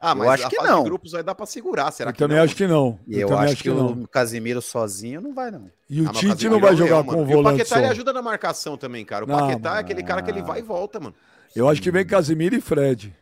Ah, 0.00 0.10
Eu 0.10 0.16
mas 0.16 0.28
acho 0.28 0.46
a 0.46 0.50
que 0.50 0.56
fase 0.56 0.68
não. 0.68 0.78
de 0.82 0.88
grupos 0.90 1.12
vai 1.12 1.22
dar 1.22 1.34
pra 1.34 1.46
segurar, 1.46 1.90
será 1.90 2.10
eu 2.10 2.12
que 2.12 2.18
também 2.18 2.36
não? 2.36 2.44
acho 2.44 2.54
que 2.54 2.66
não. 2.66 2.98
E 3.06 3.20
eu, 3.20 3.28
também 3.28 3.44
acho 3.52 3.62
que, 3.62 3.70
não. 3.70 3.86
o 4.02 4.08
Casimiro 4.08 4.60
sozinho 4.60 5.20
não 5.20 5.32
vai, 5.32 5.50
não. 5.50 5.70
E 5.88 6.02
o 6.02 6.08
Ah, 6.08 6.12
Tite 6.12 6.48
não 6.48 6.60
vai 6.60 6.70
é 6.72 6.74
o 6.74 6.76
jogar 6.76 6.96
leão, 6.96 7.04
com 7.04 7.22
o. 7.24 7.30
E 7.30 7.32
volante 7.32 7.38
o 7.40 7.42
Paquetá 7.58 7.64
só. 7.76 7.78
ele 7.78 7.86
ajuda 7.86 8.12
na 8.12 8.20
marcação 8.20 8.76
também, 8.76 9.02
cara. 9.04 9.24
O 9.24 9.28
Não, 9.28 9.34
Paquetá 9.38 9.68
é 9.70 9.72
mano. 9.72 9.80
aquele 9.80 10.02
cara 10.02 10.20
que 10.22 10.30
ele 10.30 10.42
vai 10.42 10.58
e 10.58 10.62
volta, 10.62 11.00
mano. 11.00 11.14
Eu 11.56 11.68
acho 11.68 11.80
que 11.80 11.90
vem 11.90 12.04
Casimiro 12.06 12.54
e 12.54 12.60
Fred. 12.60 13.16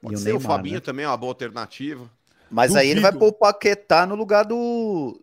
Pode 0.00 0.14
E 0.14 0.16
o 0.16 0.18
ser, 0.18 0.30
o 0.30 0.38
Neymar, 0.38 0.56
Fabinho 0.56 0.74
né? 0.76 0.80
também 0.80 1.04
é 1.04 1.08
uma 1.08 1.16
boa 1.16 1.32
alternativa. 1.32 2.08
Mas 2.50 2.74
aí 2.74 2.88
ele 2.88 3.00
vai 3.00 3.10
Duvido. 3.12 3.30
pôr 3.30 3.34
o 3.36 3.38
Paquetá 3.38 4.06
no 4.06 4.14
lugar 4.14 4.44
do, 4.44 5.20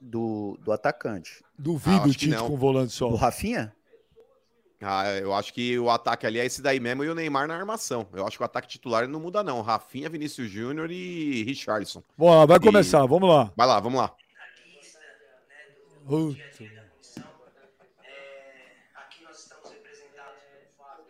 do, 0.00 0.58
do 0.64 0.72
atacante. 0.72 1.44
Duvido 1.56 1.96
Ah, 1.98 2.00
o 2.00 2.04
acho 2.08 2.18
Tite 2.18 2.36
com 2.36 2.56
volante 2.56 2.92
só. 2.92 3.08
Do 3.08 3.14
Rafinha? 3.16 3.72
Ah, 4.80 5.10
eu 5.16 5.34
acho 5.34 5.52
que 5.52 5.76
o 5.78 5.90
ataque 5.90 6.24
ali 6.26 6.38
é 6.38 6.46
esse 6.46 6.62
daí 6.62 6.78
mesmo 6.78 7.02
e 7.02 7.08
o 7.10 7.14
Neymar 7.14 7.48
na 7.48 7.56
armação. 7.56 8.06
Eu 8.12 8.24
acho 8.26 8.36
que 8.36 8.42
o 8.42 8.46
ataque 8.46 8.68
titular 8.68 9.08
não 9.08 9.18
muda, 9.18 9.42
não. 9.42 9.60
Rafinha, 9.60 10.08
Vinícius 10.08 10.48
Júnior 10.50 10.90
e 10.90 11.42
Richarlison. 11.42 12.02
Bom, 12.16 12.46
vai 12.46 12.58
E- 12.58 12.60
começar, 12.60 13.04
vamos 13.06 13.28
lá. 13.28 13.52
Vai 13.56 13.66
lá, 13.66 13.80
vamos 13.80 13.98
lá. 14.00 14.14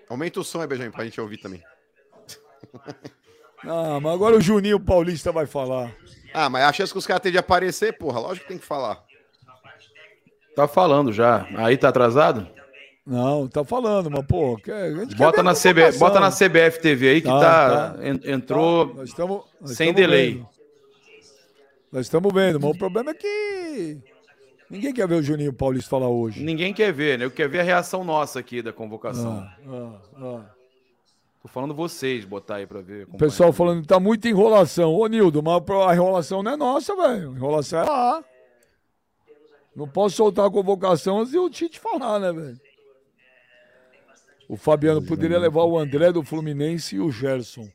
Aumenta 0.08 0.40
o 0.40 0.44
som 0.44 0.60
aí, 0.60 0.66
Beijão, 0.66 0.90
pra 0.90 1.04
gente 1.04 1.20
ouvir 1.20 1.38
também. 1.38 1.62
Ah, 3.66 3.98
mas 4.00 4.14
agora 4.14 4.36
o 4.36 4.40
Juninho 4.40 4.78
Paulista 4.78 5.32
vai 5.32 5.44
falar. 5.44 5.92
Ah, 6.32 6.48
mas 6.48 6.62
a 6.62 6.72
chance 6.72 6.92
que 6.92 6.98
os 6.98 7.04
caras 7.04 7.20
têm 7.20 7.32
de 7.32 7.38
aparecer, 7.38 7.92
porra, 7.98 8.20
lógico 8.20 8.44
que 8.46 8.52
tem 8.52 8.58
que 8.58 8.64
falar. 8.64 9.02
Tá 10.54 10.68
falando 10.68 11.12
já. 11.12 11.44
Aí 11.56 11.76
tá 11.76 11.88
atrasado? 11.88 12.48
Não, 13.10 13.48
tá 13.48 13.64
falando, 13.64 14.10
mas 14.10 14.26
pô, 14.26 14.58
Bota 15.16 15.42
na, 15.42 15.52
a 15.52 15.54
CB, 15.54 15.80
convocação. 15.80 15.98
bota 15.98 16.20
na 16.20 16.30
CBF 16.30 16.78
TV 16.80 17.08
aí 17.08 17.20
que 17.22 17.26
Tá, 17.28 17.40
tá, 17.40 17.90
tá. 17.94 18.06
en- 18.06 18.20
entrou. 18.32 18.88
Tá, 18.88 18.94
nós 18.96 19.12
tamo- 19.14 19.44
nós 19.60 19.70
sem 19.76 19.94
delay. 19.94 20.34
vendo. 20.34 20.48
Nós 21.90 22.02
estamos 22.04 22.30
vendo, 22.34 22.60
mas 22.60 22.70
o 22.70 22.78
problema 22.78 23.12
é 23.12 23.14
que 23.14 23.96
ninguém 24.68 24.92
quer 24.92 25.08
ver 25.08 25.14
o 25.14 25.22
Juninho 25.22 25.54
Paulista 25.54 25.88
falar 25.88 26.08
hoje. 26.08 26.44
Ninguém 26.44 26.74
quer 26.74 26.92
ver, 26.92 27.18
né? 27.18 27.24
Eu 27.24 27.30
quero 27.30 27.50
ver 27.50 27.60
a 27.60 27.62
reação 27.62 28.04
nossa 28.04 28.40
aqui 28.40 28.60
da 28.60 28.74
convocação. 28.74 29.38
Ah, 29.38 29.56
ah, 29.66 30.00
ah. 30.18 30.44
Tô 31.40 31.48
falando 31.48 31.72
vocês, 31.72 32.26
botar 32.26 32.56
aí 32.56 32.66
pra 32.66 32.82
ver. 32.82 33.06
O 33.10 33.16
pessoal 33.16 33.54
falando 33.54 33.86
tá 33.86 33.98
muita 33.98 34.28
enrolação. 34.28 34.92
Ô, 34.94 35.06
Nildo, 35.06 35.42
mas 35.42 35.62
a 35.88 35.94
enrolação 35.94 36.42
não 36.42 36.52
é 36.52 36.56
nossa, 36.58 36.94
velho. 36.94 37.30
A 37.30 37.34
enrolação 37.36 37.80
é 37.80 37.84
lá. 37.84 38.24
Não 39.74 39.88
posso 39.88 40.16
soltar 40.16 40.44
a 40.46 40.50
convocação 40.50 41.20
antes 41.20 41.30
de 41.32 41.38
o 41.38 41.48
Tite 41.48 41.80
falar, 41.80 42.18
né, 42.18 42.32
velho? 42.32 42.60
O 44.48 44.56
Fabiano 44.56 45.02
poderia 45.02 45.38
levar 45.38 45.64
o 45.64 45.78
André 45.78 46.10
do 46.10 46.22
Fluminense 46.22 46.96
e 46.96 47.00
o 47.00 47.10
Gerson. 47.10 47.68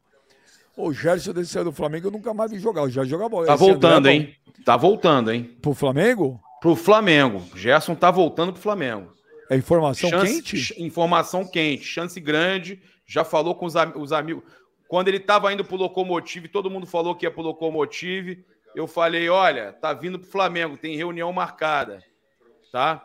O 0.75 0.91
Gerson 0.91 1.31
desse 1.33 1.51
saiu 1.51 1.65
do 1.65 1.71
Flamengo, 1.71 2.07
eu 2.07 2.11
nunca 2.11 2.33
mais 2.33 2.49
vi 2.51 2.57
jogar. 2.57 2.81
Eu 2.81 2.89
já 2.89 3.03
joga 3.05 3.29
bola. 3.29 3.45
Tá 3.45 3.53
Esse 3.53 3.63
voltando, 3.63 3.97
André, 3.97 4.13
hein? 4.13 4.35
Tá 4.65 4.75
voltando, 4.75 5.31
hein? 5.31 5.55
Pro 5.61 5.73
Flamengo? 5.75 6.39
Pro 6.59 6.75
Flamengo. 6.75 7.43
Gerson 7.55 7.93
tá 7.93 8.09
voltando 8.09 8.51
pro 8.53 8.61
Flamengo. 8.61 9.13
É 9.49 9.55
informação 9.55 10.09
Chance- 10.09 10.41
quente? 10.41 10.81
Informação 10.83 11.45
quente, 11.45 11.83
chance 11.83 12.19
grande. 12.19 12.81
Já 13.05 13.23
falou 13.23 13.53
com 13.53 13.65
os, 13.67 13.75
am- 13.75 13.93
os 13.97 14.11
amigos. 14.11 14.43
Quando 14.87 15.09
ele 15.09 15.19
tava 15.19 15.53
indo 15.53 15.63
pro 15.63 15.75
Locomotive, 15.75 16.47
todo 16.47 16.71
mundo 16.71 16.87
falou 16.87 17.13
que 17.13 17.25
ia 17.25 17.31
pro 17.31 17.43
Locomotive. 17.43 18.43
Eu 18.75 18.87
falei: 18.87 19.29
olha, 19.29 19.73
tá 19.73 19.93
vindo 19.93 20.17
pro 20.17 20.27
Flamengo, 20.27 20.75
tem 20.77 20.95
reunião 20.97 21.31
marcada. 21.31 22.01
Tá? 22.71 23.03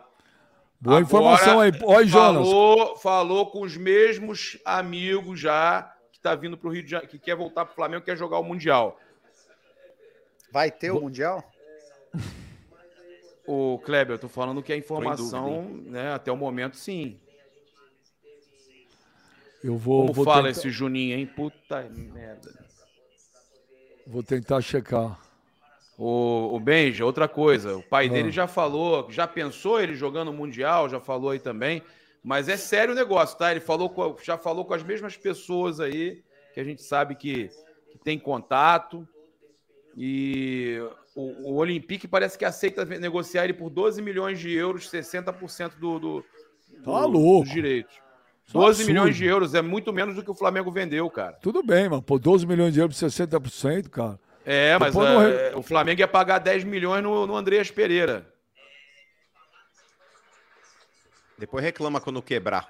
Boa 0.81 0.99
Agora, 0.99 1.05
informação 1.05 1.61
aí. 1.61 1.72
Oi, 1.83 2.07
Jonas. 2.07 2.47
Falou, 2.47 2.97
falou 2.97 3.51
com 3.51 3.62
os 3.62 3.76
mesmos 3.76 4.59
amigos 4.64 5.41
já 5.41 5.93
que 6.12 6.20
tá 6.20 6.35
vindo 6.35 6.57
pro 6.57 6.70
Rio 6.70 6.85
de 6.85 6.91
Janeiro, 6.91 7.11
que 7.11 7.18
quer 7.18 7.35
voltar 7.35 7.64
pro 7.64 7.74
Flamengo, 7.74 8.05
quer 8.05 8.16
jogar 8.16 8.39
o 8.39 8.45
Mundial. 8.45 8.99
Vai 10.53 10.70
ter 10.70 10.91
o 10.91 11.01
Mundial? 11.01 11.45
O 13.47 13.79
Kleber, 13.79 14.16
eu 14.16 14.18
tô 14.18 14.29
falando 14.29 14.62
que 14.62 14.72
a 14.72 14.76
informação, 14.76 15.64
né, 15.87 16.12
até 16.12 16.31
o 16.31 16.37
momento, 16.37 16.76
sim. 16.76 17.18
Eu 19.64 19.76
vou, 19.76 20.03
Como 20.03 20.12
vou, 20.12 20.24
fala 20.24 20.45
tentar, 20.45 20.51
esse 20.51 20.70
Juninho, 20.70 21.18
hein? 21.18 21.26
Puta 21.26 21.83
merda. 21.91 22.55
vou 24.07 24.22
tentar 24.22 24.61
checar. 24.61 25.18
O, 26.01 26.55
o 26.55 26.61
Benja, 26.61 27.05
outra 27.05 27.26
coisa, 27.26 27.76
o 27.76 27.82
pai 27.82 28.07
Ah. 28.07 28.11
dele 28.11 28.30
já 28.30 28.46
falou, 28.46 29.11
já 29.11 29.26
pensou 29.26 29.80
ele 29.80 29.96
jogando 29.96 30.32
Mundial, 30.32 30.88
já 30.88 31.01
falou 31.01 31.30
aí 31.30 31.40
também, 31.40 31.82
mas 32.22 32.49
é 32.49 32.57
sério 32.57 32.92
o 32.92 32.96
negócio, 32.96 33.36
tá? 33.36 33.51
Ele 33.51 33.59
falou 33.61 33.90
com- 33.90 34.16
já 34.22 34.38
falou 34.38 34.64
com 34.64 34.74
as 34.74 34.82
mesmas 34.84 35.16
pessoas 35.16 35.80
aí, 35.80 36.22
que 36.55 36.61
a 36.61 36.64
gente 36.64 36.82
sabe 36.84 37.16
que, 37.16 37.51
que 37.90 37.99
tem 37.99 38.16
contato, 38.16 39.07
e 39.96 40.78
o, 41.16 41.51
o 41.51 41.55
Olympique 41.57 42.07
parece 42.07 42.38
que 42.38 42.44
aceita 42.44 42.84
negociar 42.84 43.44
ele 43.44 43.55
por 43.55 43.68
12 43.68 44.01
milhões 44.01 44.38
de 44.38 44.53
euros, 44.53 44.88
60% 44.88 45.72
do, 45.80 45.99
do, 45.99 45.99
do, 45.99 46.24
Tá 46.84 47.05
louco. 47.07 47.44
dos 47.44 47.53
direitos. 47.53 47.92
Isso 48.46 48.57
é 48.57 48.61
um 48.61 48.62
12 48.62 48.82
absurdo. 48.82 48.86
milhões 48.86 49.16
de 49.16 49.24
euros 49.26 49.55
é 49.55 49.61
muito 49.62 49.92
menos 49.92 50.14
do 50.14 50.22
que 50.22 50.30
o 50.30 50.34
Flamengo 50.34 50.70
vendeu, 50.70 51.11
cara. 51.11 51.32
Tudo 51.42 51.62
bem, 51.62 51.88
mano. 51.88 52.03
Pô, 52.03 52.18
12 52.18 52.46
milhões 52.46 52.72
de 52.72 52.80
euros 52.80 52.96
por 52.99 53.07
60%, 53.11 53.88
cara. 53.90 54.18
É, 54.51 54.78
mas 54.78 54.94
Depois 54.94 55.11
não 55.11 55.22
é, 55.22 55.55
o 55.55 55.62
Flamengo 55.62 56.01
ia 56.01 56.09
pagar 56.09 56.38
10 56.38 56.64
milhões 56.64 57.03
no, 57.03 57.26
no 57.26 57.36
Andreas 57.36 57.70
Pereira. 57.70 58.26
Depois 61.38 61.62
reclama 61.62 62.01
quando 62.01 62.22
quebrar. 62.22 62.66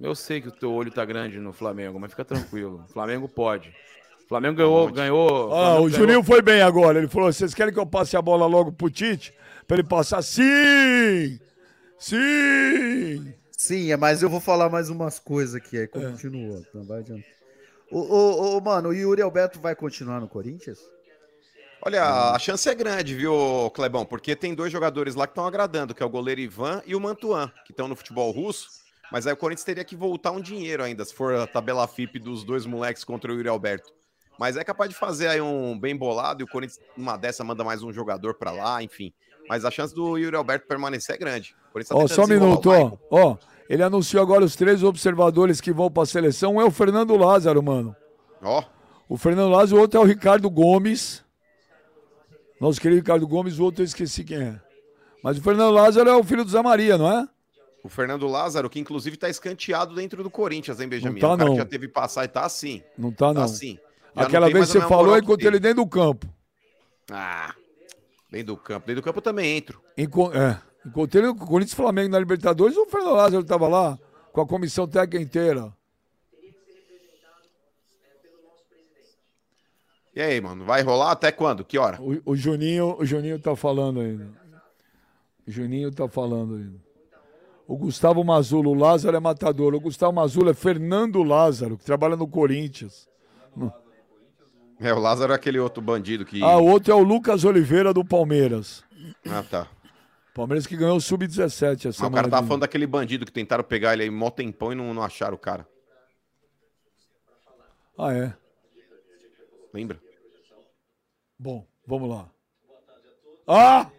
Eu 0.00 0.14
sei 0.14 0.40
que 0.40 0.48
o 0.48 0.52
teu 0.52 0.72
olho 0.72 0.90
tá 0.90 1.04
grande 1.04 1.38
no 1.38 1.52
Flamengo, 1.52 2.00
mas 2.00 2.10
fica 2.10 2.24
tranquilo. 2.24 2.84
O 2.88 2.92
Flamengo 2.92 3.28
pode. 3.28 3.68
O 4.24 4.28
Flamengo 4.28 4.56
ganhou. 4.56 4.90
ganhou 4.90 5.28
Ah, 5.28 5.48
Flamengo 5.48 5.86
o 5.86 5.90
ganhou- 5.90 5.90
Juninho 5.90 6.22
foi 6.24 6.40
bem 6.40 6.62
agora. 6.62 6.98
Ele 6.98 7.08
falou: 7.08 7.30
vocês 7.30 7.52
querem 7.52 7.72
que 7.72 7.78
eu 7.78 7.86
passe 7.86 8.16
a 8.16 8.22
bola 8.22 8.46
logo 8.46 8.72
pro 8.72 8.88
Tite? 8.90 9.34
Pra 9.66 9.76
ele 9.76 9.86
passar? 9.86 10.22
Sim! 10.22 11.38
Sim! 11.98 13.34
Sim, 13.52 13.92
é, 13.92 13.96
mas 13.96 14.22
eu 14.22 14.30
vou 14.30 14.40
falar 14.40 14.70
mais 14.70 14.88
umas 14.88 15.18
coisas 15.18 15.54
aqui, 15.54 15.78
aí 15.78 15.86
continua. 15.86 16.62
Então 16.68 16.82
vai 16.84 17.00
adiante. 17.00 17.35
Ô, 17.90 17.98
ô, 18.00 18.56
ô, 18.56 18.60
mano, 18.60 18.88
o 18.88 18.94
Yuri 18.94 19.22
Alberto 19.22 19.60
vai 19.60 19.74
continuar 19.74 20.20
no 20.20 20.28
Corinthians? 20.28 20.78
Olha, 21.82 22.32
a 22.32 22.38
chance 22.38 22.68
é 22.68 22.74
grande, 22.74 23.14
viu, 23.14 23.70
Clebão? 23.72 24.04
Porque 24.04 24.34
tem 24.34 24.54
dois 24.54 24.72
jogadores 24.72 25.14
lá 25.14 25.26
que 25.26 25.30
estão 25.30 25.46
agradando, 25.46 25.94
que 25.94 26.02
é 26.02 26.06
o 26.06 26.10
goleiro 26.10 26.40
Ivan 26.40 26.82
e 26.84 26.96
o 26.96 27.00
Mantuan, 27.00 27.52
que 27.64 27.72
estão 27.72 27.86
no 27.86 27.94
futebol 27.94 28.30
russo. 28.32 28.68
Mas 29.12 29.26
aí 29.26 29.32
o 29.32 29.36
Corinthians 29.36 29.64
teria 29.64 29.84
que 29.84 29.94
voltar 29.94 30.32
um 30.32 30.40
dinheiro 30.40 30.82
ainda, 30.82 31.04
se 31.04 31.14
for 31.14 31.34
a 31.34 31.46
tabela 31.46 31.86
FIP 31.86 32.18
dos 32.18 32.42
dois 32.42 32.66
moleques 32.66 33.04
contra 33.04 33.30
o 33.30 33.36
Yuri 33.36 33.48
Alberto. 33.48 33.92
Mas 34.38 34.56
é 34.56 34.64
capaz 34.64 34.90
de 34.90 34.96
fazer 34.96 35.28
aí 35.28 35.40
um 35.40 35.78
bem 35.78 35.96
bolado 35.96 36.42
e 36.42 36.44
o 36.44 36.48
Corinthians, 36.48 36.80
numa 36.96 37.16
dessa, 37.16 37.44
manda 37.44 37.62
mais 37.62 37.82
um 37.82 37.92
jogador 37.92 38.34
pra 38.34 38.50
lá, 38.50 38.82
enfim. 38.82 39.14
Mas 39.48 39.64
a 39.64 39.70
chance 39.70 39.94
do 39.94 40.16
Yuri 40.18 40.36
Alberto 40.36 40.66
permanecer 40.66 41.14
é 41.14 41.18
grande. 41.18 41.54
O 41.68 41.72
Corinthians 41.72 41.88
tá 41.88 41.94
Ó, 41.96 42.00
tentando 42.08 42.16
só 42.16 42.24
um 42.24 42.26
minuto, 42.26 42.70
ó. 42.70 42.92
Ó, 43.10 43.36
ele 43.68 43.82
anunciou 43.82 44.22
agora 44.22 44.44
os 44.44 44.56
três 44.56 44.82
observadores 44.82 45.60
que 45.60 45.72
vão 45.72 45.90
pra 45.90 46.04
seleção. 46.06 46.54
Um 46.56 46.60
é 46.60 46.64
o 46.64 46.70
Fernando 46.70 47.16
Lázaro, 47.16 47.62
mano. 47.62 47.94
Ó, 48.42 48.62
O 49.08 49.16
Fernando 49.16 49.50
Lázaro, 49.50 49.78
o 49.78 49.80
outro 49.82 50.00
é 50.00 50.02
o 50.02 50.06
Ricardo 50.06 50.48
Gomes. 50.50 51.24
Nosso 52.60 52.80
querido 52.80 53.00
Ricardo 53.00 53.26
Gomes, 53.26 53.58
o 53.58 53.64
outro 53.64 53.82
eu 53.82 53.86
esqueci 53.86 54.24
quem 54.24 54.38
é. 54.38 54.60
Mas 55.22 55.38
o 55.38 55.42
Fernando 55.42 55.72
Lázaro 55.74 56.08
é 56.08 56.16
o 56.16 56.24
filho 56.24 56.44
do 56.44 56.50
Zé 56.50 56.62
Maria, 56.62 56.96
não 56.98 57.10
é? 57.10 57.28
o 57.84 57.88
Fernando 57.88 58.26
Lázaro, 58.26 58.68
que 58.68 58.80
inclusive 58.80 59.16
tá 59.16 59.28
escanteado 59.28 59.94
dentro 59.94 60.20
do 60.24 60.28
Corinthians, 60.28 60.80
hein, 60.80 60.88
Benjamin? 60.88 61.20
tá, 61.20 61.34
o 61.34 61.36
cara 61.36 61.44
não. 61.44 61.52
que 61.52 61.58
já 61.60 61.64
teve 61.64 61.86
passagem, 61.86 62.30
tá 62.32 62.44
assim. 62.44 62.82
Não 62.98 63.12
tá, 63.12 63.28
Tá 63.28 63.34
não. 63.34 63.42
assim. 63.44 63.74
Já 64.12 64.22
não 64.22 64.22
Aquela 64.26 64.46
tem 64.46 64.54
vez 64.54 64.70
a 64.70 64.72
você 64.72 64.80
falou 64.88 65.16
enquanto 65.16 65.38
teve. 65.38 65.50
ele 65.50 65.60
dentro 65.60 65.84
do 65.84 65.88
campo. 65.88 66.26
Ah, 67.12 67.54
dentro 68.30 68.46
do 68.48 68.56
campo. 68.56 68.86
Dentro 68.86 69.02
do 69.02 69.04
campo 69.04 69.18
eu 69.18 69.22
também 69.22 69.56
entro. 69.56 69.80
Enco- 69.96 70.32
é, 70.32 70.60
encontrei 70.84 71.22
no 71.22 71.34
Corinthians 71.34 71.72
e 71.72 71.76
Flamengo 71.76 72.10
na 72.10 72.18
Libertadores, 72.18 72.76
o 72.76 72.86
Fernando 72.86 73.14
Lázaro 73.14 73.42
estava 73.42 73.68
lá 73.68 73.98
com 74.32 74.40
a 74.40 74.46
comissão 74.46 74.86
técnica 74.86 75.22
inteira. 75.22 75.72
E 80.14 80.20
aí, 80.20 80.40
mano, 80.40 80.64
vai 80.64 80.80
rolar 80.82 81.10
até 81.12 81.30
quando? 81.30 81.62
Que 81.64 81.76
hora? 81.78 82.00
O, 82.00 82.32
o 82.32 82.36
Juninho, 82.36 82.96
o 82.98 83.04
Juninho 83.04 83.38
tá 83.38 83.54
falando 83.54 84.00
ainda. 84.00 84.26
O 85.46 85.50
Juninho 85.50 85.92
tá 85.92 86.08
falando 86.08 86.54
ainda. 86.54 86.86
O 87.68 87.76
Gustavo 87.76 88.24
Mazulo, 88.24 88.70
o 88.70 88.74
Lázaro 88.74 89.16
é 89.16 89.20
matador. 89.20 89.74
O 89.74 89.80
Gustavo 89.80 90.12
Mazulo 90.14 90.48
é 90.48 90.54
Fernando 90.54 91.22
Lázaro, 91.22 91.76
que 91.76 91.84
trabalha 91.84 92.16
no 92.16 92.26
Corinthians. 92.26 93.08
É, 94.78 94.92
o 94.92 94.98
Lázaro 94.98 95.32
é 95.32 95.36
aquele 95.36 95.58
outro 95.58 95.82
bandido 95.82 96.24
que. 96.24 96.42
Ah, 96.42 96.58
o 96.58 96.66
outro 96.66 96.92
é 96.92 96.94
o 96.94 97.02
Lucas 97.02 97.44
Oliveira 97.44 97.94
do 97.94 98.04
Palmeiras. 98.04 98.84
Ah, 99.28 99.42
tá. 99.42 99.68
Palmeiras 100.34 100.66
que 100.66 100.76
ganhou 100.76 100.96
o 100.96 101.00
Sub-17 101.00 101.86
essa 101.88 102.02
Mas 102.02 102.10
o 102.10 102.14
cara 102.14 102.28
tava 102.28 102.42
de- 102.42 102.48
falando 102.48 102.60
daquele 102.60 102.86
bandido 102.86 103.24
que 103.24 103.32
tentaram 103.32 103.64
pegar 103.64 103.94
ele 103.94 104.02
aí 104.02 104.10
mó 104.10 104.30
tempão 104.30 104.70
e 104.70 104.74
não, 104.74 104.92
não 104.92 105.02
acharam 105.02 105.34
o 105.34 105.38
cara. 105.38 105.66
Ah, 107.98 108.12
é. 108.12 108.34
Lembra? 109.72 109.98
Bom, 111.38 111.66
vamos 111.86 112.10
lá. 112.10 112.30
Ah! 113.48 113.90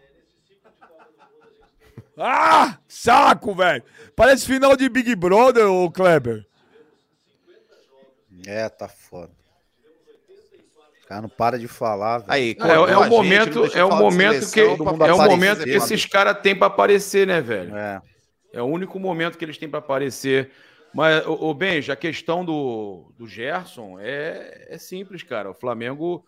Ah! 2.16 2.78
Saco, 2.86 3.54
velho! 3.54 3.82
Parece 4.14 4.46
final 4.46 4.76
de 4.76 4.88
Big 4.88 5.14
Brother, 5.16 5.66
ô 5.68 5.90
Kleber. 5.90 6.46
É, 8.46 8.68
tá 8.68 8.86
foda. 8.88 9.37
O 11.08 11.12
cara 11.16 11.22
não 11.22 11.28
para 11.30 11.58
de 11.58 11.66
falar, 11.66 12.18
velho. 12.18 12.30
Aí, 12.30 12.54
É, 12.60 12.68
é 12.74 12.78
o 12.78 13.02
gente, 13.04 13.08
momento, 13.08 13.60
deixou 13.62 13.80
é 13.80 13.84
o 13.84 13.96
momento 13.96 14.40
que 14.40 14.46
seleção 14.46 14.84
é 14.84 14.90
o 14.90 14.94
aparecer, 14.94 15.26
momento 15.30 15.64
que 15.64 15.70
esses 15.70 16.04
caras 16.04 16.38
têm 16.42 16.54
pra 16.54 16.66
aparecer, 16.66 17.26
né, 17.26 17.40
velho? 17.40 17.74
É. 17.74 18.02
É 18.52 18.60
o 18.60 18.66
único 18.66 18.98
momento 19.00 19.38
que 19.38 19.44
eles 19.44 19.56
têm 19.56 19.70
para 19.70 19.78
aparecer. 19.78 20.50
Mas, 20.92 21.26
o, 21.26 21.54
Benja, 21.54 21.94
a 21.94 21.96
questão 21.96 22.44
do, 22.44 23.10
do 23.16 23.26
Gerson 23.26 23.96
é, 23.98 24.66
é 24.68 24.76
simples, 24.76 25.22
cara. 25.22 25.50
O 25.50 25.54
Flamengo 25.54 26.26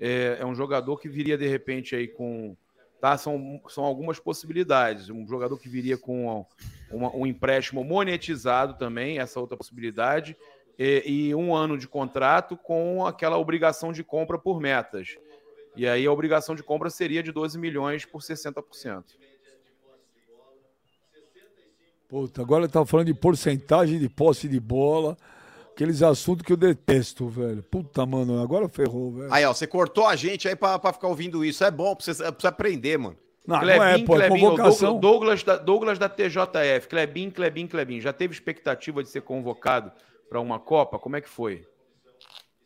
é, 0.00 0.36
é 0.38 0.46
um 0.46 0.54
jogador 0.54 0.96
que 0.98 1.08
viria 1.08 1.36
de 1.36 1.48
repente 1.48 1.96
aí 1.96 2.06
com. 2.06 2.56
Tá, 3.00 3.18
são, 3.18 3.60
são 3.68 3.82
algumas 3.82 4.20
possibilidades. 4.20 5.10
Um 5.10 5.26
jogador 5.26 5.58
que 5.58 5.68
viria 5.68 5.98
com 5.98 6.46
uma- 6.88 7.16
um 7.16 7.26
empréstimo 7.26 7.82
monetizado 7.82 8.74
também, 8.78 9.18
essa 9.18 9.40
outra 9.40 9.56
possibilidade, 9.56 10.36
e, 10.80 11.02
e 11.28 11.34
um 11.34 11.54
ano 11.54 11.76
de 11.76 11.86
contrato 11.86 12.56
com 12.56 13.04
aquela 13.04 13.36
obrigação 13.36 13.92
de 13.92 14.02
compra 14.02 14.38
por 14.38 14.58
metas. 14.58 15.18
E 15.76 15.86
aí 15.86 16.06
a 16.06 16.12
obrigação 16.12 16.54
de 16.54 16.62
compra 16.62 16.88
seria 16.88 17.22
de 17.22 17.30
12 17.30 17.58
milhões 17.58 18.06
por 18.06 18.22
60%. 18.22 19.04
Puta, 22.08 22.40
agora 22.40 22.66
tá 22.66 22.84
falando 22.86 23.06
de 23.08 23.14
porcentagem 23.14 23.98
de 23.98 24.08
posse 24.08 24.48
de 24.48 24.58
bola. 24.58 25.18
Aqueles 25.72 26.02
assuntos 26.02 26.44
que 26.44 26.52
eu 26.52 26.56
detesto, 26.56 27.28
velho. 27.28 27.62
Puta, 27.62 28.04
mano, 28.06 28.42
agora 28.42 28.66
ferrou, 28.68 29.12
velho. 29.12 29.32
Aí, 29.32 29.44
ó, 29.44 29.52
você 29.52 29.66
cortou 29.66 30.06
a 30.06 30.16
gente 30.16 30.48
aí 30.48 30.56
pra, 30.56 30.78
pra 30.78 30.94
ficar 30.94 31.08
ouvindo 31.08 31.44
isso. 31.44 31.62
É 31.62 31.70
bom, 31.70 31.94
pra 31.94 32.04
você, 32.04 32.24
pra 32.24 32.34
você 32.36 32.46
aprender, 32.46 32.98
mano. 32.98 33.16
Não, 33.46 33.56
não 33.56 33.62
Clebin, 33.62 34.02
é, 34.02 34.04
pô, 34.04 34.14
é 34.14 34.28
Clebin, 34.28 34.40
convocação. 34.40 34.98
Douglas, 34.98 35.00
Douglas, 35.00 35.44
da, 35.44 35.56
Douglas 35.56 35.98
da 35.98 36.08
TJF, 36.08 36.88
Clebin, 36.88 37.30
Clebin, 37.30 37.66
Clebin, 37.66 38.00
já 38.00 38.12
teve 38.12 38.34
expectativa 38.34 39.02
de 39.02 39.08
ser 39.08 39.22
convocado 39.22 39.92
para 40.30 40.40
uma 40.40 40.60
Copa? 40.60 40.96
Como 40.96 41.16
é 41.16 41.20
que 41.20 41.28
foi? 41.28 41.66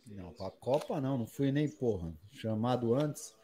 Não, 0.06 0.30
pra 0.34 0.50
Copa 0.50 1.00
não, 1.00 1.16
não 1.16 1.26
fui 1.26 1.50
nem, 1.50 1.66
porra, 1.66 2.12
chamado 2.30 2.94
antes. 2.94 3.34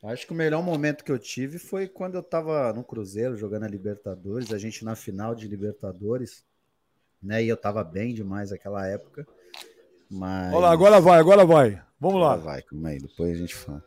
Acho 0.00 0.26
que 0.28 0.32
o 0.32 0.36
melhor 0.36 0.62
momento 0.62 1.02
que 1.02 1.10
eu 1.10 1.18
tive 1.18 1.58
foi 1.58 1.88
quando 1.88 2.14
eu 2.14 2.22
tava 2.22 2.72
no 2.72 2.84
Cruzeiro 2.84 3.36
jogando 3.36 3.64
a 3.64 3.68
Libertadores, 3.68 4.52
a 4.52 4.58
gente 4.58 4.84
na 4.84 4.94
final 4.94 5.34
de 5.34 5.48
Libertadores, 5.48 6.44
né? 7.20 7.42
E 7.42 7.48
eu 7.48 7.56
tava 7.56 7.82
bem 7.82 8.14
demais 8.14 8.52
naquela 8.52 8.86
época. 8.86 9.26
Mas. 10.08 10.54
Olha 10.54 10.66
lá, 10.66 10.70
agora 10.70 11.00
vai, 11.00 11.18
agora 11.18 11.44
vai. 11.44 11.82
Vamos 11.98 12.20
Lá 12.20 12.28
lá. 12.28 12.36
vai, 12.36 12.62
calma 12.62 12.90
aí, 12.90 12.98
depois 13.00 13.32
a 13.32 13.40
gente 13.40 13.56
fala. 13.56 13.84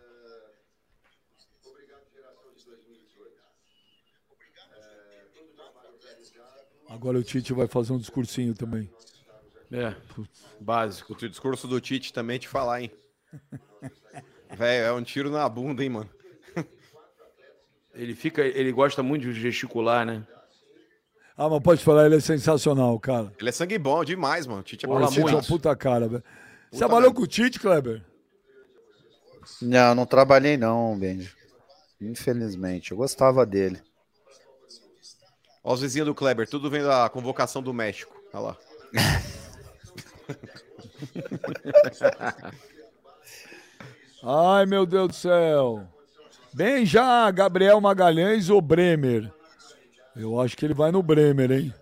Agora 6.90 7.18
o 7.18 7.24
Tite 7.24 7.54
vai 7.54 7.68
fazer 7.68 7.94
um 7.94 7.98
discursinho 7.98 8.54
também. 8.54 8.92
É, 9.72 9.96
básico. 10.60 11.14
O 11.14 11.30
discurso 11.30 11.68
do 11.68 11.80
Tite 11.80 12.12
também 12.12 12.38
te 12.38 12.48
falar, 12.48 12.82
hein? 12.82 12.92
Velho, 14.58 14.86
é 14.86 14.92
um 14.92 15.02
tiro 15.02 15.30
na 15.30 15.48
bunda, 15.48 15.82
hein, 15.82 15.90
mano? 15.90 16.10
Ele 17.94 18.16
fica, 18.16 18.42
ele 18.42 18.72
gosta 18.72 19.04
muito 19.04 19.24
de 19.24 19.34
gesticular, 19.34 20.06
né? 20.06 20.26
Ah, 21.38 21.50
mas 21.50 21.62
pode 21.62 21.84
falar, 21.84 22.06
ele 22.06 22.18
é 22.18 22.20
sensacional, 22.20 22.98
cara. 23.00 23.34
Ele 23.40 23.50
é 23.50 23.52
sangue 23.52 23.78
bom 23.78 24.04
demais, 24.04 24.46
mano. 24.46 24.62
O 24.62 24.64
Tite 24.64 24.86
é 24.86 25.08
Tite 25.08 25.20
é 25.20 25.26
uma 25.26 25.44
puta 25.44 25.76
cara, 25.76 26.08
velho. 26.08 26.24
Você 26.72 26.78
trabalhou 26.78 27.14
com 27.14 27.22
o 27.22 27.28
Tite, 27.28 27.60
Kleber? 27.60 28.04
Não, 29.62 29.96
não 29.96 30.06
trabalhei 30.06 30.56
não, 30.56 30.98
Benji. 30.98 31.34
Infelizmente, 32.00 32.92
eu 32.92 32.98
gostava 32.98 33.46
dele. 33.46 33.82
Ó, 35.64 35.74
os 35.74 35.82
vizinhos 35.82 36.08
do 36.08 36.16
Kleber, 36.16 36.48
tudo 36.48 36.70
vendo 36.70 36.90
a 36.92 37.10
convocação 37.10 37.62
do 37.62 37.74
México. 37.74 38.16
Olha 38.34 38.44
lá. 38.44 38.58
Ai, 44.24 44.66
meu 44.66 44.86
Deus 44.86 45.08
do 45.10 45.16
céu. 45.16 45.88
Bem 46.54 46.86
já, 46.86 47.30
Gabriel 47.32 47.80
Magalhães 47.82 48.50
ou 48.50 48.62
Bremer? 48.62 49.32
Eu 50.16 50.40
acho 50.40 50.56
que 50.58 50.66
ele 50.66 50.74
vai 50.74 50.92
no 50.92 51.02
Bremer, 51.02 51.52
hein? 51.52 51.74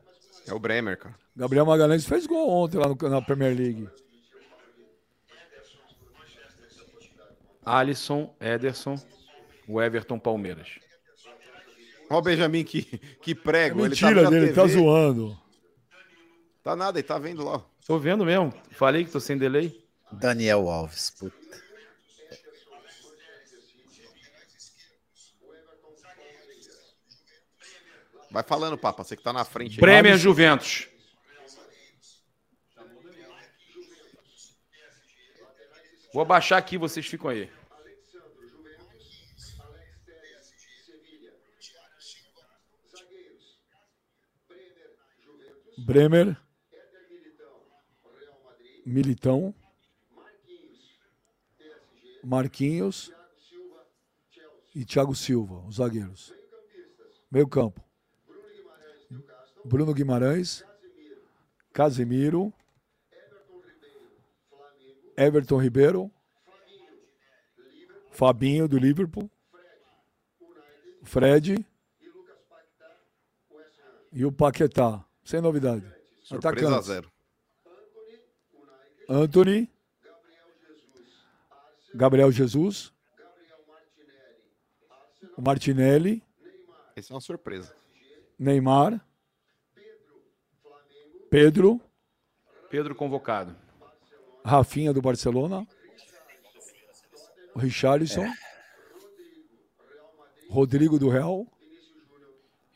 É 0.48 0.54
o 0.54 0.60
Bremer, 0.60 0.98
cara. 0.98 1.16
Gabriel 1.36 1.66
Magalhães 1.66 2.06
fez 2.06 2.26
gol 2.28 2.50
ontem 2.50 2.78
lá 2.78 2.88
no- 2.88 3.10
na 3.10 3.22
Premier 3.22 3.56
League. 3.56 3.88
Alisson, 7.66 8.34
Ederson, 8.40 8.96
o 9.68 9.82
Everton 9.82 10.18
Palmeiras. 10.20 10.68
Ó 12.10 12.18
o 12.18 12.22
Benjamin 12.22 12.64
que, 12.64 12.84
que 13.22 13.32
É 13.32 13.36
prego. 13.36 13.86
ele 13.86 13.96
tá 13.96 14.08
mentira 14.08 14.16
vendo 14.24 14.28
a 14.28 14.30
dele, 14.32 14.46
ele 14.48 14.54
tá 14.56 14.62
TV. 14.64 14.74
zoando. 14.74 15.38
Tá 16.64 16.76
nada, 16.76 16.98
ele 17.00 17.08
tá 17.08 17.18
vendo 17.20 17.44
lá. 17.46 17.64
Tô 17.90 17.98
vendo 17.98 18.24
mesmo. 18.24 18.54
Falei 18.70 19.04
que 19.04 19.10
tô 19.10 19.20
sem 19.20 19.36
delay. 19.36 19.84
Daniel 20.12 20.70
Alves, 20.70 21.10
puta. 21.10 21.36
Vai 28.30 28.44
falando, 28.44 28.78
Papa, 28.78 29.04
você 29.04 29.18
que 29.18 29.24
tá 29.24 29.34
na 29.34 29.44
frente 29.44 29.72
aí. 29.72 29.82
Bremer 29.82 30.20
Juventus. 30.20 30.88
Vou 36.14 36.22
abaixar 36.22 36.60
aqui, 36.60 36.78
vocês 36.78 37.08
ficam 37.08 37.32
aí. 37.32 37.52
Bremer. 45.76 46.38
Militão. 48.90 49.54
Marquinhos. 52.24 53.14
E 54.76 54.84
Thiago 54.86 55.16
Silva, 55.16 55.60
os 55.68 55.76
zagueiros. 55.76 56.34
Meio 57.32 57.48
campo. 57.48 57.84
Bruno 59.64 59.94
Guimarães. 59.94 60.64
Casemiro. 61.72 62.52
Everton 65.16 65.58
Ribeiro. 65.62 66.12
Fabinho 68.12 68.68
do 68.68 68.78
Liverpool. 68.78 69.30
Fred. 71.04 71.66
E 74.12 74.26
o 74.26 74.32
Paquetá. 74.32 75.06
Sem 75.24 75.42
novidade. 75.42 75.86
Surpresa 76.24 76.68
Atacantes. 76.68 76.88
zero. 76.88 77.19
Anthony. 79.10 79.68
Gabriel 81.96 82.32
Jesus. 82.32 82.94
O 85.36 85.42
Martinelli. 85.42 86.24
Esse 86.96 87.12
é 87.12 87.16
uma 87.16 87.22
surpresa. 87.22 87.76
Neymar. 88.38 89.04
Pedro. 91.30 91.82
Pedro 92.70 92.94
convocado. 92.94 93.56
Rafinha 94.46 94.94
do 94.94 95.02
Barcelona. 95.02 95.68
Richarlison. 97.56 98.32
Rodrigo 100.50 101.00
do 101.00 101.10
Real. 101.10 101.48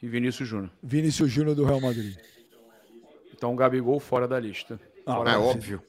E 0.02 0.08
Vinícius 0.08 0.50
Júnior. 0.50 0.72
Vinícius 0.82 1.32
Júnior 1.32 1.56
do 1.56 1.64
Real 1.64 1.80
Madrid. 1.80 2.18
Então 3.32 3.54
o 3.54 3.56
Gabigol 3.56 4.00
fora 4.00 4.28
da 4.28 4.40
lista. 4.40 4.80
Ah, 5.06 5.16
Fora 5.16 5.32
É 5.32 5.34
da 5.34 5.54
lista. 5.54 5.84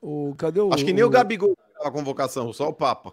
O, 0.00 0.34
cadê 0.36 0.60
o. 0.60 0.72
Acho 0.72 0.84
que 0.84 0.92
nem 0.92 1.04
o 1.04 1.10
Gabigol 1.10 1.56
a 1.82 1.90
convocação, 1.90 2.52
só 2.52 2.68
o 2.68 2.72
Papa. 2.72 3.12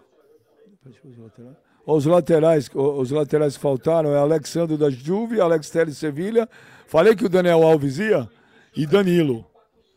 Os 1.86 2.04
laterais, 2.04 2.68
os 2.74 3.10
laterais 3.12 3.54
que 3.56 3.62
faltaram 3.62 4.12
é 4.12 4.18
Alexandre 4.18 4.76
da 4.76 4.90
Juve, 4.90 5.40
Alex 5.40 5.70
Telles 5.70 5.96
Sevilha. 5.96 6.48
Falei 6.88 7.14
que 7.14 7.24
o 7.24 7.28
Daniel 7.28 7.62
Alves 7.62 7.98
ia 7.98 8.28
e 8.76 8.86
Danilo. 8.86 9.44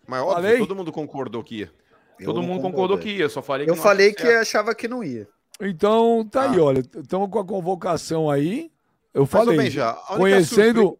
Mas 0.08 0.22
óbvio, 0.22 0.36
Falei? 0.36 0.58
todo 0.60 0.76
mundo 0.76 0.92
concordou 0.92 1.44
que 1.44 1.60
ia. 1.62 1.72
Todo 2.24 2.42
Eu 2.42 2.44
mundo 2.44 2.56
não 2.56 2.62
concordou 2.62 2.98
que 2.98 3.10
ia, 3.10 3.30
só 3.30 3.42
falei 3.42 3.66
que 3.66 3.72
Eu 3.72 3.76
não 3.76 3.82
falei 3.82 4.14
que 4.14 4.22
certo. 4.22 4.42
achava 4.42 4.76
que 4.76 4.88
não 4.88 5.04
ia. 5.04 5.28
Então 5.62 6.28
tá 6.30 6.52
aí, 6.52 6.60
Ah. 6.60 6.64
olha, 6.64 6.80
estamos 6.80 7.30
com 7.30 7.40
a 7.40 7.46
convocação 7.46 8.30
aí. 8.30 8.72
Eu 9.14 9.22
Mas, 9.24 9.32
falei, 9.32 9.58
a 9.58 9.62
única 9.62 10.18
conhecendo. 10.18 11.00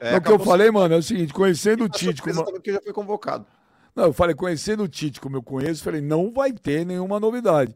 É, 0.00 0.16
o 0.16 0.20
que 0.20 0.32
eu 0.32 0.38
falei, 0.38 0.70
mano, 0.70 0.94
é 0.94 0.98
o 0.98 1.02
seguinte: 1.02 1.32
conhecendo 1.32 1.84
o 1.84 1.86
sendo 1.86 2.12
Tite, 2.14 2.22
como, 2.22 2.44
porque 2.44 2.72
já 2.72 2.80
foi 2.80 2.92
convocado. 2.92 3.46
Não, 3.94 4.04
eu 4.04 4.12
falei, 4.12 4.34
conhecendo 4.34 4.82
o 4.84 4.88
Tite 4.88 5.20
como 5.20 5.36
eu 5.36 5.42
conheço, 5.42 5.84
falei, 5.84 6.00
não 6.00 6.30
vai 6.30 6.52
ter 6.52 6.84
nenhuma 6.86 7.20
novidade. 7.20 7.74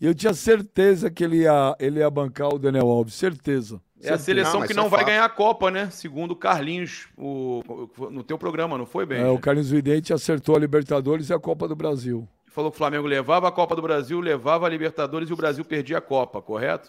E 0.00 0.06
eu 0.06 0.14
tinha 0.14 0.34
certeza 0.34 1.10
que 1.10 1.24
ele 1.24 1.38
ia, 1.42 1.76
ele 1.78 2.00
ia 2.00 2.10
bancar 2.10 2.48
o 2.54 2.58
Daniel 2.58 2.88
Alves, 2.88 3.14
certeza. 3.14 3.80
É 4.00 4.10
a 4.10 4.18
seleção 4.18 4.60
Não, 4.60 4.66
que 4.66 4.72
isso 4.72 4.80
não 4.80 4.88
é 4.88 4.90
vai 4.90 5.00
fato. 5.00 5.06
ganhar 5.06 5.24
a 5.24 5.28
Copa, 5.28 5.70
né? 5.70 5.88
Segundo 5.90 6.32
o 6.32 6.36
Carlinhos, 6.36 7.08
o, 7.16 7.62
o- 7.98 8.10
no 8.10 8.22
teu 8.22 8.36
programa, 8.38 8.76
não 8.76 8.86
foi, 8.86 9.06
bem? 9.06 9.22
É, 9.22 9.28
o 9.28 9.38
Carlos 9.38 9.70
Vidente 9.70 10.12
acertou 10.12 10.56
a 10.56 10.58
Libertadores 10.58 11.28
e 11.30 11.32
a 11.32 11.38
Copa 11.38 11.66
do 11.68 11.74
Brasil. 11.76 12.28
Falou 12.46 12.70
que 12.70 12.76
o 12.76 12.78
Flamengo 12.78 13.06
levava 13.06 13.48
a 13.48 13.52
Copa 13.52 13.76
do 13.76 13.82
Brasil, 13.82 14.18
levava 14.18 14.64
a 14.64 14.68
Libertadores 14.70 15.28
e 15.28 15.32
o 15.32 15.36
Brasil 15.36 15.62
perdia 15.64 15.98
a 15.98 16.00
Copa, 16.00 16.40
correto? 16.40 16.88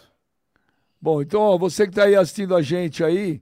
Bom, 1.00 1.22
então, 1.22 1.40
ó, 1.40 1.58
você 1.58 1.84
que 1.84 1.90
está 1.90 2.04
aí 2.04 2.14
assistindo 2.16 2.54
a 2.54 2.62
gente 2.62 3.04
aí, 3.04 3.36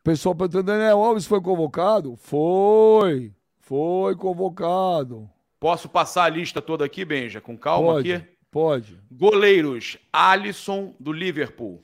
o 0.00 0.04
pessoal 0.04 0.34
perguntando, 0.34 0.64
Daniel 0.64 0.98
Alves 1.02 1.26
foi 1.26 1.40
convocado? 1.40 2.16
Foi, 2.16 3.32
foi 3.68 4.16
convocado. 4.16 5.28
Posso 5.60 5.90
passar 5.90 6.24
a 6.24 6.28
lista 6.30 6.62
toda 6.62 6.86
aqui, 6.86 7.04
Benja, 7.04 7.38
com 7.38 7.54
calma 7.58 7.92
Pode, 7.94 8.12
aqui? 8.14 8.26
pode. 8.50 8.98
Goleiros: 9.12 9.98
Alisson, 10.10 10.94
do 10.98 11.12
Liverpool. 11.12 11.82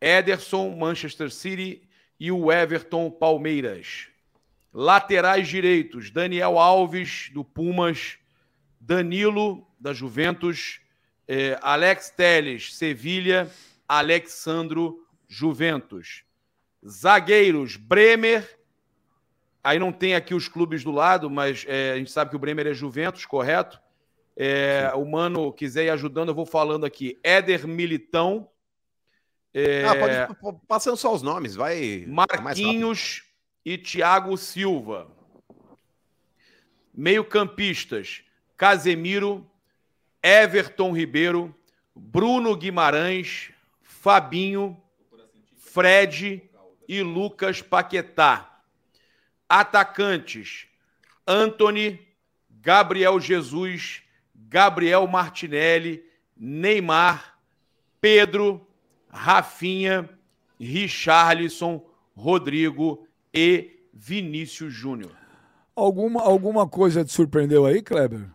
Ederson, 0.00 0.70
Manchester 0.76 1.30
City. 1.32 1.82
E 2.20 2.30
o 2.30 2.52
Everton, 2.52 3.10
Palmeiras. 3.10 4.06
Laterais 4.72 5.48
direitos: 5.48 6.08
Daniel 6.08 6.56
Alves, 6.56 7.30
do 7.34 7.42
Pumas. 7.42 8.16
Danilo, 8.80 9.66
da 9.80 9.92
Juventus. 9.92 10.80
eh, 11.26 11.58
Alex 11.62 12.10
Teles, 12.10 12.74
Sevilha. 12.76 13.50
Alexandro, 13.88 15.04
Juventus. 15.26 16.22
Zagueiros: 16.86 17.76
Bremer. 17.76 18.48
Aí 19.64 19.78
não 19.78 19.90
tem 19.90 20.14
aqui 20.14 20.34
os 20.34 20.46
clubes 20.46 20.84
do 20.84 20.90
lado, 20.92 21.30
mas 21.30 21.64
eh, 21.66 21.92
a 21.92 21.96
gente 21.96 22.10
sabe 22.10 22.28
que 22.28 22.36
o 22.36 22.38
Bremer 22.38 22.66
é 22.66 22.74
Juventus, 22.74 23.24
correto? 23.24 23.80
É, 24.36 24.90
o 24.94 25.04
Mano 25.04 25.52
quiser 25.52 25.86
ir 25.86 25.90
ajudando, 25.90 26.28
eu 26.28 26.34
vou 26.34 26.44
falando 26.44 26.84
aqui. 26.84 27.18
Éder 27.22 27.66
Militão, 27.66 28.48
É. 29.54 29.84
Ah, 29.84 30.34
pode 30.34 30.58
passando 30.66 30.96
só 30.96 31.14
os 31.14 31.22
nomes, 31.22 31.54
vai. 31.54 31.78
é 31.78 31.98
rápido. 32.00 32.42
Marquinhos 32.42 33.22
e 33.64 33.78
Thiago 33.78 34.36
Silva. 34.36 35.08
Meio-campistas: 36.92 38.22
Casemiro, 38.56 39.48
Everton 40.22 40.92
Ribeiro, 40.92 41.54
Bruno 41.94 42.56
Guimarães, 42.56 43.52
Fabinho, 43.80 44.76
Fred 45.56 46.42
e 46.88 47.02
Lucas 47.02 47.62
Paquetá. 47.62 48.53
Atacantes: 49.60 50.66
Anthony, 51.24 52.00
Gabriel 52.60 53.20
Jesus, 53.20 54.02
Gabriel 54.34 55.06
Martinelli, 55.06 56.02
Neymar, 56.36 57.38
Pedro, 58.00 58.66
Rafinha, 59.08 60.10
Richarlison, 60.58 61.80
Rodrigo 62.16 63.06
e 63.32 63.86
Vinícius 63.92 64.74
Júnior. 64.74 65.12
Alguma, 65.76 66.20
alguma 66.20 66.68
coisa 66.68 67.04
te 67.04 67.12
surpreendeu 67.12 67.64
aí, 67.64 67.80
Kleber? 67.80 68.26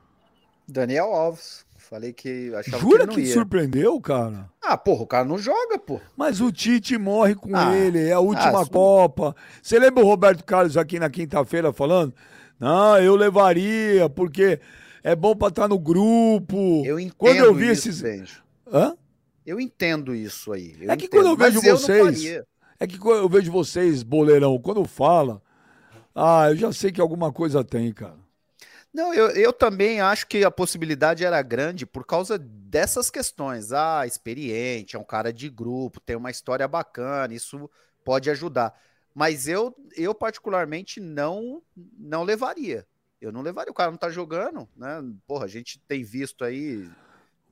Daniel 0.65 1.13
Alves. 1.13 1.65
Falei 1.89 2.13
que 2.13 2.53
achava 2.53 2.77
Jura 2.77 3.07
que 3.07 3.15
que 3.15 3.21
te 3.23 3.33
surpreendeu, 3.33 3.99
cara? 3.99 4.47
Ah, 4.61 4.77
porra, 4.77 5.01
o 5.01 5.07
cara 5.07 5.25
não 5.25 5.39
joga, 5.39 5.79
pô. 5.79 5.99
Mas 6.15 6.39
o 6.39 6.51
Tite 6.51 6.95
morre 6.99 7.33
com 7.33 7.55
Ah, 7.55 7.75
ele, 7.75 8.07
é 8.09 8.11
a 8.13 8.19
última 8.19 8.61
ah. 8.61 8.65
Copa. 8.67 9.35
Você 9.59 9.79
lembra 9.79 10.03
o 10.03 10.07
Roberto 10.07 10.43
Carlos 10.43 10.77
aqui 10.77 10.99
na 10.99 11.09
quinta-feira 11.09 11.73
falando? 11.73 12.13
Não, 12.59 12.95
eu 12.99 13.15
levaria, 13.15 14.07
porque 14.07 14.59
é 15.03 15.15
bom 15.15 15.35
pra 15.35 15.47
estar 15.47 15.67
no 15.67 15.79
grupo. 15.79 16.83
Eu 16.85 16.99
entendo 16.99 17.15
Quando 17.17 17.37
eu 17.37 17.55
vi 17.55 17.71
isso, 17.71 17.89
esses. 17.89 18.01
Benjo. 18.03 18.43
Hã? 18.71 18.95
Eu 19.43 19.59
entendo 19.59 20.13
isso 20.13 20.51
aí. 20.53 20.75
eu 20.79 20.91
É 20.91 20.95
que 20.95 21.05
entendo, 21.05 21.21
quando 21.21 21.29
eu 21.31 21.37
mas 21.37 21.53
vejo 21.55 21.65
não 21.67 21.77
vocês- 21.77 22.05
faria. 22.05 22.45
É 22.79 22.85
que 22.85 22.99
quando 22.99 23.17
eu 23.23 23.29
vejo 23.29 23.51
vocês, 23.51 24.03
boleirão, 24.03 24.59
quando 24.59 24.85
fala, 24.85 25.41
ah, 26.13 26.49
eu 26.51 26.55
já 26.55 26.71
sei 26.71 26.91
que 26.91 27.01
alguma 27.01 27.33
coisa 27.33 27.63
tem, 27.63 27.91
cara. 27.91 28.15
Não, 28.93 29.13
eu, 29.13 29.29
eu 29.29 29.53
também 29.53 30.01
acho 30.01 30.27
que 30.27 30.43
a 30.43 30.49
possibilidade 30.49 31.23
era 31.23 31.41
grande 31.41 31.85
por 31.85 32.05
causa 32.05 32.37
dessas 32.39 33.11
questões. 33.11 33.71
Ah, 33.71 34.05
experiente, 34.05 34.95
é 34.95 34.99
um 34.99 35.03
cara 35.03 35.31
de 35.31 35.49
grupo, 35.49 35.99
tem 35.99 36.15
uma 36.15 36.31
história 36.31 36.67
bacana, 36.67 37.33
isso 37.33 37.69
pode 38.03 38.29
ajudar. 38.29 38.73
Mas 39.13 39.47
eu, 39.47 39.75
eu 39.95 40.15
particularmente 40.15 40.99
não 40.99 41.61
não 41.97 42.23
levaria. 42.23 42.87
Eu 43.21 43.31
não 43.31 43.41
levaria. 43.41 43.71
O 43.71 43.75
cara 43.75 43.91
não 43.91 43.97
tá 43.97 44.09
jogando, 44.09 44.67
né? 44.75 45.03
Porra, 45.27 45.45
a 45.45 45.47
gente 45.47 45.79
tem 45.87 46.03
visto 46.03 46.43
aí 46.43 46.89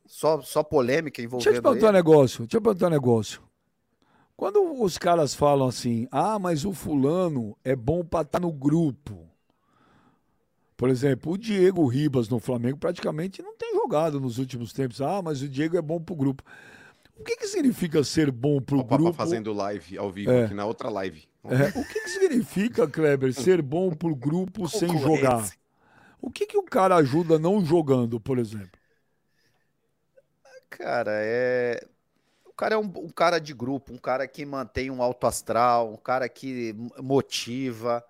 só, 0.05 0.41
só 0.41 0.63
polêmica 0.63 1.21
Deixa 1.21 1.49
eu 1.49 1.53
te 1.53 1.57
envolvendo 1.57 1.61
perguntar 1.61 1.89
um 1.89 1.91
negócio. 1.91 2.39
Deixa 2.45 2.57
eu 2.57 2.61
perguntar 2.61 2.87
um 2.87 2.91
negócio. 2.91 3.43
Quando 4.35 4.81
os 4.81 4.97
caras 4.97 5.33
falam 5.33 5.67
assim, 5.67 6.07
ah, 6.11 6.39
mas 6.39 6.63
o 6.63 6.71
fulano 6.71 7.57
é 7.63 7.75
bom 7.75 8.05
pra 8.05 8.21
estar 8.21 8.39
no 8.39 8.51
grupo. 8.51 9.26
Por 10.77 10.89
exemplo, 10.89 11.33
o 11.33 11.37
Diego 11.37 11.85
Ribas 11.87 12.29
no 12.29 12.39
Flamengo 12.39 12.77
praticamente 12.77 13.41
não 13.41 13.57
tem 13.57 13.73
jogado 13.73 14.19
nos 14.21 14.37
últimos 14.37 14.71
tempos. 14.71 15.01
Ah, 15.01 15.21
mas 15.23 15.41
o 15.41 15.49
Diego 15.49 15.75
é 15.75 15.81
bom 15.81 15.99
pro 15.99 16.15
grupo. 16.15 16.43
O 17.19 17.23
que, 17.23 17.35
que 17.35 17.47
significa 17.47 18.03
ser 18.03 18.31
bom 18.31 18.61
pro 18.61 18.79
O 18.79 18.83
Papa 18.83 18.97
grupo? 18.97 19.13
fazendo 19.13 19.51
live 19.53 19.97
ao 19.97 20.11
vivo 20.11 20.29
É. 20.31 20.45
aqui 20.45 20.53
na 20.53 20.65
outra 20.65 20.89
live. 20.89 21.27
É, 21.45 21.79
o 21.79 21.83
que, 21.85 22.01
que 22.01 22.09
significa, 22.09 22.87
Kleber, 22.87 23.33
ser 23.33 23.61
bom 23.61 23.89
pro 23.89 24.15
grupo 24.15 24.67
sem 24.67 24.89
jogar? 24.99 25.49
O 26.21 26.29
que, 26.29 26.45
que 26.45 26.57
o 26.57 26.63
cara 26.63 26.95
ajuda 26.97 27.39
não 27.39 27.63
jogando, 27.65 28.19
por 28.19 28.37
exemplo? 28.37 28.79
Cara, 30.69 31.11
é. 31.23 31.79
O 32.45 32.53
cara 32.53 32.75
é 32.75 32.77
um, 32.77 32.85
um 32.85 33.09
cara 33.09 33.39
de 33.39 33.53
grupo, 33.53 33.93
um 33.93 33.97
cara 33.97 34.27
que 34.27 34.45
mantém 34.45 34.89
um 34.91 35.01
alto 35.01 35.27
astral, 35.27 35.93
um 35.93 35.97
cara 35.97 36.27
que 36.27 36.73
motiva, 37.01 38.03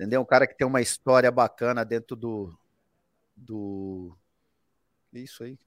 entendeu? 0.00 0.22
Um 0.22 0.24
cara 0.24 0.46
que 0.46 0.56
tem 0.56 0.66
uma 0.66 0.80
história 0.80 1.30
bacana 1.30 1.84
dentro 1.84 2.16
do. 2.16 2.58
do... 3.36 4.16
Isso 5.12 5.44
aí. 5.44 5.58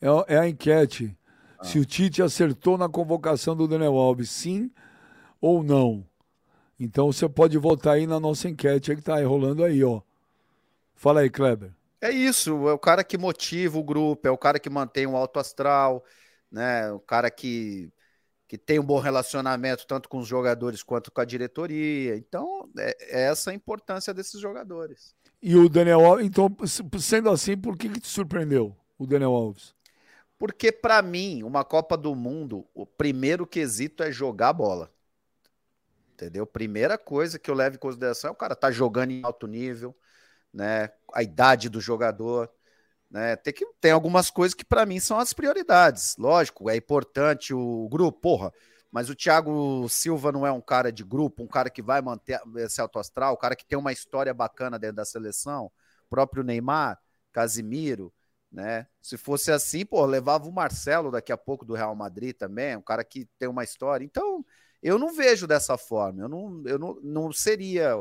É, 0.00 0.34
é 0.34 0.38
a 0.38 0.48
enquete. 0.48 1.16
Se 1.62 1.78
o 1.78 1.84
Tite 1.84 2.22
acertou 2.22 2.76
na 2.76 2.88
convocação 2.88 3.54
do 3.54 3.68
Daniel 3.68 3.96
Alves, 3.96 4.30
sim 4.30 4.72
ou 5.40 5.62
não. 5.62 6.04
Então 6.78 7.12
você 7.12 7.28
pode 7.28 7.56
votar 7.58 7.94
aí 7.94 8.06
na 8.06 8.18
nossa 8.18 8.48
enquete 8.48 8.96
que 8.96 9.02
tá 9.02 9.22
rolando 9.22 9.62
aí, 9.62 9.84
ó. 9.84 10.00
Fala 10.94 11.20
aí, 11.20 11.30
Kleber. 11.30 11.72
É 12.00 12.10
isso, 12.10 12.66
é 12.66 12.72
o 12.72 12.78
cara 12.78 13.04
que 13.04 13.18
motiva 13.18 13.78
o 13.78 13.84
grupo, 13.84 14.26
é 14.26 14.30
o 14.30 14.38
cara 14.38 14.58
que 14.58 14.70
mantém 14.70 15.06
um 15.06 15.16
alto 15.16 15.38
astral, 15.38 16.02
né? 16.50 16.90
O 16.92 16.98
cara 16.98 17.30
que, 17.30 17.92
que 18.50 18.58
tem 18.58 18.80
um 18.80 18.84
bom 18.84 18.98
relacionamento 18.98 19.86
tanto 19.86 20.08
com 20.08 20.18
os 20.18 20.26
jogadores 20.26 20.82
quanto 20.82 21.12
com 21.12 21.20
a 21.20 21.24
diretoria. 21.24 22.16
Então, 22.16 22.68
é, 22.76 23.20
é 23.20 23.22
essa 23.28 23.52
a 23.52 23.54
importância 23.54 24.12
desses 24.12 24.40
jogadores. 24.40 25.14
E 25.40 25.54
o 25.54 25.68
Daniel 25.68 26.04
Alves, 26.04 26.26
então, 26.26 26.48
sendo 26.98 27.30
assim, 27.30 27.56
por 27.56 27.78
que, 27.78 27.88
que 27.88 28.00
te 28.00 28.08
surpreendeu 28.08 28.76
o 28.98 29.06
Daniel 29.06 29.30
Alves? 29.30 29.72
Porque, 30.36 30.72
para 30.72 31.00
mim, 31.00 31.44
uma 31.44 31.64
Copa 31.64 31.96
do 31.96 32.12
Mundo, 32.12 32.66
o 32.74 32.84
primeiro 32.84 33.46
quesito 33.46 34.02
é 34.02 34.10
jogar 34.10 34.52
bola. 34.52 34.92
Entendeu? 36.14 36.44
Primeira 36.44 36.98
coisa 36.98 37.38
que 37.38 37.48
eu 37.52 37.54
levo 37.54 37.76
em 37.76 37.78
consideração 37.78 38.30
é 38.30 38.32
o 38.32 38.36
cara 38.36 38.56
tá 38.56 38.72
jogando 38.72 39.12
em 39.12 39.24
alto 39.24 39.46
nível, 39.46 39.96
né? 40.52 40.90
A 41.14 41.22
idade 41.22 41.68
do 41.68 41.80
jogador. 41.80 42.50
Né? 43.10 43.34
Tem, 43.36 43.52
que, 43.52 43.66
tem 43.80 43.90
algumas 43.90 44.30
coisas 44.30 44.54
que 44.54 44.64
para 44.64 44.86
mim 44.86 45.00
são 45.00 45.18
as 45.18 45.32
prioridades. 45.32 46.16
Lógico, 46.16 46.70
é 46.70 46.76
importante 46.76 47.52
o 47.52 47.88
grupo, 47.90 48.20
porra. 48.20 48.52
Mas 48.90 49.08
o 49.08 49.14
Thiago 49.14 49.88
Silva 49.88 50.32
não 50.32 50.46
é 50.46 50.50
um 50.50 50.60
cara 50.60 50.90
de 50.90 51.04
grupo, 51.04 51.42
um 51.42 51.46
cara 51.46 51.70
que 51.70 51.82
vai 51.82 52.00
manter 52.02 52.40
esse 52.56 52.80
alto 52.80 52.98
astral, 52.98 53.34
um 53.34 53.38
cara 53.38 53.54
que 53.54 53.64
tem 53.64 53.78
uma 53.78 53.92
história 53.92 54.34
bacana 54.34 54.78
dentro 54.78 54.96
da 54.96 55.04
seleção. 55.04 55.66
O 55.66 56.10
próprio 56.10 56.42
Neymar, 56.42 56.98
Casimiro, 57.32 58.12
né? 58.50 58.86
Se 59.00 59.16
fosse 59.16 59.52
assim, 59.52 59.86
pô, 59.86 60.04
levava 60.04 60.48
o 60.48 60.52
Marcelo 60.52 61.10
daqui 61.10 61.32
a 61.32 61.36
pouco 61.36 61.64
do 61.64 61.74
Real 61.74 61.94
Madrid 61.94 62.36
também, 62.36 62.76
um 62.76 62.82
cara 62.82 63.04
que 63.04 63.26
tem 63.38 63.48
uma 63.48 63.62
história. 63.62 64.04
Então, 64.04 64.44
eu 64.82 64.98
não 64.98 65.14
vejo 65.14 65.46
dessa 65.46 65.78
forma. 65.78 66.22
Eu 66.22 66.28
não, 66.28 66.62
eu 66.66 66.78
não, 66.78 66.94
não 67.00 67.32
seria 67.32 67.96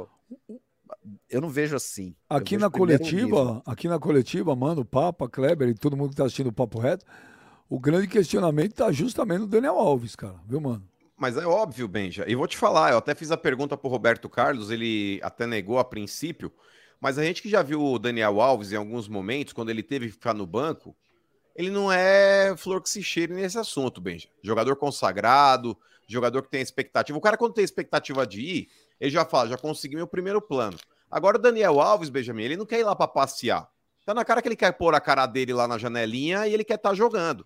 eu 1.30 1.42
não 1.42 1.50
vejo 1.50 1.76
assim. 1.76 2.16
Aqui 2.30 2.56
vejo 2.56 2.66
na 2.66 2.70
coletiva, 2.70 3.62
aqui 3.66 3.88
na 3.88 4.00
coletiva, 4.00 4.56
mano, 4.56 4.84
Papa, 4.84 5.30
Kleber 5.30 5.70
e 5.70 5.74
todo 5.74 5.98
mundo 5.98 6.12
que 6.12 6.16
tá 6.16 6.26
assistindo 6.26 6.48
o 6.48 6.54
Papo 6.54 6.80
Reto, 6.80 7.06
o 7.70 7.80
grande 7.80 8.08
questionamento 8.08 8.74
tá 8.74 8.92
justamente 8.92 9.42
no 9.42 9.48
Daniel 9.48 9.78
Alves, 9.78 10.16
cara, 10.16 10.40
viu, 10.48 10.60
mano? 10.60 10.88
Mas 11.16 11.36
é 11.38 11.46
óbvio, 11.46 11.88
Benja. 11.88 12.24
E 12.28 12.36
vou 12.36 12.48
te 12.48 12.58
falar, 12.58 12.92
eu 12.92 12.98
até 12.98 13.14
fiz 13.14 13.30
a 13.30 13.38
pergunta 13.38 13.78
pro 13.78 13.90
Roberto 13.90 14.30
Carlos, 14.30 14.72
ele 14.72 15.20
até 15.22 15.46
negou 15.46 15.78
a 15.78 15.84
princípio, 15.84 16.52
mas 17.00 17.18
a 17.18 17.24
gente 17.24 17.42
que 17.42 17.50
já 17.50 17.62
viu 17.62 17.84
o 17.84 18.00
Daniel 18.00 18.42
Alves 18.42 18.72
em 18.72 18.76
alguns 18.76 19.08
momentos, 19.08 19.54
quando 19.54 19.70
ele 19.70 19.84
teve 19.84 20.08
que 20.08 20.14
ficar 20.14 20.34
no 20.34 20.48
banco, 20.48 20.96
ele 21.56 21.70
não 21.70 21.92
é 21.92 22.56
flor 22.56 22.82
que 22.82 22.90
se 22.90 23.04
cheire 23.04 23.34
nesse 23.34 23.58
assunto, 23.58 24.00
Benja. 24.00 24.30
Jogador 24.42 24.76
consagrado, 24.78 25.78
jogador 26.08 26.42
que 26.42 26.50
tem 26.50 26.62
expectativa. 26.62 27.18
O 27.18 27.22
cara, 27.22 27.38
quando 27.38 27.54
tem 27.54 27.64
expectativa 27.64 28.26
de 28.26 28.42
ir, 28.42 28.70
ele 29.00 29.12
já 29.12 29.26
fala, 29.26 29.50
já 29.50 29.58
consegui 29.58 29.96
meu 29.96 30.08
primeiro 30.08 30.42
plano. 30.42 30.78
Agora 31.10 31.38
o 31.38 31.42
Daniel 31.42 31.80
Alves, 31.80 32.10
Benjamin, 32.10 32.44
ele 32.44 32.58
não 32.58 32.66
quer 32.66 32.80
ir 32.80 32.84
lá 32.84 32.96
para 32.96 33.08
passear. 33.08 33.70
Tá 34.06 34.14
na 34.14 34.26
cara 34.26 34.42
que 34.42 34.48
ele 34.48 34.56
quer 34.56 34.72
pôr 34.74 34.94
a 34.96 35.00
cara 35.00 35.26
dele 35.26 35.54
lá 35.54 35.68
na 35.68 35.78
janelinha 35.78 36.48
e 36.48 36.54
ele 36.54 36.64
quer 36.64 36.76
estar 36.76 36.90
tá 36.90 36.96
jogando. 36.96 37.46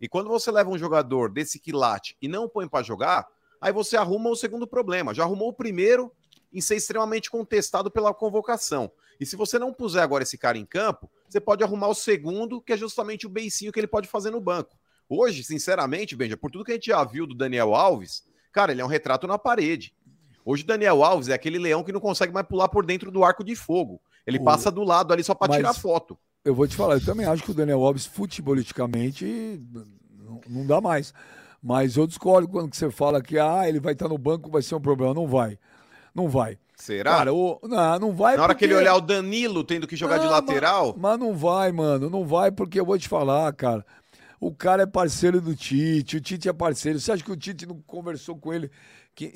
E 0.00 0.08
quando 0.08 0.28
você 0.28 0.50
leva 0.50 0.70
um 0.70 0.78
jogador 0.78 1.30
desse 1.30 1.58
quilate 1.58 2.16
e 2.20 2.26
não 2.26 2.48
põe 2.48 2.66
para 2.66 2.82
jogar, 2.82 3.26
aí 3.60 3.72
você 3.72 3.96
arruma 3.96 4.30
o 4.30 4.36
segundo 4.36 4.66
problema. 4.66 5.14
Já 5.14 5.24
arrumou 5.24 5.48
o 5.48 5.52
primeiro 5.52 6.12
em 6.52 6.60
ser 6.60 6.76
extremamente 6.76 7.30
contestado 7.30 7.90
pela 7.90 8.14
convocação. 8.14 8.90
E 9.20 9.26
se 9.26 9.36
você 9.36 9.58
não 9.58 9.72
puser 9.72 10.02
agora 10.02 10.22
esse 10.22 10.38
cara 10.38 10.56
em 10.56 10.64
campo, 10.64 11.10
você 11.28 11.38
pode 11.38 11.62
arrumar 11.62 11.88
o 11.88 11.94
segundo, 11.94 12.60
que 12.60 12.72
é 12.72 12.76
justamente 12.76 13.26
o 13.26 13.30
beicinho 13.30 13.70
que 13.70 13.78
ele 13.78 13.86
pode 13.86 14.08
fazer 14.08 14.30
no 14.30 14.40
banco. 14.40 14.78
Hoje, 15.08 15.44
sinceramente, 15.44 16.16
Benja, 16.16 16.36
por 16.36 16.50
tudo 16.50 16.64
que 16.64 16.72
a 16.72 16.74
gente 16.74 16.86
já 16.86 17.04
viu 17.04 17.26
do 17.26 17.34
Daniel 17.34 17.74
Alves, 17.74 18.24
cara, 18.52 18.72
ele 18.72 18.80
é 18.80 18.84
um 18.84 18.88
retrato 18.88 19.26
na 19.26 19.38
parede. 19.38 19.94
Hoje, 20.50 20.64
Daniel 20.64 21.04
Alves 21.04 21.28
é 21.28 21.32
aquele 21.32 21.60
leão 21.60 21.84
que 21.84 21.92
não 21.92 22.00
consegue 22.00 22.32
mais 22.32 22.44
pular 22.44 22.68
por 22.68 22.84
dentro 22.84 23.08
do 23.12 23.22
arco 23.22 23.44
de 23.44 23.54
fogo. 23.54 24.00
Ele 24.26 24.38
o... 24.38 24.42
passa 24.42 24.68
do 24.68 24.82
lado 24.82 25.12
ali 25.12 25.22
só 25.22 25.32
para 25.32 25.52
tirar 25.52 25.72
foto. 25.72 26.18
Eu 26.44 26.56
vou 26.56 26.66
te 26.66 26.74
falar, 26.74 26.94
eu 26.94 27.04
também 27.04 27.24
acho 27.24 27.44
que 27.44 27.52
o 27.52 27.54
Daniel 27.54 27.84
Alves, 27.84 28.04
futebolisticamente, 28.04 29.62
não, 30.18 30.40
não 30.48 30.66
dá 30.66 30.80
mais. 30.80 31.14
Mas 31.62 31.96
eu 31.96 32.04
discordo 32.04 32.48
quando 32.48 32.74
você 32.74 32.90
fala 32.90 33.22
que 33.22 33.38
ah, 33.38 33.68
ele 33.68 33.78
vai 33.78 33.92
estar 33.92 34.08
no 34.08 34.18
banco, 34.18 34.50
vai 34.50 34.60
ser 34.60 34.74
um 34.74 34.80
problema. 34.80 35.14
Não 35.14 35.28
vai. 35.28 35.56
Não 36.12 36.28
vai. 36.28 36.58
Será? 36.74 37.18
Cara, 37.18 37.32
o, 37.32 37.60
não, 37.62 37.98
não 38.00 38.12
vai. 38.12 38.36
Na 38.36 38.42
hora 38.42 38.54
porque... 38.54 38.66
que 38.66 38.72
ele 38.72 38.80
olhar 38.80 38.96
o 38.96 39.00
Danilo 39.00 39.62
tendo 39.62 39.86
que 39.86 39.94
jogar 39.94 40.16
não, 40.16 40.24
de 40.24 40.30
lateral. 40.32 40.94
Mas, 40.98 41.02
mas 41.12 41.20
não 41.20 41.32
vai, 41.32 41.70
mano. 41.70 42.10
Não 42.10 42.24
vai, 42.24 42.50
porque 42.50 42.80
eu 42.80 42.84
vou 42.84 42.98
te 42.98 43.08
falar, 43.08 43.52
cara. 43.52 43.86
O 44.40 44.52
cara 44.52 44.82
é 44.82 44.86
parceiro 44.86 45.40
do 45.40 45.54
Tite, 45.54 46.16
o 46.16 46.20
Tite 46.20 46.48
é 46.48 46.52
parceiro. 46.52 46.98
Você 46.98 47.12
acha 47.12 47.22
que 47.22 47.30
o 47.30 47.36
Tite 47.36 47.66
não 47.66 47.78
conversou 47.86 48.34
com 48.36 48.52
ele 48.52 48.70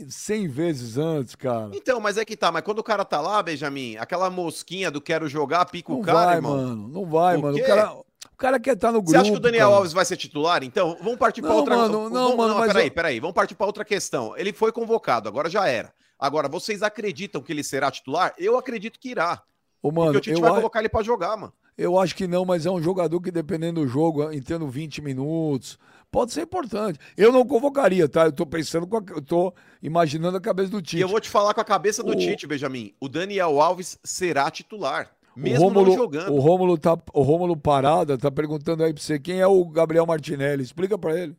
100 0.09 0.49
vezes 0.49 0.97
antes, 0.97 1.35
cara? 1.35 1.71
Então, 1.75 2.01
mas 2.01 2.17
é 2.17 2.25
que 2.25 2.37
tá. 2.37 2.53
Mas 2.53 2.63
quando 2.63 2.79
o 2.79 2.85
cara 2.85 3.05
tá 3.05 3.21
lá, 3.21 3.43
Benjamin, 3.43 3.97
aquela 3.97 4.31
mosquinha 4.31 4.91
do 4.91 5.01
quero 5.01 5.29
jogar, 5.29 5.65
pica 5.67 5.93
não 5.93 6.01
o 6.01 6.03
cara, 6.03 6.27
vai, 6.27 6.37
irmão. 6.37 6.57
mano. 6.57 6.89
Não 6.89 7.07
vai, 7.07 7.37
mano. 7.37 7.57
O 7.57 7.63
cara, 7.67 7.93
o 7.93 8.37
cara 8.37 8.61
quer 8.61 8.75
estar 8.75 8.89
tá 8.89 8.93
no 8.93 8.99
grupo. 8.99 9.11
Você 9.11 9.17
acha 9.17 9.31
que 9.31 9.37
o 9.37 9.41
Daniel 9.41 9.69
cara. 9.69 9.77
Alves 9.77 9.93
vai 9.93 10.05
ser 10.05 10.17
titular? 10.17 10.63
Então, 10.63 10.97
vamos 11.03 11.19
partir 11.19 11.43
para 11.43 11.55
outra... 11.55 11.77
Mano, 11.77 12.09
não, 12.09 12.11
vamos, 12.11 12.37
mano, 12.37 12.55
não, 12.55 12.67
peraí, 12.67 12.91
peraí. 12.91 13.21
Vamos 13.21 13.35
partir 13.35 13.55
para 13.55 13.67
outra 13.67 13.85
questão. 13.85 14.37
Ele 14.37 14.53
foi 14.53 14.73
convocado, 14.73 15.29
agora 15.29 15.49
já 15.49 15.67
era. 15.67 15.93
Agora, 16.19 16.49
vocês 16.49 16.83
acreditam 16.83 17.43
que 17.43 17.53
ele 17.53 17.65
será 17.65 17.91
titular? 17.91 18.33
Eu 18.39 18.57
acredito 18.57 18.99
que 18.99 19.11
irá. 19.11 19.43
Ô, 19.83 19.91
mano, 19.91 20.13
Porque 20.13 20.31
o 20.31 20.35
Tite 20.35 20.41
vai 20.41 20.51
a... 20.51 20.55
colocar 20.55 20.79
ele 20.79 20.89
para 20.89 21.05
jogar, 21.05 21.37
mano. 21.37 21.53
Eu 21.77 21.99
acho 21.99 22.15
que 22.15 22.27
não, 22.27 22.45
mas 22.45 22.67
é 22.67 22.71
um 22.71 22.81
jogador 22.81 23.21
que, 23.21 23.31
dependendo 23.31 23.81
do 23.81 23.89
jogo, 23.89 24.33
entrando 24.33 24.67
20 24.69 25.03
minutos, 25.03 25.79
pode 26.15 26.33
ser 26.33 26.43
importante. 26.43 26.97
Eu 27.17 27.33
não 27.33 27.45
convocaria, 27.45 28.09
tá? 28.09 28.27
Eu 28.27 28.33
tô 28.33 28.47
pensando, 28.47 28.87
com 28.87 28.99
a, 28.99 29.03
eu 29.09 29.21
tô 29.21 29.53
imaginando 29.83 30.37
a 30.37 30.41
cabeça 30.41 30.71
do 30.71 30.81
Tite. 30.81 30.99
E 30.99 31.01
eu 31.01 31.09
vou 31.09 31.21
te 31.21 31.29
falar 31.29 31.53
com 31.53 31.61
a 31.61 31.65
cabeça 31.65 32.05
do 32.05 32.13
o... 32.13 32.17
Tite, 32.17 32.47
Benjamin. 32.47 32.95
O 33.01 33.09
Daniel 33.09 33.61
Alves 33.61 33.99
será 34.05 34.49
titular. 34.49 35.11
Mesmo 35.35 35.59
o 35.59 35.69
Rômulo, 35.69 35.87
não 35.89 35.97
jogando. 35.97 36.33
O 36.33 36.39
Rômulo, 36.39 36.79
tá, 36.79 36.97
o 37.13 37.23
Rômulo 37.23 37.57
Parada 37.57 38.17
tá 38.17 38.31
perguntando 38.31 38.85
aí 38.85 38.95
pra 38.95 39.03
você 39.03 39.19
quem 39.19 39.41
é 39.41 39.47
o 39.49 39.65
Gabriel 39.65 40.07
Martinelli. 40.07 40.63
Explica 40.63 40.97
para 40.97 41.19
ele. 41.19 41.37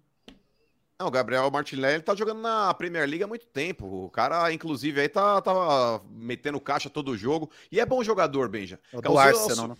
Não, 1.00 1.08
o 1.08 1.12
Gabriel 1.12 1.50
Martinelli 1.50 2.04
tá 2.04 2.14
jogando 2.14 2.42
na 2.42 2.74
Premier 2.74 3.08
League 3.08 3.24
há 3.24 3.28
muito 3.28 3.48
tempo. 3.48 3.86
O 3.86 4.10
cara, 4.10 4.52
inclusive, 4.52 5.00
aí 5.00 5.08
tá, 5.08 5.42
tá 5.42 6.02
metendo 6.10 6.60
caixa 6.60 6.90
todo 6.90 7.12
o 7.12 7.18
jogo. 7.18 7.50
E 7.72 7.80
é 7.80 7.86
bom 7.86 8.04
jogador, 8.04 8.50
Benja. 8.50 8.78
É 8.92 9.00
do 9.00 9.18
Arsenal, 9.18 9.78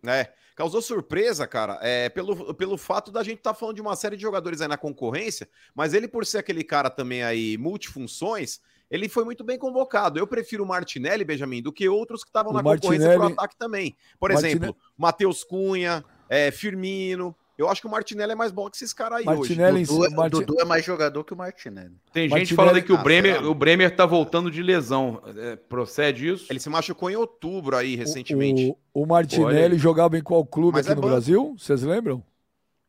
né? 0.00 0.20
É, 0.20 0.32
causou 0.56 0.80
surpresa, 0.80 1.46
cara, 1.46 1.78
é, 1.82 2.08
pelo, 2.08 2.54
pelo 2.54 2.78
fato 2.78 3.12
da 3.12 3.22
gente 3.22 3.38
estar 3.38 3.52
tá 3.52 3.58
falando 3.58 3.76
de 3.76 3.82
uma 3.82 3.94
série 3.94 4.16
de 4.16 4.22
jogadores 4.22 4.62
aí 4.62 4.66
na 4.66 4.78
concorrência, 4.78 5.46
mas 5.74 5.92
ele, 5.92 6.08
por 6.08 6.24
ser 6.24 6.38
aquele 6.38 6.64
cara 6.64 6.88
também 6.88 7.22
aí 7.22 7.58
multifunções, 7.58 8.60
ele 8.90 9.08
foi 9.08 9.24
muito 9.24 9.44
bem 9.44 9.58
convocado. 9.58 10.18
Eu 10.18 10.26
prefiro 10.26 10.64
o 10.64 10.66
Martinelli, 10.66 11.24
Benjamin, 11.24 11.60
do 11.60 11.72
que 11.72 11.88
outros 11.88 12.24
que 12.24 12.30
estavam 12.30 12.52
na 12.52 12.62
Martinelli... 12.62 12.98
concorrência 12.98 13.18
pro 13.18 13.32
ataque 13.34 13.56
também. 13.56 13.96
Por 14.18 14.32
Martinelli... 14.32 14.56
exemplo, 14.56 14.76
Matheus 14.96 15.44
Cunha, 15.44 16.02
é, 16.28 16.50
Firmino. 16.50 17.36
Eu 17.58 17.70
acho 17.70 17.80
que 17.80 17.86
o 17.86 17.90
Martinelli 17.90 18.32
é 18.32 18.34
mais 18.34 18.52
bom 18.52 18.68
que 18.68 18.76
esses 18.76 18.92
caras 18.92 19.18
aí 19.18 19.24
Martinelli 19.24 19.80
hoje. 19.82 19.86
Dudu, 19.86 20.16
Martin... 20.16 20.40
Dudu 20.40 20.60
é 20.60 20.64
mais 20.64 20.84
jogador 20.84 21.24
que 21.24 21.32
o 21.32 21.36
Martinelli. 21.36 21.96
Tem 22.12 22.24
Martinelli... 22.28 22.44
gente 22.44 22.54
falando 22.54 22.82
que 22.82 22.92
o 22.92 22.98
Bremer, 22.98 23.42
ah, 23.42 23.48
o 23.48 23.54
Bremer 23.54 23.96
tá 23.96 24.04
voltando 24.04 24.50
de 24.50 24.62
lesão. 24.62 25.22
É, 25.36 25.56
procede 25.56 26.28
isso? 26.28 26.52
Ele 26.52 26.60
se 26.60 26.68
machucou 26.68 27.08
em 27.08 27.16
outubro 27.16 27.74
aí, 27.76 27.96
recentemente. 27.96 28.76
O, 28.92 29.00
o, 29.00 29.04
o 29.04 29.06
Martinelli 29.06 29.78
jogava 29.78 30.18
em 30.18 30.22
qual 30.22 30.44
clube 30.44 30.76
Mas 30.76 30.86
aqui 30.86 30.92
é 30.92 30.94
no 30.96 31.08
Brasil? 31.08 31.54
Vocês 31.58 31.82
lembram? 31.82 32.22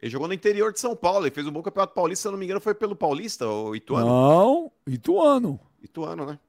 Ele 0.02 0.12
jogou 0.12 0.28
no 0.28 0.34
interior 0.34 0.74
de 0.74 0.80
São 0.80 0.96
Paulo. 0.96 1.26
Ele 1.26 1.34
fez 1.34 1.48
um 1.48 1.52
bom 1.52 1.64
campeonato 1.64 1.94
paulista, 1.94 2.24
se 2.24 2.28
eu 2.28 2.32
não 2.34 2.40
me 2.40 2.46
engano, 2.46 2.60
foi 2.60 2.76
pelo 2.76 2.96
Paulista 2.96 3.48
ou 3.48 3.76
Ituano? 3.76 4.06
Não, 4.06 4.72
Ituano. 4.86 5.60
Ituano, 5.82 6.26
né? 6.26 6.40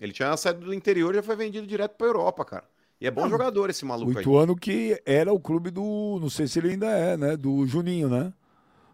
Ele 0.00 0.12
tinha 0.12 0.36
saído 0.36 0.66
do 0.66 0.74
interior 0.74 1.12
e 1.12 1.16
já 1.16 1.22
foi 1.22 1.36
vendido 1.36 1.66
direto 1.66 1.96
pra 1.96 2.06
Europa, 2.06 2.44
cara. 2.44 2.64
E 3.00 3.06
é 3.06 3.10
bom 3.10 3.22
não, 3.22 3.30
jogador 3.30 3.70
esse 3.70 3.84
maluco 3.84 4.10
o 4.10 4.20
Ituano 4.20 4.52
aí. 4.52 4.58
que 4.58 5.02
era 5.06 5.32
o 5.32 5.38
clube 5.38 5.70
do. 5.70 6.18
Não 6.20 6.28
sei 6.28 6.48
se 6.48 6.58
ele 6.58 6.70
ainda 6.70 6.86
é, 6.86 7.16
né? 7.16 7.36
Do 7.36 7.64
Juninho, 7.66 8.08
né? 8.08 8.32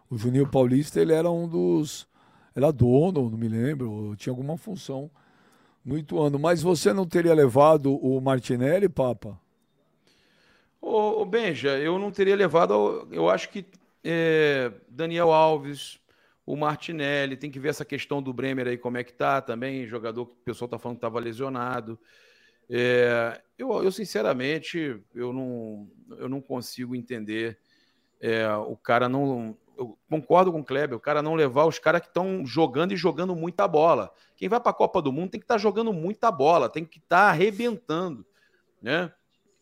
O 0.09 0.17
Juninho 0.17 0.47
Paulista, 0.47 1.01
ele 1.01 1.13
era 1.13 1.29
um 1.29 1.47
dos. 1.47 2.07
Era 2.55 2.71
dono, 2.71 3.29
não 3.29 3.37
me 3.37 3.49
lembro, 3.49 4.15
tinha 4.15 4.31
alguma 4.31 4.57
função 4.57 5.09
no 5.83 5.97
Ituano. 5.97 6.39
Mas 6.39 6.61
você 6.61 6.93
não 6.93 7.05
teria 7.05 7.33
levado 7.33 7.93
o 7.95 8.21
Martinelli, 8.21 8.87
Papa? 8.87 9.39
Ô, 10.79 11.21
ô 11.21 11.25
Benja, 11.25 11.77
eu 11.79 11.97
não 11.99 12.11
teria 12.11 12.35
levado. 12.35 13.07
Eu 13.11 13.29
acho 13.29 13.49
que 13.49 13.65
é, 14.03 14.71
Daniel 14.87 15.33
Alves, 15.33 15.99
o 16.45 16.55
Martinelli, 16.55 17.35
tem 17.35 17.49
que 17.49 17.59
ver 17.59 17.69
essa 17.69 17.83
questão 17.83 18.21
do 18.21 18.31
Bremer 18.31 18.67
aí, 18.67 18.77
como 18.77 18.97
é 18.97 19.03
que 19.03 19.11
tá 19.11 19.41
também. 19.41 19.87
Jogador 19.87 20.27
que 20.27 20.31
o 20.33 20.45
pessoal 20.45 20.69
tá 20.69 20.77
falando 20.77 20.97
que 20.97 20.99
estava 20.99 21.19
lesionado. 21.19 21.99
É, 22.69 23.41
eu, 23.57 23.83
eu, 23.83 23.91
sinceramente, 23.91 24.99
eu 25.13 25.31
não, 25.31 25.87
eu 26.17 26.27
não 26.27 26.41
consigo 26.41 26.95
entender 26.95 27.57
é, 28.21 28.47
o 28.55 28.75
cara 28.75 29.07
não. 29.07 29.57
Eu 29.77 29.97
concordo 30.09 30.51
com 30.51 30.61
o 30.61 30.65
Kleber, 30.65 30.97
o 30.97 31.01
cara 31.01 31.21
não 31.21 31.35
levar 31.35 31.65
os 31.65 31.77
caras 31.77 32.01
que 32.01 32.07
estão 32.07 32.45
jogando 32.45 32.93
e 32.93 32.97
jogando 32.97 33.35
muita 33.35 33.67
bola. 33.67 34.11
Quem 34.37 34.47
vai 34.47 34.59
para 34.59 34.71
a 34.71 34.73
Copa 34.73 35.01
do 35.01 35.11
Mundo 35.11 35.31
tem 35.31 35.39
que 35.39 35.43
estar 35.43 35.55
tá 35.55 35.59
jogando 35.59 35.91
muita 35.91 36.31
bola, 36.31 36.69
tem 36.69 36.85
que 36.85 36.97
estar 36.97 37.25
tá 37.25 37.29
arrebentando, 37.29 38.25
né? 38.81 39.11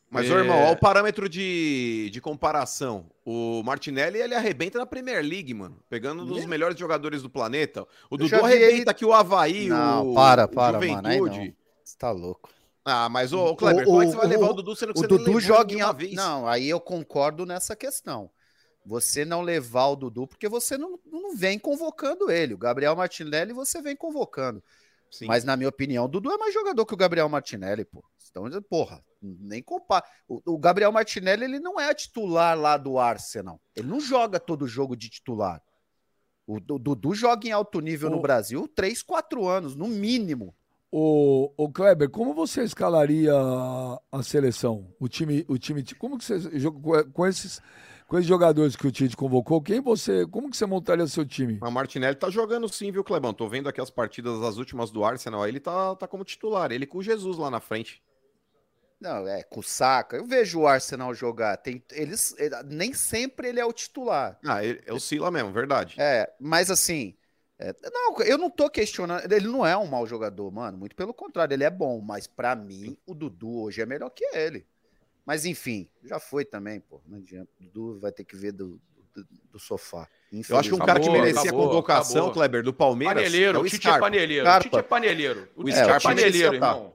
Mas, 0.10 0.30
é... 0.30 0.34
irmão, 0.34 0.66
olha 0.66 0.74
o 0.74 0.80
parâmetro 0.80 1.28
de, 1.28 2.12
de 2.12 2.22
comparação. 2.22 3.10
O 3.26 3.64
Martinelli, 3.64 4.20
ele 4.20 4.36
arrebenta 4.36 4.78
na 4.78 4.86
Premier 4.86 5.26
League, 5.26 5.52
mano. 5.56 5.80
Pegando 5.90 6.22
um 6.22 6.26
dos 6.28 6.46
melhores 6.46 6.78
jogadores 6.78 7.24
do 7.24 7.30
planeta. 7.32 7.88
O 8.12 8.16
Dudu 8.16 8.36
arrebenta 8.36 8.92
aqui 8.92 9.04
o 9.04 9.12
Havaí, 9.12 9.68
não, 9.68 10.12
o 10.12 10.14
para, 10.14 10.48
para, 10.48 10.80
Juventude. 10.80 11.40
Mano, 11.40 11.56
Você 11.84 11.98
tá 11.98 12.12
louco. 12.12 12.52
Ah, 12.86 13.08
mas 13.08 13.32
o 13.32 13.56
Kleber, 13.56 13.84
o, 13.84 13.86
como 13.86 14.02
é 14.02 14.06
que 14.06 14.12
você 14.12 14.18
vai 14.18 14.28
levar 14.28 14.50
o 14.50 14.54
Dudu 14.54 14.76
sendo 14.76 14.94
que 14.94 15.00
o 15.00 15.02
você 15.02 15.08
Dudu 15.08 15.40
joga 15.40 15.74
em 15.74 15.82
uma 15.82 15.94
vez? 15.94 16.14
Não, 16.14 16.48
aí 16.48 16.68
eu 16.68 16.82
concordo 16.82 17.46
nessa 17.46 17.76
questão. 17.76 18.30
Você 18.86 19.24
não 19.24 19.42
levar 19.42 19.88
o 19.88 19.96
Dudu 19.96 20.28
porque 20.28 20.50
você 20.50 20.78
não, 20.78 21.00
não 21.06 21.36
vem 21.36 21.58
convocando 21.58 22.30
ele. 22.30 22.54
O 22.54 22.58
Gabriel 22.58 22.96
Martinelli 22.96 23.54
você 23.54 23.82
vem 23.82 23.96
convocando. 23.96 24.62
Sim. 25.10 25.28
Mas 25.28 25.44
na 25.44 25.56
minha 25.56 25.70
opinião, 25.70 26.06
o 26.06 26.08
Dudu 26.08 26.32
é 26.32 26.38
mais 26.38 26.54
jogador 26.54 26.86
que 26.86 26.94
o 26.94 26.98
Gabriel 26.98 27.30
Martinelli, 27.30 27.86
pô. 27.86 28.04
Então, 28.30 28.50
porra, 28.64 29.04
nem 29.22 29.62
compara. 29.62 30.04
O, 30.28 30.42
o 30.54 30.58
Gabriel 30.58 30.92
Martinelli, 30.92 31.44
ele 31.44 31.60
não 31.60 31.80
é 31.80 31.94
titular 31.94 32.58
lá 32.58 32.78
do 32.78 32.98
Arsenal. 32.98 33.62
Ele 33.76 33.88
não 33.88 34.00
joga 34.00 34.40
todo 34.40 34.68
jogo 34.68 34.96
de 34.96 35.10
titular. 35.10 35.62
O, 36.48 36.56
o 36.56 36.80
Dudu 36.80 37.14
joga 37.14 37.48
em 37.48 37.52
alto 37.52 37.80
nível 37.80 38.10
o... 38.10 38.12
no 38.14 38.22
Brasil 38.22 38.68
3, 38.68 39.04
4 39.04 39.48
anos, 39.48 39.76
no 39.76 39.88
mínimo. 39.88 40.54
O, 40.96 41.52
o 41.58 41.72
Kleber, 41.72 42.08
como 42.08 42.36
você 42.36 42.64
escalaria 42.64 43.34
a, 43.34 44.00
a 44.12 44.22
seleção? 44.22 44.94
O 45.00 45.10
time, 45.10 45.44
o 45.48 45.58
time, 45.58 45.84
como 45.98 46.20
que 46.20 46.24
você 46.24 46.40
com 47.12 47.26
esses, 47.26 47.60
com 48.08 48.16
esses 48.16 48.28
jogadores 48.28 48.76
que 48.76 48.86
o 48.86 48.92
Tite 48.92 49.18
convocou? 49.18 49.60
Quem 49.60 49.82
você, 49.82 50.28
como 50.28 50.52
que 50.52 50.56
você 50.56 50.68
montaria 50.68 51.08
seu 51.08 51.26
time? 51.26 51.58
O 51.64 51.72
Martinelli 51.72 52.16
tá 52.16 52.30
jogando 52.30 52.70
sim, 52.72 52.92
viu, 52.92 53.04
Clebão? 53.04 53.34
Tô 53.34 53.48
vendo 53.50 53.68
aqui 53.68 53.82
as 53.82 53.90
partidas, 53.90 54.40
as 54.44 54.58
últimas 54.58 54.92
do 54.92 55.04
Arsenal, 55.04 55.48
ele 55.48 55.60
tá, 55.60 55.96
tá 55.96 56.08
como 56.08 56.24
titular, 56.24 56.72
ele 56.72 56.86
com 56.86 57.00
o 57.00 57.04
Jesus 57.04 57.40
lá 57.40 57.50
na 57.50 57.60
frente. 57.60 58.04
Não, 59.02 59.28
é, 59.28 59.42
com 59.42 59.62
o 59.62 59.64
Saka. 59.64 60.16
Eu 60.16 60.26
vejo 60.26 60.60
o 60.62 60.68
Arsenal 60.68 61.14
jogar. 61.16 61.58
Tem, 61.58 61.84
eles, 61.92 62.36
ele- 62.38 62.56
nem 62.68 62.94
sempre 62.94 63.50
ele 63.50 63.60
é 63.60 63.66
o 63.66 63.74
titular. 63.74 64.40
Ah, 64.46 64.64
ele, 64.64 64.80
é 64.86 64.94
o 64.94 65.00
Sila 65.00 65.32
mesmo, 65.32 65.52
verdade. 65.52 65.96
É, 65.98 66.32
mas 66.40 66.70
assim. 66.70 67.18
É, 67.64 67.90
não, 67.90 68.22
eu 68.24 68.38
não 68.38 68.50
tô 68.50 68.70
questionando. 68.70 69.32
Ele 69.32 69.48
não 69.48 69.66
é 69.66 69.78
um 69.78 69.88
mau 69.88 70.06
jogador, 70.06 70.52
mano. 70.52 70.78
Muito 70.78 70.96
pelo 70.96 71.14
contrário, 71.14 71.54
ele 71.54 71.64
é 71.64 71.70
bom. 71.70 72.02
Mas 72.02 72.28
pra 72.28 72.56
mim, 72.56 72.98
o 73.06 73.16
Dudu 73.16 73.62
hoje 73.62 73.82
é 73.82 73.86
melhor 73.86 74.10
que 74.10 74.26
ele. 74.36 74.66
Mas 75.26 75.46
enfim, 75.46 75.88
já 76.04 76.20
foi 76.20 76.44
também, 76.44 76.82
pô. 76.82 77.02
Não 77.08 77.20
adianta. 77.20 77.50
O 77.62 77.64
Dudu 77.64 78.00
vai 78.02 78.12
ter 78.12 78.26
que 78.26 78.36
ver 78.36 78.52
do, 78.52 78.82
do, 79.14 79.26
do 79.52 79.60
sofá. 79.60 80.10
Eu 80.50 80.58
acho 80.58 80.70
que 80.70 80.76
um 80.76 80.80
cara 80.80 81.00
que 81.00 81.08
Acabou, 81.08 81.22
merecia 81.22 81.42
acabou, 81.42 81.68
convocação, 81.68 82.18
acabou. 82.18 82.34
Kleber, 82.34 82.64
do 82.64 82.74
Palmeiras. 82.74 83.16
Paneleiro, 83.16 83.58
é 83.60 83.62
o 83.62 83.66
Tite 83.66 83.88
é 83.88 84.00
paneleiro. 84.00 84.44
O 84.44 84.50
Scarpa. 84.50 84.64
Tite 84.64 84.76
é 84.78 84.82
paneleiro. 84.82 85.50
O 85.56 85.64
Tite 85.64 85.78
é 85.78 85.84
Scarpa 85.84 86.10
paneleiro, 86.10 86.50
tá. 86.50 86.56
irmão. 86.56 86.94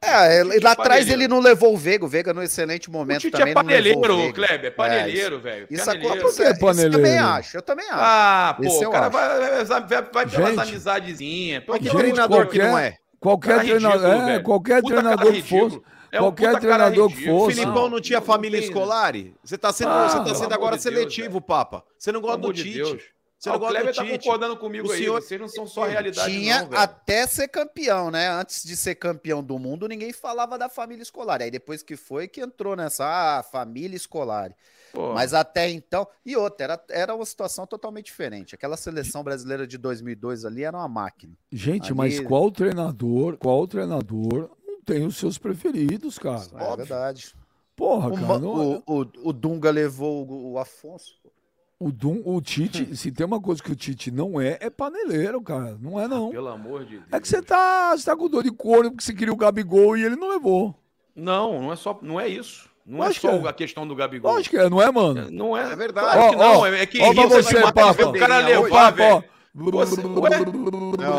É, 0.00 0.40
ele- 0.40 0.52
Tite 0.52 0.64
lá 0.64 0.70
é 0.70 0.72
atrás 0.72 0.88
paneleiro. 1.00 1.20
ele 1.22 1.28
não 1.28 1.40
levou 1.40 1.74
o 1.74 1.76
Veiga. 1.76 2.04
O 2.04 2.08
Veiga 2.08 2.32
no 2.32 2.42
excelente 2.42 2.88
O 2.88 2.92
momento 2.92 3.20
Tite 3.20 3.32
também 3.36 3.50
é 3.50 3.54
não 3.54 3.62
levou 3.64 3.98
o 3.98 4.00
paneleiro. 4.02 4.32
Kleber. 4.34 4.64
É 4.66 4.70
paneleiro, 4.70 5.40
velho. 5.40 5.66
Isso 5.70 5.84
Paneleiro. 5.84 6.14
acontece. 6.14 6.36
Por 6.36 6.36
que 6.36 6.42
Isso 6.42 6.42
eu 6.42 6.58
também 6.58 6.88
paneleiro? 6.92 7.24
acho. 7.26 7.56
Eu 7.56 7.62
também 7.62 7.86
acho. 7.86 7.98
Ah, 8.00 8.54
pô, 8.56 8.64
Esse 8.64 8.86
o 8.86 8.90
cara 8.90 9.06
acho. 9.06 9.12
vai, 9.16 9.64
vai, 9.64 9.86
vai, 9.88 10.02
pelas 10.26 10.30
Gente. 10.50 10.60
amizadezinhas. 10.60 11.64
Que 11.64 11.72
Gente, 11.84 11.96
treinador 11.96 12.46
que 12.46 12.58
qualquer- 12.58 12.70
não 12.70 12.78
é? 12.78 12.96
Qualquer 13.20 13.60
treinador, 13.60 14.00
ridículo, 14.10 14.30
é, 14.30 14.38
qualquer 14.40 14.80
Puta 14.82 14.94
treinador 14.94 15.32
que 15.32 15.42
fosse, 15.42 15.80
É 16.12 16.18
um 16.20 16.22
qualquer 16.22 16.46
puta 16.54 16.60
cara 16.60 16.60
treinador 16.90 17.08
que 17.08 17.14
ridículo. 17.14 17.36
O 17.36 17.40
fosse. 17.44 17.56
Filipão 17.58 17.88
não 17.88 18.00
tinha 18.00 18.20
família 18.20 18.60
tem, 18.60 18.68
escolare? 18.68 19.34
Você 19.42 19.58
tá 19.58 19.72
sendo, 19.72 19.90
Ah, 19.90 20.08
você 20.08 20.16
tá 20.18 20.22
pelo 20.24 20.34
sendo 20.36 20.54
agora 20.54 20.76
de 20.78 20.82
Deus, 20.84 20.94
seletivo, 20.94 21.40
Papa. 21.40 21.82
Você 21.98 22.12
não 22.12 22.20
gosta 22.20 22.38
do 22.38 22.52
Tite. 22.52 23.10
Você 23.38 23.48
Ah, 23.50 23.52
não 23.52 23.64
o 23.64 23.68
Kleber 23.68 23.94
tá 23.94 24.04
concordando 24.04 24.56
comigo 24.56 24.88
O 24.88 24.90
aí. 24.92 24.98
senhor- 24.98 25.22
Vocês 25.22 25.40
não 25.40 25.48
são 25.48 25.64
só 25.66 25.84
realidade, 25.84 26.32
Tinha 26.32 26.62
não, 26.62 26.70
velho. 26.70 26.82
até 26.82 27.24
ser 27.26 27.46
campeão, 27.46 28.10
né? 28.10 28.28
Antes 28.28 28.64
de 28.64 28.76
ser 28.76 28.96
campeão 28.96 29.44
do 29.44 29.56
mundo, 29.60 29.86
ninguém 29.86 30.12
falava 30.12 30.58
da 30.58 30.68
família 30.68 31.02
escolar. 31.02 31.40
Aí 31.40 31.50
depois 31.50 31.80
que 31.82 31.96
foi, 31.96 32.26
que 32.26 32.40
entrou 32.40 32.74
nessa 32.74 33.04
ah, 33.38 33.42
família 33.44 33.96
escolar. 33.96 34.52
Pô, 34.92 35.12
Mas 35.12 35.34
até 35.34 35.68
então. 35.70 36.08
E 36.26 36.34
outra, 36.36 36.64
era, 36.64 36.84
era 36.90 37.14
uma 37.14 37.24
situação 37.26 37.64
totalmente 37.66 38.06
diferente. 38.06 38.54
Aquela 38.56 38.76
seleção 38.76 39.22
brasileira 39.22 39.66
de 39.68 39.78
2002 39.78 40.44
ali 40.44 40.64
era 40.64 40.76
uma 40.76 40.88
máquina. 40.88 41.34
Gente, 41.52 41.88
Ali- 41.92 41.94
mas 41.94 42.18
qual 42.20 42.50
treinador, 42.50 43.36
qual 43.36 43.68
treinador 43.68 44.50
não 44.66 44.80
tem 44.80 45.06
os 45.06 45.16
seus 45.16 45.38
preferidos, 45.38 46.18
cara? 46.18 46.42
É 46.54 46.62
Óbvio. 46.64 46.76
verdade. 46.86 47.34
Porra, 47.76 48.08
O, 48.08 48.14
cara, 48.14 48.38
não- 48.40 48.82
o, 48.84 49.00
o, 49.02 49.06
o 49.28 49.32
Dunga 49.32 49.70
levou 49.70 50.26
o, 50.26 50.52
o 50.54 50.58
Afonso. 50.58 51.14
pô. 51.22 51.30
O, 51.80 51.92
Dum, 51.92 52.22
o 52.24 52.40
Tite, 52.40 52.94
se 52.96 53.12
tem 53.12 53.26
uma 53.26 53.40
coisa 53.40 53.62
que 53.62 53.70
o 53.72 53.76
Tite 53.76 54.10
não 54.10 54.40
é, 54.40 54.58
é 54.60 54.70
paneleiro, 54.70 55.40
cara. 55.40 55.76
Não 55.80 56.00
é, 56.00 56.08
não. 56.08 56.30
Pelo 56.30 56.48
amor 56.48 56.84
de 56.84 56.96
Deus. 56.96 57.04
É 57.12 57.20
que 57.20 57.28
você 57.28 57.40
tá, 57.42 57.96
você 57.96 58.04
tá 58.04 58.16
com 58.16 58.28
dor 58.28 58.42
de 58.42 58.50
corno 58.50 58.90
porque 58.90 59.04
você 59.04 59.14
queria 59.14 59.32
o 59.32 59.36
Gabigol 59.36 59.96
e 59.96 60.04
ele 60.04 60.16
não 60.16 60.28
levou. 60.28 60.74
Não, 61.14 61.60
não 61.62 61.72
é 61.72 61.76
só, 61.76 61.98
não 62.02 62.20
é 62.20 62.28
isso. 62.28 62.68
Não 62.86 63.00
Lógico 63.00 63.26
é 63.26 63.30
só 63.30 63.38
que 63.38 63.46
é. 63.46 63.50
a 63.50 63.52
questão 63.52 63.86
do 63.86 63.94
Gabigol. 63.94 64.32
Lógico 64.32 64.56
que 64.56 64.62
é, 64.62 64.70
não 64.70 64.80
é, 64.80 64.90
mano? 64.90 65.30
Não 65.30 65.54
é, 65.56 65.72
É 65.72 65.76
verdade. 65.76 66.30
Que 66.30 66.36
Ó, 66.36 66.38
não, 66.38 66.60
ó, 66.60 66.66
é 66.66 66.86
que 66.86 66.98
ó 67.00 67.12
pra 67.12 67.22
irrita 67.22 67.42
você, 67.42 67.54
demais 67.56 67.72
Papa. 67.72 68.06
o 68.08 68.12
cara 68.18 68.38
levar, 68.38 68.68
Papa, 68.70 69.02
ó. 69.04 69.20
velho. 69.20 69.24
Você- 69.54 70.00
ué? 70.00 70.30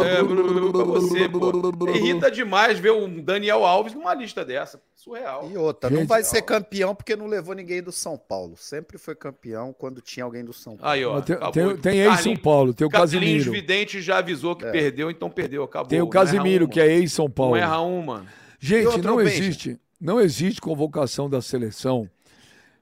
É, 0.06 0.24
você, 0.24 1.28
pô. 1.28 1.90
Irrita 1.90 2.30
demais 2.32 2.80
ver 2.80 2.92
o 2.92 3.08
Daniel 3.22 3.66
Alves 3.66 3.94
numa 3.94 4.14
lista 4.14 4.46
dessa. 4.46 4.82
Surreal. 4.96 5.50
E 5.52 5.58
outra, 5.58 5.90
não 5.90 6.06
vai 6.06 6.24
ser 6.24 6.42
campeão 6.42 6.94
porque 6.94 7.16
não 7.16 7.26
levou 7.26 7.56
ninguém 7.56 7.82
do 7.82 7.92
São 7.92 8.18
Paulo. 8.18 8.56
Sempre 8.58 8.98
foi 8.98 9.16
campeão 9.16 9.74
quando 9.78 10.02
tinha 10.02 10.24
alguém 10.24 10.44
do 10.44 10.54
São 10.54 10.78
Paulo. 10.78 10.92
Aí, 10.92 11.04
ó. 11.06 11.22
Tem, 11.22 11.38
tem, 11.52 11.78
tem 11.78 12.00
ex-São 12.02 12.36
Paulo, 12.36 12.74
tem 12.74 12.86
o 12.86 12.90
Carlinhos 12.90 13.14
Casimiro. 13.22 13.52
Vidente 13.52 14.02
já 14.02 14.18
avisou 14.18 14.56
que 14.56 14.66
perdeu, 14.66 15.10
então 15.10 15.30
perdeu. 15.30 15.64
Acabou. 15.64 15.88
Tem 15.90 16.02
o 16.02 16.08
Casimiro, 16.08 16.66
uma. 16.66 16.72
que 16.72 16.80
é 16.80 16.88
ex-São 16.88 17.30
Paulo. 17.30 17.56
Não 17.56 17.62
erra 17.62 17.82
um, 17.82 18.02
mano. 18.02 18.28
Gente, 18.60 18.88
outro, 18.88 19.04
não 19.04 19.22
existe, 19.22 19.80
não 20.00 20.20
existe 20.20 20.60
convocação 20.60 21.30
da 21.30 21.42
seleção 21.42 22.10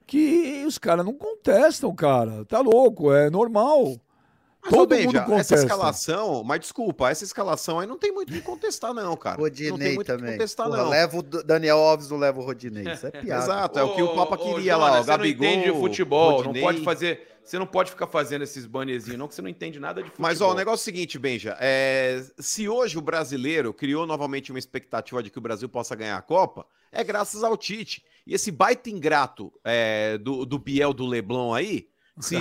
que 0.06 0.64
os 0.66 0.76
caras 0.78 1.04
não 1.04 1.14
contestam, 1.14 1.94
cara. 1.94 2.44
Tá 2.46 2.60
louco, 2.60 3.12
é 3.12 3.30
normal. 3.30 3.96
Mas, 4.70 4.72
ô, 4.72 4.76
Todo 4.76 4.88
Benja, 4.90 5.06
mundo 5.06 5.16
essa 5.18 5.26
contesta. 5.26 5.54
escalação, 5.54 6.44
mas 6.44 6.60
desculpa, 6.60 7.10
essa 7.10 7.24
escalação 7.24 7.80
aí 7.80 7.86
não 7.86 7.98
tem 7.98 8.12
muito 8.12 8.30
o 8.30 8.32
que 8.32 8.40
contestar, 8.40 8.92
não, 8.94 9.16
cara. 9.16 9.38
não 9.38 9.50
tem 9.50 9.68
Rodinei 9.70 9.94
muito 9.94 10.00
o 10.10 10.12
que 10.12 10.18
também. 10.18 10.32
contestar, 10.32 10.66
Porra, 10.66 10.82
não. 10.82 10.88
leva 10.90 11.18
o 11.18 11.22
Daniel 11.22 11.78
Alves, 11.78 12.10
não 12.10 12.18
leva 12.18 12.40
o 12.40 12.44
Rodinei. 12.44 12.92
Isso 12.92 13.06
é 13.06 13.10
piada. 13.10 13.42
Exato, 13.44 13.78
é 13.78 13.82
o 13.82 13.94
que 13.94 14.02
o 14.02 14.14
Papa 14.14 14.34
Ô, 14.34 14.38
queria 14.38 14.74
Jonas, 14.74 14.90
lá, 14.90 15.00
o 15.00 15.04
você 15.04 15.10
Gabigol. 15.10 15.46
não 15.46 15.52
entende 15.54 15.72
de 15.72 15.78
futebol, 15.78 16.30
Rodinei. 16.36 16.62
não 16.62 16.68
pode 16.72 16.84
fazer, 16.84 17.28
você 17.42 17.58
não 17.58 17.66
pode 17.66 17.90
ficar 17.90 18.06
fazendo 18.06 18.42
esses 18.42 18.66
bannerzinhos 18.66 19.18
não, 19.18 19.26
que 19.28 19.34
você 19.34 19.42
não 19.42 19.48
entende 19.48 19.80
nada 19.80 20.02
de 20.02 20.08
futebol. 20.10 20.28
Mas 20.28 20.40
ó, 20.40 20.50
o 20.50 20.54
negócio 20.54 20.80
é 20.80 20.82
o 20.82 20.84
seguinte, 20.84 21.18
Benja, 21.18 21.56
é, 21.60 22.22
se 22.38 22.68
hoje 22.68 22.98
o 22.98 23.00
brasileiro 23.00 23.72
criou 23.72 24.06
novamente 24.06 24.50
uma 24.52 24.58
expectativa 24.58 25.22
de 25.22 25.30
que 25.30 25.38
o 25.38 25.40
Brasil 25.42 25.68
possa 25.68 25.94
ganhar 25.96 26.16
a 26.16 26.22
Copa, 26.22 26.66
é 26.92 27.02
graças 27.02 27.42
ao 27.42 27.56
Tite. 27.56 28.04
E 28.26 28.34
esse 28.34 28.50
baita 28.50 28.90
ingrato 28.90 29.50
é, 29.64 30.18
do, 30.18 30.44
do 30.44 30.58
Biel 30.58 30.92
do 30.92 31.06
Leblon 31.06 31.54
aí, 31.54 31.88
se 32.20 32.36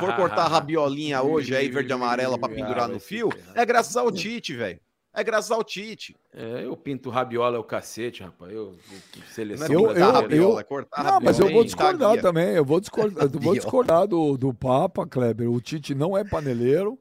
for 0.00 0.14
cortar 0.16 0.44
a 0.44 0.48
rabiolinha 0.48 1.22
hoje 1.22 1.54
aí, 1.54 1.68
verde 1.68 1.90
e 1.90 1.92
amarela, 1.92 2.38
pra 2.38 2.48
pendurar 2.48 2.84
Ah, 2.84 2.88
no 2.88 3.00
fio, 3.00 3.30
é 3.54 3.64
graças 3.64 3.96
ao 3.96 4.10
Tite, 4.10 4.54
velho. 4.54 4.80
É 5.12 5.24
graças 5.24 5.50
ao 5.50 5.64
Tite. 5.64 6.14
É, 6.32 6.64
eu 6.64 6.76
pinto 6.76 7.10
rabiola 7.10 7.56
é 7.56 7.58
o 7.58 7.64
cacete, 7.64 8.22
rapaz. 8.22 8.52
Eu, 8.52 8.76
eu 9.68 9.72
Eu- 9.72 9.90
eu- 9.96 10.12
rabiola, 10.12 10.60
é 10.60 10.64
cortar 10.64 11.02
Não, 11.02 11.20
mas 11.20 11.40
eu 11.40 11.50
vou 11.50 11.64
discordar 11.64 12.20
também. 12.22 12.48
Eu 12.50 12.64
vou 12.64 12.80
discordar, 12.80 13.24
eu 13.34 13.40
vou 13.40 13.54
discordar 13.54 14.06
do, 14.06 14.36
do 14.36 14.54
Papa, 14.54 15.04
Kleber. 15.06 15.50
O 15.50 15.60
Tite 15.60 15.94
não 15.96 16.16
é 16.16 16.22
paneleiro. 16.22 16.96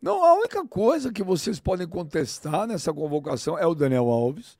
Não, 0.00 0.22
a 0.22 0.34
única 0.34 0.66
coisa 0.66 1.12
que 1.12 1.22
vocês 1.22 1.58
podem 1.60 1.86
contestar 1.88 2.66
nessa 2.66 2.92
convocação 2.92 3.56
é 3.58 3.66
o 3.66 3.74
Daniel 3.74 4.08
Alves. 4.10 4.58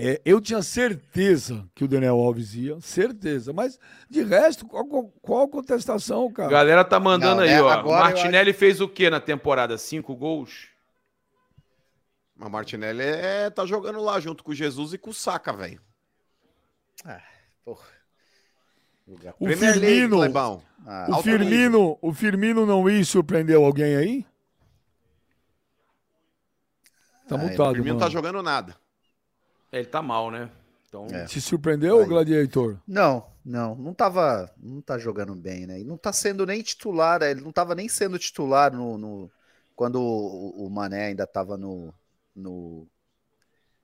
É, 0.00 0.20
eu 0.24 0.40
tinha 0.40 0.62
certeza 0.62 1.68
que 1.74 1.82
o 1.82 1.88
Daniel 1.88 2.14
Alves 2.20 2.54
ia, 2.54 2.80
certeza. 2.80 3.52
Mas, 3.52 3.80
de 4.08 4.22
resto, 4.22 4.64
qual, 4.64 4.86
qual- 5.20 5.48
contestação, 5.48 6.32
cara? 6.32 6.48
Galera 6.48 6.84
tá 6.84 7.00
mandando 7.00 7.36
Não, 7.36 7.42
aí, 7.42 7.48
né, 7.50 7.60
ó. 7.60 7.68
agora 7.68 8.04
Martinelli 8.04 8.52
fez 8.52 8.80
o 8.80 8.88
que 8.88 9.10
na 9.10 9.20
temporada? 9.20 9.76
Cinco 9.76 10.14
gols? 10.14 10.68
Mas 12.36 12.48
Martinelli 12.48 13.02
é, 13.02 13.50
tá 13.50 13.66
jogando 13.66 14.00
lá 14.00 14.20
junto 14.20 14.44
com 14.44 14.52
o 14.52 14.54
Jesus 14.54 14.92
e 14.92 14.98
com 14.98 15.10
o 15.10 15.14
Saca, 15.14 15.52
velho. 15.52 15.80
Porra. 17.64 17.84
O 19.08 19.16
Premier 19.46 19.60
League, 19.78 19.80
Firmino, 19.80 20.16
Clebão. 20.18 20.62
Ah, 20.86 21.06
o 21.18 21.22
Firmino, 21.24 21.98
o 22.00 22.12
Firmino 22.14 22.64
não 22.64 22.88
ia 22.88 23.00
e 23.00 23.04
surpreendeu 23.04 23.64
alguém 23.64 23.96
aí? 23.96 24.26
Tá 27.26 27.34
Ah, 27.34 27.38
mutado, 27.38 27.70
O 27.72 27.74
Firmino 27.74 27.96
mano. 27.96 28.06
tá 28.06 28.08
jogando 28.08 28.42
nada. 28.42 28.76
Ele 29.72 29.86
tá 29.86 30.02
mal, 30.02 30.30
né? 30.30 30.50
Então, 30.88 31.06
É. 31.10 31.26
Se 31.26 31.40
surpreendeu, 31.40 32.00
Aí. 32.00 32.08
Gladiator? 32.08 32.78
Não, 32.86 33.26
não, 33.44 33.74
não 33.74 33.94
tava, 33.94 34.50
não 34.58 34.80
tá 34.80 34.98
jogando 34.98 35.34
bem, 35.34 35.66
né? 35.66 35.80
E 35.80 35.84
não 35.84 35.96
tá 35.98 36.12
sendo 36.12 36.46
nem 36.46 36.62
titular, 36.62 37.22
ele 37.22 37.40
não 37.40 37.52
tava 37.52 37.74
nem 37.74 37.88
sendo 37.88 38.18
titular 38.18 38.72
no, 38.72 38.96
no- 38.98 39.30
quando 39.76 39.96
o, 40.00 40.66
o 40.66 40.70
Mané 40.70 41.06
ainda 41.06 41.26
tava 41.26 41.56
no 41.56 41.92
no, 42.34 42.88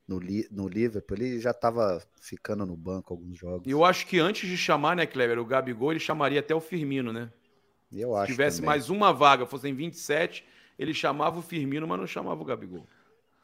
no, 0.06 0.18
no 0.50 0.68
Liverpool, 0.68 1.16
ele 1.18 1.40
já 1.40 1.52
tava 1.52 2.02
ficando 2.20 2.64
no 2.66 2.76
banco 2.76 3.12
alguns 3.12 3.38
jogos. 3.38 3.66
eu 3.66 3.84
acho 3.84 4.06
que 4.06 4.18
antes 4.18 4.48
de 4.48 4.56
chamar, 4.56 4.96
né, 4.96 5.06
Kleber, 5.06 5.38
o 5.38 5.44
Gabigol, 5.44 5.92
ele 5.92 6.00
chamaria 6.00 6.40
até 6.40 6.54
o 6.54 6.60
Firmino, 6.60 7.12
né? 7.12 7.30
Eu 7.90 8.14
Se 8.14 8.16
acho 8.16 8.26
tivesse 8.26 8.56
também. 8.58 8.66
mais 8.66 8.90
uma 8.90 9.12
vaga, 9.12 9.46
fossem 9.46 9.74
27, 9.74 10.44
ele 10.78 10.94
chamava 10.94 11.38
o 11.38 11.42
Firmino, 11.42 11.86
mas 11.88 11.98
não 12.00 12.06
chamava 12.06 12.42
o 12.42 12.44
Gabigol. 12.44 12.86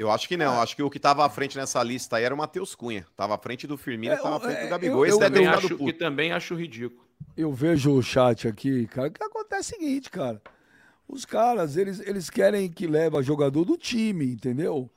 Eu 0.00 0.10
acho 0.10 0.26
que 0.26 0.34
não. 0.34 0.54
Ah. 0.58 0.62
Acho 0.62 0.74
que 0.74 0.82
o 0.82 0.88
que 0.88 0.98
tava 0.98 1.26
à 1.26 1.28
frente 1.28 1.58
nessa 1.58 1.82
lista 1.82 2.16
aí 2.16 2.24
era 2.24 2.34
o 2.34 2.38
Matheus 2.38 2.74
Cunha. 2.74 3.06
Tava 3.14 3.34
à 3.34 3.38
frente 3.38 3.66
do 3.66 3.76
Firmino 3.76 4.14
É, 4.14 4.16
e 4.16 4.18
tava 4.18 4.36
à 4.36 4.38
eu- 4.38 4.40
frente 4.40 4.56
é, 4.56 4.62
do 4.64 4.68
Gabigol. 4.70 5.04
eu- 5.06 5.12
eu- 5.12 5.18
ficado 5.20 5.48
acho, 5.58 5.76
que 5.76 5.92
também 5.92 6.32
acho 6.32 6.54
ridículo. 6.54 7.04
Eu 7.36 7.52
vejo 7.52 7.92
o 7.92 8.02
chat 8.02 8.48
aqui, 8.48 8.86
cara. 8.86 9.08
O 9.08 9.10
que 9.10 9.22
acontece 9.22 9.74
é 9.74 9.76
o 9.76 9.80
seguinte, 9.80 10.08
cara. 10.08 10.40
Os 11.06 11.26
caras, 11.26 11.76
eles, 11.76 12.00
eles 12.00 12.30
querem 12.30 12.66
que 12.70 12.86
leva 12.86 13.22
jogador 13.22 13.66
do 13.66 13.76
time, 13.76 14.24
entendeu? 14.24 14.88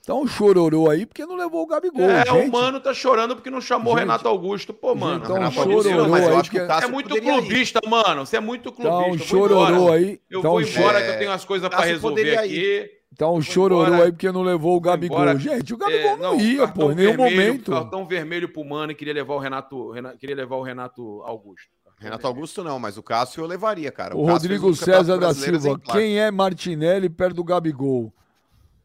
Então 0.00 0.24
chororou 0.28 0.88
aí 0.88 1.04
porque 1.04 1.26
não 1.26 1.34
levou 1.34 1.64
o 1.64 1.66
Gabigol. 1.66 2.08
é, 2.08 2.24
gente. 2.24 2.48
o 2.48 2.52
Mano 2.52 2.78
tá 2.78 2.94
chorando 2.94 3.34
porque 3.34 3.50
não 3.50 3.60
chamou 3.60 3.94
o 3.94 3.96
Renato 3.96 4.28
Augusto. 4.28 4.72
Pô, 4.72 4.94
mano. 4.94 5.24
então 5.24 5.34
Renato 5.34 5.54
chororou 5.54 6.08
mas 6.08 6.22
eu 6.22 6.30
aí 6.30 6.36
acho 6.36 6.50
que 6.52 6.60
o 6.60 6.62
é 6.70 6.86
muito 6.86 7.08
poderia 7.08 7.32
ir. 7.32 7.38
clubista, 7.40 7.80
mano. 7.84 8.24
Você 8.24 8.36
é 8.36 8.40
muito 8.40 8.70
clubista. 8.70 9.00
Então 9.00 9.12
Eu 9.14 9.18
chororou 9.18 9.90
aí. 9.90 10.20
Eu 10.30 10.38
então, 10.38 10.52
vou 10.52 10.62
embora 10.62 11.00
é, 11.00 11.04
que 11.04 11.10
eu 11.14 11.18
tenho 11.18 11.30
umas 11.32 11.44
coisas 11.44 11.68
pra 11.68 11.78
Cássio 11.78 11.94
resolver 11.94 12.14
poderia 12.22 12.40
aqui. 12.40 12.95
Então 13.16 13.40
chororou 13.40 13.86
embora. 13.86 14.04
aí 14.04 14.12
porque 14.12 14.30
não 14.30 14.42
levou 14.42 14.76
o 14.76 14.80
Gabigol. 14.80 15.16
embora. 15.18 15.38
Gente, 15.38 15.72
o 15.72 15.78
Gabigol 15.78 16.10
É, 16.10 16.16
não, 16.18 16.38
ia, 16.38 16.58
cartão 16.66 16.86
pô, 16.86 16.92
em 16.92 16.94
nenhum 16.94 17.16
vermelho, 17.16 17.36
momento. 17.46 17.70
Cartão 17.72 18.06
vermelho 18.06 18.48
pro 18.52 18.62
Mano 18.62 18.92
e 18.92 18.94
queria 18.94 19.14
levar 19.14 19.34
o 19.34 19.38
Renato, 19.38 19.90
Rena- 19.90 20.14
queria 20.16 20.36
levar 20.36 20.56
o 20.56 20.62
Renato 20.62 21.22
Augusto. 21.22 21.68
Renato 21.98 22.26
Augusto 22.26 22.62
não, 22.62 22.78
mas 22.78 22.98
o 22.98 23.02
Cássio 23.02 23.40
eu 23.42 23.46
levaria, 23.46 23.90
cara. 23.90 24.14
O 24.14 24.20
Cássio 24.26 24.32
Rodrigo 24.32 24.74
César 24.76 25.16
da 25.16 25.32
Silva, 25.32 25.56
exemplar. 25.56 25.96
quem 25.96 26.18
é 26.18 26.30
Martinelli 26.30 27.08
perto 27.08 27.36
do 27.36 27.44
Gabigol? 27.44 28.12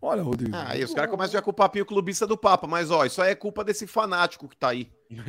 Olha, 0.01 0.23
Rodrigo. 0.23 0.55
Ah, 0.55 0.67
aí 0.69 0.83
os 0.83 0.93
caras 0.93 1.11
começam 1.11 1.33
já 1.33 1.41
com 1.41 1.51
o 1.51 1.53
papinho 1.53 1.85
clubista 1.85 2.25
do 2.25 2.37
Papa, 2.37 2.65
mas 2.67 2.89
ó, 2.89 3.05
isso 3.05 3.21
aí 3.21 3.31
é 3.31 3.35
culpa 3.35 3.63
desse 3.65 3.85
fanático 3.85 4.47
que 4.47 4.55
tá 4.55 4.69
aí. 4.69 4.89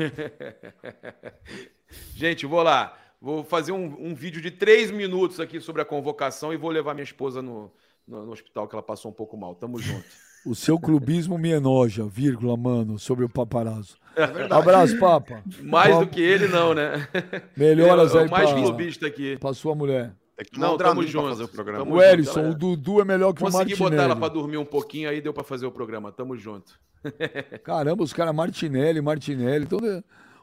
Gente, 2.15 2.47
vou 2.47 2.63
lá. 2.63 2.97
Vou 3.21 3.45
fazer 3.45 3.73
um, 3.73 3.97
um 3.99 4.15
vídeo 4.15 4.41
de 4.41 4.51
três 4.51 4.91
minutos 4.91 5.39
aqui 5.39 5.61
sobre 5.61 5.83
a 5.83 5.85
convocação 5.85 6.53
e 6.53 6.57
vou 6.57 6.71
levar 6.71 6.95
minha 6.95 7.05
esposa 7.05 7.41
no, 7.43 7.71
no, 8.07 8.27
no 8.27 8.33
hospital, 8.33 8.67
que 8.69 8.75
ela 8.75 8.83
passou 8.83 9.11
um 9.11 9.15
pouco 9.15 9.37
mal. 9.37 9.55
Tamo 9.55 9.79
junto. 9.79 10.05
O 10.45 10.57
seu 10.57 10.77
clubismo 10.77 11.39
me 11.39 11.51
enoja, 11.53 12.05
vírgula, 12.05 12.57
mano, 12.57 12.99
sobre 12.99 13.25
o 13.25 13.29
paparazzo. 13.29 13.97
É 14.17 14.27
verdade. 14.27 14.53
Abraço, 14.53 14.99
Papa. 14.99 15.41
Mais 15.63 15.95
Bom, 15.95 16.01
do 16.01 16.11
que 16.11 16.21
ele, 16.21 16.49
não, 16.49 16.75
né? 16.75 17.07
Melhoras 17.57 18.13
É 18.13 18.19
o 18.19 18.21
aí 18.23 18.29
mais 18.29 18.51
pra, 18.51 18.61
clubista 18.61 19.07
aqui. 19.07 19.39
pra 19.39 19.55
sua 19.55 19.75
mulher. 19.77 20.13
Tem 20.37 20.47
que 20.53 20.59
Não, 20.59 20.77
tamo 20.77 21.07
junto. 21.07 21.29
fazer 21.29 21.45
o 21.45 21.49
programa. 21.49 21.79
Tamo 21.85 21.93
O 21.93 21.95
junto, 22.01 22.05
Erisson, 22.13 22.35
galera. 22.35 22.51
o 22.53 22.59
Dudu 22.59 23.01
é 23.01 23.05
melhor 23.05 23.33
que 23.33 23.41
Consegui 23.41 23.75
o 23.75 23.77
botar 23.79 23.95
ela 23.95 24.07
pra 24.09 24.15
Martinelli. 24.17 24.35
dormir 24.43 24.57
um 24.59 24.65
pouquinho, 24.65 25.09
aí 25.09 25.21
deu 25.21 25.33
pra 25.33 25.45
fazer 25.45 25.65
o 25.65 25.71
programa. 25.71 26.11
Tamo 26.11 26.37
junto. 26.37 26.79
Caramba, 27.63 28.03
os 28.03 28.13
caras 28.13 28.35
Martinelli, 28.35 29.01
Martinelli. 29.01 29.65
Então... 29.65 29.79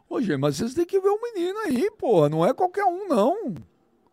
Ô, 0.09 0.21
gente, 0.21 0.37
mas 0.37 0.55
vocês 0.55 0.73
têm 0.73 0.85
que 0.85 0.99
ver 0.99 1.09
o 1.09 1.21
menino 1.21 1.59
aí, 1.59 1.91
porra. 1.91 2.29
Não 2.29 2.45
é 2.45 2.53
qualquer 2.53 2.85
um, 2.85 3.07
não. 3.07 3.53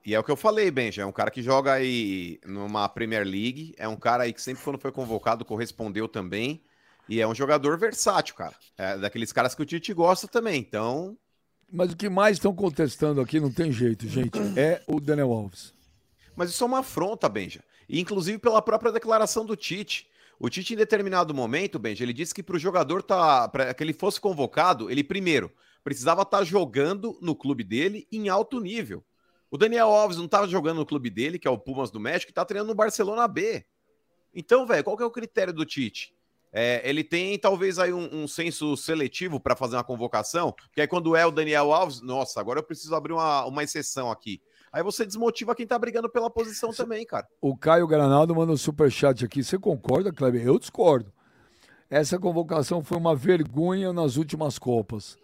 E 0.06 0.14
é 0.14 0.20
o 0.20 0.22
que 0.22 0.30
eu 0.30 0.36
falei, 0.36 0.70
Benja. 0.70 1.02
É 1.02 1.06
um 1.06 1.10
cara 1.10 1.32
que 1.32 1.42
joga 1.42 1.72
aí 1.72 2.38
numa 2.46 2.88
Premier 2.88 3.26
League. 3.26 3.74
É 3.76 3.88
um 3.88 3.96
cara 3.96 4.22
aí 4.22 4.32
que 4.32 4.40
sempre 4.40 4.62
quando 4.62 4.78
foi 4.78 4.92
convocado 4.92 5.44
correspondeu 5.44 6.06
também. 6.06 6.62
E 7.08 7.20
é 7.20 7.26
um 7.26 7.34
jogador 7.34 7.76
versátil, 7.76 8.36
cara. 8.36 8.54
É 8.78 8.96
daqueles 8.96 9.32
caras 9.32 9.52
que 9.52 9.62
o 9.62 9.66
Tite 9.66 9.92
gosta 9.92 10.28
também. 10.28 10.60
Então, 10.60 11.18
Mas 11.72 11.92
o 11.92 11.96
que 11.96 12.08
mais 12.08 12.36
estão 12.36 12.54
contestando 12.54 13.20
aqui, 13.20 13.40
não 13.40 13.52
tem 13.52 13.72
jeito, 13.72 14.06
gente, 14.06 14.38
é 14.56 14.80
o 14.86 15.00
Daniel 15.00 15.32
Alves. 15.32 15.74
Mas 16.36 16.50
isso 16.50 16.62
é 16.62 16.66
uma 16.68 16.78
afronta, 16.78 17.28
Benja. 17.28 17.64
E 17.88 18.00
inclusive 18.00 18.38
pela 18.38 18.62
própria 18.62 18.92
declaração 18.92 19.44
do 19.44 19.56
Tite. 19.56 20.08
O 20.38 20.48
Tite, 20.48 20.74
em 20.74 20.76
determinado 20.76 21.34
momento, 21.34 21.80
Benja, 21.80 22.04
ele 22.04 22.12
disse 22.12 22.32
que 22.32 22.44
para 22.44 22.54
o 22.54 22.60
jogador 22.60 23.02
tá, 23.02 23.48
para 23.48 23.74
que 23.74 23.82
ele 23.82 23.92
fosse 23.92 24.20
convocado, 24.20 24.88
ele 24.88 25.02
primeiro 25.02 25.50
precisava 25.82 26.22
estar 26.22 26.42
jogando 26.42 27.16
no 27.22 27.34
clube 27.34 27.62
dele 27.62 28.08
em 28.10 28.28
alto 28.28 28.60
nível. 28.60 29.04
O 29.50 29.56
Daniel 29.56 29.88
Alves 29.88 30.16
não 30.16 30.24
estava 30.24 30.48
jogando 30.48 30.78
no 30.78 30.86
clube 30.86 31.08
dele, 31.10 31.38
que 31.38 31.46
é 31.46 31.50
o 31.50 31.58
Pumas 31.58 31.90
do 31.90 32.00
México, 32.00 32.30
e 32.30 32.32
está 32.32 32.44
treinando 32.44 32.70
no 32.70 32.74
Barcelona 32.74 33.28
B. 33.28 33.64
Então, 34.34 34.66
velho, 34.66 34.84
qual 34.84 34.96
que 34.96 35.02
é 35.02 35.06
o 35.06 35.10
critério 35.10 35.52
do 35.52 35.64
Tite? 35.64 36.14
É, 36.52 36.80
ele 36.88 37.04
tem 37.04 37.38
talvez 37.38 37.78
aí 37.78 37.92
um, 37.92 38.22
um 38.22 38.28
senso 38.28 38.76
seletivo 38.76 39.38
para 39.38 39.54
fazer 39.54 39.76
uma 39.76 39.84
convocação, 39.84 40.54
que 40.72 40.80
aí 40.80 40.86
quando 40.86 41.14
é 41.14 41.26
o 41.26 41.30
Daniel 41.30 41.72
Alves, 41.72 42.00
nossa, 42.00 42.40
agora 42.40 42.60
eu 42.60 42.62
preciso 42.62 42.94
abrir 42.94 43.12
uma, 43.12 43.44
uma 43.44 43.62
exceção 43.62 44.10
aqui. 44.10 44.40
Aí 44.72 44.82
você 44.82 45.06
desmotiva 45.06 45.54
quem 45.54 45.66
tá 45.66 45.78
brigando 45.78 46.08
pela 46.08 46.30
posição 46.30 46.70
também, 46.70 47.04
cara. 47.06 47.26
O 47.40 47.56
Caio 47.56 47.86
Granado 47.86 48.34
manda 48.34 48.52
um 48.52 48.56
superchat 48.56 49.24
aqui. 49.24 49.42
Você 49.42 49.58
concorda, 49.58 50.12
Kleber? 50.12 50.46
Eu 50.46 50.58
discordo. 50.58 51.12
Essa 51.88 52.18
convocação 52.18 52.82
foi 52.82 52.98
uma 52.98 53.14
vergonha 53.14 53.92
nas 53.92 54.16
últimas 54.16 54.58
Copas. 54.58 55.16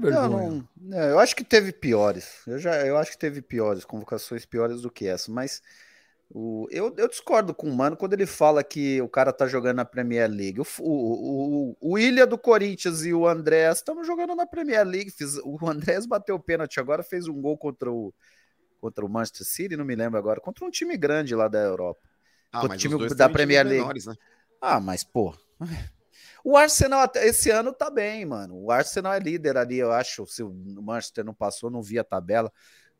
Por 0.00 0.08
que 0.08 0.14
Eu, 0.14 0.20
vergonha? 0.20 0.58
não, 0.60 0.68
não, 0.76 0.98
eu 0.98 1.18
acho 1.18 1.34
que 1.36 1.44
teve 1.44 1.72
piores. 1.72 2.42
Eu, 2.46 2.58
já, 2.58 2.86
eu 2.86 2.96
acho 2.96 3.12
que 3.12 3.18
teve 3.18 3.40
piores, 3.42 3.84
convocações 3.84 4.44
piores 4.44 4.82
do 4.82 4.90
que 4.90 5.06
essa. 5.06 5.30
Mas 5.30 5.62
o, 6.30 6.66
eu, 6.70 6.94
eu 6.98 7.08
discordo 7.08 7.54
com 7.54 7.68
o 7.68 7.74
Mano 7.76 7.96
quando 7.96 8.14
ele 8.14 8.26
fala 8.26 8.64
que 8.64 9.00
o 9.02 9.08
cara 9.08 9.32
tá 9.32 9.46
jogando 9.46 9.76
na 9.76 9.84
Premier 9.84 10.30
League. 10.30 10.60
O, 10.60 10.64
o, 10.80 11.70
o, 11.72 11.76
o 11.80 11.92
William 11.94 12.26
do 12.26 12.38
Corinthians 12.38 13.04
e 13.04 13.12
o 13.14 13.26
Andrés 13.26 13.78
estão 13.78 14.02
jogando 14.04 14.34
na 14.34 14.46
Premier 14.46 14.86
League. 14.86 15.10
Fiz, 15.10 15.36
o 15.44 15.58
Andrés 15.68 16.06
bateu 16.06 16.36
o 16.36 16.40
pênalti 16.40 16.80
agora, 16.80 17.02
fez 17.02 17.28
um 17.28 17.40
gol 17.40 17.56
contra 17.58 17.90
o, 17.90 18.12
contra 18.80 19.04
o 19.04 19.08
Manchester 19.08 19.46
City, 19.46 19.76
não 19.76 19.84
me 19.84 19.94
lembro 19.94 20.18
agora, 20.18 20.40
contra 20.40 20.64
um 20.64 20.70
time 20.70 20.96
grande 20.96 21.34
lá 21.34 21.48
da 21.48 21.60
Europa. 21.60 22.00
Ah, 22.52 22.64
O 22.64 22.68
mas 22.68 22.80
time 22.80 22.94
os 22.94 23.00
dois 23.00 23.16
da 23.16 23.28
Premier 23.28 23.64
League. 23.66 23.80
menores, 23.80 24.06
né? 24.06 24.14
Ah, 24.60 24.80
mas 24.80 25.04
pô. 25.04 25.34
O 26.44 26.56
Arsenal 26.56 27.08
esse 27.16 27.50
ano 27.50 27.72
tá 27.72 27.90
bem, 27.90 28.24
mano. 28.24 28.56
O 28.56 28.70
Arsenal 28.70 29.12
é 29.12 29.18
líder 29.18 29.56
ali, 29.56 29.78
eu 29.78 29.92
acho. 29.92 30.26
Se 30.26 30.42
o 30.42 30.52
Manchester 30.82 31.24
não 31.24 31.34
passou, 31.34 31.70
não 31.70 31.82
vi 31.82 31.98
a 31.98 32.04
tabela. 32.04 32.52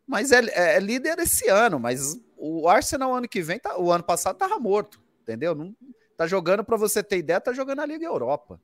Mas 0.06 0.32
é, 0.32 0.40
é- 0.52 0.76
é 0.76 0.80
líder 0.80 1.18
esse 1.18 1.48
ano. 1.48 1.78
Mas 1.80 2.16
o 2.36 2.68
Arsenal 2.68 3.14
ano 3.14 3.28
que 3.28 3.42
vem, 3.42 3.58
tá, 3.58 3.78
o 3.78 3.90
ano 3.90 4.04
passado 4.04 4.36
tava 4.36 4.58
morto, 4.58 5.00
entendeu? 5.22 5.54
Não, 5.54 5.74
tá 6.16 6.26
jogando, 6.26 6.64
pra 6.64 6.76
você 6.76 7.02
ter 7.02 7.18
ideia, 7.18 7.40
tá 7.40 7.52
jogando 7.52 7.80
a 7.80 7.86
Liga 7.86 8.04
Europa. 8.04 8.60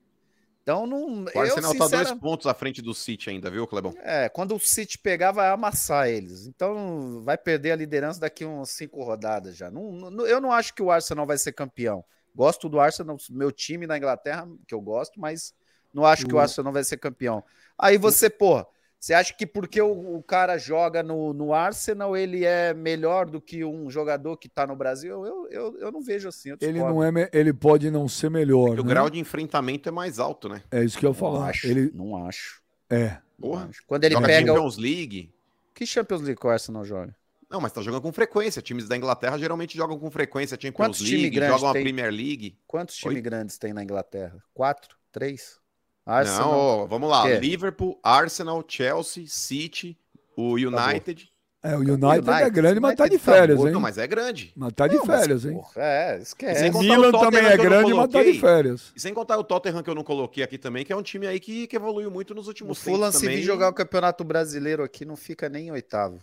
Então 0.62 0.86
não. 0.86 1.24
O 1.24 1.38
Arsenal 1.40 1.72
eu, 1.72 1.78
tá 1.78 1.88
dois 1.88 2.12
pontos 2.12 2.46
à 2.46 2.52
frente 2.52 2.82
do 2.82 2.92
City 2.92 3.30
ainda, 3.30 3.50
viu, 3.50 3.66
Clebão? 3.66 3.94
É, 4.02 4.28
quando 4.28 4.55
o 4.55 4.60
City 4.60 4.98
pegar, 4.98 5.32
vai 5.32 5.48
amassar 5.48 6.09
eles. 6.09 6.46
Então 6.46 7.22
vai 7.24 7.38
perder 7.38 7.70
a 7.72 7.76
liderança 7.76 8.20
daqui 8.20 8.44
uns 8.44 8.70
cinco 8.70 9.02
rodadas 9.02 9.56
já. 9.56 9.70
Não, 9.70 9.92
não- 9.92 10.26
eu 10.26 10.40
não 10.40 10.52
acho 10.52 10.74
que 10.74 10.82
o 10.82 10.90
Arsenal 10.90 11.26
vai 11.26 11.38
ser 11.38 11.52
campeão. 11.52 12.05
Gosto 12.39 12.69
do 12.69 12.78
Arsenal, 12.78 13.16
meu 13.31 13.51
time 13.51 13.85
na 13.85 13.98
Inglaterra, 13.98 14.48
que 14.65 14.73
eu 14.73 14.81
gosto, 14.81 15.19
mas 15.19 15.52
não 15.93 16.05
acho 16.05 16.24
que 16.24 16.32
o 16.32 16.36
O- 16.36 16.40
Arsenal 16.40 16.73
vai 16.73 16.85
ser 16.85 16.97
campeão. 16.97 17.43
Aí 17.77 17.98
você, 17.98 18.31
pô, 18.31 18.65
você 19.01 19.12
acha 19.12 19.35
que 19.35 19.44
porque 19.44 19.82
o, 19.82 20.16
o 20.16 20.23
cara 20.23 20.56
joga 20.56 21.02
no, 21.02 21.32
no 21.32 21.52
Arsenal, 21.52 22.16
ele 22.16 22.44
é 22.44 22.73
melhor 22.73 23.27
do 23.28 23.40
que 23.40 23.65
um 23.65 23.90
jogador 23.90 24.36
que 24.36 24.48
tá 24.48 24.65
no 24.69 24.77
Brasil? 24.77 25.27
Eu, 25.27 25.48
eu, 25.51 25.78
eu 25.81 25.90
não 25.90 26.01
vejo 26.01 26.28
assim. 26.28 26.51
eu 26.51 26.56
Ele 26.60 26.78
não 26.78 27.02
é, 27.02 27.28
ele 27.32 27.52
pode 27.52 27.90
não 27.90 28.06
ser 28.06 28.31
melhor. 28.31 28.66
Porque 28.69 28.82
o 28.82 28.85
né? 28.85 28.90
grau 28.90 29.10
de 29.10 29.19
enfrentamento 29.19 29.89
é 29.89 29.93
mais 29.93 30.20
alto, 30.20 30.48
né? 30.48 30.62
É 30.70 30.85
isso 30.85 30.97
que 30.97 31.05
eu 31.05 31.10
ia 31.10 31.12
Não 31.12 31.19
falar. 31.19 31.48
acho, 31.48 31.66
Ele 31.66 31.90
não 31.93 32.24
acho. 32.24 32.62
é. 32.89 33.16
Porra. 33.40 33.66
acho. 33.69 33.82
Quando 33.85 34.05
ele 34.05 34.15
Joga 34.15 34.27
pega. 34.28 34.52
o- 34.52 34.55
Champions 34.56 34.77
League. 34.78 35.32
Que 35.74 35.85
Champions 35.86 36.20
League 36.23 36.40
que 36.40 36.47
o 36.47 36.51
Arsenal 36.51 36.85
joga? 36.85 37.16
Não, 37.50 37.60
mas 37.60 37.72
tá 37.72 37.80
jogando 37.80 38.02
com 38.02 38.12
frequência. 38.12 38.60
Times 38.60 38.86
da 38.86 38.96
Inglaterra 38.96 39.38
geralmente 39.38 39.76
jogam 39.76 39.98
com 39.98 40.10
frequência 40.10 40.54
Champions 40.60 40.74
Quantos 40.74 41.00
League, 41.00 41.34
jogam 41.46 41.70
a 41.70 41.72
tem? 41.72 41.82
Premier 41.82 42.10
League. 42.12 42.58
Quantos 42.66 42.96
times 42.96 43.22
grandes 43.22 43.56
tem 43.56 43.72
na 43.72 43.82
Inglaterra? 43.82 44.42
Quatro? 44.52 44.96
Três? 45.10 45.58
Não, 46.06 46.14
Arsenal. 46.14 46.50
ó, 46.50 46.86
vamos 46.86 47.08
lá. 47.08 47.26
Liverpool, 47.28 47.98
Arsenal, 48.02 48.62
Chelsea, 48.66 49.24
City, 49.26 49.98
o 50.36 50.54
United. 50.54 51.30
É, 51.62 51.74
o 51.74 51.80
United, 51.80 52.30
é 52.30 52.32
United, 52.32 52.50
grande, 52.50 52.80
mas 52.80 52.94
tá 52.94 53.08
de 53.08 53.12
United 53.14 53.26
tá 53.26 53.32
férias, 53.32 53.64
hein? 53.64 53.72
Não, 53.72 53.80
mas 53.80 53.98
é 53.98 54.06
grande. 54.06 54.52
Mas 54.54 54.72
tá 54.74 54.86
de 54.86 54.96
Não, 54.96 55.04
mas, 55.04 55.20
férias, 55.20 55.44
hein? 55.44 55.52
porra, 55.54 55.72
é, 55.76 56.18
esquece. 56.22 56.70
O 56.70 56.78
Milan 56.78 57.08
o 57.08 57.18
também 57.18 57.44
é 57.44 57.56
não 57.56 57.64
grande, 57.64 57.92
mas 57.94 58.08
tá 58.08 58.22
de 58.22 58.34
férias. 58.34 58.92
E 58.94 59.00
sem 59.00 59.12
contar 59.12 59.36
o 59.38 59.44
Tottenham 59.44 59.82
que 59.82 59.90
eu 59.90 59.94
não 59.94 60.04
coloquei 60.04 60.44
aqui 60.44 60.56
também, 60.56 60.84
que 60.84 60.92
é 60.92 60.96
um 60.96 61.02
time 61.02 61.26
aí 61.26 61.40
que, 61.40 61.66
que 61.66 61.76
evoluiu 61.76 62.10
muito 62.10 62.32
nos 62.34 62.46
O 62.46 62.50
últimos 62.50 62.78
Fulham, 62.78 63.10
tempos 63.10 63.16
se 63.16 63.22
também. 63.22 63.36
vir 63.38 63.42
jogar 63.42 63.68
o 63.68 63.74
Campeonato 63.74 64.22
Brasileiro 64.22 64.84
aqui, 64.84 65.04
não 65.04 65.16
fica 65.16 65.48
nem 65.48 65.66
em 65.68 65.72
oitavo. 65.72 66.20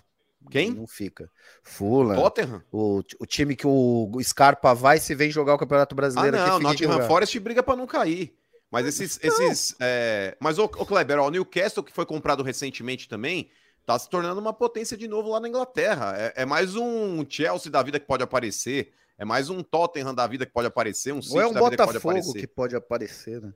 Quem? 0.50 0.72
Não 0.72 0.88
fica. 0.88 1.30
Fulham. 1.64 2.16
Tottenham? 2.16 2.64
O, 2.72 3.02
o 3.20 3.26
time 3.26 3.56
que 3.56 3.68
o, 3.68 4.12
o 4.14 4.24
Scarpa 4.24 4.74
vai, 4.74 5.00
se 5.00 5.14
vem 5.16 5.30
jogar 5.30 5.54
o 5.54 5.58
Campeonato 5.58 5.94
Ah, 5.94 5.98
Brasileiro 5.98 6.38
aqui, 6.38 6.50
não, 6.50 6.58
que 6.58 6.64
Nottingham? 6.64 7.08
Forest 7.08 7.40
briga 7.40 7.64
pra 7.64 7.76
não 7.76 7.88
cair. 7.88 8.36
Mas 8.72 8.86
esses. 8.86 9.20
esses 9.24 9.76
é, 9.80 10.36
Mas, 10.40 10.58
ô, 10.60 10.66
ô 10.66 10.86
Kleber, 10.86 11.20
ó, 11.20 11.28
o 11.28 11.32
Newcastle, 11.32 11.84
que 11.84 11.94
foi 11.94 12.06
comprado 12.06 12.44
recentemente 12.44 13.08
também, 13.08 13.50
tá 13.86 13.98
se 13.98 14.10
tornando 14.10 14.42
uma 14.42 14.54
potência 14.54 14.98
de 14.98 15.08
novo 15.08 15.30
lá 15.30 15.40
na 15.40 15.48
Inglaterra. 15.48 16.14
É, 16.18 16.34
é 16.44 16.46
mais 16.46 16.76
um 16.76 17.26
Chelsea 17.30 17.72
da 17.72 17.82
vida 17.84 18.00
que 18.00 18.06
pode 18.06 18.24
aparecer. 18.24 18.92
É 19.18 19.24
mais 19.24 19.50
um 19.50 19.64
Tottenham 19.64 20.14
da 20.14 20.28
vida 20.28 20.46
que 20.46 20.52
pode 20.52 20.68
aparecer, 20.68 21.14
um 21.14 21.22
City 21.22 21.36
Ou 21.36 21.42
é 21.42 21.48
um 21.48 21.54
da 21.54 21.62
vida 21.62 21.72
que 21.72 21.78
pode 21.78 21.94
Botafogo 21.94 22.20
aparecer. 22.20 22.40
que 22.40 22.48
pode 22.48 22.76
aparecer, 22.76 23.42
né? 23.42 23.54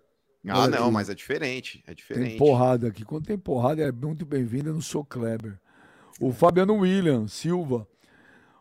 Ah, 0.47 0.67
não, 0.67 0.89
mas 0.89 1.09
é 1.09 1.15
diferente. 1.15 1.83
É 1.85 1.93
diferente. 1.93 2.29
Tem 2.29 2.37
porrada 2.37 2.87
aqui. 2.87 3.03
Quando 3.03 3.25
tem 3.25 3.37
porrada, 3.37 3.81
é 3.81 3.91
muito 3.91 4.25
bem-vinda 4.25 4.71
no 4.71 4.81
Sou 4.81 5.03
Kleber. 5.03 5.59
O 6.19 6.33
Fabiano 6.33 6.75
William 6.75 7.27
Silva. 7.27 7.87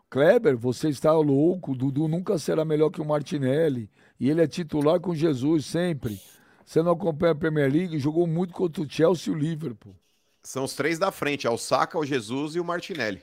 Kleber, 0.09 0.57
você 0.57 0.87
está 0.87 1.11
louco. 1.11 1.73
O 1.73 1.75
Dudu 1.75 2.07
nunca 2.07 2.37
será 2.37 2.63
melhor 2.63 2.89
que 2.89 3.01
o 3.01 3.05
Martinelli. 3.05 3.89
E 4.17 4.29
ele 4.29 4.41
é 4.41 4.47
titular 4.47 4.99
com 4.99 5.13
Jesus 5.13 5.65
sempre. 5.65 6.19
Você 6.65 6.81
não 6.81 6.93
acompanha 6.93 7.33
a 7.33 7.35
Premier 7.35 7.71
League? 7.71 7.99
Jogou 7.99 8.25
muito 8.25 8.53
contra 8.53 8.81
o 8.81 8.89
Chelsea 8.89 9.33
e 9.33 9.35
o 9.35 9.39
Liverpool. 9.39 9.95
São 10.41 10.63
os 10.63 10.73
três 10.73 10.97
da 10.97 11.11
frente: 11.11 11.45
é 11.45 11.49
o 11.49 11.57
Saka, 11.57 11.99
o 11.99 12.05
Jesus 12.05 12.55
e 12.55 12.59
o 12.59 12.65
Martinelli. 12.65 13.21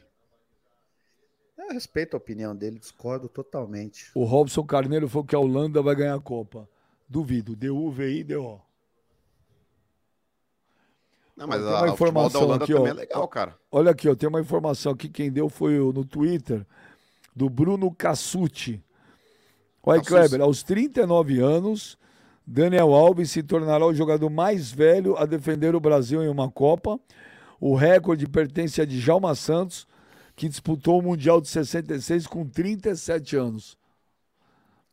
Eu 1.57 1.73
respeito 1.73 2.15
a 2.15 2.19
opinião 2.19 2.55
dele, 2.55 2.79
discordo 2.79 3.29
totalmente. 3.29 4.11
O 4.15 4.25
Robson 4.25 4.63
Carneiro 4.63 5.09
falou 5.09 5.27
que 5.27 5.35
a 5.35 5.39
Holanda 5.39 5.81
vai 5.81 5.95
ganhar 5.95 6.15
a 6.15 6.21
Copa. 6.21 6.69
Duvido. 7.09 7.57
D-U-V-I, 7.57 8.23
D-O. 8.23 8.66
Não, 11.37 11.47
mas 11.47 11.63
a, 11.65 11.83
uma 11.83 11.89
informação 11.89 12.53
aqui, 12.53 12.73
também 12.73 12.93
ó. 12.93 12.95
é 12.95 12.95
legal, 12.95 13.29
cara. 13.29 13.55
Olha 13.71 13.91
aqui, 13.91 14.09
ó, 14.09 14.15
tem 14.15 14.29
uma 14.29 14.41
informação 14.41 14.93
aqui. 14.93 15.09
Quem 15.09 15.31
deu 15.31 15.49
foi 15.49 15.77
no 15.79 16.05
Twitter 16.05 16.67
do 17.35 17.51
Bruno 17.51 17.95
Cassucci. 17.95 18.83
Olha. 19.83 20.01
Kleber, 20.03 20.41
aos 20.41 20.63
39 20.63 21.39
anos, 21.41 21.99
Daniel 22.47 22.95
Alves 22.95 23.31
se 23.31 23.43
tornará 23.43 23.87
o 23.87 23.95
jogador 23.95 24.31
mais 24.31 24.73
velho 24.73 25.17
a 25.17 25.27
defender 25.27 25.75
o 25.75 25.81
Brasil 25.81 26.23
em 26.25 26.29
uma 26.29 26.51
Copa. 26.51 26.99
O 27.61 27.75
recorde 27.75 28.27
pertence 28.27 28.81
a 28.81 28.85
Djalma 28.85 29.35
Santos, 29.35 29.87
que 30.35 30.49
disputou 30.49 30.99
o 30.99 31.03
Mundial 31.03 31.41
de 31.41 31.49
66 31.49 32.27
com 32.27 32.47
37 32.47 33.37
anos. 33.37 33.77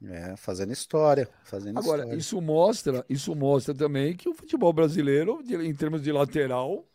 É, 0.10 0.36
fazendo 0.36 0.74
história. 0.74 1.30
Fazendo 1.46 1.78
Agora, 1.80 2.02
história. 2.02 2.20
isso 2.20 2.42
mostra, 2.42 3.06
isso 3.10 3.36
mostra 3.36 3.74
também 3.74 4.16
que 4.16 4.28
o 4.28 4.34
futebol 4.34 4.74
brasileiro, 4.74 5.42
em 5.48 5.74
termos 5.74 6.02
de 6.02 6.12
lateral, 6.12 6.86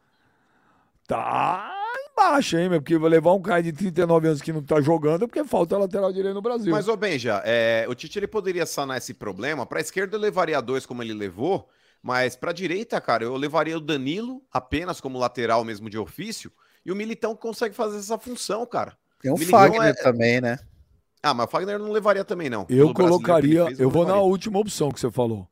tá 1.07 1.75
baixa, 2.19 2.61
hein, 2.61 2.69
meu? 2.69 2.81
Porque 2.83 2.99
vai 2.99 3.09
levar 3.09 3.33
um 3.33 3.41
cara 3.41 3.63
de 3.63 3.73
39 3.73 4.27
anos 4.27 4.43
que 4.43 4.53
não 4.53 4.63
tá 4.63 4.81
jogando 4.81 5.29
porque 5.29 5.43
falta 5.45 5.79
lateral 5.79 6.13
direito 6.13 6.35
no 6.35 6.43
Brasil. 6.43 6.73
Mas, 6.73 6.89
ô 6.89 6.97
Benja, 6.97 7.41
é, 7.45 7.87
o 7.89 7.95
Tite 7.95 8.19
ele 8.19 8.27
poderia 8.27 8.67
sanar 8.67 8.99
esse 8.99 9.15
problema. 9.15 9.65
Pra 9.65 9.81
esquerda 9.81 10.17
eu 10.17 10.21
levaria 10.21 10.61
dois 10.61 10.85
como 10.85 11.03
ele 11.03 11.15
levou, 11.15 11.69
mas 12.03 12.35
pra 12.35 12.53
direita, 12.53 13.01
cara, 13.01 13.25
eu 13.25 13.37
levaria 13.37 13.77
o 13.77 13.81
Danilo 13.81 14.43
apenas 14.53 15.01
como 15.01 15.19
lateral 15.19 15.65
mesmo 15.65 15.89
de 15.89 15.97
ofício 15.97 16.53
e 16.85 16.91
o 16.91 16.97
Militão 16.97 17.37
consegue 17.37 17.75
fazer 17.75 17.99
essa 17.99 18.19
função, 18.19 18.67
cara. 18.67 18.97
Tem 19.21 19.33
um 19.33 19.37
Fagner 19.37 19.89
é- 19.89 19.93
também, 19.95 20.41
né? 20.41 20.59
Ah, 21.23 21.35
mas 21.35 21.47
o 21.47 21.51
Fagner 21.51 21.79
não 21.79 21.91
levaria 21.91 22.25
também, 22.25 22.49
não. 22.49 22.67
Eu 22.69 22.93
Pelo 22.93 22.95
colocaria, 22.95 23.67
fez, 23.67 23.81
eu 23.81 23.85
não 23.85 23.91
vou 23.91 24.07
na 24.07 24.17
última 24.17 24.59
opção 24.59 24.91
que 24.91 25.01
você 25.01 25.11
falou. 25.11 25.49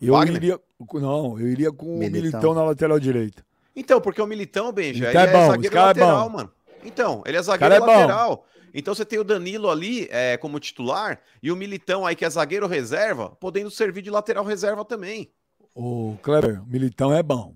Eu 0.00 0.14
Wagner? 0.14 0.36
iria, 0.36 0.60
não, 0.94 1.38
eu 1.38 1.46
iria 1.46 1.70
com 1.70 1.86
o 1.86 1.98
Militão. 1.98 2.22
Militão 2.22 2.54
na 2.54 2.64
lateral 2.64 2.98
direita. 2.98 3.44
Então, 3.76 4.00
porque 4.00 4.20
o 4.20 4.26
Militão, 4.26 4.72
Benja, 4.72 5.08
Militão 5.08 5.22
ele 5.22 5.30
é 5.30 5.34
é, 5.34 5.40
bom, 5.40 5.52
zagueiro 5.52 5.76
é 5.76 5.80
lateral, 5.80 6.28
bom. 6.28 6.36
mano. 6.36 6.52
Então, 6.84 7.22
ele 7.26 7.36
é 7.36 7.42
zagueiro 7.42 7.74
cara 7.74 7.92
é 7.92 7.96
lateral. 7.96 8.46
Então 8.72 8.94
você 8.94 9.04
tem 9.04 9.18
o 9.18 9.24
Danilo 9.24 9.68
ali 9.68 10.08
é, 10.10 10.36
como 10.36 10.60
titular 10.60 11.20
e 11.42 11.50
o 11.50 11.56
Militão 11.56 12.06
aí 12.06 12.14
que 12.14 12.24
é 12.24 12.30
zagueiro 12.30 12.66
reserva, 12.66 13.30
podendo 13.40 13.70
servir 13.70 14.02
de 14.02 14.10
lateral 14.10 14.44
reserva 14.44 14.84
também. 14.84 15.30
O 15.74 16.16
Kleber, 16.22 16.62
o 16.62 16.66
Militão 16.66 17.12
é 17.12 17.22
bom. 17.22 17.54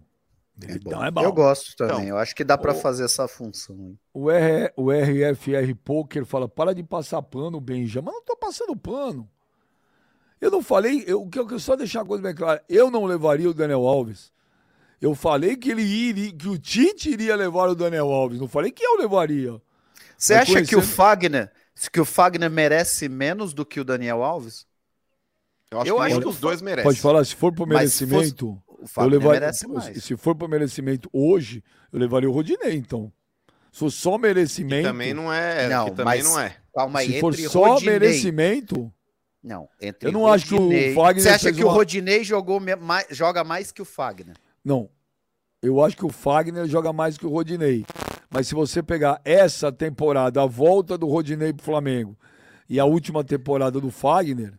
Militão 0.56 1.04
é 1.04 1.10
bom. 1.10 1.22
Eu 1.22 1.32
gosto 1.32 1.74
também. 1.76 1.94
Então, 1.96 2.06
eu 2.08 2.16
acho 2.16 2.34
que 2.34 2.44
dá 2.44 2.56
pra 2.56 2.72
o- 2.72 2.76
fazer 2.76 3.04
essa 3.04 3.26
função. 3.26 3.98
O, 4.12 4.30
R, 4.30 4.72
o 4.76 4.90
RFR 4.92 5.74
Poker 5.84 6.24
fala: 6.24 6.48
para 6.48 6.72
de 6.74 6.82
passar 6.82 7.20
pano, 7.22 7.60
Benja. 7.60 8.00
Mas 8.00 8.14
não 8.14 8.22
tô 8.22 8.36
passando 8.36 8.76
pano. 8.76 9.28
Eu 10.40 10.50
não 10.50 10.62
falei, 10.62 11.02
eu 11.06 11.26
quero 11.28 11.58
só 11.58 11.74
deixar 11.74 12.00
uma 12.00 12.06
coisa 12.06 12.22
bem 12.22 12.34
clara. 12.34 12.62
Eu 12.68 12.90
não 12.90 13.04
levaria 13.04 13.48
o 13.48 13.54
Daniel 13.54 13.86
Alves. 13.86 14.32
Eu 15.00 15.14
falei 15.14 15.56
que 15.56 15.70
ele 15.70 15.82
iria, 15.82 16.32
que 16.32 16.48
o 16.48 16.58
Tite 16.58 17.10
iria 17.10 17.34
levar 17.34 17.68
o 17.68 17.74
Daniel 17.74 18.10
Alves. 18.10 18.38
Não 18.40 18.48
falei 18.48 18.70
que 18.70 18.84
eu 18.84 18.96
levaria. 18.98 19.60
Você 20.16 20.34
Vai 20.34 20.42
acha 20.42 20.52
que 20.62 20.74
o 20.76 20.78
conhecendo- 20.78 20.82
Fagner, 20.94 21.52
que 21.92 22.00
o 22.00 22.04
Fagner 22.04 22.50
merece 22.50 23.08
menos 23.08 23.52
do 23.52 23.66
que 23.66 23.80
o 23.80 23.84
Daniel 23.84 24.22
Alves? 24.22 24.66
Eu 25.70 25.80
acho 25.80 25.88
Eu 25.90 25.96
que 25.96 26.02
acho 26.02 26.18
que 26.18 26.24
dos 26.24 26.38
o 26.38 26.40
dois 26.40 26.62
merece. 26.62 26.84
Pode 26.86 27.00
falar, 27.00 27.24
se 27.24 27.34
for 27.34 27.52
por 27.52 27.66
merecimento, 27.66 28.62
O 28.84 28.88
Fagner 28.88 29.18
levaria. 29.18 29.40
merece 29.40 29.66
mais. 29.66 30.04
Se 30.04 30.16
for 30.16 30.34
por 30.34 30.48
merecimento 30.48 31.08
hoje, 31.12 31.62
eu 31.92 31.98
levaria 31.98 32.28
o 32.28 32.32
Rodinei, 32.32 32.74
então. 32.76 33.10
Se 33.72 33.80
for 33.80 33.90
só 33.90 34.18
merecimento. 34.18 34.86
Também 34.88 35.14
não 35.14 35.32
é. 35.32 35.68
Não, 35.68 35.86
que 35.86 35.90
também 35.92 36.22
mas- 36.22 36.24
não 36.24 36.38
é. 36.38 36.56
Calma 36.74 36.98
aí, 37.00 37.12
se 37.12 37.20
for 37.20 37.32
entre 37.32 37.48
só 37.48 37.64
Rodinei- 37.72 37.92
merecimento. 37.98 38.92
Não, 39.42 39.68
entre 39.80 40.08
Eu 40.08 40.12
não 40.12 40.26
acho 40.26 40.46
que 40.46 40.54
o 40.54 40.58
Rodinei- 40.58 40.94
Fagner 40.94 41.22
Você 41.22 41.28
acha 41.28 41.52
que 41.52 41.62
o 41.62 41.66
uma- 41.66 41.72
Rodinei 41.74 42.24
jogou 42.24 42.60
me- 42.60 42.76
mais, 42.76 43.06
joga 43.10 43.42
mais 43.44 43.70
que 43.72 43.80
o 43.82 43.84
Fagner? 43.84 44.36
Não. 44.64 44.88
Eu 45.62 45.82
acho 45.82 45.96
que 45.96 46.04
o 46.04 46.10
Fagner 46.10 46.66
joga 46.66 46.92
mais 46.92 47.16
que 47.16 47.24
o 47.26 47.30
Rodinei. 47.30 47.84
Mas 48.30 48.48
se 48.48 48.54
você 48.54 48.82
pegar 48.82 49.20
essa 49.24 49.70
temporada, 49.72 50.42
a 50.42 50.46
volta 50.46 50.98
do 50.98 51.06
Rodinei 51.06 51.52
pro 51.52 51.64
Flamengo 51.64 52.16
e 52.68 52.78
a 52.80 52.84
última 52.84 53.22
temporada 53.24 53.80
do 53.80 53.90
Fagner, 53.90 54.52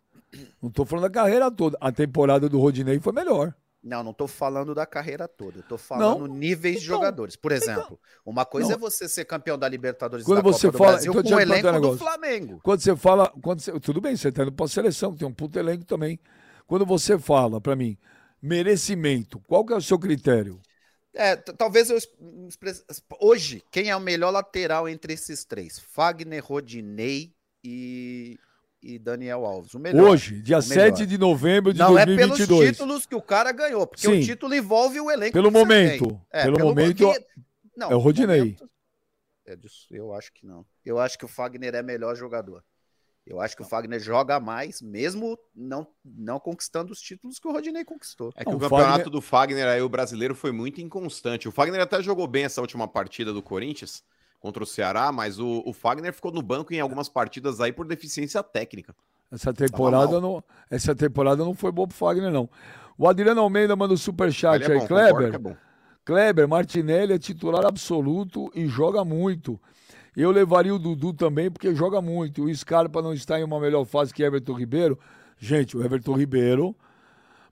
não 0.62 0.70
tô 0.70 0.84
falando 0.86 1.04
da 1.04 1.10
carreira 1.10 1.52
toda. 1.52 1.78
A 1.82 1.92
temporada 1.92 2.48
do 2.50 2.60
Rodinei 2.60 3.00
foi 3.00 3.14
melhor. 3.14 3.54
Não, 3.88 4.03
não 4.03 4.14
tô 4.14 4.26
falando 4.28 4.74
da 4.74 4.84
carreira 4.84 5.28
toda. 5.28 5.60
Eu 5.60 5.64
tô 5.64 5.78
falando 5.78 6.26
níveis 6.26 6.80
de 6.80 6.86
Então, 6.86 6.95
jogadores. 6.98 7.36
Por 7.36 7.52
exemplo, 7.52 7.99
uma 8.26 8.44
coisa 8.44 8.70
Não. 8.70 8.76
é 8.76 8.80
você 8.80 9.07
ser 9.07 9.26
campeão 9.26 9.60
da 9.60 9.70
Libertadores 9.70 10.26
Quando 10.26 10.38
da 10.38 10.41
você 10.52 10.66
Copa 10.68 10.72
do 10.72 10.78
fala- 10.80 10.91
Brasil 10.94 11.12
então, 11.12 11.24
com 11.24 11.36
o 11.36 11.40
elenco 11.40 11.68
um 11.70 11.82
do. 11.82 11.98
Flamengo. 11.99 12.60
Quando 12.64 12.80
você 12.82 12.95
fala. 12.95 13.32
Quando 13.44 13.60
você- 13.62 13.80
tudo 13.80 14.02
bem, 14.02 14.18
você 14.18 14.32
tá 14.32 14.41
indo 14.41 14.52
pra 14.52 14.68
seleção, 14.68 15.14
que 15.14 15.20
tem 15.20 15.28
um 15.28 15.34
puto 15.34 15.60
elenco 15.60 15.86
também. 15.86 16.20
Quando 16.66 16.84
você 16.84 17.20
fala 17.20 17.62
pra 17.62 17.76
mim, 17.76 17.95
merecimento, 18.41 19.40
qual 19.48 19.64
que 19.64 19.72
é 19.74 19.76
o 19.76 19.82
seu 19.82 19.99
critério? 19.99 20.60
É, 21.14 21.36
talvez 21.36 21.90
eu 21.91 21.98
express- 22.48 22.84
hoje, 23.22 23.64
quem 23.72 23.90
é 23.90 23.95
o 23.95 23.99
melhor 24.02 24.32
lateral 24.32 24.90
entre 24.90 25.14
esses 25.14 25.45
três? 25.45 25.78
Fagner, 25.80 26.44
Rodinei 26.44 27.32
e, 27.64 28.38
e 28.86 28.99
Daniel 28.99 29.45
Alves. 29.45 29.74
O 29.74 29.80
melhor. 29.80 30.10
Hoje, 30.12 30.41
dia 30.41 30.57
o 30.60 30.62
7 30.62 30.78
melhor. 30.99 31.06
de 31.07 31.18
novembro 31.18 31.74
de 31.74 31.80
Não 31.80 31.98
é 31.98 32.06
pelos 32.06 32.38
2022. 32.38 32.72
títulos 32.72 33.06
que 33.06 33.16
o 33.16 33.22
cara 33.22 33.52
ganhou, 33.52 33.88
porque 33.88 34.02
Sim. 34.07 34.20
o 34.20 34.24
título 34.24 34.53
envolve 34.53 34.99
o 35.02 35.10
elenco. 35.10 35.34
Pelo 35.34 35.48
que 35.48 35.53
você 35.53 35.60
momento. 35.60 36.07
tem. 36.07 36.22
É, 36.32 36.44
Pelo 36.44 36.60
momento, 36.60 37.14
não, 37.76 37.91
é 37.91 37.95
o 37.95 37.99
Rodinei. 37.99 38.40
momento- 38.40 38.70
é 39.45 39.56
disso, 39.56 39.88
eu 39.91 40.14
acho 40.14 40.32
que 40.34 40.45
não. 40.45 40.66
Eu 40.86 40.99
acho 40.99 41.18
que 41.18 41.26
o 41.26 41.28
Fagner 41.28 41.74
é 41.76 41.82
melhor 41.84 42.16
jogador. 42.16 42.64
Eu 43.28 43.41
acho 43.41 43.56
que 43.56 43.64
o 43.64 43.66
Fagner 43.66 43.99
joga 43.99 44.40
mais, 44.40 44.82
mesmo 44.84 45.36
não, 45.56 45.88
não 46.03 46.40
conquistando 46.40 46.94
os 46.94 47.02
títulos 47.02 47.40
que 47.40 47.48
o 47.48 47.52
Rodinei 47.52 47.84
conquistou. 47.84 48.32
É 48.36 48.44
que 48.44 48.45
Não, 48.45 48.53
o 48.53 48.57
o 48.57 48.60
campeonato 48.60 48.90
Fagner- 48.91 49.10
do 49.10 49.20
Fagner 49.22 49.68
aí, 49.68 49.82
o 49.82 49.90
brasileiro, 49.90 50.36
foi 50.36 50.52
muito 50.52 50.80
inconstante. 50.80 51.48
O 51.48 51.52
Fagner 51.52 51.82
até 51.82 52.02
jogou 52.03 52.28
bem 52.28 52.44
essa 52.45 52.62
última 52.62 52.88
partida 52.88 53.34
do 53.34 53.41
Corinthians 53.41 54.03
contra 54.46 54.64
o 54.64 54.68
Ceará, 54.68 55.12
mas 55.12 55.40
o, 55.40 55.64
o 55.66 55.74
Fagner 55.74 56.14
ficou 56.14 56.32
no 56.32 56.44
banco 56.44 56.72
em 56.72 56.80
algumas 56.80 57.10
partidas 57.10 57.60
aí 57.60 57.74
por 57.74 57.88
deficiência 57.88 58.44
técnica. 58.44 58.96
Essa 59.32 59.52
temporada, 59.52 60.22
não, 60.22 60.44
essa 60.70 60.94
temporada 60.94 61.44
não 61.44 61.56
foi 61.56 61.72
boa 61.72 61.88
pro 61.88 61.98
Fagner, 61.98 62.32
não. 62.32 62.48
O 62.96 63.08
Adriano 63.08 63.42
Almeida 63.42 63.76
manda 63.76 63.96
o 63.96 63.98
superchat 63.98 64.64
Ele 64.64 64.66
é 64.66 64.76
aí. 64.76 64.80
bom, 64.82 64.88
Kleber, 64.88 65.34
é. 65.34 65.58
Kleber, 66.06 66.48
Martinelli 66.48 67.14
é 67.14 67.18
titular 67.18 67.66
absoluto 67.66 68.52
e 68.54 68.68
joga 68.68 69.04
muito. 69.04 69.60
Eu 70.16 70.30
levaria 70.30 70.76
o 70.76 70.78
Dudu 70.78 71.12
também, 71.12 71.50
porque 71.50 71.74
joga 71.74 72.00
muito. 72.00 72.44
O 72.44 72.56
Scarpa 72.56 73.02
não 73.02 73.16
está 73.16 73.40
em 73.40 73.44
uma 73.44 73.60
melhor 73.60 73.84
fase 73.84 74.14
que 74.14 74.22
Everton 74.22 74.54
Ribeiro. 74.54 75.00
Gente, 75.40 75.76
o 75.76 75.84
Everton 75.84 76.14
Ribeiro 76.14 76.76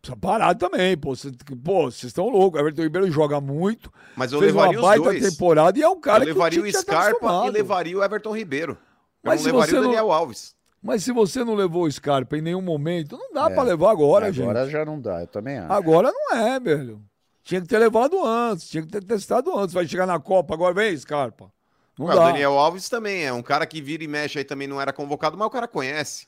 precisa 0.03 0.17
parar 0.19 0.53
também, 0.55 0.97
pô. 0.97 1.15
Vocês 1.15 1.33
pô, 1.63 1.83
vocês 1.85 2.03
estão 2.03 2.27
loucos. 2.29 2.59
O 2.59 2.63
Everton 2.63 2.83
Ribeiro 2.83 3.09
joga 3.11 3.39
muito, 3.39 3.91
Mas 4.15 4.31
eu 4.33 4.39
fez 4.39 4.53
uma 4.53 4.67
levaria 4.67 4.79
os 4.79 4.85
baita 4.85 5.03
dois. 5.05 5.29
temporada 5.33 5.79
e 5.79 5.81
é 5.81 5.87
um 5.89 5.99
cara 5.99 6.23
eu 6.23 6.27
levaria 6.27 6.61
que 6.61 6.67
o 6.69 6.71
já 6.71 6.83
tá 6.83 7.01
Scarpa 7.03 7.47
e 7.47 7.51
levaria 7.51 7.97
o 7.97 8.03
Everton 8.03 8.35
Ribeiro. 8.35 8.73
Eu 8.73 8.77
Mas 9.23 9.39
não 9.39 9.43
se 9.45 9.51
levaria 9.51 9.71
você 9.71 9.77
o 9.77 9.81
não- 9.81 9.89
Daniel 9.89 10.11
Alves. 10.11 10.55
Mas 10.81 11.01
se 11.03 11.13
você 11.13 11.45
não 11.45 11.55
levou 11.55 11.85
o 11.85 11.91
Scarpa 11.91 12.37
em 12.37 12.41
nenhum 12.41 12.61
momento, 12.61 13.17
não 13.17 13.31
dá 13.33 13.49
É. 13.49 13.53
pra 13.53 13.63
levar 13.63 13.91
agora, 13.91 14.31
gente. 14.33 14.43
Agora 14.43 14.69
já 14.69 14.83
não 14.83 14.99
dá, 14.99 15.21
eu 15.21 15.27
também 15.27 15.57
acho. 15.57 15.71
Agora 15.71 16.11
não 16.11 16.35
é, 16.37 16.59
velho. 16.59 17.01
Tinha 17.41 17.61
que 17.61 17.67
ter 17.67 17.77
levado 17.79 18.21
antes, 18.25 18.67
tinha 18.69 18.83
que 18.83 18.89
ter 18.89 19.03
testado 19.03 19.57
antes. 19.57 19.73
Vai 19.73 19.87
chegar 19.87 20.05
na 20.05 20.19
Copa, 20.19 20.53
agora 20.53 20.73
vem, 20.73 20.95
Scarpa. 20.97 21.49
Não 21.97 22.07
Ué, 22.07 22.15
dá. 22.15 22.21
o 22.23 22.25
Daniel 22.27 22.57
Alves 22.57 22.89
também 22.89 23.23
é 23.23 23.31
um 23.31 23.41
cara 23.41 23.65
que 23.65 23.81
vira 23.81 24.03
e 24.03 24.07
mexe 24.07 24.39
aí 24.39 24.43
também 24.43 24.67
não 24.67 24.81
era 24.81 24.91
convocado, 24.91 25.37
mas 25.37 25.47
o 25.47 25.49
cara 25.51 25.67
conhece. 25.67 26.27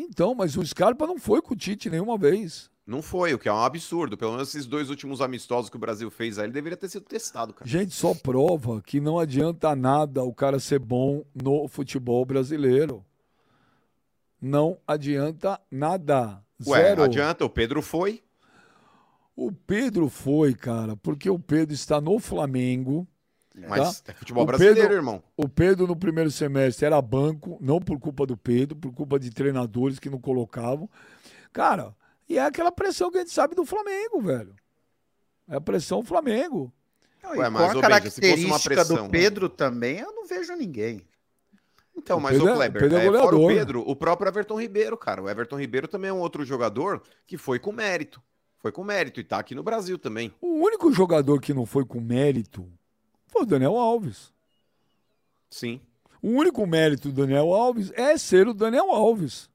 Então, 0.00 0.32
mas 0.32 0.56
o 0.56 0.64
Scarpa 0.64 1.08
não 1.08 1.18
foi 1.18 1.42
com 1.42 1.54
o 1.54 1.56
Tite 1.56 1.90
nenhuma 1.90 2.16
vez. 2.16 2.70
Não 2.86 3.02
foi, 3.02 3.34
o 3.34 3.38
que 3.38 3.48
é 3.48 3.52
um 3.52 3.60
absurdo. 3.60 4.16
Pelo 4.16 4.32
menos 4.32 4.48
esses 4.48 4.64
dois 4.64 4.88
últimos 4.90 5.20
amistosos 5.20 5.68
que 5.68 5.76
o 5.76 5.80
Brasil 5.80 6.08
fez 6.08 6.38
aí, 6.38 6.46
ele 6.46 6.52
deveria 6.52 6.76
ter 6.76 6.88
sido 6.88 7.04
testado, 7.04 7.52
cara. 7.52 7.68
Gente, 7.68 7.92
só 7.92 8.14
prova 8.14 8.80
que 8.80 9.00
não 9.00 9.18
adianta 9.18 9.74
nada 9.74 10.22
o 10.22 10.32
cara 10.32 10.60
ser 10.60 10.78
bom 10.78 11.24
no 11.34 11.66
futebol 11.66 12.24
brasileiro. 12.24 13.04
Não 14.40 14.78
adianta 14.86 15.60
nada. 15.68 16.42
Ué, 16.64 16.80
Zero. 16.80 17.02
adianta, 17.02 17.44
o 17.44 17.50
Pedro 17.50 17.82
foi. 17.82 18.22
O 19.34 19.50
Pedro 19.52 20.08
foi, 20.08 20.54
cara, 20.54 20.96
porque 20.96 21.28
o 21.28 21.38
Pedro 21.38 21.74
está 21.74 22.00
no 22.00 22.18
Flamengo. 22.20 23.06
Mas 23.66 24.02
é 24.06 24.12
futebol 24.12 24.42
O 24.42 24.46
brasileiro, 24.46 24.80
Pedro- 24.80 24.94
irmão. 24.94 25.22
O 25.36 25.48
Pedro 25.48 25.86
no 25.86 25.96
primeiro 25.96 26.30
semestre 26.30 26.84
era 26.86 27.00
banco, 27.00 27.58
não 27.60 27.80
por 27.80 27.98
culpa 27.98 28.26
do 28.26 28.36
Pedro, 28.36 28.76
por 28.76 28.92
culpa 28.92 29.18
de 29.18 29.30
treinadores 29.30 29.98
que 29.98 30.10
não 30.10 30.20
colocavam. 30.20 30.88
Cara, 31.52 31.94
e 32.28 32.36
é 32.38 32.42
aquela 32.42 32.70
pressão 32.70 33.10
que 33.10 33.16
a 33.16 33.20
gente 33.20 33.32
sabe 33.32 33.54
do 33.54 33.64
Flamengo, 33.64 34.20
velho. 34.20 34.54
É 35.48 35.56
a 35.56 35.60
pressão 35.60 36.04
Flamengo. 36.04 36.72
Ué, 37.24 37.34
com 37.46 37.50
mas, 37.50 37.54
a 37.62 37.66
fosse 37.66 37.74
uma 37.76 37.82
característica 37.82 38.58
pressão- 38.74 39.04
do 39.06 39.10
Pedro 39.10 39.48
também, 39.48 39.98
eu 39.98 40.12
não 40.12 40.26
vejo 40.26 40.54
ninguém. 40.54 41.02
Então, 41.96 42.18
O 42.18 42.20
mas 42.20 42.32
Pedro 42.32 42.46
é- 42.48 42.50
o 42.50 42.54
o 42.54 42.56
Kleber, 42.56 42.82
Pedro 42.82 42.96
é 42.98 43.00
é, 43.00 43.04
fora 43.06 43.16
o 43.18 43.30
goleador. 43.40 43.48
Pedro, 43.58 43.80
o 43.84 43.96
próprio 43.96 44.28
Everton 44.28 44.60
Ribeiro, 44.60 44.96
cara. 44.96 45.22
O 45.22 45.28
Everton 45.28 45.58
Ribeiro 45.58 45.88
também 45.88 46.10
é 46.10 46.12
um 46.12 46.20
outro 46.20 46.44
jogador 46.44 47.02
que 47.26 47.36
foi 47.36 47.58
com 47.58 47.72
mérito. 47.72 48.22
Foi 48.60 48.70
com 48.72 48.84
mérito 48.84 49.20
e 49.20 49.24
tá 49.24 49.38
aqui 49.38 49.54
no 49.54 49.62
Brasil 49.62 49.98
também. 49.98 50.32
O 50.40 50.64
único 50.64 50.92
jogador 50.92 51.40
que 51.40 51.52
não 51.54 51.66
foi 51.66 51.84
com 51.84 52.00
mérito 52.00 52.68
foi 53.28 53.42
o 53.42 53.46
Daniel 53.46 53.76
Alves. 53.76 54.32
Sim. 55.50 55.80
O 56.20 56.30
único 56.30 56.66
mérito 56.66 57.10
do 57.10 57.22
Daniel 57.22 57.54
Alves 57.54 57.92
é 57.94 58.18
ser 58.18 58.48
o 58.48 58.54
Daniel 58.54 58.90
Alves. 58.90 59.48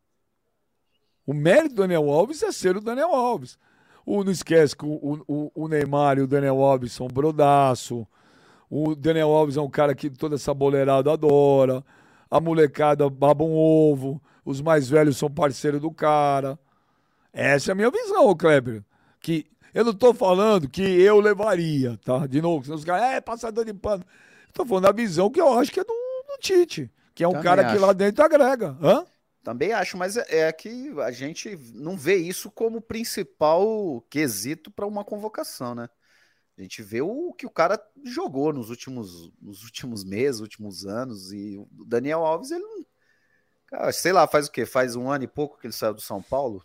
O 1.25 1.33
mérito 1.33 1.75
do 1.75 1.81
Daniel 1.81 2.09
Alves 2.09 2.41
é 2.43 2.51
ser 2.51 2.77
o 2.77 2.81
Daniel 2.81 3.13
Alves. 3.13 3.57
O, 4.05 4.23
não 4.23 4.31
esquece 4.31 4.75
que 4.75 4.85
o, 4.85 5.23
o, 5.27 5.51
o 5.55 5.67
Neymar 5.67 6.17
e 6.17 6.21
o 6.21 6.27
Daniel 6.27 6.61
Alves 6.61 6.93
são 6.93 7.07
brodaço. 7.07 8.07
O 8.69 8.95
Daniel 8.95 9.29
Alves 9.29 9.57
é 9.57 9.61
um 9.61 9.69
cara 9.69 9.93
que 9.95 10.09
toda 10.09 10.35
essa 10.35 10.53
boleirada 10.53 11.11
adora. 11.11 11.83
A 12.29 12.39
molecada 12.39 13.09
baba 13.09 13.43
um 13.43 13.55
ovo. 13.55 14.21
Os 14.43 14.61
mais 14.61 14.89
velhos 14.89 15.17
são 15.17 15.29
parceiros 15.29 15.81
do 15.81 15.91
cara. 15.91 16.59
Essa 17.31 17.71
é 17.71 17.73
a 17.73 17.75
minha 17.75 17.89
visão, 17.89 18.35
Kleber. 18.35 18.83
Que 19.19 19.45
eu 19.73 19.83
não 19.83 19.93
tô 19.93 20.13
falando 20.13 20.69
que 20.69 20.81
eu 20.81 21.19
levaria, 21.19 21.97
tá? 22.03 22.27
De 22.27 22.41
novo, 22.41 22.63
senão 22.65 22.77
os 22.77 22.85
caras, 22.85 23.15
é 23.15 23.21
passador 23.21 23.65
de 23.65 23.73
pano. 23.73 24.05
Tô 24.53 24.65
falando 24.65 24.83
da 24.83 24.91
visão 24.91 25.29
que 25.31 25.41
eu 25.41 25.51
acho 25.57 25.71
que 25.71 25.79
é 25.79 25.83
do, 25.83 25.93
do 25.93 26.37
Tite, 26.39 26.91
que 27.15 27.23
é 27.23 27.27
um 27.27 27.31
Também 27.31 27.43
cara 27.43 27.63
que 27.65 27.71
acho. 27.71 27.81
lá 27.81 27.93
dentro 27.93 28.23
agrega. 28.23 28.77
Hã? 28.81 29.05
Também 29.43 29.73
acho, 29.73 29.97
mas 29.97 30.15
é, 30.15 30.47
é 30.47 30.53
que 30.53 30.93
a 31.01 31.11
gente 31.11 31.57
não 31.73 31.97
vê 31.97 32.15
isso 32.15 32.49
como 32.49 32.81
principal 32.81 34.01
quesito 34.09 34.71
para 34.71 34.85
uma 34.87 35.03
convocação, 35.03 35.75
né? 35.75 35.89
A 36.57 36.61
gente 36.61 36.83
vê 36.83 37.01
o 37.01 37.33
que 37.33 37.45
o 37.45 37.49
cara 37.49 37.81
jogou 38.05 38.53
nos 38.53 38.69
últimos, 38.69 39.31
nos 39.41 39.63
últimos 39.63 40.03
meses, 40.03 40.39
últimos 40.39 40.85
anos. 40.85 41.31
E 41.33 41.57
o 41.57 41.67
Daniel 41.85 42.23
Alves, 42.23 42.51
ele 42.51 42.61
não. 42.61 42.85
Cara, 43.67 43.91
sei 43.91 44.13
lá, 44.13 44.27
faz 44.27 44.47
o 44.47 44.51
quê? 44.51 44.65
Faz 44.65 44.95
um 44.95 45.09
ano 45.09 45.23
e 45.23 45.27
pouco 45.27 45.59
que 45.59 45.65
ele 45.65 45.73
saiu 45.73 45.95
do 45.95 46.01
São 46.01 46.21
Paulo? 46.21 46.63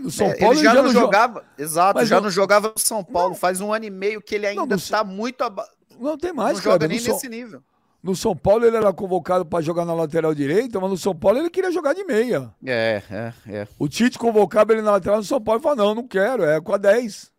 No 0.00 0.10
São 0.10 0.26
É, 0.26 0.36
Paulo 0.36 0.54
ele 0.54 0.62
já, 0.64 0.74
não 0.74 0.84
jo- 0.88 0.92
jogava. 1.00 1.44
Exato, 1.56 1.98
Mas 1.98 2.08
já 2.08 2.16
não- 2.16 2.24
não 2.24 2.30
jogava 2.30 2.68
no 2.68 2.78
São 2.78 3.02
Paulo. 3.02 3.34
Faz 3.34 3.60
um 3.60 3.72
ano 3.72 3.86
e 3.86 3.90
meio 3.90 4.20
que 4.20 4.34
ele 4.34 4.46
ainda 4.46 4.76
no- 4.76 4.82
tá 4.82 5.02
muito 5.02 5.42
abaixo. 5.42 5.70
Não 5.98 6.16
tem 6.18 6.32
mais, 6.32 6.58
Não 6.58 6.62
joga 6.64 6.78
cara. 6.80 6.88
nem 6.88 6.98
No 6.98 7.04
São, 7.04 7.14
nesse 7.14 7.28
nível. 7.28 7.62
no 8.02 8.14
São 8.16 8.36
Paulo 8.36 8.66
ele 8.66 8.76
era 8.76 8.92
convocado 8.92 9.44
para 9.46 9.62
jogar 9.62 9.84
na 9.86 9.94
lateral 9.94 10.34
direita, 10.34 10.78
mas 10.80 10.90
no 10.90 10.96
São 10.98 11.14
Paulo 11.16 11.38
ele 11.38 11.48
queria 11.50 11.70
jogar 11.72 11.94
de 11.94 12.04
meia. 12.04 12.54
É, 12.64 13.02
é, 13.10 13.32
é. 13.48 13.68
O 13.78 13.88
Tite 13.88 14.18
convocava 14.18 14.72
ele 14.72 14.82
na 14.82 14.92
lateral 14.92 15.18
no 15.18 15.24
São 15.24 15.40
Paulo 15.40 15.60
e 15.60 15.62
falou: 15.62 15.76
não, 15.76 15.94
não 15.94 16.06
quero, 16.06 16.44
é 16.44 16.60
com 16.60 16.74
a 16.74 16.78
10. 16.78 17.30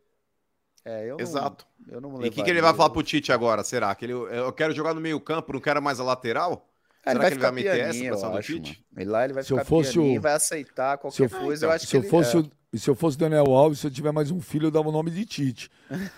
é 0.84 1.06
eu 1.06 1.18
não- 1.18 1.22
Exato. 1.22 1.66
eu 1.90 2.02
não 2.02 2.10
E 2.24 2.28
o 2.28 2.32
que, 2.32 2.42
que 2.44 2.50
ele 2.50 2.62
vai 2.62 2.74
falar 2.74 2.90
pro 2.90 3.04
Tite 3.04 3.32
agora? 3.32 3.64
Será 3.64 3.94
que 3.94 4.06
ele, 4.06 4.14
eu 4.14 4.52
quero 4.52 4.74
jogar 4.74 4.96
no 4.96 5.02
meio 5.02 5.20
campo, 5.20 5.54
não 5.54 5.60
quero 5.60 5.80
mais 5.82 6.00
a 6.00 6.04
lateral? 6.04 6.68
Ah, 7.04 7.12
Será 7.14 7.26
que 7.28 7.34
ele 7.34 7.42
vai 7.42 7.52
meter 7.52 7.68
essa 7.80 7.92
pianinho, 7.92 8.18
pra 8.20 8.28
eu 8.30 8.36
acho, 8.38 8.52
mano. 8.54 8.76
Ele 8.98 9.10
lá 9.10 9.24
ele 9.26 9.34
vai 9.34 9.44
Se 9.44 9.52
eu 9.54 9.58
ficar 9.58 9.70
fosse 9.70 9.94
pianinho, 9.94 10.20
o- 10.20 10.22
vai 10.22 10.34
aceitar 10.34 10.92
Se 11.12 11.24
eu, 11.24 11.30
qualquer 11.30 11.30
coisa. 11.46 11.66
eu 11.66 11.72
acho 11.72 11.86
se 11.86 11.92
que 11.92 11.98
eu 11.98 12.02
ele- 12.02 12.10
fosse 12.10 12.36
é. 12.36 12.40
o, 12.40 12.52
e 12.74 12.80
se 12.80 12.90
eu 12.90 12.96
fosse 12.96 13.18
o 13.18 13.20
Daniel 13.20 13.46
Alves, 13.56 13.80
se 13.80 13.88
eu 13.88 13.92
tiver 13.92 14.12
mais 14.12 14.30
um 14.32 14.40
filho, 14.40 14.68
eu 14.68 14.72
dava 14.72 14.88
o 14.90 14.92
nome 14.92 15.10
de 15.12 15.26
Tite. 15.26 15.70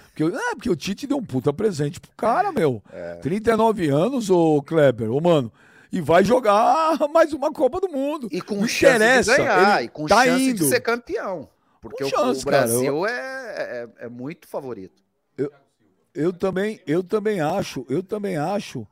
Porque, 0.10 0.24
eu- 0.24 0.38
é, 0.38 0.56
porque 0.56 0.70
o 0.70 0.76
Tite 0.76 1.08
deu 1.08 1.18
um 1.18 1.24
puta 1.24 1.54
presente 1.54 2.00
pro 2.02 2.12
cara, 2.18 2.52
meu. 2.52 2.84
É. 2.92 3.16
39 3.16 3.88
anos, 3.90 4.30
ô 4.30 4.62
Kleber, 4.62 5.10
ô 5.12 5.22
mano. 5.22 5.52
E 5.92 6.02
vai 6.02 6.24
jogar 6.24 6.98
mais 7.14 7.32
uma 7.34 7.52
Copa 7.54 7.80
do 7.80 7.88
Mundo. 7.88 8.28
E 8.32 8.42
com 8.42 8.56
Não 8.56 8.68
chance 8.68 8.96
interessa, 8.96 9.32
de 9.32 9.38
ganhar, 9.38 9.78
ele 9.78 9.86
e 9.86 9.90
com 9.90 10.06
tá 10.08 10.26
chance 10.26 10.44
indo. 10.50 10.58
de 10.58 10.66
ser 10.66 10.80
campeão. 10.82 11.48
Porque 11.80 12.04
Com 12.04 12.10
o- 12.10 12.10
chance, 12.10 12.42
o, 12.42 12.46
cara, 12.50 12.64
Brasil 12.68 13.06
é, 13.08 13.12
é, 14.00 14.06
é 14.06 14.10
muito 14.10 14.48
favorito. 14.48 15.02
Eu 16.16 16.32
também, 16.32 16.80
eu 16.86 17.04
também 17.04 17.42
acho, 17.42 17.86
eu 17.90 18.04
também 18.04 18.38
acho 18.38 18.86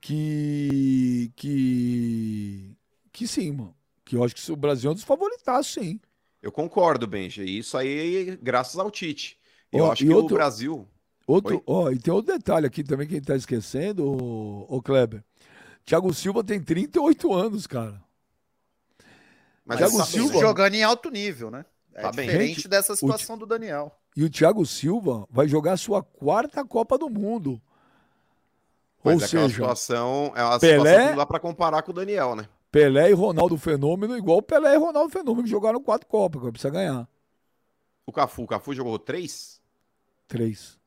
que 0.00 1.32
que 1.36 2.76
que 3.12 3.26
sim, 3.26 3.52
mano. 3.52 3.74
Que 4.04 4.16
eu 4.16 4.24
acho 4.24 4.34
que 4.34 4.52
o 4.52 4.56
Brasil 4.56 4.88
é 4.88 4.92
um 4.92 4.94
dos 4.94 5.04
favoritaços, 5.04 5.72
sim. 5.74 6.00
Eu 6.42 6.50
concordo, 6.50 7.06
Benja. 7.06 7.44
E 7.44 7.58
isso 7.58 7.76
aí, 7.76 8.36
graças 8.42 8.78
ao 8.78 8.90
Tite. 8.90 9.38
Eu 9.70 9.84
Ó, 9.84 9.92
acho 9.92 10.02
e 10.04 10.06
que 10.08 10.12
outro- 10.14 10.34
o 10.34 10.38
Brasil. 10.38 10.88
Outro, 11.26 11.62
ó, 11.66 11.90
e 11.90 11.98
tem 11.98 12.12
outro 12.12 12.32
detalhe 12.32 12.66
aqui 12.66 12.82
também 12.82 13.06
que 13.06 13.14
a 13.14 13.16
gente 13.18 13.26
tá 13.26 13.36
esquecendo, 13.36 14.04
ô, 14.04 14.66
ô 14.68 14.82
Kleber. 14.82 15.22
Thiago 15.84 16.12
Silva 16.12 16.42
tem 16.42 16.60
38 16.60 17.32
anos, 17.32 17.66
cara. 17.68 18.02
Mas 19.64 19.78
Thiago 19.78 19.98
tá- 19.98 20.04
Silva- 20.06 20.40
jogando 20.40 20.74
em 20.74 20.82
alto 20.82 21.08
nível, 21.10 21.50
né? 21.50 21.64
É 21.94 22.02
Tá 22.02 22.10
bem. 22.12 22.26
diferente 22.26 22.54
Gente, 22.56 22.68
dessa 22.68 22.96
situação 22.96 23.38
do 23.38 23.46
Daniel. 23.46 23.94
E 24.16 24.24
o 24.24 24.30
Thiago 24.30 24.64
Silva 24.66 25.26
vai 25.30 25.46
jogar 25.46 25.74
a 25.74 25.76
sua 25.76 26.02
quarta 26.02 26.64
Copa 26.64 26.98
do 26.98 27.08
Mundo. 27.08 27.60
Mas 29.02 29.16
Ou 29.16 29.24
é 29.24 29.28
seja, 29.28 29.48
situação, 29.48 30.32
é 30.36 30.42
uma 30.44 30.58
Pelé- 30.60 30.90
situação 30.90 31.16
dá 31.16 31.26
pra 31.26 31.40
comparar 31.40 31.82
com 31.82 31.90
o 31.90 31.94
Daniel, 31.94 32.36
né? 32.36 32.48
Pelé 32.70 33.10
e 33.10 33.14
Ronaldo 33.14 33.56
Fenômeno, 33.56 34.16
igual 34.16 34.42
Pelé 34.42 34.74
e 34.74 34.78
Ronaldo 34.78 35.10
Fenômeno, 35.10 35.44
que 35.44 35.50
jogaram 35.50 35.82
quatro 35.82 36.06
Copas, 36.06 36.42
precisa 36.50 36.70
ganhar. 36.70 37.08
O 38.06 38.12
Cafu, 38.12 38.42
o 38.42 38.46
Cafu 38.46 38.74
jogou 38.74 38.98
três? 38.98 39.60
Três. 40.28 40.78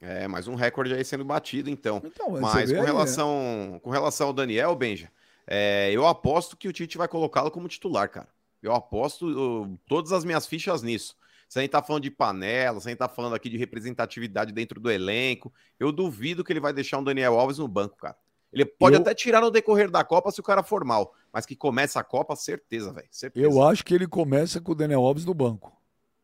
É, 0.00 0.26
mais 0.28 0.46
um 0.48 0.54
recorde 0.54 0.92
aí 0.92 1.04
sendo 1.04 1.24
batido, 1.24 1.70
então. 1.70 2.02
Então, 2.04 2.30
Mas 2.40 2.70
com 2.70 2.78
aí, 2.80 2.84
relação, 2.84 3.80
com 3.82 3.90
relação 3.90 4.26
ao 4.28 4.32
Daniel, 4.32 4.74
Benja, 4.74 5.10
é, 5.46 5.90
eu 5.92 6.06
aposto 6.06 6.56
que 6.56 6.68
o 6.68 6.72
Tite 6.72 6.98
vai 6.98 7.08
colocá-lo 7.08 7.50
como 7.50 7.68
titular, 7.68 8.08
cara. 8.08 8.28
Eu 8.62 8.74
aposto 8.74 9.78
todas 9.86 10.12
as 10.12 10.24
minhas 10.24 10.46
fichas 10.46 10.82
nisso. 10.82 11.16
Se 11.54 11.60
a 11.60 11.62
gente 11.62 11.70
tá 11.70 11.80
falando 11.80 12.02
de 12.02 12.10
panela, 12.10 12.80
se 12.80 12.88
a 12.88 12.90
gente 12.90 12.98
tá 12.98 13.08
falando 13.08 13.36
aqui 13.36 13.48
de 13.48 13.56
representatividade 13.56 14.52
dentro 14.52 14.80
do 14.80 14.90
elenco, 14.90 15.52
eu 15.78 15.92
duvido 15.92 16.42
que 16.42 16.52
ele 16.52 16.58
vai 16.58 16.72
deixar 16.72 16.98
um 16.98 17.04
Daniel 17.04 17.38
Alves 17.38 17.58
no 17.58 17.68
banco, 17.68 17.96
cara. 17.96 18.16
Ele 18.52 18.64
pode 18.64 18.96
Eu- 18.96 19.00
até 19.02 19.14
tirar 19.14 19.40
no 19.40 19.52
decorrer 19.52 19.88
da 19.88 20.02
Copa 20.02 20.32
se 20.32 20.40
o 20.40 20.42
cara 20.42 20.64
for 20.64 20.84
mal, 20.84 21.14
mas 21.32 21.46
que 21.46 21.54
começa 21.54 22.00
a 22.00 22.02
Copa, 22.02 22.34
certeza, 22.34 22.92
velho. 22.92 23.06
Certeza. 23.08 23.46
Eu 23.46 23.62
acho 23.62 23.84
que 23.84 23.94
ele 23.94 24.08
começa 24.08 24.60
com 24.60 24.72
o 24.72 24.74
Daniel 24.74 25.04
Alves 25.04 25.24
no 25.24 25.32
banco. 25.32 25.72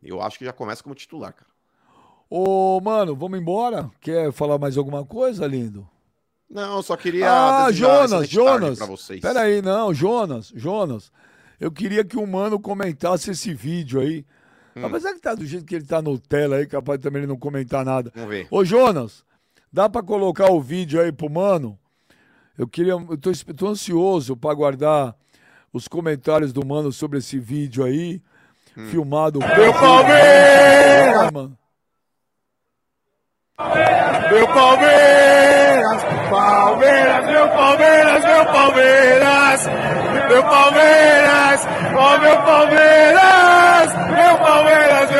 Eu 0.02 0.20
acho 0.20 0.36
que 0.36 0.44
já 0.44 0.52
começa 0.52 0.82
como 0.82 0.96
titular, 0.96 1.32
cara. 1.32 1.48
Ô, 2.28 2.80
mano, 2.80 3.14
vamos 3.14 3.38
embora? 3.38 3.88
Quer 4.00 4.32
falar 4.32 4.58
mais 4.58 4.76
alguma 4.76 5.06
coisa, 5.06 5.46
lindo? 5.46 5.88
Não, 6.50 6.82
só 6.82 6.96
queria. 6.96 7.30
Ah, 7.30 7.70
Jonas, 7.70 8.28
Jonas. 8.28 8.78
Pra 8.78 8.86
vocês. 8.88 9.20
Pera 9.20 9.42
aí, 9.42 9.62
não, 9.62 9.94
Jonas, 9.94 10.52
Jonas. 10.56 11.12
Eu 11.60 11.70
queria 11.70 12.04
que 12.04 12.16
o 12.16 12.26
mano 12.26 12.58
comentasse 12.58 13.30
esse 13.30 13.54
vídeo 13.54 14.00
aí. 14.00 14.26
Hum. 14.76 14.84
Apesar 14.86 15.12
que 15.14 15.20
tá 15.20 15.34
do 15.34 15.44
jeito 15.44 15.64
que 15.66 15.74
ele 15.74 15.84
tá 15.84 16.00
no 16.00 16.18
tela 16.18 16.56
aí, 16.56 16.66
capaz 16.66 17.00
também 17.00 17.20
ele 17.22 17.26
não 17.28 17.36
comentar 17.38 17.84
nada. 17.84 18.12
Vamos 18.14 18.30
ver. 18.30 18.46
Ô, 18.50 18.64
Jonas, 18.64 19.24
dá 19.72 19.88
pra 19.88 20.02
colocar 20.02 20.50
o 20.50 20.60
vídeo 20.60 21.00
aí 21.00 21.10
pro 21.12 21.28
mano? 21.30 21.78
Eu 22.58 22.68
queria, 22.68 22.92
eu 22.92 23.16
tô, 23.18 23.30
tô 23.56 23.68
ansioso 23.68 24.36
pra 24.36 24.52
guardar 24.54 25.14
os 25.72 25.88
comentários 25.88 26.52
do 26.52 26.64
mano 26.66 26.92
sobre 26.92 27.18
esse 27.18 27.38
vídeo 27.38 27.84
aí, 27.84 28.20
Hum. 28.76 28.86
filmado. 28.88 29.40
Meu 29.40 29.72
Palmeiras! 29.72 31.30
Mano. 31.32 31.58
Meu 34.30 34.46
Palmeiras, 34.46 36.02
Palmeiras, 36.30 37.26
meu 37.26 37.48
Palmeiras, 37.48 38.24
meu 38.24 38.44
Palmeiras, 38.46 39.66
meu 40.28 40.42
Palmeiras, 40.44 41.66
ó 41.96 42.18
Palmeiras, 42.18 42.20
meu 42.20 42.36
Palmeiras, 42.44 43.39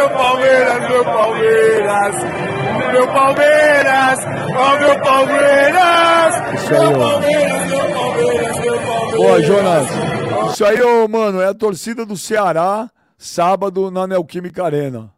meu 0.00 0.10
Palmeiras, 0.10 0.88
meu 0.88 1.04
Palmeiras, 1.04 2.14
meu 2.90 3.06
Palmeiras, 3.08 4.18
ó 4.56 4.78
meu 4.78 5.00
Palmeiras, 5.02 6.62
Isso 6.62 6.74
aí, 6.74 6.80
meu 6.80 7.00
ó. 7.00 7.10
Palmeiras, 7.10 7.68
meu 7.68 7.92
Palmeiras, 7.92 8.58
meu 8.60 8.80
Palmeiras. 8.80 9.20
Ó, 9.20 9.40
Jonas, 9.42 9.86
isso 10.52 10.64
aí, 10.64 10.80
ô, 10.80 11.06
mano, 11.06 11.42
é 11.42 11.48
a 11.48 11.54
torcida 11.54 12.06
do 12.06 12.16
Ceará, 12.16 12.90
sábado 13.18 13.90
na 13.90 14.06
Neoquímica 14.06 14.64
Arena. 14.64 15.12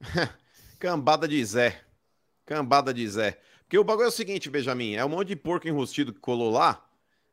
Cambada 0.78 1.26
de 1.26 1.44
Zé. 1.44 1.80
Cambada 2.46 2.94
de 2.94 3.08
Zé. 3.08 3.38
Porque 3.62 3.76
o 3.76 3.82
bagulho 3.82 4.04
é 4.06 4.08
o 4.08 4.12
seguinte, 4.12 4.48
Benjamin, 4.48 4.94
é 4.94 5.04
um 5.04 5.08
monte 5.08 5.28
de 5.28 5.36
porco 5.36 5.66
enrustido 5.66 6.12
que 6.12 6.20
colou 6.20 6.52
lá, 6.52 6.80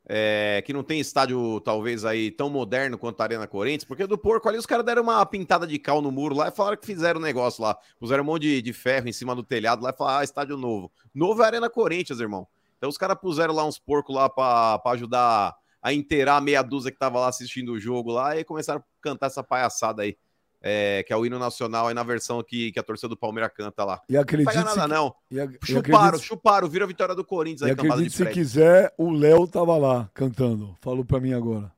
é, 0.07 0.61
que 0.65 0.71
não 0.71 0.83
tem 0.83 0.99
estádio, 0.99 1.59
talvez, 1.61 2.05
aí 2.05 2.29
tão 2.29 2.49
moderno 2.49 2.97
quanto 2.97 3.21
a 3.21 3.23
Arena 3.23 3.47
Corinthians, 3.47 3.83
porque 3.83 4.05
do 4.05 4.17
porco 4.17 4.47
ali 4.47 4.57
os 4.57 4.65
caras 4.65 4.85
deram 4.85 5.01
uma 5.03 5.25
pintada 5.25 5.65
de 5.65 5.79
cal 5.79 6.01
no 6.01 6.11
muro 6.11 6.35
lá 6.35 6.49
e 6.49 6.51
falaram 6.51 6.77
que 6.77 6.85
fizeram 6.85 7.19
um 7.19 7.23
negócio 7.23 7.63
lá. 7.63 7.77
Puseram 7.99 8.23
um 8.23 8.27
monte 8.27 8.43
de, 8.43 8.61
de 8.61 8.73
ferro 8.73 9.07
em 9.07 9.13
cima 9.13 9.35
do 9.35 9.43
telhado 9.43 9.83
lá 9.83 9.89
e 9.89 9.97
falaram, 9.97 10.19
ah, 10.19 10.23
estádio 10.23 10.57
novo. 10.57 10.91
Novo 11.13 11.41
é 11.41 11.45
Arena 11.45 11.69
Corinthians, 11.69 12.19
irmão. 12.19 12.47
Então 12.77 12.89
os 12.89 12.97
caras 12.97 13.17
puseram 13.19 13.53
lá 13.53 13.65
uns 13.65 13.79
porcos 13.79 14.15
lá 14.15 14.29
pra 14.29 14.79
ajudar 14.91 15.55
a 15.81 15.93
inteirar 15.93 16.37
a 16.37 16.41
meia 16.41 16.61
dúzia 16.61 16.91
que 16.91 16.97
tava 16.97 17.19
lá 17.19 17.27
assistindo 17.27 17.71
o 17.71 17.79
jogo 17.79 18.11
lá 18.11 18.37
e 18.37 18.43
começaram 18.43 18.79
a 18.79 18.83
cantar 19.01 19.27
essa 19.27 19.43
palhaçada 19.43 20.03
aí. 20.03 20.17
É, 20.67 21.03
que 21.03 21.13
é 21.13 21.15
o 21.15 21.23
hino 21.23 21.37
nacional 21.37 21.87
aí 21.87 21.93
na 21.93 22.01
versão 22.01 22.41
que, 22.41 22.71
que 22.71 22.79
a 22.79 22.83
torcida 22.83 23.07
do 23.09 23.15
Palmeiras 23.15 23.51
canta 23.55 23.85
lá. 23.85 24.01
E 24.09 24.13
Não 24.13 24.21
acredite 24.21 24.47
pega 24.51 24.63
nada, 24.65 24.81
se, 24.81 24.87
não. 24.87 25.15
e, 25.29 25.35
e 25.37 25.49
Chuparam, 25.63 26.05
acredite, 26.05 26.25
chuparam, 26.27 26.67
vira 26.67 26.83
a 26.85 26.87
vitória 26.87 27.13
do 27.13 27.23
Corinthians 27.23 27.61
e 27.61 27.65
aí, 27.71 27.75
de 27.75 27.87
acredite 27.87 28.15
se 28.17 28.25
quiser, 28.25 28.91
o 28.97 29.11
Léo 29.11 29.47
tava 29.47 29.77
lá 29.77 30.09
cantando. 30.13 30.75
Falou 30.81 31.05
pra 31.05 31.19
mim 31.19 31.33
agora. 31.33 31.71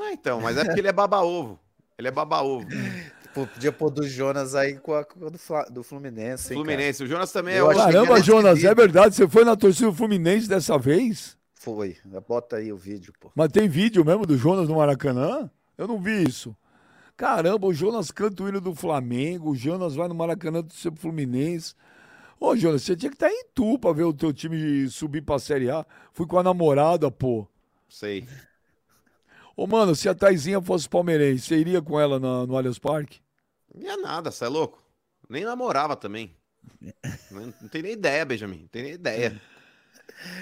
Ah, 0.00 0.12
então, 0.12 0.40
mas 0.40 0.56
é 0.56 0.64
porque 0.64 0.80
ele 0.80 0.88
é 0.88 0.92
baba-ovo. 0.92 1.60
Ele 1.98 2.08
é 2.08 2.10
baba-ovo. 2.10 2.66
Pô, 3.34 3.46
podia 3.46 3.70
pôr 3.70 3.90
do 3.90 4.08
Jonas 4.08 4.56
aí 4.56 4.74
com 4.76 4.92
a, 4.92 5.04
com 5.04 5.26
a 5.26 5.28
do, 5.28 5.38
Fla- 5.38 5.66
do 5.70 5.84
Fluminense. 5.84 6.52
hein, 6.52 6.58
cara? 6.58 6.66
Fluminense. 6.66 7.04
O 7.04 7.06
Jonas 7.06 7.30
também 7.30 7.54
é 7.54 7.60
Eu 7.60 7.66
o. 7.66 7.70
achei 7.70 7.84
que 7.86 7.92
Caramba, 7.92 8.12
era 8.14 8.22
Jonas, 8.24 8.64
é 8.64 8.74
verdade? 8.74 9.14
Você 9.14 9.28
foi 9.28 9.44
na 9.44 9.54
torcida 9.54 9.86
do 9.88 9.94
Fluminense 9.94 10.48
dessa 10.48 10.76
vez? 10.76 11.36
Foi. 11.54 11.96
Bota 12.26 12.56
aí 12.56 12.72
o 12.72 12.76
vídeo, 12.76 13.12
pô. 13.20 13.30
Mas 13.36 13.52
tem 13.52 13.68
vídeo 13.68 14.04
mesmo 14.04 14.26
do 14.26 14.36
Jonas 14.36 14.68
no 14.68 14.76
Maracanã? 14.76 15.48
Eu 15.78 15.86
não 15.86 16.00
vi 16.00 16.24
isso. 16.24 16.56
Caramba, 17.20 17.66
o 17.66 17.74
Jonas 17.74 18.10
canta 18.10 18.42
o 18.42 18.48
hino 18.48 18.62
do 18.62 18.74
Flamengo, 18.74 19.50
o 19.50 19.54
Jonas 19.54 19.94
vai 19.94 20.08
no 20.08 20.14
Maracanã 20.14 20.62
do 20.62 20.72
seu 20.72 20.90
Fluminense. 20.96 21.74
Ô, 22.40 22.56
Jonas, 22.56 22.80
você 22.80 22.96
tinha 22.96 23.10
que 23.10 23.16
estar 23.16 23.28
em 23.30 23.44
Tu 23.54 23.78
pra 23.78 23.92
ver 23.92 24.04
o 24.04 24.14
teu 24.14 24.32
time 24.32 24.88
subir 24.88 25.20
pra 25.20 25.38
Série 25.38 25.70
A. 25.70 25.84
Fui 26.14 26.26
com 26.26 26.38
a 26.38 26.42
namorada, 26.42 27.10
pô. 27.10 27.46
Sei. 27.90 28.26
Ô, 29.54 29.66
mano, 29.66 29.94
se 29.94 30.08
a 30.08 30.14
Taizinha 30.14 30.62
fosse 30.62 30.88
palmeirense, 30.88 31.44
você 31.44 31.58
iria 31.58 31.82
com 31.82 32.00
ela 32.00 32.18
na- 32.18 32.46
no 32.46 32.56
Allianz 32.56 32.78
Parque? 32.78 33.20
Não 33.74 33.90
é 33.90 33.96
nada, 33.98 34.30
você 34.30 34.46
é 34.46 34.48
louco. 34.48 34.82
Nem 35.28 35.44
namorava 35.44 35.94
também. 35.96 36.34
Não, 37.30 37.52
não 37.60 37.68
tem 37.68 37.82
nem 37.82 37.92
ideia, 37.92 38.24
Benjamin. 38.24 38.60
Não 38.60 38.68
tem 38.68 38.82
nem 38.82 38.92
ideia. 38.92 39.38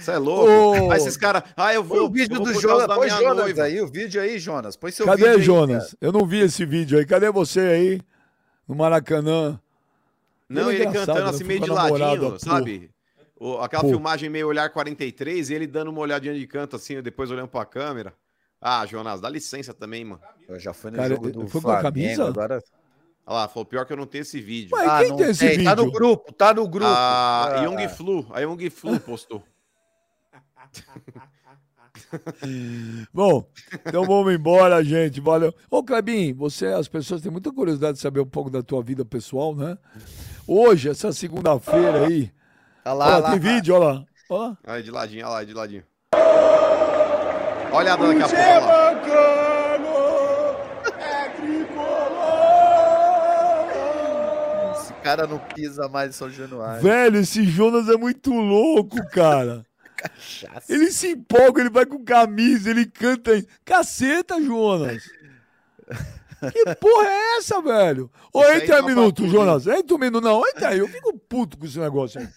Você 0.00 0.10
é 0.12 0.18
louco. 0.18 0.90
Aí 0.92 0.98
esses 0.98 1.16
caras. 1.16 1.42
Ah, 1.56 1.72
eu 1.74 1.82
vou. 1.84 2.06
o 2.06 2.10
vídeo 2.10 2.36
vou 2.36 2.46
do 2.46 2.60
Jonas. 2.60 2.86
Põe 2.94 3.08
Jonas 3.10 3.36
noiva. 3.36 3.62
aí, 3.64 3.80
o 3.80 3.86
vídeo 3.86 4.20
aí, 4.20 4.38
Jonas. 4.38 4.76
Põe 4.76 4.90
seu 4.90 5.06
Cadê, 5.06 5.22
vídeo 5.22 5.36
aí, 5.38 5.42
Jonas? 5.42 5.96
Eu 6.00 6.12
não 6.12 6.26
vi 6.26 6.40
esse 6.40 6.64
vídeo 6.64 6.98
aí. 6.98 7.04
Cadê 7.06 7.30
você 7.30 7.60
aí? 7.60 8.00
No 8.66 8.74
Maracanã? 8.74 9.60
Não, 10.48 10.70
Ele 10.70 10.82
é 10.82 10.86
ele 10.86 10.92
cantando 10.92 11.22
né? 11.24 11.28
assim 11.30 11.44
meio 11.44 11.60
de 11.60 11.70
ladinho, 11.70 12.38
sabe? 12.38 12.90
O- 13.38 13.58
aquela 13.58 13.82
Pô. 13.82 13.90
filmagem 13.90 14.28
meio 14.30 14.48
olhar 14.48 14.68
43 14.70 15.50
e 15.50 15.54
ele 15.54 15.66
dando 15.66 15.88
uma 15.90 16.00
olhadinha 16.00 16.34
de 16.34 16.46
canto 16.46 16.74
assim, 16.76 17.00
depois 17.02 17.30
olhando 17.30 17.48
pra 17.48 17.64
câmera. 17.64 18.12
Ah, 18.60 18.84
Jonas, 18.86 19.20
dá 19.20 19.28
licença 19.28 19.72
também, 19.72 20.04
mano. 20.04 20.20
Eu 20.48 20.58
já 20.58 20.72
fui 20.72 20.90
no 20.90 20.96
Cara, 20.96 21.10
jogo 21.10 21.30
do 21.30 21.46
foi 21.46 21.60
com 21.60 21.68
a 21.70 21.80
Flamengo, 21.80 21.92
camisa? 22.16 22.26
agora... 22.26 22.62
Olha 23.30 23.36
lá, 23.40 23.48
falou 23.48 23.66
pior 23.66 23.84
que 23.84 23.92
eu 23.92 23.96
não 23.96 24.06
tenho 24.06 24.22
esse 24.22 24.40
vídeo. 24.40 24.74
Ué, 24.74 24.86
Ah, 24.86 24.98
quem 25.00 25.08
não 25.10 25.16
tem 25.18 25.30
esse 25.30 25.46
tem, 25.46 25.64
Tá 25.64 25.76
no 25.76 25.84
vídeo? 25.84 25.92
grupo, 25.98 26.32
tá 26.32 26.54
no 26.54 26.66
grupo. 26.66 26.86
A 26.90 27.58
Ah, 27.60 27.64
Young 27.64 27.88
Flu, 27.90 28.26
a 28.32 28.40
Young 28.40 28.70
Flu 28.70 28.98
postou. 28.98 29.44
Bom, 33.12 33.44
então 33.86 34.04
vamos 34.04 34.32
embora, 34.32 34.82
gente. 34.84 35.20
Valeu. 35.20 35.52
Ô, 35.70 35.82
Clebinho, 35.82 36.34
você, 36.36 36.66
as 36.66 36.88
pessoas 36.88 37.20
têm 37.20 37.30
muita 37.30 37.52
curiosidade 37.52 37.94
de 37.94 38.00
saber 38.00 38.20
um 38.20 38.26
pouco 38.26 38.50
da 38.50 38.62
tua 38.62 38.82
vida 38.82 39.04
pessoal, 39.04 39.54
né? 39.54 39.76
Hoje, 40.46 40.88
essa 40.88 41.12
segunda-feira 41.12 42.06
aí. 42.06 42.32
Olha 42.84 42.84
Olha 42.84 42.94
lá, 42.94 43.06
lá, 43.06 43.18
lá, 43.18 43.30
tem 43.32 43.40
vídeo, 43.40 43.74
olha 43.74 43.84
lá. 43.84 44.04
Olha 44.30 44.40
lá. 44.40 44.58
Olha 44.66 44.82
de 44.82 44.90
ladinho, 44.90 45.24
olha 45.26 45.32
lá, 45.32 45.44
de 45.44 45.54
ladinho. 45.54 45.82
Olha 47.70 47.92
a 47.92 47.96
daqui 47.96 48.22
a 48.22 48.28
pouco, 48.28 48.40
olha. 48.40 48.60
Bacano, 48.60 49.88
é 50.98 51.28
tricolor. 51.28 51.78
Esse 54.72 54.92
cara 55.02 55.26
não 55.26 55.38
pisa 55.38 55.88
mais 55.88 56.10
em 56.10 56.12
São 56.12 56.30
Januário. 56.30 56.82
Velho, 56.82 57.18
esse 57.18 57.44
Jonas 57.44 57.88
é 57.88 57.96
muito 57.96 58.32
louco, 58.32 58.96
cara. 59.10 59.66
Cachaça. 59.98 60.72
Ele 60.72 60.92
se 60.92 61.08
empolga, 61.08 61.60
ele 61.60 61.70
vai 61.70 61.84
com 61.84 62.04
camisa, 62.04 62.70
ele 62.70 62.86
canta. 62.86 63.32
aí. 63.32 63.46
Caceta, 63.64 64.40
Jonas. 64.40 65.02
Que 66.52 66.74
porra 66.76 67.08
é 67.08 67.36
essa, 67.38 67.60
velho? 67.60 68.10
Ô, 68.32 68.44
entra 68.44 68.76
aí 68.76 68.82
um 68.82 68.86
minuto, 68.86 69.26
Jonas. 69.26 69.66
Entra 69.66 69.96
um 69.96 69.98
minuto. 69.98 70.22
Não, 70.22 70.46
entra 70.46 70.68
aí. 70.68 70.78
Eu 70.78 70.88
fico 70.88 71.18
puto 71.18 71.58
com 71.58 71.66
esse 71.66 71.78
negócio 71.78 72.20
aí. 72.20 72.28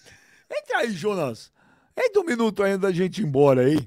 Entra 0.52 0.80
aí, 0.80 0.92
Jonas. 0.92 1.52
Entra 1.96 2.22
um 2.22 2.26
minuto 2.26 2.64
ainda 2.64 2.88
da 2.88 2.92
gente 2.92 3.22
ir 3.22 3.26
embora 3.26 3.62
aí. 3.62 3.78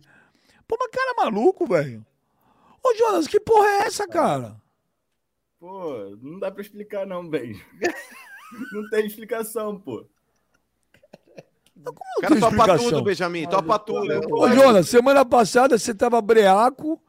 Pô, 0.69 0.77
mas 0.79 0.91
cara 0.91 1.11
é 1.11 1.25
maluco, 1.25 1.67
velho. 1.67 2.07
Ô, 2.83 2.95
Jonas, 2.95 3.27
que 3.27 3.41
porra 3.41 3.67
é 3.67 3.79
essa, 3.87 4.07
cara? 4.07 4.57
Pô, 5.59 6.17
não 6.23 6.39
dá 6.39 6.51
pra 6.51 6.63
explicar 6.63 7.07
não, 7.07 7.29
bem. 7.29 7.61
Não 8.73 8.89
tem 8.89 9.05
explicação, 9.05 9.81
pô. 9.81 10.07
O 11.77 12.21
cara 12.21 12.35
topa 12.41 12.57
explicação. 12.57 12.89
tudo, 12.91 13.03
Benjamin, 13.03 13.47
topa 13.49 13.79
tudo. 13.79 14.35
Ô, 14.35 14.49
Jonas, 14.51 14.89
semana 14.89 15.25
passada 15.25 15.77
você 15.77 15.95
tava 15.95 16.21
breaco 16.23 17.01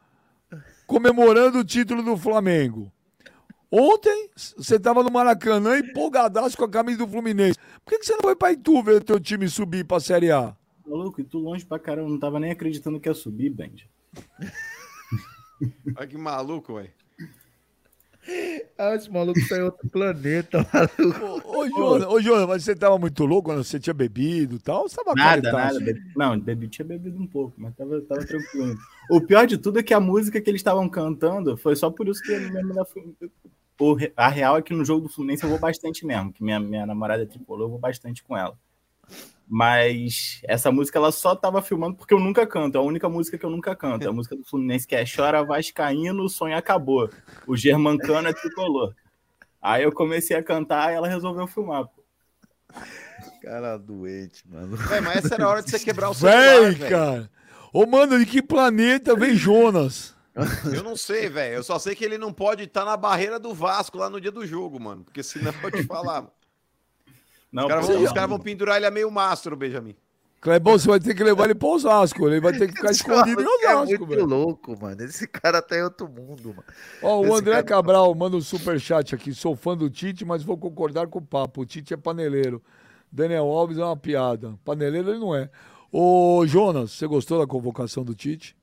comemorando 0.86 1.58
o 1.58 1.64
título 1.64 2.02
do 2.02 2.16
Flamengo. 2.16 2.92
Ontem 3.70 4.30
você 4.56 4.78
tava 4.78 5.02
no 5.02 5.10
Maracanã 5.10 5.78
empolgadaço 5.78 6.56
com 6.56 6.64
a 6.64 6.70
camisa 6.70 6.98
do 6.98 7.08
Fluminense. 7.08 7.58
Por 7.84 7.92
que, 7.92 7.98
que 7.98 8.06
você 8.06 8.14
não 8.14 8.22
foi 8.22 8.36
pra 8.36 8.52
Itu 8.52 8.82
ver 8.82 8.96
o 8.96 9.04
teu 9.04 9.20
time 9.20 9.48
subir 9.48 9.84
pra 9.84 10.00
Série 10.00 10.30
A? 10.30 10.56
Maluco, 10.86 11.20
e 11.20 11.24
tu 11.24 11.38
longe 11.38 11.64
pra 11.64 11.78
caramba, 11.78 12.08
não 12.08 12.18
tava 12.18 12.38
nem 12.38 12.52
acreditando 12.52 13.00
que 13.00 13.08
ia 13.08 13.14
subir, 13.14 13.50
Benja. 13.50 13.86
Olha 15.96 16.06
que 16.06 16.16
maluco, 16.16 16.74
velho. 16.74 16.90
Ah, 18.78 18.94
esse 18.94 19.10
maluco 19.10 19.40
saiu 19.40 19.66
outro 19.66 19.88
planeta, 19.88 20.58
maluco. 20.72 21.48
Ô, 21.48 21.60
ô, 21.60 21.68
Jonas, 21.68 22.08
ô, 22.08 22.20
Jonas, 22.20 22.46
mas 22.48 22.64
você 22.64 22.74
tava 22.74 22.98
muito 22.98 23.24
louco 23.24 23.50
quando 23.50 23.62
você 23.62 23.78
tinha 23.78 23.94
bebido 23.94 24.56
e 24.56 24.58
tal? 24.58 24.88
Você 24.88 24.96
tava 24.96 25.14
Nada, 25.14 25.52
nada. 25.52 25.80
Bebi... 25.80 26.00
Não, 26.16 26.38
bebi, 26.38 26.68
tinha 26.68 26.84
bebido 26.84 27.20
um 27.20 27.26
pouco, 27.26 27.54
mas 27.56 27.74
tava, 27.74 28.00
tava 28.02 28.24
tranquilo. 28.24 28.76
O 29.10 29.20
pior 29.20 29.46
de 29.46 29.56
tudo 29.56 29.78
é 29.78 29.82
que 29.82 29.94
a 29.94 30.00
música 30.00 30.40
que 30.40 30.50
eles 30.50 30.60
estavam 30.60 30.88
cantando 30.88 31.56
foi 31.56 31.76
só 31.76 31.90
por 31.90 32.08
isso 32.08 32.22
que 32.22 32.32
eu 32.32 32.40
mesmo 32.52 32.74
da 32.74 32.84
o 33.78 33.96
A 34.16 34.28
real 34.28 34.56
é 34.56 34.62
que 34.62 34.74
no 34.74 34.84
jogo 34.84 35.02
do 35.02 35.12
Fluminense 35.12 35.44
eu 35.44 35.50
vou 35.50 35.58
bastante 35.58 36.06
mesmo, 36.06 36.32
que 36.32 36.42
minha, 36.42 36.58
minha 36.58 36.86
namorada 36.86 37.22
é 37.22 37.26
tricolor, 37.26 37.66
eu 37.66 37.70
vou 37.70 37.78
bastante 37.78 38.24
com 38.24 38.36
ela. 38.36 38.58
Mas 39.48 40.40
essa 40.44 40.72
música 40.72 40.98
ela 40.98 41.12
só 41.12 41.36
tava 41.36 41.62
filmando 41.62 41.94
porque 41.96 42.12
eu 42.12 42.18
nunca 42.18 42.44
canto, 42.46 42.76
é 42.76 42.78
a 42.78 42.84
única 42.84 43.08
música 43.08 43.38
que 43.38 43.46
eu 43.46 43.50
nunca 43.50 43.76
canto. 43.76 44.04
É 44.04 44.08
a 44.08 44.12
música 44.12 44.34
do 44.34 44.44
Fluminense 44.44 44.86
que 44.86 44.96
é 44.96 45.04
Chora 45.04 45.44
Vascaíno, 45.44 46.24
o 46.24 46.28
sonho 46.28 46.56
acabou. 46.56 47.08
O 47.46 47.56
Germancano 47.56 48.28
é 48.28 48.32
tricolor. 48.32 48.94
Aí 49.62 49.84
eu 49.84 49.92
comecei 49.92 50.36
a 50.36 50.42
cantar 50.42 50.92
e 50.92 50.96
ela 50.96 51.08
resolveu 51.08 51.46
filmar. 51.46 51.86
pô. 51.86 52.02
Cara 53.42 53.76
doente, 53.76 54.42
mano. 54.48 54.76
Véi, 54.76 55.00
mas 55.00 55.24
essa 55.24 55.34
era 55.34 55.44
a 55.44 55.48
hora 55.48 55.62
de 55.62 55.70
você 55.70 55.78
quebrar 55.78 56.10
o 56.10 56.14
celular, 56.14 56.60
Véi, 56.60 56.70
velho. 56.72 56.90
cara. 56.90 57.30
Ô, 57.72 57.86
mano, 57.86 58.18
de 58.18 58.26
que 58.26 58.42
planeta 58.42 59.14
vem 59.14 59.34
Jonas? 59.34 60.14
Eu 60.74 60.82
não 60.82 60.96
sei, 60.96 61.28
velho. 61.28 61.54
Eu 61.56 61.62
só 61.62 61.78
sei 61.78 61.94
que 61.94 62.04
ele 62.04 62.18
não 62.18 62.32
pode 62.32 62.64
estar 62.64 62.84
na 62.84 62.96
barreira 62.96 63.38
do 63.38 63.54
Vasco 63.54 63.96
lá 63.98 64.10
no 64.10 64.20
dia 64.20 64.32
do 64.32 64.46
jogo, 64.46 64.80
mano. 64.80 65.04
Porque 65.04 65.22
senão 65.22 65.52
eu 65.52 65.60
vou 65.60 65.70
te 65.70 65.82
falar. 65.84 66.26
Não, 67.52 67.64
Os 67.64 67.68
caras 67.68 67.86
vão, 67.86 68.02
os 68.04 68.12
caras 68.12 68.30
vão 68.30 68.38
pendurar 68.38 68.76
ele 68.76 68.86
a 68.86 68.90
meio 68.90 69.10
mastro, 69.10 69.56
Benjamin. 69.56 69.96
Clebão, 70.40 70.78
você 70.78 70.86
vai 70.86 71.00
ter 71.00 71.14
que 71.14 71.24
levar 71.24 71.44
ele 71.46 71.54
pra 71.54 71.68
Osasco. 71.68 72.28
Ele 72.28 72.40
vai 72.40 72.52
ter 72.52 72.68
que 72.68 72.74
ficar 72.74 72.90
escondido 72.92 73.40
em 73.40 73.44
é 73.44 73.74
Osasco, 73.74 73.86
muito 73.88 74.06
velho. 74.06 74.26
louco, 74.26 74.78
mano. 74.80 75.02
Esse 75.02 75.26
cara 75.26 75.60
tá 75.62 75.76
em 75.76 75.82
outro 75.82 76.08
mundo, 76.08 76.50
mano. 76.50 76.64
Ó, 77.02 77.20
o 77.20 77.24
Esse 77.26 77.32
André 77.38 77.52
cara- 77.54 77.64
Cabral 77.64 78.14
manda 78.14 78.36
um 78.36 78.40
superchat 78.40 79.14
aqui. 79.14 79.32
Sou 79.34 79.56
fã 79.56 79.76
do 79.76 79.88
Tite, 79.90 80.24
mas 80.24 80.42
vou 80.44 80.56
concordar 80.56 81.06
com 81.08 81.18
o 81.18 81.22
papo. 81.22 81.62
O 81.62 81.66
Tite 81.66 81.94
é 81.94 81.96
paneleiro. 81.96 82.62
Daniel 83.10 83.46
Alves 83.46 83.78
é 83.78 83.84
uma 83.84 83.96
piada. 83.96 84.54
Paneleiro 84.64 85.10
ele 85.10 85.18
não 85.18 85.34
é. 85.34 85.48
Ô, 85.90 86.44
Jonas, 86.46 86.92
você 86.92 87.06
gostou 87.06 87.38
da 87.40 87.46
convocação 87.46 88.04
do 88.04 88.14
Tite? 88.14 88.54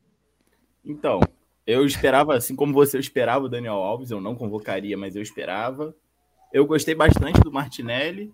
Então, 0.85 1.19
eu 1.65 1.85
esperava, 1.85 2.35
assim 2.35 2.55
como 2.55 2.71
você, 2.73 2.97
eu 2.97 3.01
esperava 3.01 3.45
o 3.45 3.49
Daniel 3.49 3.75
Alves, 3.75 4.11
eu 4.11 4.21
não 4.21 4.35
convocaria, 4.35 4.97
mas 4.97 5.15
eu 5.15 5.21
esperava. 5.21 5.93
Eu 6.53 6.65
gostei 6.67 6.93
bastante 6.93 7.39
do 7.41 7.51
Martinelli. 7.51 8.31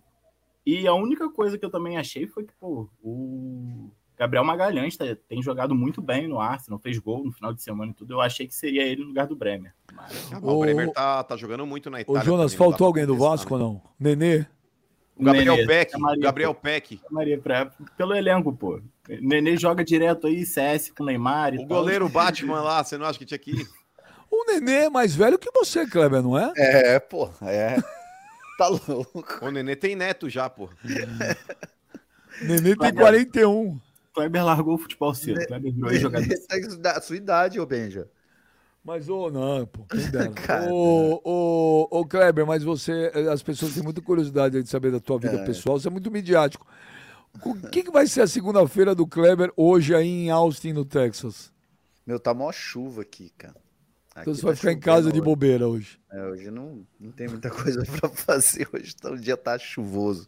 E 0.69 0.87
a 0.87 0.93
única 0.93 1.29
coisa 1.31 1.57
que 1.57 1.65
eu 1.65 1.69
também 1.69 1.97
achei 1.97 2.27
foi 2.27 2.43
que, 2.43 2.53
pô, 2.59 2.87
o 3.01 3.89
Gabriel 4.17 4.43
Magalhães 4.43 4.95
tá- 4.97 5.05
tem 5.27 5.41
jogado 5.41 5.73
muito 5.73 6.01
bem 6.01 6.27
no 6.27 6.39
Arsenal, 6.39 6.77
fez 6.79 6.99
gol 6.99 7.23
no 7.23 7.31
final 7.31 7.51
de 7.53 7.61
semana 7.63 7.91
e 7.91 7.95
tudo. 7.95 8.13
Eu 8.13 8.21
achei 8.21 8.45
que 8.47 8.53
seria 8.53 8.83
ele 8.83 9.01
no 9.01 9.07
lugar 9.07 9.25
do 9.27 9.35
Bremer. 9.35 9.73
Mas 9.93 10.31
O 10.43 10.47
Ô, 10.47 10.59
Bremer 10.59 10.91
tá, 10.91 11.23
tá 11.23 11.35
jogando 11.37 11.65
muito 11.65 11.89
na 11.89 11.97
Ô, 11.97 12.01
Itália. 12.01 12.21
Jonas, 12.21 12.51
também, 12.51 12.59
não 12.59 12.65
dá 12.65 12.71
faltou 12.77 12.87
alguém 12.87 13.05
do 13.05 13.17
Vasco 13.17 13.57
né? 13.57 13.63
ou 13.63 13.73
não? 13.73 13.81
Nenê? 13.99 14.45
O 15.15 15.23
Gabriel 15.23 15.55
Nenê, 15.55 15.67
Peck. 15.67 15.91
chamaria, 15.91 16.21
Gabriel 16.23 16.53
pô. 16.53 16.61
Peck. 16.61 16.99
Chamaria 17.09 17.37
pra- 17.39 17.71
pelo 17.97 18.13
elenco, 18.15 18.53
pô. 18.53 18.79
Nenê 19.21 19.57
joga 19.57 19.83
direto 19.83 20.27
aí, 20.27 20.45
CS 20.45 20.91
com 20.91 21.03
Neymar 21.03 21.53
e 21.55 21.57
O 21.57 21.67
tal. 21.67 21.79
goleiro 21.79 22.07
Batman 22.53 22.61
lá, 22.61 22.83
você 22.83 22.97
não 22.97 23.05
acha 23.05 23.17
que 23.17 23.25
tinha 23.25 23.37
que 23.39 23.51
ir? 23.51 23.67
O 24.31 24.45
Nenê 24.45 24.85
é 24.85 24.89
mais 24.89 25.15
velho 25.15 25.39
que 25.39 25.49
você, 25.51 25.87
Kleber, 25.87 26.21
não 26.21 26.37
é? 26.37 26.53
É, 26.55 26.99
pô, 26.99 27.29
é. 27.41 27.77
Tá 28.59 28.67
louco. 28.67 29.39
O 29.41 29.49
Nenê 29.49 29.73
tem 29.73 29.95
neto 29.95 30.29
já, 30.29 30.49
pô. 30.49 30.69
Nenê 32.43 32.61
tem 32.61 32.75
Kleber. 32.75 32.99
41. 32.99 33.79
Kleber 34.13 34.43
largou 34.43 34.75
o 34.75 34.77
futebol 34.77 35.13
cedo. 35.13 35.39
Kleber 35.47 35.73
virou 35.73 35.93
jogador 35.93 36.27
da 36.79 36.99
sua 36.99 37.15
idade, 37.15 37.57
ô 37.57 37.65
Benja. 37.65 38.09
Mas, 38.83 39.07
ô, 39.07 39.31
não, 39.31 39.65
pô, 39.65 39.85
quem 39.85 40.11
dera. 40.11 40.29
Cara. 40.35 40.69
Ô, 40.73 41.21
ô, 41.23 41.87
ô, 41.89 42.05
Kleber, 42.05 42.45
mas 42.45 42.61
você, 42.61 43.09
as 43.31 43.41
pessoas 43.41 43.73
têm 43.73 43.81
muita 43.81 44.01
curiosidade 44.01 44.61
de 44.61 44.67
saber 44.67 44.91
da 44.91 44.99
tua 44.99 45.17
vida 45.17 45.37
É. 45.37 45.45
pessoal, 45.45 45.79
você 45.79 45.87
é 45.87 45.91
muito 45.91 46.11
midiático. 46.11 46.67
O 47.45 47.55
que, 47.69 47.83
que 47.83 47.91
vai 47.91 48.07
ser 48.07 48.23
a 48.23 48.27
segunda-feira 48.27 48.93
do 48.93 49.07
Kleber 49.07 49.53
hoje 49.55 49.95
aí 49.95 50.25
em 50.25 50.31
Austin, 50.31 50.73
no 50.73 50.83
Texas? 50.83 51.49
Meu, 52.05 52.19
tá 52.19 52.33
mó 52.33 52.51
chuva 52.51 53.03
aqui, 53.03 53.31
cara. 53.37 53.55
Então 54.21 54.33
você 54.35 54.41
vai 54.41 54.53
tá 54.53 54.57
ficar 54.57 54.71
em 54.73 54.79
casa 54.79 55.11
de 55.11 55.21
bobeira 55.21 55.67
hoje. 55.67 55.77
hoje. 55.79 55.99
É, 56.11 56.25
hoje 56.25 56.49
não, 56.51 56.81
não 56.99 57.11
tem 57.11 57.27
muita 57.27 57.49
coisa 57.51 57.83
pra 57.99 58.09
fazer. 58.09 58.67
Hoje 58.73 58.95
tá, 58.95 59.11
o 59.11 59.17
dia 59.17 59.37
tá 59.37 59.57
chuvoso. 59.59 60.27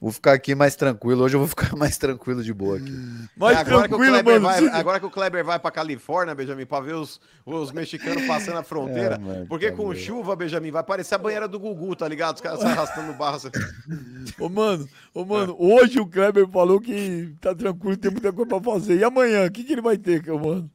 Vou 0.00 0.10
ficar 0.10 0.32
aqui 0.32 0.54
mais 0.54 0.74
tranquilo. 0.74 1.22
Hoje 1.22 1.36
eu 1.36 1.38
vou 1.38 1.48
ficar 1.48 1.74
mais 1.78 1.96
tranquilo 1.96 2.42
de 2.42 2.52
boa 2.52 2.76
aqui. 2.76 2.92
Mas 3.36 3.56
É, 3.56 3.60
agora, 3.60 3.88
que 3.88 3.94
o 3.94 3.98
tranquilo, 3.98 4.12
Kleber 4.12 4.40
mano. 4.40 4.68
vai, 4.70 4.80
agora 4.80 5.00
que 5.00 5.06
o 5.06 5.10
Kleber 5.10 5.44
vai 5.44 5.58
pra 5.60 5.70
Califórnia, 5.70 6.34
Benjamin, 6.34 6.66
pra 6.66 6.80
ver 6.80 6.94
os, 6.94 7.20
os 7.46 7.70
mexicanos 7.70 8.26
passando 8.26 8.58
a 8.58 8.62
fronteira. 8.64 9.14
É, 9.14 9.18
mano, 9.18 9.46
porque 9.46 9.70
tá 9.70 9.76
com 9.76 9.84
doido. 9.84 10.00
chuva, 10.00 10.34
Benjamin, 10.34 10.70
vai 10.72 10.82
parecer 10.82 11.14
a 11.14 11.18
banheira 11.18 11.46
do 11.46 11.60
Gugu, 11.60 11.94
tá 11.94 12.08
ligado? 12.08 12.34
Os 12.36 12.40
caras 12.40 12.58
se 12.60 12.66
arrastando 12.66 13.06
no 13.08 13.14
barro. 13.14 13.36
assim. 13.36 13.48
Ô, 14.40 14.48
mano, 14.48 14.88
ô, 15.14 15.24
mano, 15.24 15.54
hoje 15.58 16.00
o 16.00 16.06
Kleber 16.06 16.48
falou 16.48 16.80
que 16.80 17.34
tá 17.40 17.54
tranquilo, 17.54 17.96
tem 17.96 18.10
muita 18.10 18.32
coisa 18.32 18.48
pra 18.48 18.60
fazer. 18.72 18.96
E 18.98 19.04
amanhã, 19.04 19.46
o 19.46 19.50
que, 19.52 19.62
que 19.62 19.72
ele 19.72 19.82
vai 19.82 19.96
ter, 19.96 20.20
mano? 20.26 20.68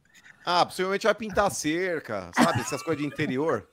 Ah, 0.50 0.64
possivelmente 0.64 1.04
vai 1.04 1.14
pintar 1.14 1.50
cerca, 1.50 2.30
sabe? 2.34 2.60
Essas 2.60 2.82
coisas 2.82 3.02
de 3.02 3.06
interior. 3.06 3.68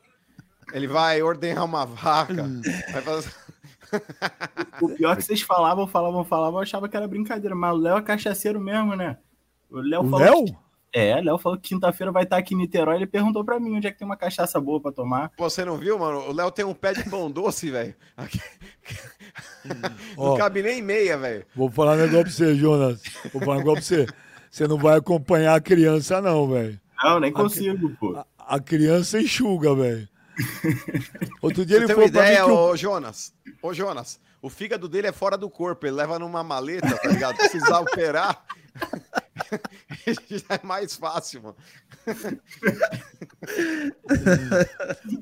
Ele 0.74 0.88
vai 0.88 1.22
ordenhar 1.22 1.64
uma 1.64 1.86
vaca. 1.86 2.34
Vai 2.92 3.02
fazer... 3.02 3.32
O 4.82 4.90
pior 4.90 5.14
é 5.14 5.16
que 5.16 5.22
vocês 5.22 5.42
falavam, 5.42 5.88
falavam, 5.88 6.26
falavam, 6.26 6.56
eu 6.60 6.64
achava 6.64 6.90
que 6.90 6.98
era 6.98 7.08
brincadeira, 7.08 7.56
mas 7.56 7.74
o 7.74 7.78
Léo 7.78 7.98
é 7.98 8.02
cachaceiro 8.02 8.60
mesmo, 8.60 8.94
né? 8.94 9.18
O 9.70 9.80
Léo 9.80 10.02
O 10.02 10.10
falou. 10.10 10.20
Léo? 10.26 10.46
que- 10.46 10.56
É, 10.92 11.22
Léo 11.22 11.38
falou 11.38 11.58
que 11.58 11.70
quinta-feira 11.70 12.12
vai 12.12 12.24
estar 12.24 12.36
aqui 12.38 12.54
em 12.54 12.58
Niterói. 12.58 12.96
Ele 12.98 13.08
perguntou 13.08 13.46
pra 13.46 13.58
mim 13.60 13.78
onde 13.78 13.88
é 13.88 13.92
que 13.92 13.98
tem 14.00 14.06
uma 14.06 14.18
cachaça 14.18 14.60
boa 14.60 14.82
pra 14.82 14.92
tomar. 14.92 15.30
Pô, 15.38 15.50
você 15.50 15.64
não 15.64 15.78
viu, 15.78 15.98
mano? 15.98 16.28
O 16.28 16.34
Léo 16.34 16.52
tem 16.52 16.66
um 16.66 16.74
pé 16.74 16.92
de 16.94 17.10
pão 17.10 17.32
doce, 17.32 17.70
velho. 17.72 17.96
Aqui- 18.18 18.42
Não 20.18 20.24
Ó. 20.26 20.38
cabe 20.38 20.62
nem 20.62 20.82
meia, 20.82 21.18
velho. 21.18 21.46
Vou 21.56 21.70
falar 21.72 21.94
um 21.94 21.98
negócio 21.98 22.24
pra 22.24 22.32
você, 22.32 22.56
Jonas. 22.56 23.02
Vou 23.32 23.42
falar 23.42 23.56
um 23.56 23.60
negócio 23.60 24.06
pra 24.06 24.14
você. 24.14 24.26
Você 24.50 24.68
não 24.68 24.78
vai 24.78 24.98
acompanhar 24.98 25.56
a 25.56 25.62
criança, 25.62 26.22
não, 26.22 26.48
velho. 26.48 26.80
Não, 27.04 27.20
nem 27.20 27.32
consigo, 27.32 27.90
pô. 28.00 28.24
A 28.38 28.60
criança 28.60 29.20
enxuga, 29.20 29.76
velho. 29.76 30.08
Outro 31.42 31.66
dia 31.66 31.78
Você 31.78 31.84
ele 31.86 31.94
falou 31.94 32.12
pra 32.12 32.30
mim 32.30 32.36
que 32.36 32.42
o... 32.42 32.70
ô 32.70 32.76
Jonas? 32.76 33.34
Ô 33.62 33.74
Jonas, 33.74 34.20
o 34.42 34.50
fígado 34.50 34.88
dele 34.88 35.08
é 35.08 35.12
fora 35.12 35.38
do 35.38 35.50
corpo, 35.50 35.86
ele 35.86 35.96
leva 35.96 36.20
numa 36.20 36.44
maleta, 36.44 36.96
tá 36.98 37.08
ligado? 37.10 37.38
Precisar 37.38 37.80
operar. 37.80 38.44
É 40.50 40.66
mais 40.66 40.96
fácil, 40.96 41.42
mano. 41.44 41.56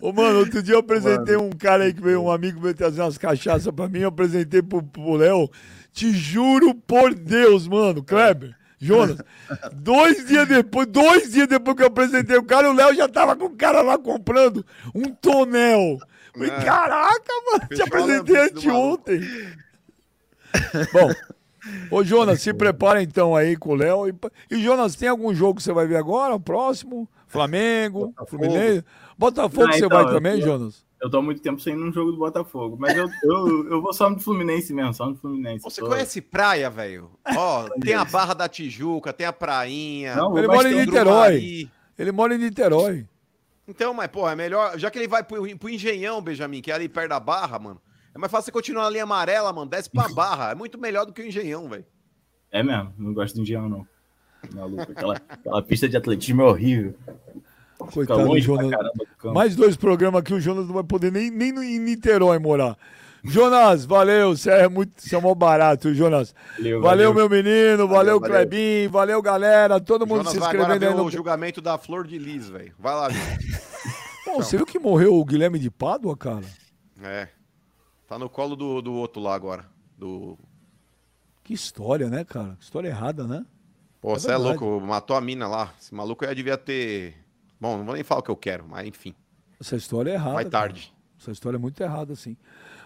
Ô, 0.01 0.11
mano, 0.11 0.39
outro 0.39 0.61
dia 0.63 0.75
eu 0.75 0.79
apresentei 0.79 1.35
um 1.35 1.49
cara 1.51 1.83
aí 1.83 1.93
que 1.93 2.01
veio, 2.01 2.21
um 2.21 2.31
amigo 2.31 2.59
veio 2.59 2.73
trazer 2.73 3.01
umas 3.01 3.17
cachaças 3.17 3.73
pra 3.73 3.87
mim, 3.87 3.99
eu 3.99 4.09
apresentei 4.09 4.61
pro 4.61 4.81
pro 4.81 5.15
Léo. 5.15 5.49
Te 5.91 6.11
juro 6.11 6.73
por 6.73 7.13
Deus, 7.13 7.67
mano, 7.67 8.03
Kleber. 8.03 8.55
Jonas, 8.85 9.17
dois 9.73 10.25
dias 10.25 10.47
depois, 10.47 10.87
dois 10.87 11.31
dias 11.31 11.47
depois 11.47 11.75
que 11.77 11.83
eu 11.83 11.87
apresentei 11.87 12.37
o 12.37 12.43
cara, 12.43 12.69
o 12.69 12.73
Léo 12.73 12.93
já 12.95 13.07
tava 13.07 13.35
com 13.35 13.45
o 13.45 13.55
cara 13.55 13.81
lá 13.81 13.97
comprando 13.97 14.65
um 14.93 15.05
tonel. 15.13 15.97
Falei, 16.33 16.49
É. 16.51 16.63
caraca, 16.63 17.31
mano, 17.51 17.59
te 17.67 17.67
Fechou 17.77 17.83
a 17.83 17.87
apresentei 17.87 18.37
anteontem. 18.37 19.21
Bom, 20.91 21.11
ô 21.97 22.03
Jonas, 22.03 22.41
se 22.41 22.53
prepara 22.53 23.01
então 23.01 23.35
aí 23.35 23.55
com 23.55 23.69
o 23.71 23.75
Léo. 23.75 24.07
E, 24.07 24.13
e 24.55 24.63
Jonas, 24.63 24.95
tem 24.95 25.09
algum 25.09 25.33
jogo 25.33 25.55
que 25.57 25.63
você 25.63 25.71
vai 25.73 25.85
ver 25.87 25.97
agora, 25.97 26.35
o 26.35 26.39
próximo? 26.39 27.07
Flamengo, 27.27 28.13
Fluminense? 28.27 28.83
Botafogo 29.17 29.67
Ah, 29.67 29.71
você 29.73 29.77
então, 29.85 29.89
vai 29.89 30.03
eu 30.03 30.09
também, 30.15 30.39
tô- 30.39 30.45
Jonas? 30.45 30.85
Eu 31.03 31.09
tô 31.09 31.17
há 31.17 31.21
muito 31.21 31.41
tempo 31.41 31.59
sem 31.59 31.73
ir 31.73 31.75
num 31.75 31.91
jogo 31.91 32.13
do 32.13 32.17
Botafogo. 32.17 32.77
Mas 32.79 32.95
eu, 32.95 33.09
eu, 33.23 33.71
eu 33.71 33.81
vou 33.81 33.91
só 33.91 34.09
no 34.09 34.17
Fluminense 34.21 34.73
mesmo, 34.73 34.93
só 34.93 35.05
no 35.05 35.17
Fluminense. 35.17 35.61
Você 35.61 35.81
Tô- 35.81 35.89
conhece 35.89 36.21
praia, 36.21 36.69
velho? 36.69 37.11
Ó, 37.35 37.67
tem 37.83 37.93
a 37.93 38.05
Barra 38.05 38.33
da 38.33 38.47
Tijuca, 38.47 39.11
tem 39.11 39.27
a 39.27 39.33
prainha. 39.33 40.15
Não, 40.15 40.37
Ele 40.37 40.47
mora 40.47 40.71
em. 40.71 40.75
Niterói. 40.75 41.69
Ele 41.99 42.11
mora 42.13 42.33
em 42.33 42.37
Niterói. 42.37 43.05
Então, 43.67 43.93
mas, 43.93 44.07
pô, 44.07 44.29
é 44.29 44.33
melhor. 44.33 44.79
Já 44.79 44.89
que 44.89 44.97
ele 44.97 45.09
vai 45.09 45.25
pro, 45.25 45.57
pro 45.57 45.69
Engenhão, 45.69 46.21
Benjamin, 46.21 46.61
que 46.61 46.71
é 46.71 46.75
ali 46.75 46.87
perto 46.87 47.09
da 47.09 47.19
Barra, 47.19 47.59
mano. 47.59 47.81
É 48.15 48.17
mais 48.17 48.31
fácil 48.31 48.45
você 48.45 48.51
continuar 48.53 48.83
na 48.85 48.89
linha 48.89 49.03
amarela, 49.03 49.51
mano. 49.51 49.69
Desce 49.69 49.89
pra 49.89 50.07
Barra. 50.15 50.51
É 50.51 50.55
muito 50.55 50.77
melhor 50.77 51.05
do 51.05 51.11
que 51.11 51.21
o 51.21 51.27
Engenhão, 51.27 51.67
velho. 51.67 51.85
É 52.49 52.63
mesmo, 52.63 52.93
não 52.97 53.13
gosto 53.13 53.35
do 53.35 53.41
Engenhão, 53.41 53.67
não. 53.67 53.85
Maluco, 54.53 54.89
aquela, 54.89 55.15
aquela 55.27 55.61
pista 55.61 55.89
de 55.89 55.97
atletismo 55.97 56.43
é 56.43 56.45
horrível. 56.45 56.95
Fica 57.87 58.07
Coitado 58.07 58.27
do 58.29 58.39
Jonas. 58.39 58.71
do. 59.21 59.33
Mais 59.33 59.55
dois 59.55 59.75
programas 59.75 60.21
que 60.23 60.33
o 60.33 60.39
Jonas 60.39 60.65
não 60.67 60.73
vai 60.73 60.83
poder 60.83 61.11
nem, 61.11 61.29
nem 61.31 61.51
no- 61.51 61.63
em 61.63 61.79
Niterói 61.79 62.39
morar. 62.39 62.77
Jonas, 63.23 63.85
valeu. 63.85 64.35
Você 64.35 64.49
é 64.51 64.67
muito. 64.67 65.01
Você 65.01 65.15
é 65.15 65.21
mó 65.21 65.33
barato, 65.33 65.93
Jonas. 65.93 66.35
Valeu, 66.57 66.81
Valeu, 66.81 67.13
valeu. 67.13 67.13
meu 67.13 67.29
menino. 67.29 67.87
Valeu, 67.87 68.19
valeu. 68.19 68.21
Clebinho. 68.21 68.89
Valeu, 68.89 69.21
galera. 69.21 69.79
Todo 69.79 70.05
mundo 70.05 70.17
Jonas 70.19 70.33
se 70.33 70.39
inscrevendo 70.39 70.85
aí 70.85 70.93
o 70.93 70.97
no. 71.05 71.09
julgamento 71.09 71.61
da 71.61 71.77
Flor 71.77 72.05
de 72.05 72.17
Lis, 72.17 72.49
velho. 72.49 72.73
Vai 72.77 72.93
lá, 72.93 73.09
Jonas. 73.09 73.63
Pô, 74.25 74.35
você 74.41 74.57
viu 74.57 74.65
que 74.65 74.77
morreu 74.79 75.15
o 75.15 75.23
Guilherme 75.23 75.57
de 75.59 75.69
Pádua, 75.71 76.17
cara? 76.17 76.45
É. 77.01 77.27
Tá 78.07 78.17
no 78.19 78.29
colo 78.29 78.55
do, 78.55 78.81
do 78.81 78.93
outro 78.93 79.21
lá 79.21 79.33
agora. 79.35 79.65
Do. 79.97 80.37
Que 81.43 81.53
história, 81.53 82.09
né, 82.09 82.23
cara? 82.25 82.57
História 82.59 82.87
errada, 82.89 83.25
né? 83.25 83.45
Pô, 84.01 84.11
É 84.13 84.19
você 84.19 84.27
é, 84.27 84.37
verdade. 84.37 84.59
louco, 84.59 84.85
matou 84.85 85.15
a 85.15 85.21
mina 85.21 85.47
lá. 85.47 85.73
Esse 85.79 85.93
maluco 85.95 86.25
já 86.25 86.33
devia 86.33 86.57
ter. 86.57 87.15
Bom, 87.63 87.77
não 87.77 87.85
vou 87.85 87.95
nem 87.95 88.03
falar 88.03 88.19
o 88.19 88.23
que 88.23 88.29
eu 88.29 88.35
quero, 88.35 88.65
mas 88.67 88.85
enfim. 88.85 89.15
Essa 89.57 89.77
história 89.77 90.11
é 90.11 90.15
errada. 90.15 90.33
Vai 90.33 90.43
cara. 90.43 90.67
tarde. 90.67 90.93
Essa 91.17 91.31
história 91.31 91.55
é 91.55 91.59
muito 91.59 91.81
errada, 91.81 92.13
sim. 92.13 92.35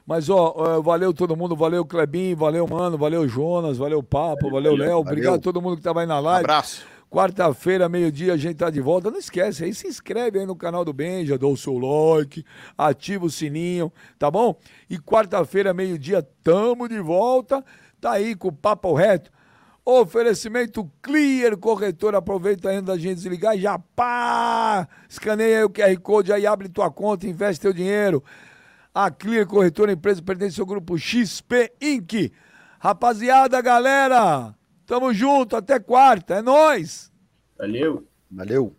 Mas, 0.05 0.29
ó, 0.29 0.79
valeu 0.83 1.11
todo 1.11 1.35
mundo, 1.35 1.55
valeu 1.55 1.83
Clebinho, 1.83 2.37
valeu, 2.37 2.67
mano, 2.67 2.95
valeu 2.95 3.27
Jonas, 3.27 3.79
valeu 3.79 4.03
Papo, 4.03 4.51
valeu 4.51 4.75
Léo, 4.75 4.99
obrigado 4.99 5.33
a 5.33 5.39
todo 5.39 5.59
mundo 5.59 5.77
que 5.77 5.81
tava 5.81 6.01
aí 6.01 6.05
na 6.05 6.19
live. 6.19 6.45
Abraço. 6.45 6.85
Quarta-feira, 7.09 7.89
meio-dia, 7.89 8.33
a 8.33 8.37
gente 8.37 8.57
tá 8.57 8.69
de 8.69 8.79
volta. 8.79 9.09
Não 9.09 9.17
esquece 9.17 9.63
aí, 9.63 9.73
se 9.73 9.87
inscreve 9.87 10.37
aí 10.37 10.45
no 10.45 10.55
canal 10.55 10.85
do 10.85 10.93
Benja, 10.93 11.39
dá 11.39 11.47
o 11.47 11.57
seu 11.57 11.79
like, 11.79 12.45
ativa 12.77 13.25
o 13.25 13.31
sininho, 13.31 13.91
tá 14.19 14.29
bom? 14.29 14.55
E 14.87 14.99
quarta-feira, 14.99 15.73
meio-dia, 15.73 16.21
tamo 16.43 16.87
de 16.87 16.99
volta. 16.99 17.65
Tá 17.99 18.11
aí 18.11 18.35
com 18.35 18.49
o 18.49 18.53
Papo 18.53 18.93
Reto. 18.93 19.31
Oferecimento 19.89 20.91
Clear 21.01 21.55
Corretor. 21.55 22.13
Aproveita 22.13 22.67
ainda 22.67 22.91
da 22.91 22.97
gente 22.97 23.15
desligar 23.15 23.55
e 23.55 23.61
já 23.61 23.79
pá! 23.79 24.85
Escaneia 25.07 25.59
aí 25.59 25.63
o 25.63 25.69
QR 25.69 25.97
Code 26.01 26.33
aí, 26.33 26.45
abre 26.45 26.67
tua 26.67 26.91
conta, 26.91 27.25
investe 27.25 27.61
teu 27.61 27.71
dinheiro. 27.71 28.21
A 28.93 29.09
Clear 29.09 29.47
Corretora, 29.47 29.93
empresa 29.93 30.21
pertence 30.21 30.59
ao 30.59 30.67
grupo 30.67 30.97
XP 30.97 31.71
Inc. 31.79 32.33
Rapaziada, 32.79 33.61
galera, 33.61 34.53
tamo 34.85 35.13
junto, 35.13 35.55
até 35.55 35.79
quarta, 35.79 36.35
é 36.35 36.41
nóis! 36.41 37.09
Valeu. 37.57 38.05
Valeu. 38.29 38.75